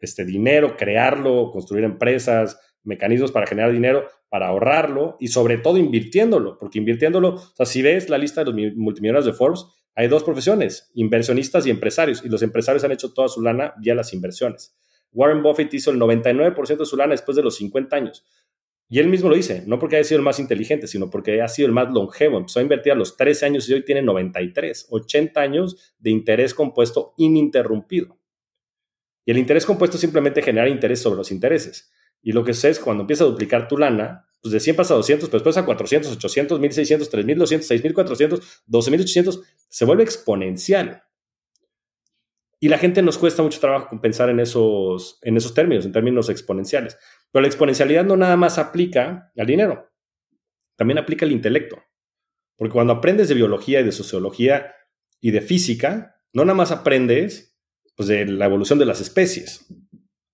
este 0.01 0.25
dinero, 0.25 0.77
crearlo, 0.77 1.51
construir 1.53 1.85
empresas, 1.85 2.59
mecanismos 2.83 3.33
para 3.33 3.47
generar 3.47 3.73
dinero, 3.73 4.09
para 4.29 4.49
ahorrarlo 4.49 5.17
y 5.21 5.29
sobre 5.29 5.59
todo 5.59 5.77
invirtiéndolo, 5.77 6.59
porque 6.59 6.79
invirtiéndolo, 6.79 7.39
si 7.65 7.83
ves 7.83 8.09
la 8.09 8.19
lista 8.19 8.45
de 8.45 8.51
los 8.51 8.77
multimillonarios 8.77 9.27
de 9.27 9.33
Forbes, 9.33 9.67
hay 9.95 10.09
dos 10.09 10.23
profesiones, 10.23 10.91
inversionistas 10.95 11.67
y 11.67 11.71
empresarios, 11.71 12.25
y 12.25 12.29
los 12.29 12.43
empresarios 12.43 12.85
han 12.85 12.93
hecho 12.93 13.13
toda 13.13 13.29
su 13.29 13.43
lana 13.43 13.75
vía 13.81 13.95
las 13.95 14.13
inversiones. 14.13 14.79
Warren 15.13 15.43
Buffett 15.43 15.73
hizo 15.75 15.91
el 15.91 15.99
99% 15.99 16.77
de 16.77 16.87
su 16.87 16.97
lana 16.97 17.13
después 17.13 17.37
de 17.37 17.43
los 17.43 17.57
50 17.57 17.97
años. 17.97 18.25
Y 18.91 19.01
él 19.01 19.09
mismo 19.09 19.29
lo 19.29 19.37
dice, 19.37 19.65
no 19.67 19.79
porque 19.79 19.97
haya 19.97 20.05
sido 20.05 20.19
el 20.19 20.25
más 20.25 20.39
inteligente, 20.39 20.87
sino 20.87 21.11
porque 21.11 21.43
ha 21.43 21.49
sido 21.49 21.67
el 21.67 21.73
más 21.73 21.93
longevo. 21.93 22.39
Empezó 22.39 22.61
a 22.61 22.63
invertir 22.63 22.93
a 22.93 22.97
los 22.97 23.17
13 23.17 23.47
años 23.47 23.69
y 23.69 23.75
hoy 23.75 23.85
tiene 23.85 24.01
93, 24.01 24.87
80 24.91 25.41
años 25.41 25.95
de 25.99 26.11
interés 26.11 26.55
compuesto 26.55 27.13
ininterrumpido. 27.19 28.19
Y 29.27 29.31
el 29.31 29.39
interés 29.39 29.67
compuesto 29.67 29.99
simplemente 29.99 30.41
genera 30.41 30.71
interés 30.71 31.03
sobre 31.03 31.19
los 31.19 31.31
intereses. 31.31 31.93
Y 32.23 32.33
lo 32.33 32.45
que 32.45 32.55
sé 32.55 32.71
es 32.71 32.79
cuando 32.79 33.03
empieza 33.03 33.25
a 33.25 33.27
duplicar 33.27 33.69
tu 33.69 33.77
lana, 33.77 34.27
pues 34.41 34.53
de 34.53 34.61
100 34.61 34.77
pasa 34.77 34.95
a 34.95 34.97
200, 34.97 35.29
pero 35.29 35.39
después 35.39 35.57
a 35.59 35.67
400, 35.67 36.13
800, 36.13 36.59
1600, 36.59 37.11
3200, 37.11 37.69
6400, 37.69 38.63
12800, 38.67 39.43
se 39.69 39.85
vuelve 39.85 40.05
exponencial. 40.05 41.03
Y 42.61 42.69
la 42.69 42.79
gente 42.79 43.03
nos 43.03 43.19
cuesta 43.19 43.43
mucho 43.43 43.61
trabajo 43.61 44.01
pensar 44.01 44.31
en 44.31 44.41
esos, 44.41 45.19
en 45.23 45.37
esos 45.37 45.55
términos, 45.55 45.87
en 45.87 45.93
términos 45.93 46.29
exponenciales. 46.29 46.99
Pero 47.31 47.43
la 47.43 47.49
exponencialidad 47.49 48.05
no 48.05 48.17
nada 48.17 48.37
más 48.37 48.59
aplica 48.59 49.31
al 49.37 49.47
dinero, 49.47 49.91
también 50.77 50.99
aplica 50.99 51.25
al 51.25 51.33
intelecto. 51.33 51.83
Porque 52.57 52.73
cuando 52.73 52.95
aprendes 52.95 53.29
de 53.29 53.37
biología 53.37 53.81
y 53.81 53.85
de 53.85 53.93
sociología 53.93 54.75
y 55.21 55.31
de 55.31 55.41
física, 55.41 56.17
no 56.33 56.45
nada 56.45 56.57
más 56.57 56.73
aprendes 56.73 57.57
pues, 57.97 58.09
de 58.09 58.27
la 58.27 58.47
evolución 58.47 58.79
de 58.79 58.87
las 58.87 59.01
especies, 59.01 59.67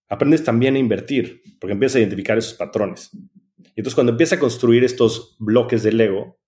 aprendes 0.08 0.44
también 0.44 0.76
a 0.76 0.78
invertir, 0.78 1.42
porque 1.60 1.72
empiezas 1.72 1.96
a 1.96 2.00
identificar 2.00 2.38
esos 2.38 2.54
patrones. 2.54 3.10
Y 3.12 3.80
entonces 3.80 3.94
cuando 3.94 4.12
empiezas 4.12 4.38
a 4.38 4.40
construir 4.40 4.84
estos 4.84 5.36
bloques 5.38 5.82
de 5.82 5.92
Lego, 5.92 6.38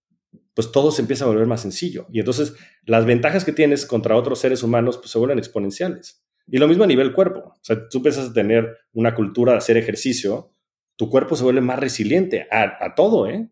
pues 0.57 0.73
todo 0.73 0.91
se 0.91 1.03
empieza 1.03 1.25
a 1.25 1.29
volver 1.29 1.47
más 1.47 1.61
sencillo. 1.61 2.07
Y 2.11 2.19
entonces 2.19 2.55
las 2.87 3.05
ventajas 3.05 3.45
que 3.45 3.53
tienes 3.53 3.85
contra 3.85 4.17
otros 4.17 4.39
seres 4.39 4.63
humanos 4.63 4.97
pues, 4.97 5.11
se 5.11 5.19
vuelven 5.19 5.39
exponenciales. 5.39 6.25
Y 6.47 6.57
lo 6.57 6.67
mismo 6.67 6.85
a 6.85 6.87
nivel 6.87 7.13
cuerpo. 7.13 7.41
O 7.41 7.59
sea, 7.61 7.87
tú 7.91 7.99
empiezas 7.99 8.31
a 8.31 8.33
tener 8.33 8.75
una 8.95 9.15
cultura 9.15 9.53
de 9.53 9.59
hacer 9.59 9.77
ejercicio, 9.77 10.55
tu 10.97 11.11
cuerpo 11.11 11.37
se 11.37 11.45
vuelve 11.45 11.61
más 11.61 11.79
resiliente 11.79 12.49
a, 12.51 12.95
todo, 12.95 13.29
¿eh? 13.29 13.51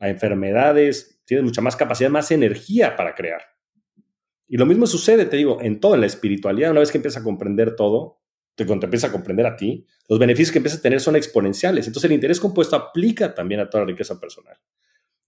A 0.00 0.08
enfermedades, 0.08 1.20
tienes 1.26 1.44
mucha 1.44 1.60
más 1.60 1.76
capacidad, 1.76 2.08
más 2.08 2.30
energía 2.30 2.96
para 2.96 3.14
crear. 3.14 3.42
Y 4.46 4.56
lo 4.56 4.64
mismo 4.64 4.86
sucede, 4.86 5.26
te 5.26 5.36
digo, 5.36 5.58
en 5.60 5.80
todo, 5.80 5.96
en 5.96 6.00
la 6.00 6.06
espiritualidad. 6.06 6.70
Una 6.70 6.80
vez 6.80 6.90
que 6.90 6.96
empiezas 6.96 7.20
a 7.20 7.24
comprender 7.24 7.76
todo, 7.76 8.22
te, 8.54 8.64
cuando 8.64 8.80
te 8.80 8.86
empiezas 8.86 9.10
a 9.10 9.12
comprender 9.12 9.44
a 9.44 9.54
ti, 9.54 9.84
los 10.08 10.18
beneficios 10.18 10.50
que 10.50 10.60
empiezas 10.60 10.78
a 10.78 10.82
tener 10.82 11.00
son 11.00 11.14
exponenciales. 11.14 11.86
Entonces 11.86 12.08
el 12.08 12.14
interés 12.14 12.40
compuesto 12.40 12.74
aplica 12.74 13.34
también 13.34 13.60
a 13.60 13.68
toda 13.68 13.84
la 13.84 13.88
riqueza 13.88 14.18
personal. 14.18 14.56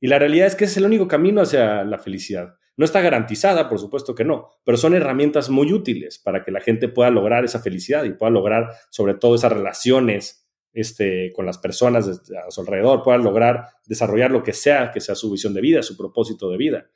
Y 0.01 0.09
la 0.09 0.19
realidad 0.19 0.47
es 0.47 0.57
que 0.57 0.65
es 0.65 0.77
el 0.77 0.87
único 0.87 1.07
camino 1.07 1.43
hacia 1.43 1.85
la 1.85 1.99
felicidad. 1.99 2.55
No 2.77 2.85
está 2.85 3.03
garantizada, 3.03 3.69
por 3.69 3.79
supuesto 3.79 4.15
que 4.15 4.25
no, 4.25 4.49
pero 4.65 4.79
son 4.79 4.95
herramientas 4.95 5.51
muy 5.51 5.73
útiles 5.73 6.19
para 6.19 6.43
que 6.43 6.51
la 6.51 6.61
gente 6.61 6.89
pueda 6.89 7.11
lograr 7.11 7.45
esa 7.45 7.61
felicidad 7.61 8.05
y 8.05 8.15
pueda 8.15 8.31
lograr 8.31 8.71
sobre 8.89 9.15
todo 9.15 9.35
esas 9.35 9.53
relaciones 9.53 10.49
este, 10.73 11.33
con 11.35 11.45
las 11.47 11.59
personas 11.59 12.09
a 12.09 12.51
su 12.51 12.61
alrededor, 12.61 13.03
pueda 13.03 13.19
lograr 13.19 13.67
desarrollar 13.87 14.31
lo 14.31 14.43
que 14.43 14.53
sea, 14.53 14.93
que 14.93 15.01
sea 15.01 15.15
su 15.15 15.31
visión 15.31 15.53
de 15.53 15.61
vida, 15.61 15.83
su 15.83 15.97
propósito 15.97 16.51
de 16.51 16.57
vida. 16.57 16.91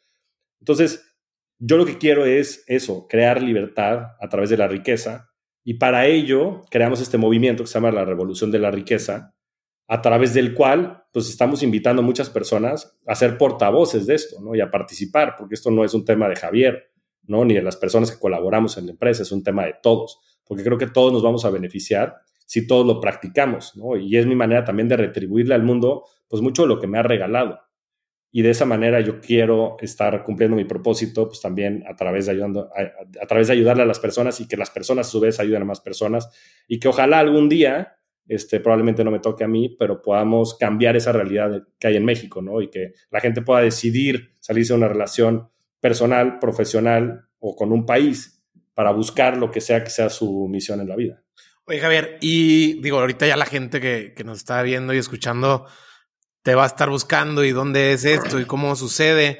Entonces, 0.61 1.05
yo 1.59 1.77
lo 1.77 1.85
que 1.85 1.99
quiero 1.99 2.25
es 2.25 2.65
eso, 2.67 3.07
crear 3.09 3.43
libertad 3.43 4.13
a 4.21 4.29
través 4.29 4.51
de 4.51 4.57
la 4.57 4.69
riqueza 4.69 5.31
y 5.65 5.75
para 5.75 6.07
ello 6.07 6.63
creamos 6.71 7.01
este 7.01 7.19
movimiento 7.19 7.63
que 7.63 7.69
se 7.69 7.75
llama 7.75 7.91
la 7.91 8.05
Revolución 8.05 8.51
de 8.51 8.59
la 8.59 8.71
Riqueza, 8.71 9.35
a 9.87 10.01
través 10.01 10.35
del 10.35 10.55
cual 10.55 11.05
pues 11.13 11.29
estamos 11.29 11.63
invitando 11.63 12.03
muchas 12.03 12.31
personas 12.31 12.99
a 13.07 13.15
ser 13.15 13.39
portavoces 13.39 14.07
de 14.07 14.15
esto, 14.15 14.41
¿no? 14.41 14.55
Y 14.55 14.61
a 14.61 14.71
participar, 14.71 15.37
porque 15.39 15.55
esto 15.55 15.71
no 15.71 15.85
es 15.85 15.95
un 15.95 16.05
tema 16.05 16.29
de 16.29 16.37
Javier, 16.37 16.91
¿no? 17.23 17.45
Ni 17.45 17.55
de 17.55 17.63
las 17.63 17.77
personas 17.77 18.11
que 18.11 18.19
colaboramos 18.19 18.77
en 18.79 18.87
la 18.87 18.93
empresa, 18.93 19.23
es 19.23 19.33
un 19.33 19.43
tema 19.43 19.65
de 19.65 19.77
todos, 19.83 20.21
porque 20.45 20.65
creo 20.65 20.79
que 20.79 20.87
todos 20.87 21.13
nos 21.13 21.23
vamos 21.23 21.45
a 21.45 21.51
beneficiar 21.51 22.17
si 22.47 22.67
todos 22.67 22.87
lo 22.87 23.01
practicamos, 23.01 23.77
¿no? 23.77 23.97
Y 23.97 24.17
es 24.17 24.27
mi 24.27 24.35
manera 24.35 24.65
también 24.65 24.89
de 24.89 24.97
retribuirle 24.97 25.55
al 25.55 25.63
mundo, 25.63 26.05
pues 26.29 26.43
mucho 26.43 26.63
de 26.63 26.69
lo 26.69 26.79
que 26.79 26.87
me 26.87 26.99
ha 26.99 27.03
regalado. 27.03 27.61
Y 28.31 28.43
de 28.43 28.51
esa 28.51 28.67
manera 28.67 29.01
yo 29.01 29.21
quiero 29.21 29.77
estar 29.81 30.25
cumpliendo 30.25 30.57
mi 30.57 30.65
propósito, 30.65 31.29
pues 31.29 31.41
también 31.41 31.85
a 31.89 31.95
través 31.95 32.29
ayudando, 32.29 32.69
a 32.75 33.27
través 33.27 33.47
de 33.47 33.53
ayudarle 33.53 33.85
a 33.85 33.87
las 33.87 34.01
personas 34.01 34.41
y 34.41 34.49
que 34.49 34.57
las 34.57 34.71
personas 34.71 35.07
a 35.07 35.11
su 35.11 35.21
vez 35.21 35.39
ayuden 35.39 35.63
a 35.63 35.67
más 35.67 35.81
personas 35.81 36.29
y 36.67 36.81
que 36.81 36.89
ojalá 36.89 37.21
algún 37.21 37.49
día 37.49 37.97
este, 38.27 38.61
probablemente 38.61 39.05
no 39.05 39.11
me 39.11 39.21
toque 39.21 39.45
a 39.45 39.49
mí, 39.49 39.75
pero 39.79 40.03
podamos 40.03 40.57
cambiar 40.59 40.97
esa 40.97 41.13
realidad 41.13 41.63
que 41.79 41.87
hay 41.89 41.97
en 41.97 42.05
México, 42.05 42.43
¿no? 42.43 42.61
Y 42.61 42.71
que 42.71 42.93
la 43.11 43.21
gente 43.21 43.43
pueda 43.43 43.61
decidir 43.61 44.37
salirse 44.41 44.73
de 44.73 44.79
una 44.79 44.89
relación 44.89 45.51
personal, 45.81 46.39
profesional 46.39 47.29
o 47.39 47.55
con 47.55 47.73
un 47.73 47.85
país 47.85 48.43
para 48.75 48.91
buscar 48.91 49.37
lo 49.37 49.51
que 49.51 49.61
sea 49.61 49.85
que 49.85 49.91
sea 49.91 50.09
su 50.11 50.49
misión 50.49 50.81
en 50.81 50.89
la 50.89 50.97
vida. 50.97 51.23
Oye, 51.67 51.81
Javier, 51.81 52.19
y 52.21 52.81
digo, 52.83 52.99
ahorita 52.99 53.27
ya 53.27 53.37
la 53.37 53.47
gente 53.47 53.81
que, 53.81 54.13
que 54.15 54.25
nos 54.25 54.39
está 54.39 54.63
viendo 54.63 54.93
y 54.93 54.99
escuchando 54.99 55.67
te 56.43 56.55
va 56.55 56.65
a 56.65 56.67
estar 56.67 56.91
buscando 56.91 57.43
y 57.43 57.53
dónde 57.53 57.93
es 57.93 58.05
esto 58.05 58.39
y 58.39 58.45
cómo 58.45 58.77
sucede. 58.77 59.39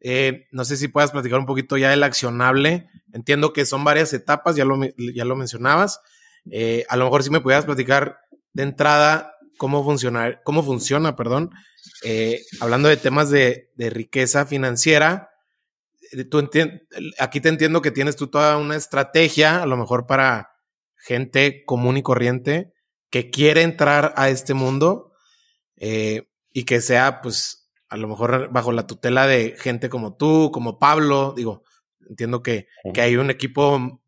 Eh, 0.00 0.46
no 0.52 0.64
sé 0.64 0.78
si 0.78 0.88
puedas 0.88 1.10
platicar 1.10 1.38
un 1.38 1.46
poquito 1.46 1.76
ya 1.76 1.90
del 1.90 2.02
accionable. 2.02 2.88
Entiendo 3.12 3.52
que 3.52 3.66
son 3.66 3.84
varias 3.84 4.12
etapas, 4.14 4.56
ya 4.56 4.64
lo, 4.64 4.78
ya 4.96 5.26
lo 5.26 5.36
mencionabas. 5.36 6.00
Eh, 6.50 6.86
a 6.88 6.96
lo 6.96 7.04
mejor 7.04 7.22
si 7.22 7.30
me 7.30 7.40
pudieras 7.40 7.66
platicar 7.66 8.20
de 8.56 8.62
entrada 8.62 9.36
cómo, 9.58 9.84
funciona, 9.84 10.40
cómo 10.42 10.62
funciona, 10.62 11.14
perdón, 11.14 11.50
eh, 12.04 12.40
hablando 12.60 12.88
de 12.88 12.96
temas 12.96 13.30
de, 13.30 13.68
riqueza 13.76 14.46
financiera. 14.46 15.30
Eh, 16.12 16.24
tú 16.24 16.48
aquí 17.18 17.40
te 17.40 17.48
entiendo 17.50 17.82
que 17.82 17.90
tienes 17.90 18.16
tú 18.16 18.28
toda 18.28 18.56
una 18.56 18.76
estrategia, 18.76 19.62
a 19.62 19.66
lo 19.66 19.76
mejor 19.76 20.06
para 20.06 20.52
gente 20.96 21.64
común 21.66 21.98
y 21.98 22.02
corriente 22.02 22.72
que 23.10 23.30
quiere 23.30 23.60
entrar 23.60 24.14
a 24.16 24.30
este 24.30 24.54
mundo 24.54 25.12
eh, 25.76 26.30
y 26.52 26.64
que 26.64 26.80
sea, 26.80 27.20
pues, 27.20 27.70
a 27.90 27.98
lo 27.98 28.08
mejor 28.08 28.48
bajo 28.50 28.72
la 28.72 28.86
tutela 28.86 29.26
de 29.26 29.54
gente 29.58 29.90
como 29.90 30.16
tú, 30.16 30.50
como 30.50 30.78
Pablo. 30.78 31.34
Digo, 31.36 31.62
entiendo 32.08 32.42
que, 32.42 32.68
que 32.94 33.02
hay 33.02 33.16
un 33.16 33.28
equipo 33.28 34.02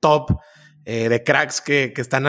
top 0.00 0.38
de 0.84 1.22
cracks 1.24 1.60
que, 1.60 1.92
que 1.94 2.00
están 2.02 2.26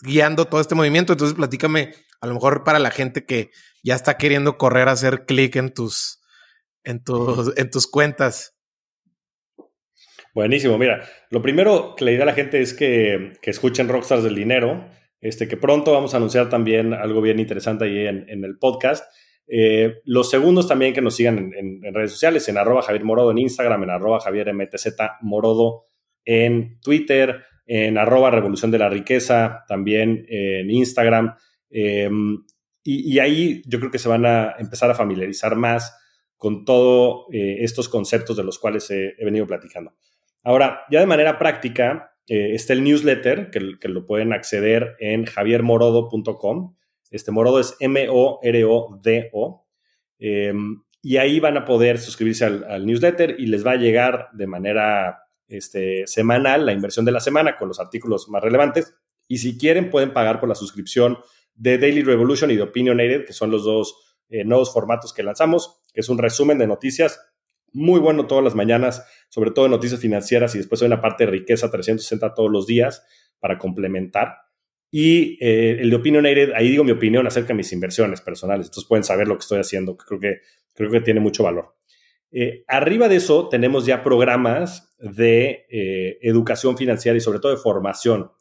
guiando 0.00 0.46
todo 0.46 0.60
este 0.60 0.74
movimiento. 0.74 1.12
Entonces, 1.12 1.36
platícame, 1.36 1.94
a 2.20 2.26
lo 2.26 2.34
mejor 2.34 2.64
para 2.64 2.78
la 2.78 2.90
gente 2.90 3.24
que 3.24 3.50
ya 3.82 3.94
está 3.94 4.16
queriendo 4.16 4.56
correr 4.56 4.88
a 4.88 4.92
hacer 4.92 5.24
clic 5.26 5.56
en 5.56 5.72
tus, 5.72 6.22
en 6.82 7.02
tus, 7.02 7.56
en 7.56 7.70
tus 7.70 7.86
cuentas. 7.86 8.56
Buenísimo, 10.34 10.78
mira, 10.78 11.08
lo 11.30 11.42
primero 11.42 11.94
que 11.96 12.04
le 12.04 12.10
diré 12.12 12.24
a 12.24 12.26
la 12.26 12.32
gente 12.34 12.60
es 12.60 12.74
que, 12.74 13.34
que, 13.40 13.50
escuchen 13.50 13.88
Rockstars 13.88 14.24
del 14.24 14.34
Dinero, 14.34 14.84
este, 15.20 15.46
que 15.46 15.56
pronto 15.56 15.92
vamos 15.92 16.12
a 16.12 16.16
anunciar 16.16 16.48
también 16.48 16.92
algo 16.92 17.20
bien 17.20 17.38
interesante 17.38 17.84
ahí 17.84 18.06
en, 18.06 18.44
el 18.44 18.58
podcast. 18.58 19.04
Eh, 19.46 20.00
los 20.04 20.30
segundos 20.30 20.66
también 20.66 20.92
que 20.92 21.02
nos 21.02 21.14
sigan 21.14 21.38
en, 21.38 21.84
en, 21.84 21.94
redes 21.94 22.10
sociales, 22.10 22.48
en 22.48 22.58
arroba 22.58 22.82
Javier 22.82 23.04
Morodo 23.04 23.30
en 23.30 23.38
Instagram, 23.38 23.84
en 23.84 23.90
arroba 23.90 24.18
Javier 24.18 24.52
MTZ 24.52 24.96
Morodo 25.20 25.86
en 26.24 26.80
Twitter, 26.80 27.44
en 27.66 27.98
arroba 27.98 28.30
revolución 28.30 28.70
de 28.70 28.78
la 28.78 28.88
riqueza, 28.88 29.64
también 29.68 30.26
en 30.28 30.70
Instagram. 30.70 31.34
Em, 31.70 32.44
y, 32.84 33.18
ahí 33.18 33.62
yo 33.66 33.78
creo 33.78 33.90
que 33.90 33.98
se 33.98 34.08
van 34.08 34.26
a 34.26 34.54
empezar 34.58 34.90
a 34.90 34.94
familiarizar 34.94 35.56
más 35.56 35.96
con 36.36 36.66
todos 36.66 37.26
eh, 37.32 37.56
estos 37.60 37.88
conceptos 37.88 38.36
de 38.36 38.44
los 38.44 38.58
cuales 38.58 38.90
he, 38.90 39.14
venido 39.24 39.46
platicando. 39.46 39.94
Ahora, 40.42 40.82
ya 40.90 41.00
de 41.00 41.06
manera 41.06 41.38
práctica, 41.38 42.14
eh, 42.28 42.54
está 42.54 42.74
el 42.74 42.84
newsletter 42.84 43.50
que, 43.50 43.88
lo 43.88 44.06
pueden 44.06 44.34
acceder 44.34 44.96
en 45.00 45.24
javiermorodo.com. 45.24 46.76
Este 47.10 47.30
Morodo 47.30 47.60
es 47.60 47.74
M-O-R-O-D-O. 47.80 49.66
Em, 50.18 50.82
y 51.00 51.16
ahí 51.16 51.40
van 51.40 51.56
a 51.56 51.64
poder 51.64 51.98
suscribirse 51.98 52.44
al, 52.44 52.64
al, 52.64 52.84
newsletter 52.84 53.36
y 53.38 53.46
les 53.46 53.66
va 53.66 53.72
a 53.72 53.76
llegar 53.76 54.28
de 54.34 54.46
manera 54.46 55.23
este, 55.48 56.06
semanal, 56.06 56.66
la 56.66 56.72
inversión 56.72 57.04
de 57.04 57.12
la 57.12 57.20
semana 57.20 57.56
con 57.56 57.68
los 57.68 57.80
artículos 57.80 58.28
más 58.28 58.42
relevantes. 58.42 58.94
Y 59.28 59.38
si 59.38 59.58
quieren, 59.58 59.90
pueden 59.90 60.12
pagar 60.12 60.40
por 60.40 60.48
la 60.48 60.54
suscripción 60.54 61.18
de 61.54 61.78
Daily 61.78 62.02
Revolution 62.02 62.50
y 62.50 62.56
de 62.56 62.62
Opinionated, 62.62 63.24
que 63.26 63.32
son 63.32 63.50
los 63.50 63.64
dos 63.64 64.18
eh, 64.28 64.44
nuevos 64.44 64.72
formatos 64.72 65.12
que 65.12 65.22
lanzamos, 65.22 65.82
que 65.92 66.00
es 66.00 66.08
un 66.08 66.18
resumen 66.18 66.58
de 66.58 66.66
noticias 66.66 67.20
muy 67.74 68.00
bueno 68.00 68.26
todas 68.26 68.42
las 68.42 68.54
mañanas, 68.54 69.04
sobre 69.28 69.50
todo 69.50 69.64
de 69.64 69.70
noticias 69.70 70.00
financieras 70.00 70.54
y 70.54 70.58
después 70.58 70.80
hay 70.80 70.86
una 70.86 71.00
parte 71.00 71.24
de 71.26 71.32
riqueza 71.32 71.70
360 71.70 72.32
todos 72.34 72.50
los 72.50 72.66
días 72.66 73.04
para 73.40 73.58
complementar. 73.58 74.36
Y 74.90 75.36
eh, 75.44 75.78
el 75.80 75.90
de 75.90 75.96
Opinionated, 75.96 76.52
ahí 76.54 76.70
digo 76.70 76.84
mi 76.84 76.92
opinión 76.92 77.26
acerca 77.26 77.48
de 77.48 77.54
mis 77.54 77.72
inversiones 77.72 78.20
personales. 78.20 78.68
Entonces 78.68 78.88
pueden 78.88 79.02
saber 79.02 79.26
lo 79.26 79.34
que 79.34 79.40
estoy 79.42 79.58
haciendo, 79.58 79.96
que 79.96 80.04
creo 80.06 80.20
que, 80.20 80.40
creo 80.72 80.90
que 80.90 81.00
tiene 81.00 81.18
mucho 81.18 81.42
valor. 81.42 81.74
Eh, 82.36 82.64
arriba 82.66 83.08
de 83.08 83.14
eso 83.14 83.48
tenemos 83.48 83.86
ya 83.86 84.02
programas 84.02 84.92
de 84.98 85.66
eh, 85.70 86.18
educación 86.20 86.76
financiera 86.76 87.16
y 87.16 87.20
sobre 87.20 87.38
todo 87.38 87.52
de 87.52 87.58
formación 87.58 88.32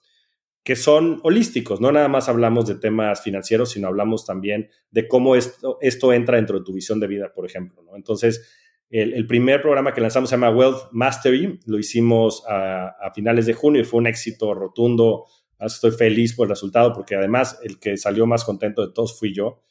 que 0.63 0.75
son 0.75 1.19
holísticos. 1.21 1.79
No 1.79 1.91
nada 1.91 2.07
más 2.07 2.27
hablamos 2.27 2.65
de 2.65 2.75
temas 2.75 3.21
financieros, 3.21 3.71
sino 3.71 3.87
hablamos 3.87 4.25
también 4.25 4.69
de 4.89 5.07
cómo 5.07 5.35
esto, 5.35 5.77
entra 6.11 6.37
dentro 6.37 6.57
de 6.57 6.65
tu 6.65 6.73
visión 6.73 6.99
de 6.99 7.07
vida, 7.07 7.33
por 7.35 7.45
ejemplo. 7.45 7.83
Entonces, 7.95 8.49
el, 8.89 9.27
primer 9.27 9.61
programa 9.61 9.93
que 9.93 10.01
lanzamos 10.01 10.29
se 10.29 10.37
llama 10.37 10.49
Wealth 10.49 10.89
Mastery. 10.91 11.59
Lo 11.67 11.77
hicimos 11.77 12.43
a, 12.49 13.11
finales 13.13 13.45
de 13.45 13.53
junio 13.53 13.81
y 13.81 13.85
fue 13.85 13.99
un 13.99 14.07
éxito 14.07 14.55
rotundo. 14.55 15.25
Estoy 15.59 15.91
feliz 15.91 16.33
por 16.33 16.47
el 16.47 16.51
resultado 16.51 16.93
porque 16.93 17.15
además 17.15 17.59
el 17.63 17.79
que 17.79 17.95
salió 17.97 18.25
más 18.25 18.43
contento 18.43 18.87
de 18.87 18.91
todos 18.91 19.19
fui 19.19 19.35
yo. 19.35 19.61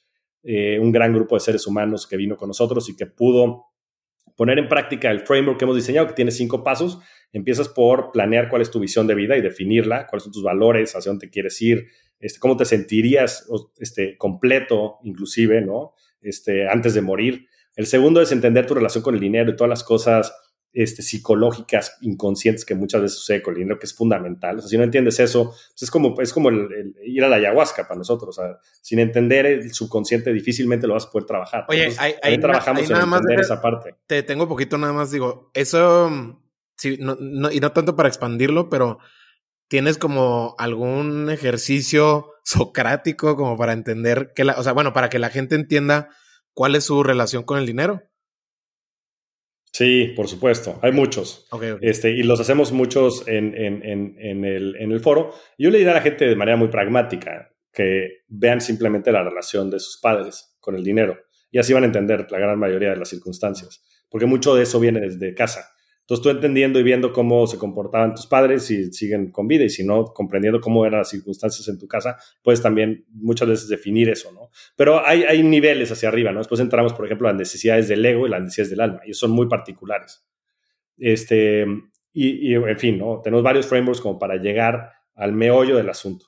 Eh, 0.44 0.78
un 0.78 0.92
gran 0.92 1.12
grupo 1.12 1.36
de 1.36 1.40
seres 1.40 1.66
humanos 1.66 2.06
que 2.06 2.16
vino 2.16 2.36
con 2.36 2.48
nosotros 2.48 2.88
y 2.88 2.96
que 2.96 3.06
pudo 3.06 3.71
poner 4.36 4.58
en 4.58 4.68
práctica 4.68 5.10
el 5.10 5.20
framework 5.20 5.58
que 5.58 5.64
hemos 5.64 5.76
diseñado, 5.76 6.06
que 6.08 6.14
tiene 6.14 6.30
cinco 6.30 6.64
pasos. 6.64 6.98
Empiezas 7.32 7.68
por 7.68 8.12
planear 8.12 8.48
cuál 8.48 8.62
es 8.62 8.70
tu 8.70 8.80
visión 8.80 9.06
de 9.06 9.14
vida 9.14 9.36
y 9.36 9.40
definirla, 9.40 10.06
cuáles 10.06 10.24
son 10.24 10.32
tus 10.32 10.42
valores, 10.42 10.94
hacia 10.94 11.10
dónde 11.10 11.30
quieres 11.30 11.60
ir, 11.62 11.86
este, 12.18 12.38
cómo 12.40 12.56
te 12.56 12.64
sentirías 12.64 13.48
este, 13.78 14.16
completo, 14.16 14.98
inclusive, 15.02 15.60
¿no? 15.60 15.94
Este, 16.20 16.68
antes 16.68 16.94
de 16.94 17.02
morir. 17.02 17.46
El 17.74 17.86
segundo 17.86 18.20
es 18.20 18.32
entender 18.32 18.66
tu 18.66 18.74
relación 18.74 19.02
con 19.02 19.14
el 19.14 19.20
dinero 19.20 19.50
y 19.50 19.56
todas 19.56 19.70
las 19.70 19.82
cosas 19.82 20.32
este, 20.72 21.02
psicológicas 21.02 21.98
inconscientes 22.00 22.64
que 22.64 22.74
muchas 22.74 23.02
veces 23.02 23.18
sucede 23.18 23.42
con 23.42 23.54
el 23.54 23.60
dinero, 23.60 23.78
que 23.78 23.86
es 23.86 23.94
fundamental. 23.94 24.58
O 24.58 24.60
sea, 24.60 24.68
si 24.68 24.78
no 24.78 24.84
entiendes 24.84 25.20
eso, 25.20 25.50
pues 25.50 25.82
es 25.82 25.90
como, 25.90 26.20
es 26.20 26.32
como 26.32 26.48
el, 26.48 26.94
ir 27.04 27.24
a 27.24 27.28
la 27.28 27.36
ayahuasca 27.36 27.86
para 27.86 27.98
nosotros. 27.98 28.38
O 28.38 28.42
sea, 28.42 28.58
sin 28.80 28.98
entender 28.98 29.46
el 29.46 29.72
subconsciente, 29.72 30.32
difícilmente 30.32 30.86
lo 30.86 30.94
vas 30.94 31.06
a 31.06 31.10
poder 31.10 31.26
trabajar. 31.26 31.66
Oye, 31.68 31.90
trabajamos 32.40 32.90
en 32.90 32.96
entender 32.96 33.40
esa 33.40 33.60
parte. 33.60 33.96
Te 34.06 34.22
tengo 34.22 34.44
un 34.44 34.48
poquito 34.48 34.78
nada 34.78 34.92
más, 34.92 35.10
digo, 35.10 35.50
eso, 35.54 36.10
sí, 36.76 36.96
no, 36.98 37.16
y 37.50 37.60
no 37.60 37.72
tanto 37.72 37.94
para 37.94 38.08
expandirlo, 38.08 38.70
pero 38.70 38.98
tienes 39.68 39.98
como 39.98 40.54
algún 40.58 41.30
ejercicio 41.30 42.30
socrático 42.44 43.36
como 43.36 43.56
para 43.56 43.72
entender 43.72 44.32
que 44.34 44.44
la, 44.44 44.54
o 44.54 44.62
sea, 44.62 44.72
bueno, 44.72 44.92
para 44.92 45.10
que 45.10 45.18
la 45.18 45.30
gente 45.30 45.54
entienda 45.54 46.08
cuál 46.54 46.76
es 46.76 46.84
su 46.84 47.02
relación 47.02 47.42
con 47.42 47.58
el 47.58 47.66
dinero. 47.66 48.02
Sí, 49.72 50.12
por 50.14 50.28
supuesto. 50.28 50.78
Hay 50.82 50.92
muchos. 50.92 51.48
Este, 51.80 52.10
y 52.10 52.22
los 52.22 52.38
hacemos 52.40 52.72
muchos 52.72 53.26
en, 53.26 53.54
el, 53.54 55.00
foro. 55.00 55.34
Yo 55.56 55.70
le 55.70 55.78
diría 55.78 55.92
a 55.92 55.96
la 55.96 56.02
gente 56.02 56.26
de 56.26 56.36
manera 56.36 56.58
muy 56.58 56.68
pragmática 56.68 57.50
que 57.72 58.24
vean 58.28 58.60
simplemente 58.60 59.10
la 59.12 59.22
relación 59.22 59.70
de 59.70 59.80
sus 59.80 59.98
padres 59.98 60.56
con 60.60 60.76
el 60.76 60.84
dinero. 60.84 61.18
Y 61.50 61.58
así 61.58 61.72
van 61.72 61.84
a 61.84 61.86
entender 61.86 62.26
la 62.30 62.38
gran 62.38 62.58
mayoría 62.58 62.90
de 62.90 62.96
las 62.96 63.08
circunstancias. 63.08 63.82
Porque 64.10 64.26
mucho 64.26 64.54
de 64.54 64.64
eso 64.64 64.78
viene 64.78 65.00
desde 65.00 65.34
casa. 65.34 65.71
Entonces 66.12 66.24
tú 66.24 66.28
entendiendo 66.28 66.78
y 66.78 66.82
viendo 66.82 67.10
cómo 67.10 67.46
se 67.46 67.56
comportaban 67.56 68.14
tus 68.14 68.26
padres, 68.26 68.64
si 68.64 68.92
siguen 68.92 69.30
con 69.30 69.48
vida 69.48 69.64
y 69.64 69.70
si 69.70 69.82
no, 69.82 70.04
comprendiendo 70.12 70.60
cómo 70.60 70.84
eran 70.84 70.98
las 70.98 71.08
circunstancias 71.08 71.66
en 71.68 71.78
tu 71.78 71.88
casa, 71.88 72.18
puedes 72.42 72.60
también 72.60 73.06
muchas 73.14 73.48
veces 73.48 73.68
definir 73.70 74.10
eso, 74.10 74.30
¿no? 74.30 74.50
Pero 74.76 75.06
hay, 75.06 75.22
hay 75.22 75.42
niveles 75.42 75.90
hacia 75.90 76.10
arriba, 76.10 76.30
¿no? 76.30 76.40
Después 76.40 76.60
entramos, 76.60 76.92
por 76.92 77.06
ejemplo, 77.06 77.28
a 77.28 77.30
las 77.32 77.38
necesidades 77.38 77.88
del 77.88 78.04
ego 78.04 78.26
y 78.26 78.28
las 78.28 78.42
necesidades 78.42 78.68
del 78.68 78.82
alma, 78.82 79.00
y 79.06 79.14
son 79.14 79.30
muy 79.30 79.48
particulares. 79.48 80.22
Este, 80.98 81.64
y, 82.12 82.52
en 82.56 82.78
fin, 82.78 82.98
¿no? 82.98 83.22
Tenemos 83.24 83.42
varios 83.42 83.66
frameworks 83.66 84.02
como 84.02 84.18
para 84.18 84.36
llegar 84.36 84.92
al 85.14 85.32
meollo 85.32 85.78
del 85.78 85.88
asunto. 85.88 86.26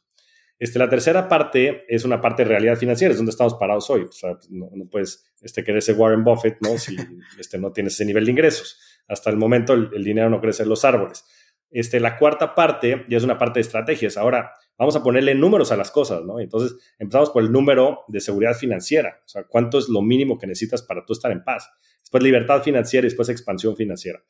Este, 0.58 0.78
la 0.78 0.88
tercera 0.88 1.28
parte 1.28 1.84
es 1.88 2.06
una 2.06 2.22
parte 2.22 2.42
de 2.42 2.48
realidad 2.48 2.76
financiera, 2.76 3.12
es 3.12 3.18
donde 3.18 3.32
estamos 3.32 3.52
parados 3.56 3.90
hoy. 3.90 4.04
O 4.04 4.12
sea, 4.12 4.38
no, 4.48 4.70
puedes 4.90 5.30
este, 5.42 5.62
querer 5.62 5.82
ser 5.82 5.96
Warren 5.96 6.24
Buffett, 6.24 6.56
¿no? 6.62 6.78
Si 6.78 6.96
este, 7.38 7.58
no 7.58 7.70
tienes 7.70 7.92
ese 7.92 8.06
nivel 8.06 8.24
de 8.24 8.30
ingresos 8.30 8.78
hasta 9.08 9.30
el 9.30 9.36
momento 9.36 9.72
el, 9.74 10.04
dinero 10.04 10.30
no 10.30 10.40
crece 10.40 10.62
en 10.62 10.68
los 10.68 10.84
árboles. 10.84 11.24
Este, 11.70 12.00
la 12.00 12.16
cuarta 12.16 12.54
parte 12.54 13.04
ya 13.08 13.16
es 13.16 13.24
una 13.24 13.38
parte 13.38 13.58
de 13.58 13.62
estrategias. 13.62 14.16
Ahora 14.16 14.52
vamos 14.78 14.96
a 14.96 15.02
ponerle 15.02 15.34
números 15.34 15.72
a 15.72 15.76
las 15.76 15.90
cosas, 15.90 16.22
¿no? 16.24 16.40
Entonces 16.40 16.76
empezamos 16.98 17.30
por 17.30 17.42
el 17.42 17.50
número 17.50 18.00
de 18.08 18.20
seguridad 18.20 18.54
financiera, 18.54 19.20
o 19.24 19.28
sea, 19.28 19.44
cuánto 19.44 19.78
es 19.78 19.88
lo 19.88 20.02
mínimo 20.02 20.38
que 20.38 20.46
necesitas 20.46 20.82
para 20.82 21.04
tú 21.04 21.12
estar 21.12 21.32
en 21.32 21.42
paz. 21.42 21.68
Después 22.00 22.22
libertad 22.22 22.62
financiera 22.62 23.06
y 23.06 23.08
después 23.08 23.28
expansión 23.28 23.76
financiera. 23.76 24.22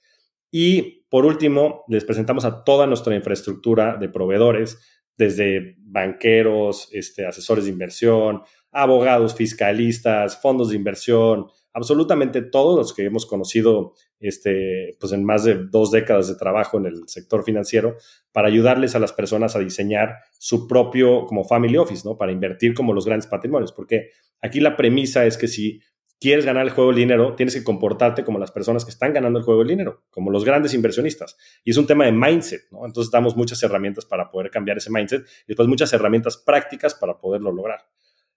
Y 0.51 1.05
por 1.09 1.27
último, 1.27 1.85
les 1.89 2.05
presentamos 2.05 2.45
a 2.45 2.63
toda 2.65 2.87
nuestra 2.87 3.15
infraestructura 3.15 3.97
de 3.97 4.09
proveedores, 4.09 4.79
desde 5.17 5.77
banqueros, 5.79 6.89
este, 6.93 7.27
asesores 7.27 7.65
de 7.65 7.71
inversión, 7.71 8.43
abogados, 8.73 9.35
fiscalistas, 9.35 10.41
fondos 10.41 10.71
de 10.71 10.77
inversión, 10.77 11.47
absolutamente 11.75 12.41
todos 12.41 12.77
los 12.79 12.95
que 12.95 13.05
hemos 13.05 13.27
conocido 13.27 13.93
este, 14.21 14.97
pues 14.99 15.13
en 15.13 15.25
más 15.25 15.45
de 15.45 15.67
dos 15.67 15.91
décadas 15.91 16.29
de 16.29 16.37
trabajo 16.37 16.79
en 16.79 16.87
el 16.87 17.09
sector 17.09 17.45
financiero 17.45 17.97
para 18.33 18.49
ayudarles 18.49 18.95
a 18.95 19.01
las 19.01 19.13
personas 19.13 19.55
a 19.57 19.59
diseñar 19.59 20.17
su 20.39 20.67
propio 20.67 21.27
como 21.27 21.45
family 21.45 21.77
office, 21.77 22.09
¿no? 22.09 22.17
Para 22.17 22.33
invertir 22.33 22.75
como 22.75 22.95
los 22.95 23.05
grandes 23.05 23.27
patrimonios, 23.27 23.73
porque 23.73 24.11
aquí 24.41 24.61
la 24.61 24.77
premisa 24.77 25.27
es 25.27 25.37
que 25.37 25.49
si 25.49 25.81
quieres 26.21 26.47
ganar 26.47 26.65
el 26.65 26.71
juego 26.71 26.91
del 26.91 27.01
dinero, 27.01 27.35
tienes 27.35 27.55
que 27.55 27.65
comportarte 27.65 28.25
como 28.25 28.39
las 28.39 28.53
personas 28.53 28.85
que 28.85 28.91
están 28.91 29.13
ganando 29.13 29.41
el 29.41 29.45
juego 29.45 29.61
del 29.61 29.69
dinero, 29.69 30.05
como 30.11 30.31
los 30.31 30.45
grandes 30.45 30.73
inversionistas. 30.75 31.37
Y 31.65 31.73
es 31.73 31.77
un 31.77 31.87
tema 31.87 32.07
de 32.07 32.13
mindset, 32.13 32.63
¿no? 32.71 32.87
Entonces 32.87 33.11
damos 33.11 33.37
muchas 33.37 33.63
herramientas 33.63 34.07
para 34.07 34.31
poder 34.31 34.51
cambiar 34.51 34.79
ese 34.79 34.91
mindset 34.91 35.23
y 35.23 35.49
después 35.49 35.69
muchas 35.69 35.93
herramientas 35.93 36.39
prácticas 36.39 36.95
para 36.95 37.19
poderlo 37.19 37.53
lograr. 37.53 37.81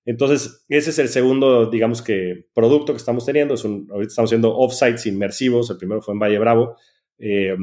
Entonces, 0.08 0.66
ese 0.70 0.92
es 0.92 1.00
el 1.00 1.10
segundo, 1.10 1.70
digamos 1.70 2.02
que, 2.02 2.48
producto 2.54 2.94
que 2.94 2.98
estamos 2.98 3.26
teniendo. 3.26 3.56
Es 3.56 3.66
un, 3.66 3.90
ahorita 3.92 4.10
estamos 4.10 4.30
haciendo 4.30 4.56
offsites 4.56 5.06
inmersivos. 5.06 5.70
El 5.70 5.76
primero 5.76 6.02
fue 6.02 6.14
en 6.14 6.20
Valle 6.20 6.40
Bravo, 6.40 6.78
eh, 7.20 7.54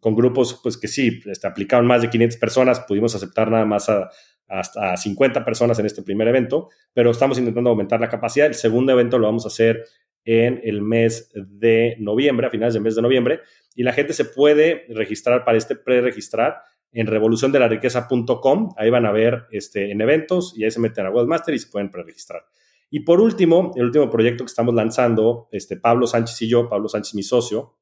con 0.00 0.14
grupos 0.14 0.60
pues, 0.62 0.76
que 0.76 0.86
sí, 0.86 1.22
este, 1.24 1.46
aplicaron 1.46 1.86
más 1.86 2.02
de 2.02 2.10
500 2.10 2.38
personas. 2.38 2.80
Pudimos 2.80 3.14
aceptar 3.14 3.50
nada 3.50 3.64
más 3.64 3.88
a, 3.88 4.10
hasta 4.48 4.98
50 4.98 5.46
personas 5.46 5.78
en 5.78 5.86
este 5.86 6.02
primer 6.02 6.28
evento, 6.28 6.68
pero 6.92 7.10
estamos 7.10 7.38
intentando 7.38 7.70
aumentar 7.70 7.98
la 8.00 8.10
capacidad. 8.10 8.48
El 8.48 8.54
segundo 8.54 8.92
evento 8.92 9.18
lo 9.18 9.26
vamos 9.26 9.46
a 9.46 9.48
hacer 9.48 9.86
en 10.26 10.60
el 10.62 10.82
mes 10.82 11.32
de 11.34 11.96
noviembre, 12.00 12.46
a 12.46 12.50
finales 12.50 12.74
del 12.74 12.82
mes 12.82 12.96
de 12.96 13.00
noviembre, 13.02 13.40
y 13.74 13.82
la 13.82 13.94
gente 13.94 14.12
se 14.12 14.26
puede 14.26 14.84
registrar 14.90 15.42
para 15.42 15.56
este 15.56 15.74
pre-registrar 15.74 16.58
en 16.94 17.06
revoluciondelariqueza.com. 17.06 18.74
Ahí 18.76 18.88
van 18.88 19.04
a 19.04 19.12
ver 19.12 19.46
este, 19.50 19.90
en 19.90 20.00
eventos 20.00 20.54
y 20.56 20.64
ahí 20.64 20.70
se 20.70 20.80
meten 20.80 21.06
a 21.06 21.10
Webmaster 21.10 21.54
y 21.54 21.58
se 21.58 21.68
pueden 21.68 21.90
preregistrar. 21.90 22.46
Y 22.88 23.00
por 23.00 23.20
último, 23.20 23.72
el 23.74 23.86
último 23.86 24.08
proyecto 24.08 24.44
que 24.44 24.48
estamos 24.48 24.74
lanzando, 24.74 25.48
este, 25.50 25.76
Pablo 25.76 26.06
Sánchez 26.06 26.40
y 26.42 26.48
yo, 26.48 26.68
Pablo 26.68 26.88
Sánchez, 26.88 27.14
mi 27.14 27.24
socio, 27.24 27.76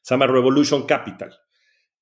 se 0.00 0.14
llama 0.14 0.28
Revolution 0.28 0.86
Capital. 0.86 1.34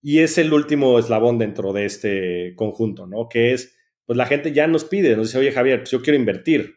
Y 0.03 0.21
es 0.21 0.37
el 0.39 0.53
último 0.53 0.99
eslabón 0.99 1.39
dentro 1.39 1.73
de 1.73 1.87
este 1.87 2.55
conjunto, 2.57 3.07
¿no? 3.07 3.29
Que 3.29 3.53
es, 3.53 3.77
pues 4.05 4.17
la 4.17 4.27
gente 4.27 4.53
ya 4.53 4.67
nos 4.67 4.85
pide, 4.85 5.17
nos 5.17 5.29
dice, 5.29 5.39
oye 5.39 5.53
Javier, 5.53 5.81
pues 5.81 5.91
yo 5.91 6.03
quiero 6.03 6.19
invertir, 6.19 6.77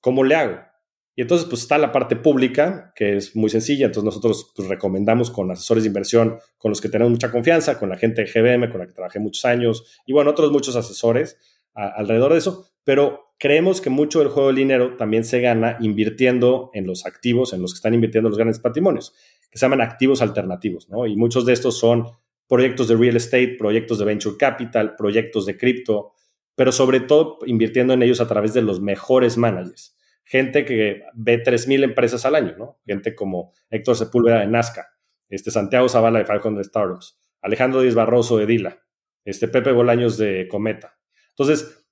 ¿cómo 0.00 0.24
le 0.24 0.34
hago? 0.34 0.71
Y 1.14 1.22
entonces, 1.22 1.46
pues 1.48 1.62
está 1.62 1.76
la 1.76 1.92
parte 1.92 2.16
pública, 2.16 2.92
que 2.96 3.16
es 3.16 3.36
muy 3.36 3.50
sencilla. 3.50 3.86
Entonces, 3.86 4.04
nosotros 4.04 4.52
pues, 4.56 4.68
recomendamos 4.68 5.30
con 5.30 5.50
asesores 5.50 5.84
de 5.84 5.88
inversión 5.88 6.38
con 6.56 6.70
los 6.70 6.80
que 6.80 6.88
tenemos 6.88 7.10
mucha 7.10 7.30
confianza, 7.30 7.78
con 7.78 7.90
la 7.90 7.98
gente 7.98 8.24
de 8.24 8.30
GBM, 8.30 8.70
con 8.70 8.80
la 8.80 8.86
que 8.86 8.94
trabajé 8.94 9.18
muchos 9.18 9.44
años, 9.44 10.00
y 10.06 10.12
bueno, 10.12 10.30
otros 10.30 10.50
muchos 10.50 10.74
asesores 10.74 11.38
alrededor 11.74 12.32
de 12.32 12.38
eso. 12.38 12.66
Pero 12.84 13.34
creemos 13.38 13.80
que 13.80 13.90
mucho 13.90 14.20
del 14.20 14.28
juego 14.28 14.48
del 14.48 14.56
dinero 14.56 14.96
también 14.96 15.24
se 15.24 15.40
gana 15.40 15.76
invirtiendo 15.80 16.70
en 16.72 16.86
los 16.86 17.04
activos, 17.04 17.52
en 17.52 17.60
los 17.60 17.72
que 17.74 17.76
están 17.76 17.94
invirtiendo 17.94 18.30
los 18.30 18.38
grandes 18.38 18.58
patrimonios, 18.58 19.14
que 19.50 19.58
se 19.58 19.66
llaman 19.66 19.82
activos 19.82 20.22
alternativos, 20.22 20.88
¿no? 20.88 21.06
Y 21.06 21.16
muchos 21.16 21.44
de 21.44 21.52
estos 21.52 21.78
son 21.78 22.06
proyectos 22.48 22.88
de 22.88 22.96
real 22.96 23.16
estate, 23.16 23.56
proyectos 23.58 23.98
de 23.98 24.04
venture 24.06 24.36
capital, 24.38 24.96
proyectos 24.96 25.44
de 25.44 25.56
cripto, 25.58 26.12
pero 26.54 26.72
sobre 26.72 27.00
todo 27.00 27.38
invirtiendo 27.46 27.92
en 27.92 28.02
ellos 28.02 28.20
a 28.20 28.28
través 28.28 28.54
de 28.54 28.62
los 28.62 28.80
mejores 28.80 29.36
managers 29.36 29.94
gente 30.32 30.64
que 30.64 31.02
ve 31.12 31.44
3.000 31.44 31.84
empresas 31.84 32.24
al 32.24 32.34
año, 32.34 32.54
¿no? 32.56 32.80
Gente 32.86 33.14
como 33.14 33.52
Héctor 33.68 33.96
Sepúlveda 33.96 34.40
de 34.40 34.46
Nazca, 34.46 34.96
este 35.28 35.50
Santiago 35.50 35.90
Zavala 35.90 36.20
de 36.20 36.24
500 36.24 36.66
Startups, 36.66 37.20
Alejandro 37.42 37.82
Díaz 37.82 37.94
Barroso 37.94 38.38
de 38.38 38.46
Dila, 38.46 38.82
este 39.26 39.46
Pepe 39.46 39.72
Bolaños 39.72 40.16
de 40.16 40.48
Cometa. 40.48 40.98
Entonces, 41.28 41.86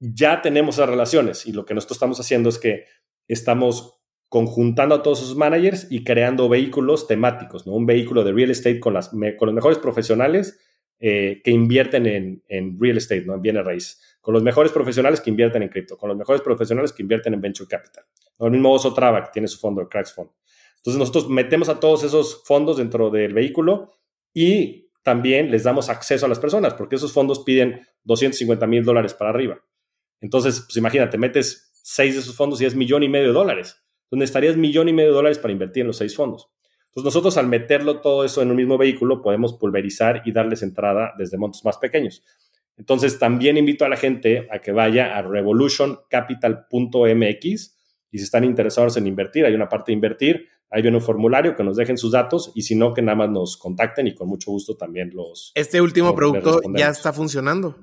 ya 0.00 0.42
tenemos 0.42 0.74
esas 0.74 0.88
relaciones 0.88 1.46
y 1.46 1.52
lo 1.52 1.64
que 1.64 1.74
nosotros 1.74 1.94
estamos 1.94 2.18
haciendo 2.18 2.48
es 2.48 2.58
que 2.58 2.86
estamos 3.28 4.00
conjuntando 4.28 4.96
a 4.96 5.02
todos 5.04 5.22
esos 5.22 5.36
managers 5.36 5.86
y 5.88 6.02
creando 6.02 6.48
vehículos 6.48 7.06
temáticos, 7.06 7.64
¿no? 7.64 7.74
Un 7.74 7.86
vehículo 7.86 8.24
de 8.24 8.32
real 8.32 8.50
estate 8.50 8.80
con, 8.80 8.94
las, 8.94 9.10
con 9.10 9.46
los 9.46 9.54
mejores 9.54 9.78
profesionales 9.78 10.58
eh, 10.98 11.42
que 11.44 11.52
invierten 11.52 12.06
en, 12.06 12.42
en, 12.48 12.76
real 12.80 12.96
estate, 12.96 13.24
¿no? 13.24 13.34
En 13.34 13.42
bienes 13.42 13.64
raíces 13.64 14.13
con 14.24 14.32
los 14.32 14.42
mejores 14.42 14.72
profesionales 14.72 15.20
que 15.20 15.28
invierten 15.28 15.62
en 15.62 15.68
cripto, 15.68 15.98
con 15.98 16.08
los 16.08 16.16
mejores 16.16 16.40
profesionales 16.40 16.94
que 16.94 17.02
invierten 17.02 17.34
en 17.34 17.42
venture 17.42 17.68
capital. 17.68 18.04
El 18.38 18.52
mismo 18.52 18.72
Oso 18.72 18.94
Traba, 18.94 19.22
que 19.22 19.30
tiene 19.30 19.46
su 19.46 19.58
fondo, 19.58 19.82
el 19.82 19.88
Cracks 19.88 20.14
Fund. 20.14 20.30
Entonces 20.78 20.98
nosotros 20.98 21.28
metemos 21.28 21.68
a 21.68 21.78
todos 21.78 22.04
esos 22.04 22.42
fondos 22.46 22.78
dentro 22.78 23.10
del 23.10 23.34
vehículo 23.34 23.92
y 24.32 24.88
también 25.02 25.50
les 25.50 25.64
damos 25.64 25.90
acceso 25.90 26.24
a 26.24 26.30
las 26.30 26.38
personas, 26.38 26.72
porque 26.72 26.96
esos 26.96 27.12
fondos 27.12 27.40
piden 27.40 27.86
250 28.04 28.66
mil 28.66 28.82
dólares 28.82 29.12
para 29.12 29.28
arriba. 29.28 29.62
Entonces, 30.22 30.62
pues 30.62 30.78
imagínate, 30.78 31.18
metes 31.18 31.70
seis 31.82 32.14
de 32.14 32.20
esos 32.20 32.34
fondos 32.34 32.62
y 32.62 32.64
es 32.64 32.74
millón 32.74 33.02
y 33.02 33.10
medio 33.10 33.26
de 33.26 33.34
dólares. 33.34 33.76
Entonces 34.04 34.30
estarías 34.30 34.56
millón 34.56 34.88
y 34.88 34.94
medio 34.94 35.10
de 35.10 35.16
dólares 35.16 35.38
para 35.38 35.52
invertir 35.52 35.82
en 35.82 35.88
los 35.88 35.98
seis 35.98 36.16
fondos. 36.16 36.48
Entonces 36.86 37.04
nosotros 37.04 37.36
al 37.36 37.46
meterlo 37.46 38.00
todo 38.00 38.24
eso 38.24 38.40
en 38.40 38.50
un 38.50 38.56
mismo 38.56 38.78
vehículo 38.78 39.20
podemos 39.20 39.52
pulverizar 39.52 40.22
y 40.24 40.32
darles 40.32 40.62
entrada 40.62 41.12
desde 41.18 41.36
montos 41.36 41.62
más 41.62 41.76
pequeños. 41.76 42.24
Entonces, 42.76 43.18
también 43.18 43.56
invito 43.56 43.84
a 43.84 43.88
la 43.88 43.96
gente 43.96 44.48
a 44.50 44.58
que 44.58 44.72
vaya 44.72 45.16
a 45.16 45.22
revolutioncapital.mx 45.22 47.78
y 48.10 48.18
si 48.18 48.24
están 48.24 48.44
interesados 48.44 48.96
en 48.96 49.06
invertir, 49.06 49.44
hay 49.44 49.54
una 49.54 49.68
parte 49.68 49.92
de 49.92 49.94
invertir, 49.94 50.48
ahí 50.70 50.82
viene 50.82 50.96
un 50.96 51.02
formulario 51.02 51.56
que 51.56 51.64
nos 51.64 51.76
dejen 51.76 51.98
sus 51.98 52.12
datos 52.12 52.52
y 52.54 52.62
si 52.62 52.74
no, 52.74 52.94
que 52.94 53.02
nada 53.02 53.16
más 53.16 53.30
nos 53.30 53.56
contacten 53.56 54.06
y 54.06 54.14
con 54.14 54.28
mucho 54.28 54.50
gusto 54.50 54.76
también 54.76 55.10
los... 55.14 55.52
Este 55.54 55.80
último 55.80 56.14
producto 56.14 56.60
ya 56.74 56.88
está 56.88 57.12
funcionando. 57.12 57.76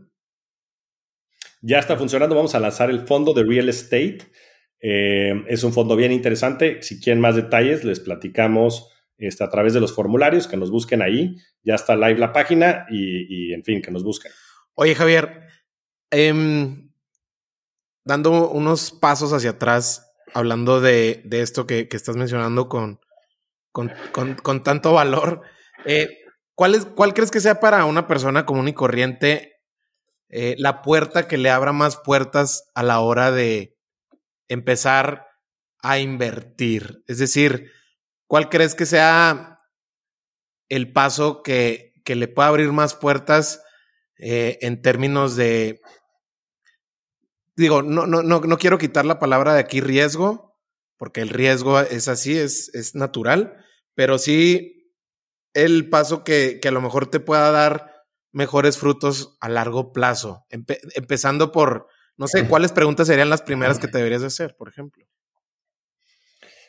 ya 1.61 1.80
está 1.80 1.97
funcionando. 1.97 2.35
Vamos 2.35 2.55
a 2.55 2.59
lanzar 2.59 2.89
el 2.89 3.07
fondo 3.07 3.34
de 3.34 3.43
real 3.43 3.69
estate. 3.69 4.19
Eh, 4.81 5.43
es 5.47 5.63
un 5.63 5.73
fondo 5.73 5.95
bien 5.95 6.11
interesante. 6.11 6.81
Si 6.81 6.99
quieren 6.99 7.22
más 7.22 7.35
detalles, 7.35 7.84
les 7.84 7.99
platicamos 7.99 8.89
este, 9.18 9.43
a 9.43 9.49
través 9.49 9.73
de 9.73 9.80
los 9.80 9.93
formularios, 9.93 10.47
que 10.47 10.57
nos 10.57 10.72
busquen 10.72 11.01
ahí. 11.01 11.35
Ya 11.63 11.76
está 11.76 11.95
live 11.95 12.18
la 12.18 12.34
página 12.34 12.88
y, 12.89 13.53
en 13.53 13.63
fin, 13.63 13.81
que 13.81 13.91
nos 13.91 14.03
busquen. 14.03 14.31
Oye, 14.76 14.95
Javier, 14.95 15.48
em, 16.11 16.91
dando 18.06 18.49
unos 18.49 18.91
pasos 18.91 19.34
hacia 19.34 19.52
atrás, 19.52 20.11
hablando 20.34 20.80
de, 20.80 21.23
esto 21.31 21.68
que, 21.68 21.88
estás 21.91 22.15
mencionando 22.15 22.69
con, 22.69 23.02
con, 23.72 24.64
tanto 24.64 24.93
valor, 24.93 25.41
eh, 25.85 26.10
¿cuál, 26.56 26.76
es, 26.76 26.85
¿cuál 26.85 27.14
crees 27.14 27.31
que 27.31 27.41
sea 27.41 27.60
para 27.60 27.85
una 27.85 28.07
persona 28.07 28.45
común 28.45 28.69
y 28.69 28.73
corriente 28.73 29.61
eh, 30.30 30.56
la 30.57 30.81
puerta 30.81 31.27
que 31.27 31.38
le 31.38 31.49
abra 31.49 31.73
más 31.73 31.98
puertas 31.98 32.72
a 32.73 32.84
la 32.84 33.02
hora 33.02 33.31
de 33.31 33.77
empezar 34.48 35.27
a 35.84 35.99
invertir? 35.99 37.03
Es 37.07 37.18
decir, 37.18 37.72
¿cuál 38.26 38.48
crees 38.48 38.73
que 38.73 38.85
sea 38.85 39.57
el 40.69 40.93
paso 40.93 41.43
que, 41.43 41.93
que 42.06 42.15
le 42.15 42.30
pueda 42.30 42.48
abrir 42.48 42.72
más 42.72 42.95
puertas 42.95 43.61
eh, 44.22 44.57
en 44.61 44.81
términos 44.81 45.35
de... 45.35 45.81
Digo, 47.56 47.81
no, 47.81 48.07
no, 48.07 48.23
no, 48.23 48.39
no 48.39 48.57
quiero 48.57 48.77
quitar 48.77 49.06
la 49.06 49.19
palabra 49.19 49.53
de 49.53 49.60
aquí 49.60 49.81
riesgo, 49.81 50.57
porque 50.98 51.22
el 51.22 51.30
riesgo 51.30 51.80
es 51.81 52.07
así, 52.07 52.38
es, 52.38 52.73
es 52.73 52.95
natural, 52.95 53.57
pero 53.93 54.18
sí 54.18 54.95
el 55.53 55.89
paso 55.89 56.23
que, 56.23 56.60
que 56.61 56.69
a 56.69 56.72
lo 56.72 56.81
mejor 56.81 57.07
te 57.07 57.19
pueda 57.19 57.52
dar 57.52 57.91
mejores 58.31 58.77
frutos 58.77 59.38
a 59.41 59.49
largo 59.49 59.91
plazo? 59.91 60.45
empezando 60.49 61.52
por, 61.52 61.88
no 62.18 62.27
sé, 62.27 62.48
¿cuáles 62.48 62.72
preguntas 62.72 63.07
serían 63.07 63.30
las 63.30 63.41
primeras 63.41 63.80
que 63.80 63.88
te 63.88 63.98
deberías 63.98 64.23
hacer, 64.23 64.56
por 64.56 64.69
ejemplo? 64.69 65.06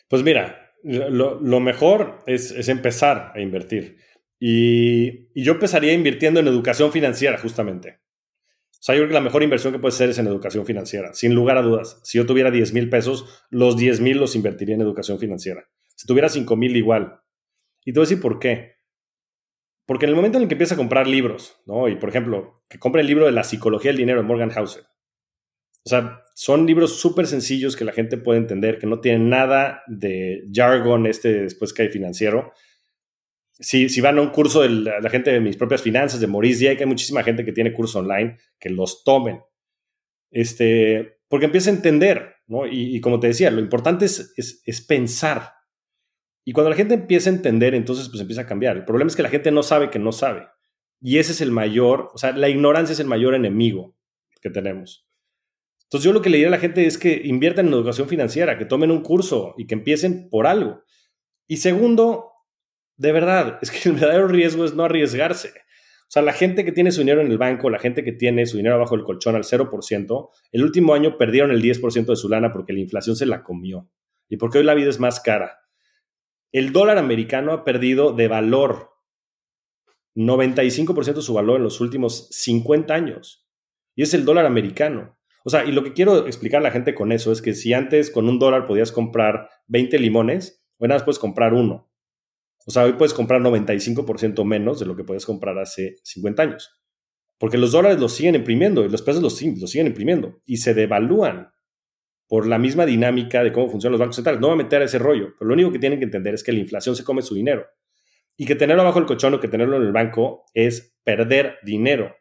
Pues 0.08 0.22
mira, 0.22 0.72
lo, 0.82 1.60
mejor 1.60 2.22
es, 2.26 2.68
empezar 2.68 3.32
a 3.34 3.40
invertir. 3.40 3.98
Y, 4.44 5.28
yo 5.40 5.52
empezaría 5.52 5.92
invirtiendo 5.92 6.40
en 6.40 6.48
educación 6.48 6.90
financiera, 6.90 7.38
justamente. 7.38 8.00
O 8.72 8.84
sea, 8.84 8.96
yo 8.96 9.02
creo 9.02 9.08
que 9.10 9.14
la 9.14 9.20
mejor 9.20 9.44
inversión 9.44 9.72
que 9.72 9.78
puede 9.78 9.92
ser 9.92 10.10
es 10.10 10.18
en 10.18 10.26
educación 10.26 10.66
financiera, 10.66 11.14
sin 11.14 11.32
lugar 11.32 11.58
a 11.58 11.62
dudas. 11.62 12.00
Si 12.02 12.18
yo 12.18 12.26
tuviera 12.26 12.50
10 12.50 12.72
mil 12.72 12.90
pesos, 12.90 13.46
los 13.50 13.76
10 13.76 14.00
mil 14.00 14.18
los 14.18 14.34
invertiría 14.34 14.74
en 14.74 14.80
educación 14.80 15.20
financiera. 15.20 15.68
Si 15.94 16.08
tuviera 16.08 16.28
5 16.28 16.56
mil, 16.56 16.76
igual. 16.76 17.20
Y 17.84 17.92
te 17.92 18.00
voy 18.00 18.06
a 18.06 18.08
decir 18.08 18.20
por 18.20 18.40
qué. 18.40 18.78
Porque 19.86 20.06
en 20.06 20.10
el 20.10 20.16
momento 20.16 20.38
en 20.38 20.42
el 20.42 20.48
que 20.48 20.54
empieza 20.54 20.74
a 20.74 20.78
comprar 20.78 21.06
libros, 21.06 21.62
¿no? 21.64 21.86
Y 21.86 21.94
por 21.94 22.08
ejemplo, 22.08 22.64
que 22.68 22.80
compre 22.80 23.02
el 23.02 23.06
libro 23.06 23.26
de 23.26 23.32
la 23.32 23.44
psicología 23.44 23.90
del 23.90 23.98
dinero 23.98 24.22
de 24.22 24.26
Morgan 24.26 24.50
Housel. 24.50 24.82
O 25.84 25.88
sea, 25.88 26.24
son 26.34 26.66
libros 26.66 26.98
súper 26.98 27.28
sencillos 27.28 27.76
que 27.76 27.84
la 27.84 27.92
gente 27.92 28.16
puede 28.16 28.40
entender, 28.40 28.80
que 28.80 28.88
no 28.88 28.98
tienen 28.98 29.28
nada 29.28 29.84
de 29.86 30.48
jargon 30.52 31.06
este 31.06 31.42
después 31.42 31.72
que 31.72 31.82
hay 31.82 31.88
financiero. 31.90 32.52
Si, 33.62 33.88
si 33.88 34.00
van 34.00 34.18
a 34.18 34.22
un 34.22 34.30
curso 34.30 34.60
de 34.60 34.68
la, 34.68 35.08
gente 35.08 35.32
de 35.32 35.40
mis 35.40 35.56
propias 35.56 35.80
finanzas, 35.80 36.20
de 36.20 36.26
Maurice 36.26 36.76
que 36.76 36.82
hay 36.82 36.88
muchísima 36.88 37.22
gente 37.22 37.44
que 37.44 37.52
tiene 37.52 37.72
cursos 37.72 37.96
online, 37.96 38.36
que 38.58 38.68
los 38.68 39.04
tomen. 39.04 39.40
Este, 40.30 41.20
porque 41.28 41.46
empieza 41.46 41.70
a 41.70 41.74
entender, 41.74 42.34
¿no? 42.46 42.66
Y, 42.66 43.00
como 43.00 43.18
te 43.20 43.28
decía, 43.28 43.50
lo 43.50 43.60
importante 43.60 44.04
es, 44.04 44.34
es, 44.36 44.62
es 44.66 44.80
pensar, 44.82 45.52
y 46.44 46.52
cuando 46.52 46.70
la 46.70 46.76
gente 46.76 46.94
empieza 46.94 47.30
a 47.30 47.32
entender, 47.32 47.74
entonces 47.74 48.08
pues 48.08 48.20
empieza 48.20 48.42
a 48.42 48.46
cambiar. 48.46 48.76
El 48.76 48.84
problema 48.84 49.08
es 49.08 49.16
que 49.16 49.22
la 49.22 49.28
gente 49.28 49.50
no 49.50 49.62
sabe 49.62 49.90
que 49.90 49.98
no 49.98 50.12
sabe. 50.12 50.48
Y 51.00 51.18
ese 51.18 51.32
es 51.32 51.40
el 51.40 51.50
mayor, 51.50 52.10
o 52.14 52.18
sea, 52.18 52.32
la 52.32 52.48
ignorancia 52.48 52.92
es 52.92 53.00
el 53.00 53.06
mayor 53.06 53.34
enemigo 53.34 53.96
que 54.40 54.50
tenemos. 54.50 55.08
Entonces 55.84 56.04
yo 56.04 56.12
lo 56.12 56.22
que 56.22 56.30
le 56.30 56.38
diría 56.38 56.48
a 56.48 56.52
la 56.52 56.58
gente 56.58 56.86
es 56.86 56.98
que 56.98 57.22
inviertan 57.24 57.66
en 57.66 57.74
educación 57.74 58.08
financiera, 58.08 58.58
que 58.58 58.64
tomen 58.64 58.90
un 58.90 59.02
curso 59.02 59.54
y 59.56 59.66
que 59.66 59.74
empiecen 59.74 60.28
por 60.30 60.46
algo. 60.46 60.82
Y 61.46 61.58
segundo, 61.58 62.31
de 62.96 63.12
verdad, 63.12 63.58
es 63.62 63.70
que 63.70 63.88
el 63.88 63.94
verdadero 63.94 64.28
riesgo 64.28 64.64
es 64.64 64.74
no 64.74 64.84
arriesgarse. 64.84 65.48
O 65.48 66.12
sea, 66.12 66.22
la 66.22 66.34
gente 66.34 66.64
que 66.64 66.72
tiene 66.72 66.92
su 66.92 67.00
dinero 67.00 67.22
en 67.22 67.30
el 67.30 67.38
banco, 67.38 67.70
la 67.70 67.78
gente 67.78 68.04
que 68.04 68.12
tiene 68.12 68.44
su 68.44 68.58
dinero 68.58 68.74
abajo 68.74 68.96
del 68.96 69.04
colchón 69.04 69.34
al 69.34 69.44
0%, 69.44 70.30
el 70.52 70.62
último 70.62 70.92
año 70.92 71.16
perdieron 71.16 71.50
el 71.50 71.62
10% 71.62 72.04
de 72.04 72.16
su 72.16 72.28
lana 72.28 72.52
porque 72.52 72.74
la 72.74 72.80
inflación 72.80 73.16
se 73.16 73.24
la 73.24 73.42
comió. 73.42 73.88
Y 74.28 74.36
porque 74.36 74.58
hoy 74.58 74.64
la 74.64 74.74
vida 74.74 74.90
es 74.90 75.00
más 75.00 75.20
cara 75.20 75.62
el 76.52 76.72
dólar 76.72 76.98
americano 76.98 77.52
ha 77.52 77.64
perdido 77.64 78.12
de 78.12 78.28
valor 78.28 78.90
95% 80.14 81.14
de 81.14 81.22
su 81.22 81.32
valor 81.32 81.56
en 81.56 81.62
los 81.62 81.80
últimos 81.80 82.28
50 82.30 82.92
años. 82.92 83.48
Y 83.96 84.02
es 84.02 84.12
el 84.12 84.26
dólar 84.26 84.44
americano. 84.44 85.18
O 85.44 85.50
sea, 85.50 85.64
y 85.64 85.72
lo 85.72 85.82
que 85.82 85.94
quiero 85.94 86.26
explicar 86.26 86.60
a 86.60 86.64
la 86.64 86.70
gente 86.70 86.94
con 86.94 87.10
eso 87.10 87.32
es 87.32 87.40
que 87.40 87.54
si 87.54 87.72
antes 87.72 88.10
con 88.10 88.28
un 88.28 88.38
dólar 88.38 88.66
podías 88.66 88.92
comprar 88.92 89.48
20 89.68 89.98
limones, 89.98 90.62
nada 90.78 90.94
más 90.96 91.04
puedes 91.04 91.18
comprar 91.18 91.54
uno. 91.54 91.90
O 92.66 92.70
sea, 92.70 92.84
hoy 92.84 92.92
puedes 92.94 93.14
comprar 93.14 93.40
95% 93.40 94.44
menos 94.44 94.78
de 94.78 94.86
lo 94.86 94.96
que 94.96 95.04
podías 95.04 95.26
comprar 95.26 95.58
hace 95.58 95.96
50 96.02 96.42
años. 96.42 96.82
Porque 97.38 97.58
los 97.58 97.72
dólares 97.72 97.98
los 97.98 98.14
siguen 98.14 98.36
imprimiendo 98.36 98.84
y 98.84 98.88
los 98.88 99.02
pesos 99.02 99.22
los, 99.22 99.36
siguen 99.36 99.86
imprimiendo 99.86 100.40
y 100.46 100.58
se 100.58 100.74
devalúan 100.74 101.50
por 102.28 102.46
la 102.46 102.58
misma 102.58 102.86
dinámica 102.86 103.42
de 103.42 103.52
cómo 103.52 103.68
funcionan 103.68 103.92
los 103.92 104.00
bancos 104.00 104.16
centrales. 104.16 104.40
No 104.40 104.46
voy 104.46 104.54
a 104.54 104.62
meter 104.62 104.80
ese 104.82 104.98
rollo, 104.98 105.34
pero 105.38 105.48
lo 105.48 105.54
único 105.54 105.72
que 105.72 105.78
tienen 105.78 105.98
que 105.98 106.04
entender 106.04 106.34
es 106.34 106.44
que 106.44 106.52
la 106.52 106.60
inflación 106.60 106.94
se 106.94 107.04
come 107.04 107.20
su 107.20 107.34
dinero 107.34 107.66
y 108.36 108.46
que 108.46 108.54
tenerlo 108.54 108.82
abajo 108.82 109.00
del 109.00 109.06
colchón 109.06 109.34
o 109.34 109.40
que 109.40 109.48
tenerlo 109.48 109.76
en 109.76 109.82
el 109.82 109.92
banco 109.92 110.44
es 110.54 110.96
perder 111.04 111.56
dinero. 111.64 112.14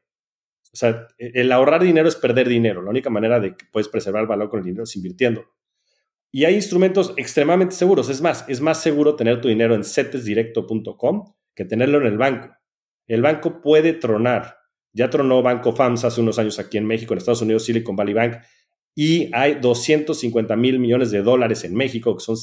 O 0.73 0.77
sea, 0.77 1.07
el 1.17 1.51
ahorrar 1.51 1.83
dinero 1.83 2.07
es 2.07 2.15
perder 2.15 2.47
dinero. 2.47 2.81
La 2.81 2.89
única 2.89 3.09
manera 3.09 3.39
de 3.39 3.55
que 3.55 3.65
puedes 3.71 3.89
preservar 3.89 4.23
el 4.23 4.27
valor 4.27 4.49
con 4.49 4.59
el 4.59 4.65
dinero 4.65 4.83
es 4.83 4.95
invirtiendo. 4.95 5.45
Y 6.31 6.45
hay 6.45 6.55
instrumentos 6.55 7.13
extremadamente 7.17 7.75
seguros. 7.75 8.09
Es 8.09 8.21
más, 8.21 8.45
es 8.47 8.61
más 8.61 8.81
seguro 8.81 9.15
tener 9.15 9.41
tu 9.41 9.47
dinero 9.47 9.75
en 9.75 9.83
cetesdirecto.com 9.83 11.33
que 11.53 11.65
tenerlo 11.65 11.99
en 11.99 12.07
el 12.07 12.17
banco. 12.17 12.55
El 13.07 13.21
banco 13.21 13.61
puede 13.61 13.93
tronar. 13.93 14.57
Ya 14.93 15.09
tronó 15.09 15.41
Banco 15.41 15.73
FAMS 15.73 16.05
hace 16.05 16.21
unos 16.21 16.39
años 16.39 16.59
aquí 16.59 16.77
en 16.77 16.85
México, 16.85 17.13
en 17.13 17.17
Estados 17.17 17.41
Unidos, 17.41 17.65
Silicon 17.65 17.95
Valley 17.95 18.13
Bank 18.13 18.37
y 18.95 19.29
hay 19.33 19.55
250 19.55 20.55
mil 20.55 20.79
millones 20.79 21.11
de 21.11 21.21
dólares 21.21 21.63
en 21.63 21.73
México, 21.73 22.15
que 22.15 22.23
son 22.23 22.35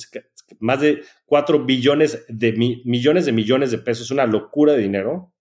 más 0.60 0.80
de 0.80 1.02
4 1.26 1.64
billones 1.64 2.24
de 2.28 2.52
millones 2.84 3.26
de 3.26 3.32
millones 3.32 3.70
de 3.70 3.78
pesos, 3.78 4.10
una 4.10 4.26
locura 4.26 4.72
de 4.72 4.80
dinero, 4.80 5.34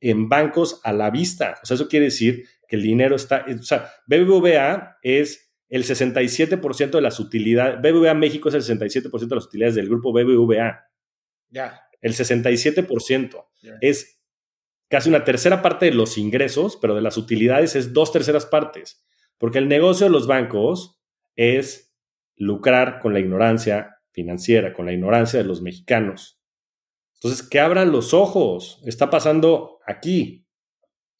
en 0.00 0.28
bancos 0.28 0.80
a 0.84 0.92
la 0.92 1.10
vista. 1.10 1.58
O 1.62 1.66
sea, 1.66 1.76
eso 1.76 1.88
quiere 1.88 2.06
decir 2.06 2.44
que 2.68 2.76
el 2.76 2.82
dinero 2.82 3.16
está, 3.16 3.46
o 3.48 3.62
sea, 3.62 3.90
BBVA 4.06 4.98
es 5.02 5.43
el 5.74 5.82
67% 5.82 6.90
de 6.90 7.00
las 7.00 7.18
utilidades, 7.18 7.80
BBVA 7.82 8.14
México 8.14 8.48
es 8.48 8.54
el 8.54 8.62
67% 8.62 9.26
de 9.26 9.34
las 9.34 9.46
utilidades 9.46 9.74
del 9.74 9.88
grupo 9.88 10.12
BBVA. 10.12 10.86
Ya. 11.50 11.80
El 12.00 12.12
67% 12.12 13.44
es 13.80 14.20
casi 14.88 15.08
una 15.08 15.24
tercera 15.24 15.62
parte 15.62 15.86
de 15.86 15.94
los 15.94 16.16
ingresos, 16.16 16.78
pero 16.80 16.94
de 16.94 17.02
las 17.02 17.16
utilidades 17.16 17.74
es 17.74 17.92
dos 17.92 18.12
terceras 18.12 18.46
partes. 18.46 19.04
Porque 19.36 19.58
el 19.58 19.66
negocio 19.66 20.06
de 20.06 20.12
los 20.12 20.28
bancos 20.28 21.00
es 21.34 21.92
lucrar 22.36 23.00
con 23.00 23.12
la 23.12 23.18
ignorancia 23.18 23.96
financiera, 24.12 24.74
con 24.74 24.86
la 24.86 24.92
ignorancia 24.92 25.40
de 25.40 25.44
los 25.44 25.60
mexicanos. 25.60 26.40
Entonces, 27.14 27.42
que 27.42 27.58
abran 27.58 27.90
los 27.90 28.14
ojos. 28.14 28.80
Está 28.86 29.10
pasando 29.10 29.80
aquí. 29.84 30.43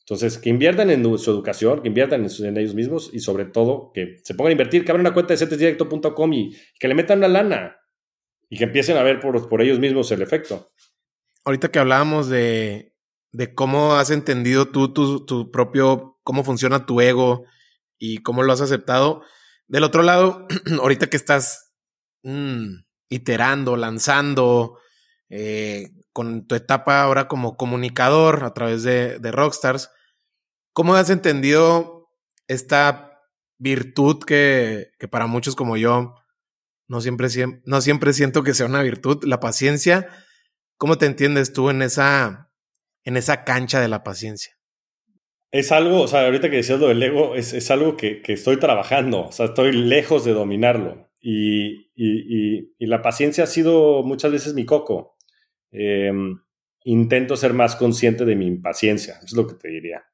Entonces, 0.06 0.38
que 0.38 0.50
inviertan 0.50 0.90
en 0.90 1.18
su 1.18 1.30
educación, 1.30 1.82
que 1.82 1.88
inviertan 1.88 2.26
en, 2.26 2.56
ellos 2.58 2.74
mismos 2.74 3.10
y 3.12 3.20
sobre 3.20 3.46
todo 3.46 3.90
que 3.94 4.18
se 4.22 4.34
pongan 4.34 4.50
a 4.50 4.52
invertir, 4.52 4.84
que 4.84 4.90
abran 4.90 5.06
una 5.06 5.14
cuenta 5.14 5.32
de 5.32 5.38
cetesdirecto.com 5.38 6.32
y, 6.32 6.56
que 6.78 6.88
le 6.88 6.94
metan 6.94 7.20
la 7.20 7.28
lana 7.28 7.76
y 8.50 8.58
que 8.58 8.64
empiecen 8.64 8.98
a 8.98 9.02
ver 9.02 9.20
por, 9.20 9.48
por 9.48 9.62
ellos 9.62 9.78
mismos 9.78 10.12
el 10.12 10.20
efecto. 10.20 10.70
Ahorita 11.44 11.70
que 11.70 11.78
hablábamos 11.78 12.28
de, 12.28 12.94
de 13.32 13.54
cómo 13.54 13.94
has 13.94 14.10
entendido 14.10 14.68
tú 14.68 14.92
tu, 14.92 15.24
tu 15.24 15.50
propio, 15.50 16.18
cómo 16.22 16.44
funciona 16.44 16.84
tu 16.84 17.00
ego, 17.00 17.46
y 17.98 18.18
cómo 18.18 18.42
lo 18.42 18.52
has 18.52 18.60
aceptado. 18.60 19.22
Del 19.66 19.84
otro 19.84 20.02
lado, 20.02 20.46
ahorita 20.80 21.08
que 21.08 21.16
estás 21.16 21.72
mm, 22.22 22.84
iterando, 23.08 23.76
lanzando, 23.76 24.78
eh, 25.30 25.90
con 26.14 26.46
tu 26.46 26.54
etapa 26.54 27.02
ahora 27.02 27.28
como 27.28 27.56
comunicador 27.56 28.44
a 28.44 28.54
través 28.54 28.84
de, 28.84 29.18
Rockstars, 29.20 29.90
¿cómo 30.72 30.94
has 30.94 31.10
entendido 31.10 32.08
esta 32.48 33.20
virtud 33.58 34.22
que, 34.24 34.92
que 34.98 35.08
para 35.08 35.26
muchos 35.26 35.56
como 35.56 35.76
yo 35.76 36.14
no 36.86 37.00
siempre, 37.00 37.28
no 37.64 37.80
siempre 37.80 38.12
siento 38.12 38.44
que 38.44 38.54
sea 38.54 38.66
una 38.66 38.82
virtud, 38.82 39.24
la 39.24 39.40
paciencia? 39.40 40.08
¿Cómo 40.76 40.98
te 40.98 41.06
entiendes 41.06 41.52
tú 41.52 41.68
en 41.68 41.82
esa, 41.82 42.52
en 43.02 43.16
esa 43.16 43.44
cancha 43.44 43.80
de 43.80 43.88
la 43.88 44.04
paciencia? 44.04 44.54
Es 45.50 45.72
algo, 45.72 46.00
o 46.02 46.08
sea, 46.08 46.26
ahorita 46.26 46.48
que 46.48 46.56
decías 46.56 46.80
lo 46.80 46.88
del 46.88 47.02
ego, 47.02 47.34
es, 47.34 47.52
es 47.52 47.70
algo 47.70 47.96
que, 47.96 48.22
que, 48.22 48.32
estoy 48.32 48.58
trabajando, 48.58 49.26
o 49.26 49.32
sea, 49.32 49.46
estoy 49.46 49.72
lejos 49.72 50.24
de 50.24 50.32
dominarlo. 50.32 51.10
Y, 51.20 51.90
y, 51.94 52.74
y, 52.78 52.86
la 52.86 53.02
paciencia 53.02 53.44
ha 53.44 53.46
sido 53.46 54.02
muchas 54.02 54.30
veces 54.30 54.54
mi 54.54 54.66
coco. 54.66 55.13
Em, 55.76 56.38
intento 56.84 57.36
ser 57.36 57.52
más 57.52 57.74
consciente 57.76 58.24
de 58.24 58.36
mi 58.36 58.46
impaciencia, 58.46 59.18
es 59.24 59.32
lo 59.32 59.46
que 59.46 59.54
te 59.54 59.68
diría. 59.68 60.04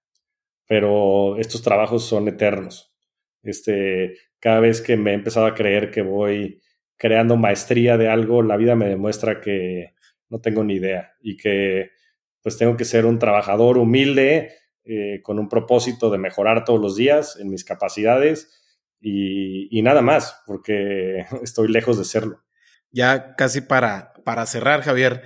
pero 0.66 1.36
estos 1.38 1.62
trabajos 1.62 2.04
son 2.04 2.28
eternos. 2.28 2.94
Este, 3.42 4.16
cada 4.38 4.60
vez 4.60 4.80
que 4.80 4.96
me 4.96 5.10
he 5.10 5.14
empezado 5.14 5.46
a 5.46 5.54
creer 5.54 5.90
que 5.90 6.02
voy 6.02 6.62
creando 6.96 7.36
maestría 7.36 7.96
de 7.96 8.08
algo, 8.08 8.42
la 8.42 8.56
vida 8.56 8.76
me 8.76 8.88
demuestra 8.88 9.40
que 9.40 9.94
no 10.28 10.40
tengo 10.40 10.62
ni 10.62 10.74
idea 10.74 11.12
y 11.20 11.36
que 11.36 11.90
pues 12.42 12.56
tengo 12.56 12.76
que 12.76 12.84
ser 12.84 13.04
un 13.04 13.18
trabajador 13.18 13.78
humilde 13.78 14.52
eh, 14.84 15.20
con 15.22 15.38
un 15.38 15.48
propósito 15.48 16.10
de 16.10 16.18
mejorar 16.18 16.64
todos 16.64 16.80
los 16.80 16.96
días 16.96 17.36
en 17.40 17.50
mis 17.50 17.64
capacidades 17.64 18.60
y, 19.00 19.80
nada 19.82 20.02
más, 20.02 20.42
porque 20.46 21.26
estoy 21.42 21.68
lejos 21.68 21.98
de 21.98 22.04
serlo. 22.04 22.44
Ya 22.90 23.34
casi 23.34 23.60
para, 23.60 24.12
para 24.24 24.46
cerrar, 24.46 24.82
Javier. 24.82 25.22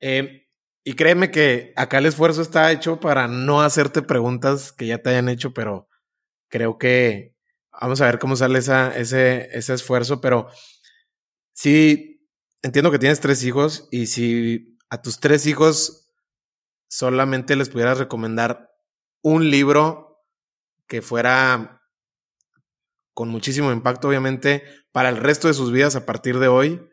Eh, 0.00 0.46
y 0.84 0.94
créeme 0.94 1.30
que 1.30 1.72
acá 1.76 1.98
el 1.98 2.06
esfuerzo 2.06 2.42
está 2.42 2.70
hecho 2.70 3.00
para 3.00 3.26
no 3.28 3.62
hacerte 3.62 4.02
preguntas 4.02 4.72
que 4.72 4.86
ya 4.86 4.98
te 4.98 5.10
hayan 5.10 5.28
hecho, 5.28 5.52
pero 5.52 5.88
creo 6.48 6.78
que 6.78 7.34
vamos 7.72 8.00
a 8.00 8.06
ver 8.06 8.18
cómo 8.18 8.36
sale 8.36 8.60
ese, 8.60 9.48
ese 9.56 9.74
esfuerzo. 9.74 10.20
Pero 10.20 10.48
sí, 11.52 12.28
entiendo 12.62 12.90
que 12.90 12.98
tienes 12.98 13.20
tres 13.20 13.42
hijos 13.44 13.88
y 13.90 14.06
si 14.06 14.78
a 14.88 15.02
tus 15.02 15.18
tres 15.18 15.46
hijos 15.46 16.12
solamente 16.88 17.56
les 17.56 17.68
pudieras 17.68 17.98
recomendar 17.98 18.70
un 19.22 19.50
libro 19.50 20.24
que 20.86 21.02
fuera 21.02 21.82
con 23.12 23.28
muchísimo 23.28 23.72
impacto, 23.72 24.08
obviamente, 24.08 24.62
para 24.92 25.08
el 25.08 25.16
resto 25.16 25.48
de 25.48 25.54
sus 25.54 25.72
vidas 25.72 25.96
a 25.96 26.06
partir 26.06 26.38
de 26.38 26.48
hoy, 26.48 26.88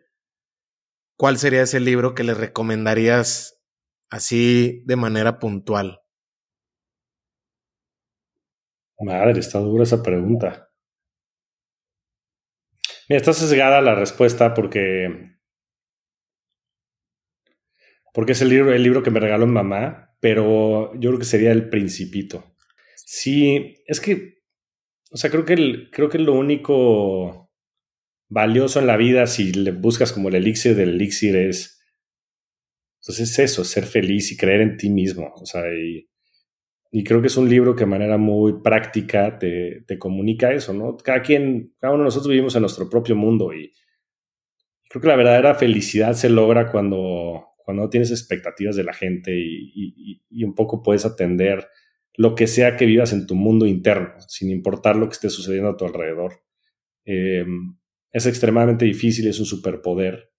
¿cuál 1.24 1.38
sería 1.38 1.62
ese 1.62 1.80
libro 1.80 2.16
que 2.16 2.26
les 2.26 2.36
recomendarías 2.36 3.64
así 4.10 4.84
de 4.84 4.98
manera 4.98 5.40
puntual? 5.40 6.02
Madre, 9.00 9.40
está 9.40 9.60
dura 9.60 9.86
esa 9.86 10.04
pregunta. 10.04 10.70
Mira, 13.08 13.22
está 13.22 13.32
sesgada 13.32 13.80
la 13.80 13.96
respuesta 13.96 14.54
porque. 14.54 15.38
Porque 18.14 18.34
es 18.34 18.42
el 18.42 18.50
libro, 18.50 18.74
el 18.74 18.84
libro 18.84 19.02
que 19.02 19.10
me 19.10 19.22
regaló 19.22 19.48
mi 19.48 19.54
mamá 19.54 20.18
pero 20.20 20.94
yo 20.96 21.12
creo 21.12 21.20
que 21.20 21.26
sería 21.26 21.54
el 21.54 21.70
principito. 21.70 22.56
Sí, 22.98 23.76
es 23.88 24.02
que, 24.02 24.40
o 25.10 25.16
sea, 25.16 25.30
creo 25.30 25.46
que, 25.46 25.54
el, 25.54 25.90
creo 25.90 26.10
que 26.10 26.20
lo 26.20 26.34
único 26.34 27.43
valioso 28.34 28.80
en 28.80 28.88
la 28.88 28.98
vida, 28.98 29.28
si 29.28 29.54
le 29.54 29.72
buscas 29.72 30.12
como 30.12 30.30
el 30.30 30.36
elixir 30.36 30.76
del 30.76 30.90
elixir, 30.90 31.36
es, 31.36 31.82
pues 33.06 33.20
es 33.20 33.38
eso, 33.38 33.64
ser 33.64 33.86
feliz 33.86 34.32
y 34.32 34.38
creer 34.38 34.62
en 34.62 34.78
ti 34.78 34.90
mismo. 34.90 35.32
O 35.36 35.46
sea, 35.46 35.64
y, 35.74 36.10
y 36.92 37.04
creo 37.04 37.22
que 37.22 37.28
es 37.28 37.38
un 37.38 37.48
libro 37.48 37.76
que 37.76 37.84
de 37.84 37.92
manera 37.92 38.18
muy 38.18 38.62
práctica 38.64 39.38
te, 39.38 39.84
te, 39.88 40.00
comunica 40.00 40.52
eso, 40.52 40.74
¿no? 40.74 40.98
Cada 40.98 41.22
quien, 41.22 41.74
cada 41.80 41.94
uno 41.94 42.04
de 42.04 42.08
nosotros 42.08 42.30
vivimos 42.30 42.56
en 42.56 42.62
nuestro 42.62 42.90
propio 42.90 43.16
mundo 43.16 43.54
y 43.54 43.72
creo 44.90 45.02
que 45.02 45.08
la 45.08 45.16
verdadera 45.16 45.56
felicidad 45.56 46.14
se 46.14 46.30
logra 46.30 46.72
cuando, 46.72 47.50
cuando 47.58 47.84
no 47.84 47.90
tienes 47.90 48.12
expectativas 48.12 48.76
de 48.76 48.84
la 48.84 48.94
gente 48.94 49.32
y, 49.36 50.44
un 50.44 50.56
poco 50.56 50.82
puedes 50.82 51.06
atender 51.06 51.68
lo 52.16 52.36
que 52.36 52.48
sea 52.48 52.76
que 52.76 52.86
vivas 52.86 53.14
en 53.14 53.28
tu 53.28 53.36
mundo 53.36 53.66
interno, 53.68 54.14
sin 54.28 54.50
importar 54.50 54.96
lo 54.96 55.08
que 55.08 55.14
esté 55.14 55.30
sucediendo 55.30 55.70
a 55.70 55.78
tu 55.78 55.86
alrededor. 55.86 56.44
Eh, 57.06 57.46
es 58.14 58.26
extremadamente 58.26 58.86
difícil, 58.86 59.28
es 59.28 59.40
un 59.40 59.46
superpoder, 59.46 60.32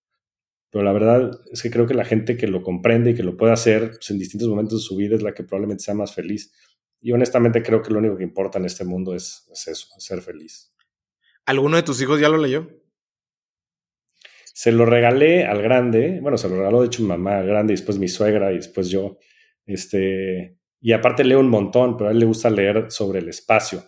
pero 0.71 0.85
la 0.85 0.93
verdad 0.93 1.31
es 1.53 1.63
que 1.63 1.71
creo 1.71 1.87
que 1.87 1.95
la 1.95 2.05
gente 2.05 2.37
que 2.37 2.47
lo 2.47 2.63
comprende 2.63 3.11
y 3.11 3.15
que 3.15 3.23
lo 3.23 3.37
puede 3.37 3.53
hacer 3.53 3.91
pues, 3.91 4.11
en 4.11 4.19
distintos 4.19 4.49
momentos 4.49 4.81
de 4.81 4.87
su 4.87 4.97
vida 4.97 5.15
es 5.15 5.23
la 5.23 5.35
que 5.35 5.45
probablemente 5.45 5.85
sea 5.85 5.95
más 5.95 6.15
feliz. 6.15 6.53
Y 7.01 7.13
honestamente 7.13 7.63
creo 7.63 7.83
que 7.83 7.93
lo 7.93 7.99
único 7.99 8.17
que 8.17 8.25
importa 8.25 8.59
en 8.59 8.65
este 8.65 8.85
mundo 8.85 9.15
es, 9.15 9.47
es 9.53 9.69
eso, 9.69 9.89
ser 9.99 10.23
feliz. 10.23 10.75
¿Alguno 11.47 11.77
de 11.77 11.83
tus 11.83 12.01
hijos 12.01 12.19
ya 12.19 12.29
lo 12.29 12.39
leyó? 12.39 12.69
Se 14.53 14.73
lo 14.73 14.87
regalé 14.87 15.45
al 15.45 15.63
grande, 15.63 16.21
bueno, 16.21 16.39
se 16.39 16.49
lo 16.49 16.57
regaló 16.57 16.81
de 16.81 16.87
hecho 16.87 17.03
mi 17.03 17.09
mamá 17.09 17.43
grande 17.43 17.73
y 17.73 17.77
después 17.77 17.99
mi 17.99 18.09
suegra 18.09 18.53
y 18.53 18.57
después 18.57 18.89
yo. 18.89 19.19
Este, 19.67 20.59
y 20.81 20.93
aparte 20.93 21.25
leo 21.25 21.41
un 21.41 21.49
montón, 21.49 21.97
pero 21.97 22.09
a 22.09 22.13
él 22.13 22.19
le 22.19 22.27
gusta 22.27 22.51
leer 22.51 22.91
sobre 22.91 23.19
el 23.19 23.29
espacio. 23.29 23.85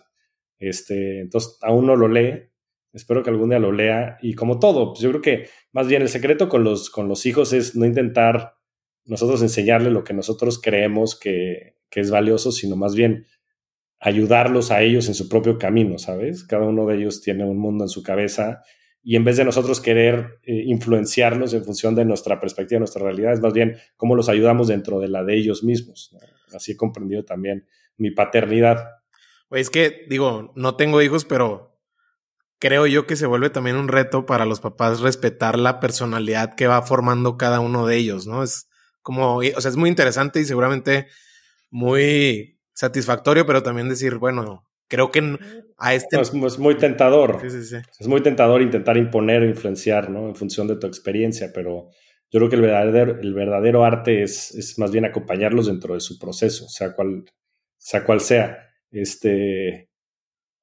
Este, 0.59 1.21
entonces 1.21 1.57
aún 1.61 1.85
no 1.85 1.95
lo 1.95 2.07
lee. 2.07 2.46
Espero 2.93 3.23
que 3.23 3.29
algún 3.29 3.49
día 3.49 3.59
lo 3.59 3.71
lea. 3.71 4.17
Y 4.21 4.33
como 4.33 4.59
todo, 4.59 4.93
pues 4.93 5.01
yo 5.01 5.09
creo 5.09 5.21
que 5.21 5.49
más 5.71 5.87
bien 5.87 6.01
el 6.01 6.09
secreto 6.09 6.49
con 6.49 6.63
los, 6.63 6.89
con 6.89 7.07
los 7.07 7.25
hijos 7.25 7.53
es 7.53 7.75
no 7.75 7.85
intentar 7.85 8.55
nosotros 9.05 9.41
enseñarle 9.41 9.89
lo 9.89 10.03
que 10.03 10.13
nosotros 10.13 10.59
creemos 10.61 11.17
que, 11.17 11.77
que 11.89 11.99
es 12.01 12.11
valioso, 12.11 12.51
sino 12.51 12.75
más 12.75 12.95
bien 12.95 13.25
ayudarlos 13.99 14.71
a 14.71 14.81
ellos 14.81 15.07
en 15.07 15.15
su 15.15 15.27
propio 15.29 15.57
camino, 15.57 15.97
¿sabes? 15.97 16.43
Cada 16.43 16.65
uno 16.65 16.85
de 16.85 16.97
ellos 16.97 17.21
tiene 17.21 17.45
un 17.45 17.57
mundo 17.57 17.83
en 17.85 17.89
su 17.89 18.03
cabeza 18.03 18.61
y 19.03 19.15
en 19.15 19.23
vez 19.23 19.37
de 19.37 19.45
nosotros 19.45 19.79
querer 19.79 20.39
eh, 20.43 20.63
influenciarlos 20.65 21.53
en 21.53 21.63
función 21.63 21.95
de 21.95 22.05
nuestra 22.05 22.39
perspectiva, 22.39 22.79
nuestra 22.79 23.03
realidad, 23.03 23.33
es 23.33 23.39
más 23.39 23.53
bien 23.53 23.77
cómo 23.95 24.15
los 24.15 24.29
ayudamos 24.29 24.67
dentro 24.67 24.99
de 24.99 25.07
la 25.07 25.23
de 25.23 25.37
ellos 25.37 25.63
mismos. 25.63 26.15
Así 26.53 26.73
he 26.73 26.77
comprendido 26.77 27.23
también 27.23 27.65
mi 27.97 28.11
paternidad. 28.11 28.85
es 29.51 29.69
que 29.69 30.05
digo, 30.09 30.51
no 30.55 30.75
tengo 30.75 31.01
hijos, 31.01 31.23
pero 31.23 31.76
creo 32.59 32.87
yo 32.87 33.05
que 33.05 33.15
se 33.15 33.25
vuelve 33.25 33.49
también 33.49 33.75
un 33.75 33.87
reto 33.87 34.25
para 34.25 34.45
los 34.45 34.59
papás 34.59 35.01
respetar 35.01 35.57
la 35.57 35.79
personalidad 35.79 36.55
que 36.55 36.67
va 36.67 36.81
formando 36.81 37.37
cada 37.37 37.59
uno 37.59 37.85
de 37.85 37.97
ellos, 37.97 38.27
¿no? 38.27 38.43
Es 38.43 38.69
como, 39.01 39.37
o 39.37 39.61
sea, 39.61 39.69
es 39.69 39.77
muy 39.77 39.89
interesante 39.89 40.39
y 40.41 40.45
seguramente 40.45 41.07
muy 41.69 42.59
satisfactorio, 42.73 43.45
pero 43.45 43.63
también 43.63 43.89
decir, 43.89 44.15
bueno, 44.15 44.67
creo 44.87 45.11
que 45.11 45.37
a 45.77 45.93
este... 45.93 46.19
es, 46.19 46.59
muy 46.59 46.75
tentador. 46.75 47.41
Es 47.45 48.07
muy 48.07 48.21
tentador 48.21 48.61
intentar 48.61 48.97
imponer 48.97 49.43
o 49.43 49.45
influenciar, 49.45 50.09
¿no? 50.09 50.27
En 50.27 50.35
función 50.35 50.67
de 50.67 50.75
tu 50.75 50.87
experiencia, 50.87 51.51
pero 51.53 51.89
yo 52.29 52.39
creo 52.39 52.49
que 52.49 52.55
el 52.57 52.61
verdadero, 52.61 53.19
el 53.19 53.33
verdadero 53.33 53.85
arte 53.85 54.23
es, 54.23 54.53
es 54.55 54.77
más 54.77 54.91
bien 54.91 55.05
acompañarlos 55.05 55.67
dentro 55.67 55.93
de 55.93 56.01
su 56.01 56.19
proceso, 56.19 56.67
sea 56.67 56.93
cual 56.93 57.25
sea. 57.77 58.03
Cual 58.03 58.19
sea. 58.19 58.57
Este, 58.91 59.86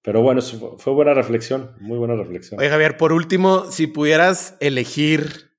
pero 0.04 0.20
bueno, 0.20 0.42
fue, 0.42 0.92
buena 0.92 1.14
reflexión, 1.14 1.74
muy 1.80 1.96
buena 1.96 2.14
reflexión. 2.14 2.60
Oye, 2.60 2.68
Javier, 2.68 2.98
por 2.98 3.14
último, 3.14 3.70
si 3.70 3.86
pudieras 3.86 4.54
elegir 4.60 5.56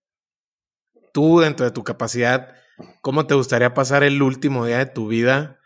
tú 1.12 1.40
dentro 1.40 1.66
de 1.66 1.72
tu 1.72 1.84
capacidad, 1.84 2.54
¿cómo 3.02 3.26
te 3.26 3.34
gustaría 3.34 3.74
pasar 3.74 4.04
el 4.04 4.22
último 4.22 4.68
día 4.68 4.78
de 4.78 4.86
tu 4.86 5.08
vida? 5.08 5.60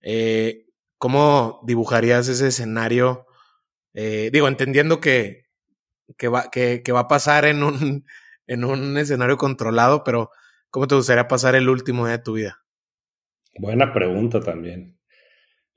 Eh, 0.00 0.68
¿Cómo 0.96 1.60
dibujarías 1.66 2.28
ese 2.28 2.46
escenario? 2.46 3.26
Eh, 3.94 4.30
digo, 4.32 4.46
entendiendo 4.46 5.00
que, 5.00 5.46
que, 6.16 6.28
va, 6.28 6.52
que, 6.52 6.84
va 6.92 7.00
a 7.00 7.08
pasar 7.08 7.46
en 7.46 7.64
un, 7.64 8.06
en 8.46 8.62
un 8.62 8.96
escenario 8.96 9.38
controlado, 9.38 10.04
pero 10.04 10.30
¿cómo 10.70 10.86
te 10.86 10.94
gustaría 10.94 11.26
pasar 11.26 11.56
el 11.56 11.68
último 11.68 12.06
día 12.06 12.18
de 12.18 12.22
tu 12.22 12.34
vida? 12.34 12.62
Buena 13.58 13.92
pregunta 13.92 14.38
también. 14.38 14.99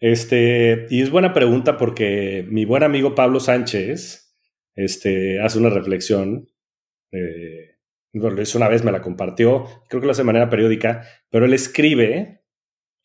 Este, 0.04 0.86
y 0.90 1.02
es 1.02 1.12
buena 1.12 1.32
pregunta 1.32 1.78
porque 1.78 2.46
mi 2.50 2.66
buen 2.66 2.84
amigo 2.84 3.16
Pablo 3.16 3.40
Sánchez 3.40 4.36
este, 4.76 5.40
hace 5.40 5.58
una 5.58 5.70
reflexión. 5.70 6.50
Eh, 7.14 7.78
una 8.12 8.68
vez, 8.68 8.84
me 8.84 8.92
la 8.92 9.02
compartió, 9.02 9.64
creo 9.88 10.02
que 10.02 10.06
lo 10.06 10.12
hace 10.12 10.24
de 10.24 10.26
manera 10.26 10.50
periódica, 10.50 11.08
pero 11.30 11.46
él 11.46 11.54
escribe, 11.54 12.44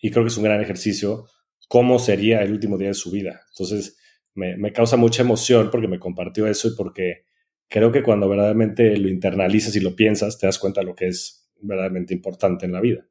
y 0.00 0.10
creo 0.10 0.24
que 0.24 0.28
es 0.30 0.36
un 0.38 0.42
gran 0.42 0.60
ejercicio, 0.60 1.26
cómo 1.68 2.00
sería 2.00 2.42
el 2.42 2.50
último 2.50 2.76
día 2.76 2.88
de 2.88 2.94
su 2.94 3.12
vida. 3.12 3.42
Entonces, 3.52 3.96
me, 4.34 4.72
causa 4.72 4.96
mucha 4.96 5.22
emoción 5.22 5.70
porque 5.70 5.86
me 5.86 6.00
compartió 6.00 6.48
eso 6.48 6.66
y 6.66 6.74
porque 6.76 7.26
creo 7.68 7.92
que 7.92 8.02
cuando 8.02 8.28
verdaderamente 8.28 8.96
lo 8.96 9.08
internalizas 9.08 9.76
y 9.76 9.80
lo 9.80 9.94
piensas, 9.94 10.36
te 10.36 10.48
das 10.48 10.58
cuenta 10.58 10.80
de 10.80 10.88
lo 10.88 10.96
que 10.96 11.06
es 11.06 11.48
verdaderamente 11.60 12.12
importante 12.12 12.66
en 12.66 12.72
la 12.72 12.80
vida. 12.80 13.06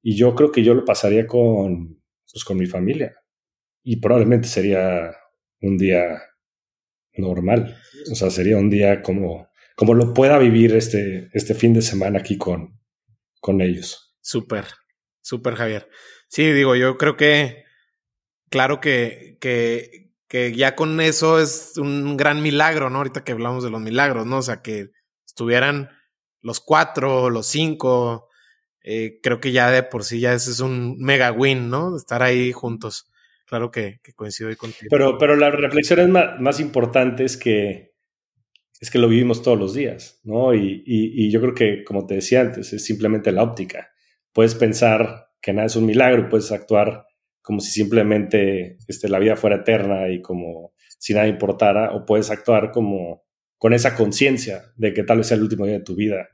Y 0.00 0.14
yo 0.14 0.36
creo 0.36 0.52
que 0.52 0.62
yo 0.62 0.74
lo 0.74 0.84
pasaría 0.84 1.26
con, 1.26 2.05
pues, 2.36 2.44
con 2.44 2.58
mi 2.58 2.66
familia. 2.66 3.16
Y 3.82 3.96
probablemente 3.96 4.46
sería 4.46 5.10
un 5.62 5.78
día 5.78 6.22
normal. 7.14 7.80
O 8.12 8.14
sea, 8.14 8.28
sería 8.28 8.58
un 8.58 8.68
día 8.68 9.00
como, 9.00 9.48
como 9.74 9.94
lo 9.94 10.12
pueda 10.12 10.36
vivir 10.36 10.74
este, 10.74 11.30
este 11.32 11.54
fin 11.54 11.72
de 11.72 11.80
semana 11.80 12.18
aquí 12.18 12.36
con, 12.36 12.78
con 13.40 13.62
ellos. 13.62 14.14
Súper, 14.20 14.66
súper 15.22 15.54
Javier. 15.54 15.88
Sí, 16.28 16.52
digo, 16.52 16.76
yo 16.76 16.98
creo 16.98 17.16
que 17.16 17.64
claro 18.50 18.82
que, 18.82 19.38
que, 19.40 20.12
que 20.28 20.52
ya 20.52 20.76
con 20.76 21.00
eso 21.00 21.40
es 21.40 21.78
un 21.78 22.18
gran 22.18 22.42
milagro, 22.42 22.90
¿no? 22.90 22.98
Ahorita 22.98 23.24
que 23.24 23.32
hablamos 23.32 23.64
de 23.64 23.70
los 23.70 23.80
milagros, 23.80 24.26
¿no? 24.26 24.38
O 24.38 24.42
sea, 24.42 24.60
que 24.60 24.90
estuvieran 25.26 25.88
los 26.42 26.60
cuatro, 26.60 27.30
los 27.30 27.46
cinco, 27.46 28.28
eh, 28.88 29.18
creo 29.20 29.40
que 29.40 29.50
ya 29.50 29.68
de 29.72 29.82
por 29.82 30.04
sí 30.04 30.20
ya 30.20 30.32
ese 30.32 30.52
es 30.52 30.60
un 30.60 30.96
mega 30.98 31.32
win, 31.32 31.68
¿no? 31.70 31.96
Estar 31.96 32.22
ahí 32.22 32.52
juntos. 32.52 33.10
Claro 33.44 33.72
que, 33.72 33.98
coincido 34.14 34.48
ahí 34.48 34.54
contigo. 34.54 34.86
Pero, 34.90 35.18
pero 35.18 35.34
la 35.34 35.50
reflexión 35.50 35.98
es 35.98 36.08
más, 36.08 36.40
más 36.40 36.60
importante 36.60 37.24
es 37.24 37.36
que, 37.36 37.94
es 38.80 38.88
que 38.88 39.00
lo 39.00 39.08
vivimos 39.08 39.42
todos 39.42 39.58
los 39.58 39.74
días, 39.74 40.20
¿no? 40.22 40.54
Y, 40.54 40.84
y, 40.86 41.30
yo 41.32 41.40
creo 41.40 41.54
que, 41.54 41.82
como 41.82 42.06
te 42.06 42.14
decía 42.14 42.42
antes, 42.42 42.72
es 42.72 42.84
simplemente 42.84 43.32
la 43.32 43.42
óptica. 43.42 43.90
Puedes 44.32 44.54
pensar 44.54 45.30
que 45.40 45.52
nada 45.52 45.66
es 45.66 45.74
un 45.74 45.86
milagro, 45.86 46.28
puedes 46.28 46.52
actuar 46.52 47.06
como 47.42 47.58
si 47.58 47.72
simplemente 47.72 48.78
este, 48.86 49.08
la 49.08 49.18
vida 49.18 49.34
fuera 49.34 49.56
eterna 49.56 50.08
y 50.10 50.22
como 50.22 50.74
si 50.98 51.12
nada 51.12 51.26
importara, 51.26 51.92
o 51.92 52.06
puedes 52.06 52.30
actuar 52.30 52.70
como 52.70 53.24
con 53.58 53.72
esa 53.72 53.96
conciencia 53.96 54.72
de 54.76 54.92
que 54.92 55.02
tal 55.02 55.18
vez 55.18 55.26
sea 55.26 55.36
el 55.36 55.42
último 55.42 55.66
día 55.66 55.78
de 55.78 55.84
tu 55.84 55.96
vida 55.96 56.28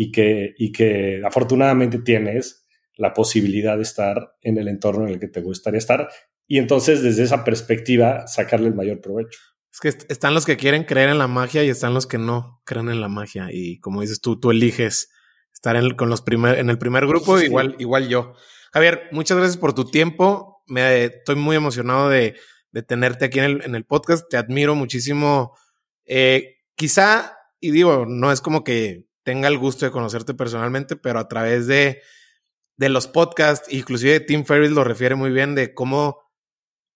y 0.00 0.12
que, 0.12 0.54
y 0.56 0.70
que 0.70 1.20
afortunadamente 1.26 1.98
tienes 1.98 2.64
la 2.94 3.12
posibilidad 3.14 3.74
de 3.76 3.82
estar 3.82 4.36
en 4.42 4.56
el 4.56 4.68
entorno 4.68 5.08
en 5.08 5.14
el 5.14 5.18
que 5.18 5.26
te 5.26 5.40
gustaría 5.40 5.78
estar 5.78 6.08
y 6.46 6.58
entonces 6.58 7.02
desde 7.02 7.24
esa 7.24 7.42
perspectiva 7.42 8.28
sacarle 8.28 8.68
el 8.68 8.76
mayor 8.76 9.00
provecho. 9.00 9.40
Es 9.72 9.80
que 9.80 9.88
están 10.08 10.34
los 10.34 10.46
que 10.46 10.56
quieren 10.56 10.84
creer 10.84 11.08
en 11.08 11.18
la 11.18 11.26
magia 11.26 11.64
y 11.64 11.68
están 11.68 11.94
los 11.94 12.06
que 12.06 12.16
no 12.16 12.62
creen 12.64 12.90
en 12.90 13.00
la 13.00 13.08
magia 13.08 13.48
y 13.50 13.80
como 13.80 14.00
dices 14.00 14.20
tú, 14.20 14.38
tú 14.38 14.52
eliges 14.52 15.10
estar 15.52 15.74
en, 15.74 15.90
con 15.96 16.10
los 16.10 16.22
primer, 16.22 16.60
en 16.60 16.70
el 16.70 16.78
primer 16.78 17.04
grupo, 17.04 17.40
igual, 17.40 17.74
igual 17.80 18.08
yo. 18.08 18.34
Javier, 18.72 19.08
muchas 19.10 19.36
gracias 19.36 19.56
por 19.56 19.74
tu 19.74 19.84
tiempo. 19.84 20.62
Me, 20.68 21.06
estoy 21.06 21.34
muy 21.34 21.56
emocionado 21.56 22.08
de, 22.08 22.36
de 22.70 22.82
tenerte 22.84 23.24
aquí 23.24 23.40
en 23.40 23.44
el, 23.46 23.62
en 23.64 23.74
el, 23.74 23.84
podcast. 23.84 24.28
Te 24.30 24.36
admiro 24.36 24.76
muchísimo. 24.76 25.56
Eh, 26.04 26.58
quizá, 26.76 27.36
y 27.58 27.72
digo, 27.72 28.06
no 28.06 28.30
es 28.30 28.40
como 28.40 28.62
que 28.62 29.07
tenga 29.28 29.48
el 29.48 29.58
gusto 29.58 29.84
de 29.84 29.92
conocerte 29.92 30.32
personalmente, 30.32 30.96
pero 30.96 31.18
a 31.18 31.28
través 31.28 31.66
de, 31.66 32.00
de 32.78 32.88
los 32.88 33.08
podcasts, 33.08 33.70
inclusive 33.70 34.20
Tim 34.20 34.46
Ferriss 34.46 34.70
lo 34.70 34.84
refiere 34.84 35.16
muy 35.16 35.30
bien 35.30 35.54
de 35.54 35.74
cómo 35.74 36.22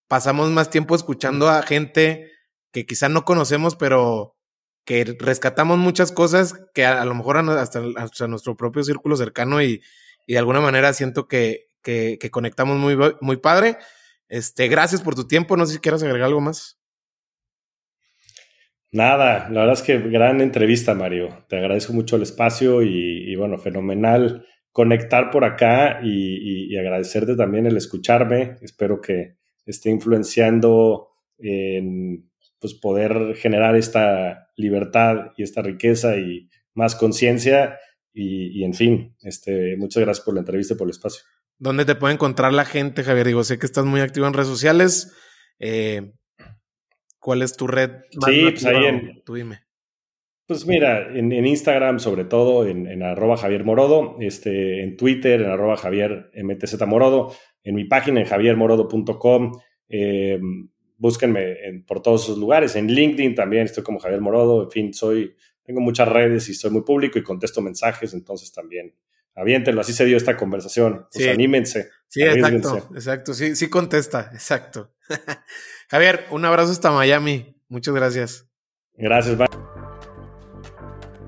pasamos 0.08 0.48
más 0.48 0.70
tiempo 0.70 0.96
escuchando 0.96 1.50
a 1.50 1.60
gente 1.60 2.32
que 2.72 2.86
quizá 2.86 3.10
no 3.10 3.26
conocemos, 3.26 3.76
pero 3.76 4.38
que 4.86 5.04
rescatamos 5.18 5.76
muchas 5.76 6.10
cosas 6.10 6.54
que 6.72 6.86
a, 6.86 7.04
lo 7.04 7.14
mejor 7.14 7.36
hasta, 7.36 7.82
hasta, 7.96 8.26
nuestro 8.28 8.56
propio 8.56 8.82
círculo 8.82 9.14
cercano 9.14 9.60
y, 9.60 9.82
y 10.26 10.32
de 10.32 10.38
alguna 10.38 10.62
manera 10.62 10.94
siento 10.94 11.28
que, 11.28 11.66
que, 11.82 12.16
que, 12.18 12.30
conectamos 12.30 12.78
muy, 12.78 12.96
muy 13.20 13.36
padre. 13.36 13.76
Este, 14.28 14.68
gracias 14.68 15.02
por 15.02 15.14
tu 15.14 15.26
tiempo. 15.26 15.58
No 15.58 15.66
sé 15.66 15.74
si 15.74 15.80
quieras 15.80 16.02
agregar 16.02 16.28
algo 16.28 16.40
más. 16.40 16.78
Nada, 18.92 19.48
la 19.48 19.60
verdad 19.60 19.72
es 19.72 19.82
que 19.82 19.98
gran 19.98 20.42
entrevista, 20.42 20.94
Mario. 20.94 21.46
Te 21.48 21.56
agradezco 21.56 21.94
mucho 21.94 22.16
el 22.16 22.22
espacio 22.22 22.82
y, 22.82 23.34
bueno, 23.36 23.56
fenomenal 23.56 24.46
conectar 24.70 25.30
por 25.30 25.44
acá 25.44 26.00
y, 26.02 26.76
agradecerte 26.76 27.34
también 27.34 27.66
el 27.66 27.78
escucharme. 27.78 28.58
Espero 28.60 29.00
que 29.00 29.36
esté 29.64 29.88
influenciando 29.88 31.08
en 31.38 32.30
pues, 32.58 32.74
poder 32.74 33.34
generar 33.36 33.76
esta 33.76 34.50
libertad 34.56 35.32
y 35.38 35.42
esta 35.42 35.62
riqueza 35.62 36.18
y 36.18 36.50
más 36.74 36.94
conciencia. 36.94 37.78
Y, 38.12 38.60
y, 38.60 38.64
en 38.64 38.74
fin, 38.74 39.16
este, 39.22 39.74
muchas 39.78 40.02
gracias 40.02 40.22
por 40.22 40.34
la 40.34 40.40
entrevista 40.40 40.74
y 40.74 40.76
por 40.76 40.86
el 40.86 40.90
espacio. 40.90 41.22
¿Dónde 41.58 41.86
te 41.86 41.94
puede 41.94 42.12
encontrar 42.12 42.52
la 42.52 42.66
gente, 42.66 43.04
Javier? 43.04 43.28
Digo, 43.28 43.42
sé 43.42 43.58
que 43.58 43.64
estás 43.64 43.86
muy 43.86 44.02
activo 44.02 44.26
en 44.26 44.34
redes 44.34 44.48
sociales. 44.48 45.14
Eh, 45.58 46.12
¿Cuál 47.22 47.42
es 47.42 47.56
tu 47.56 47.68
red? 47.68 48.00
sí, 48.10 48.48
pues 48.50 48.66
ahí 48.66 48.84
en. 48.84 49.22
Tú 49.24 49.34
dime. 49.34 49.60
Pues 50.44 50.66
mira, 50.66 51.08
en, 51.16 51.30
en 51.30 51.46
Instagram, 51.46 52.00
sobre 52.00 52.24
todo, 52.24 52.66
en, 52.66 52.88
en, 52.88 53.04
arroba 53.04 53.36
Javier 53.36 53.62
Morodo, 53.64 54.16
este, 54.18 54.82
en 54.82 54.96
Twitter, 54.96 55.40
en 55.40 55.48
arroba 55.48 55.76
Javier 55.76 56.32
MTZ 56.34 56.84
Morodo, 56.84 57.32
en 57.62 57.76
mi 57.76 57.84
página, 57.84 58.18
en 58.20 58.26
javiermorodo.com. 58.26 59.52
Eh, 59.88 60.40
búsquenme 60.98 61.64
en, 61.64 61.86
por 61.86 62.02
todos 62.02 62.24
esos 62.24 62.38
lugares. 62.38 62.74
En 62.74 62.88
LinkedIn 62.88 63.36
también 63.36 63.66
estoy 63.66 63.84
como 63.84 64.00
Javier 64.00 64.20
Morodo. 64.20 64.64
En 64.64 64.70
fin, 64.72 64.92
soy, 64.92 65.36
tengo 65.62 65.80
muchas 65.80 66.08
redes 66.08 66.48
y 66.48 66.54
soy 66.54 66.72
muy 66.72 66.82
público 66.82 67.20
y 67.20 67.22
contesto 67.22 67.62
mensajes, 67.62 68.14
entonces 68.14 68.52
también 68.52 68.96
aviéntenlo. 69.36 69.80
Así 69.80 69.92
se 69.92 70.04
dio 70.04 70.16
esta 70.16 70.36
conversación. 70.36 71.06
Pues 71.12 71.24
sí. 71.24 71.30
anímense. 71.30 71.88
Sí, 72.08 72.22
exacto, 72.22 72.88
exacto. 72.94 73.32
Sí, 73.32 73.54
sí 73.54 73.70
contesta, 73.70 74.30
exacto. 74.34 74.92
Javier, 75.92 76.24
un 76.30 76.42
abrazo 76.46 76.72
hasta 76.72 76.90
Miami. 76.90 77.54
Muchas 77.68 77.94
gracias. 77.94 78.46
Gracias, 78.94 79.36
bye. 79.36 79.46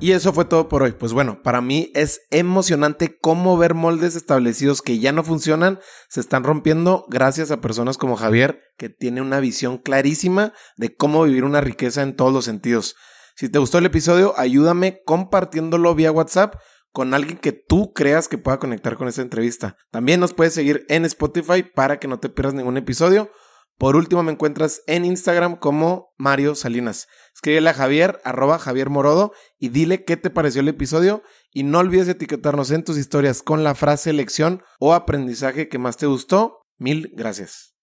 Y 0.00 0.12
eso 0.12 0.32
fue 0.32 0.46
todo 0.46 0.70
por 0.70 0.82
hoy. 0.82 0.92
Pues 0.92 1.12
bueno, 1.12 1.42
para 1.42 1.60
mí 1.60 1.92
es 1.94 2.22
emocionante 2.30 3.18
cómo 3.20 3.58
ver 3.58 3.74
moldes 3.74 4.16
establecidos 4.16 4.80
que 4.80 4.98
ya 5.00 5.12
no 5.12 5.22
funcionan 5.22 5.80
se 6.08 6.20
están 6.20 6.44
rompiendo 6.44 7.04
gracias 7.10 7.50
a 7.50 7.60
personas 7.60 7.98
como 7.98 8.16
Javier, 8.16 8.62
que 8.78 8.88
tiene 8.88 9.20
una 9.20 9.38
visión 9.38 9.76
clarísima 9.76 10.54
de 10.78 10.96
cómo 10.96 11.24
vivir 11.24 11.44
una 11.44 11.60
riqueza 11.60 12.00
en 12.00 12.16
todos 12.16 12.32
los 12.32 12.46
sentidos. 12.46 12.96
Si 13.36 13.50
te 13.50 13.58
gustó 13.58 13.76
el 13.76 13.84
episodio, 13.84 14.32
ayúdame 14.38 15.02
compartiéndolo 15.04 15.94
vía 15.94 16.10
WhatsApp 16.10 16.54
con 16.90 17.12
alguien 17.12 17.36
que 17.36 17.52
tú 17.52 17.92
creas 17.92 18.28
que 18.28 18.38
pueda 18.38 18.58
conectar 18.58 18.96
con 18.96 19.08
esta 19.08 19.20
entrevista. 19.20 19.76
También 19.90 20.20
nos 20.20 20.32
puedes 20.32 20.54
seguir 20.54 20.86
en 20.88 21.04
Spotify 21.04 21.62
para 21.62 21.98
que 21.98 22.08
no 22.08 22.18
te 22.18 22.30
pierdas 22.30 22.54
ningún 22.54 22.78
episodio. 22.78 23.30
Por 23.78 23.96
último, 23.96 24.22
me 24.22 24.32
encuentras 24.32 24.82
en 24.86 25.04
Instagram 25.04 25.56
como 25.56 26.14
Mario 26.16 26.54
Salinas. 26.54 27.08
Escríbele 27.34 27.70
a 27.70 27.74
Javier, 27.74 28.20
arroba 28.24 28.58
Javier 28.58 28.88
Morodo, 28.88 29.32
y 29.58 29.68
dile 29.70 30.04
qué 30.04 30.16
te 30.16 30.30
pareció 30.30 30.60
el 30.60 30.68
episodio. 30.68 31.22
Y 31.50 31.64
no 31.64 31.80
olvides 31.80 32.08
etiquetarnos 32.08 32.70
en 32.70 32.84
tus 32.84 32.96
historias 32.96 33.42
con 33.42 33.64
la 33.64 33.74
frase 33.74 34.12
lección 34.12 34.62
o 34.78 34.94
aprendizaje 34.94 35.68
que 35.68 35.78
más 35.78 35.96
te 35.96 36.06
gustó. 36.06 36.66
Mil 36.78 37.12
gracias. 37.14 37.73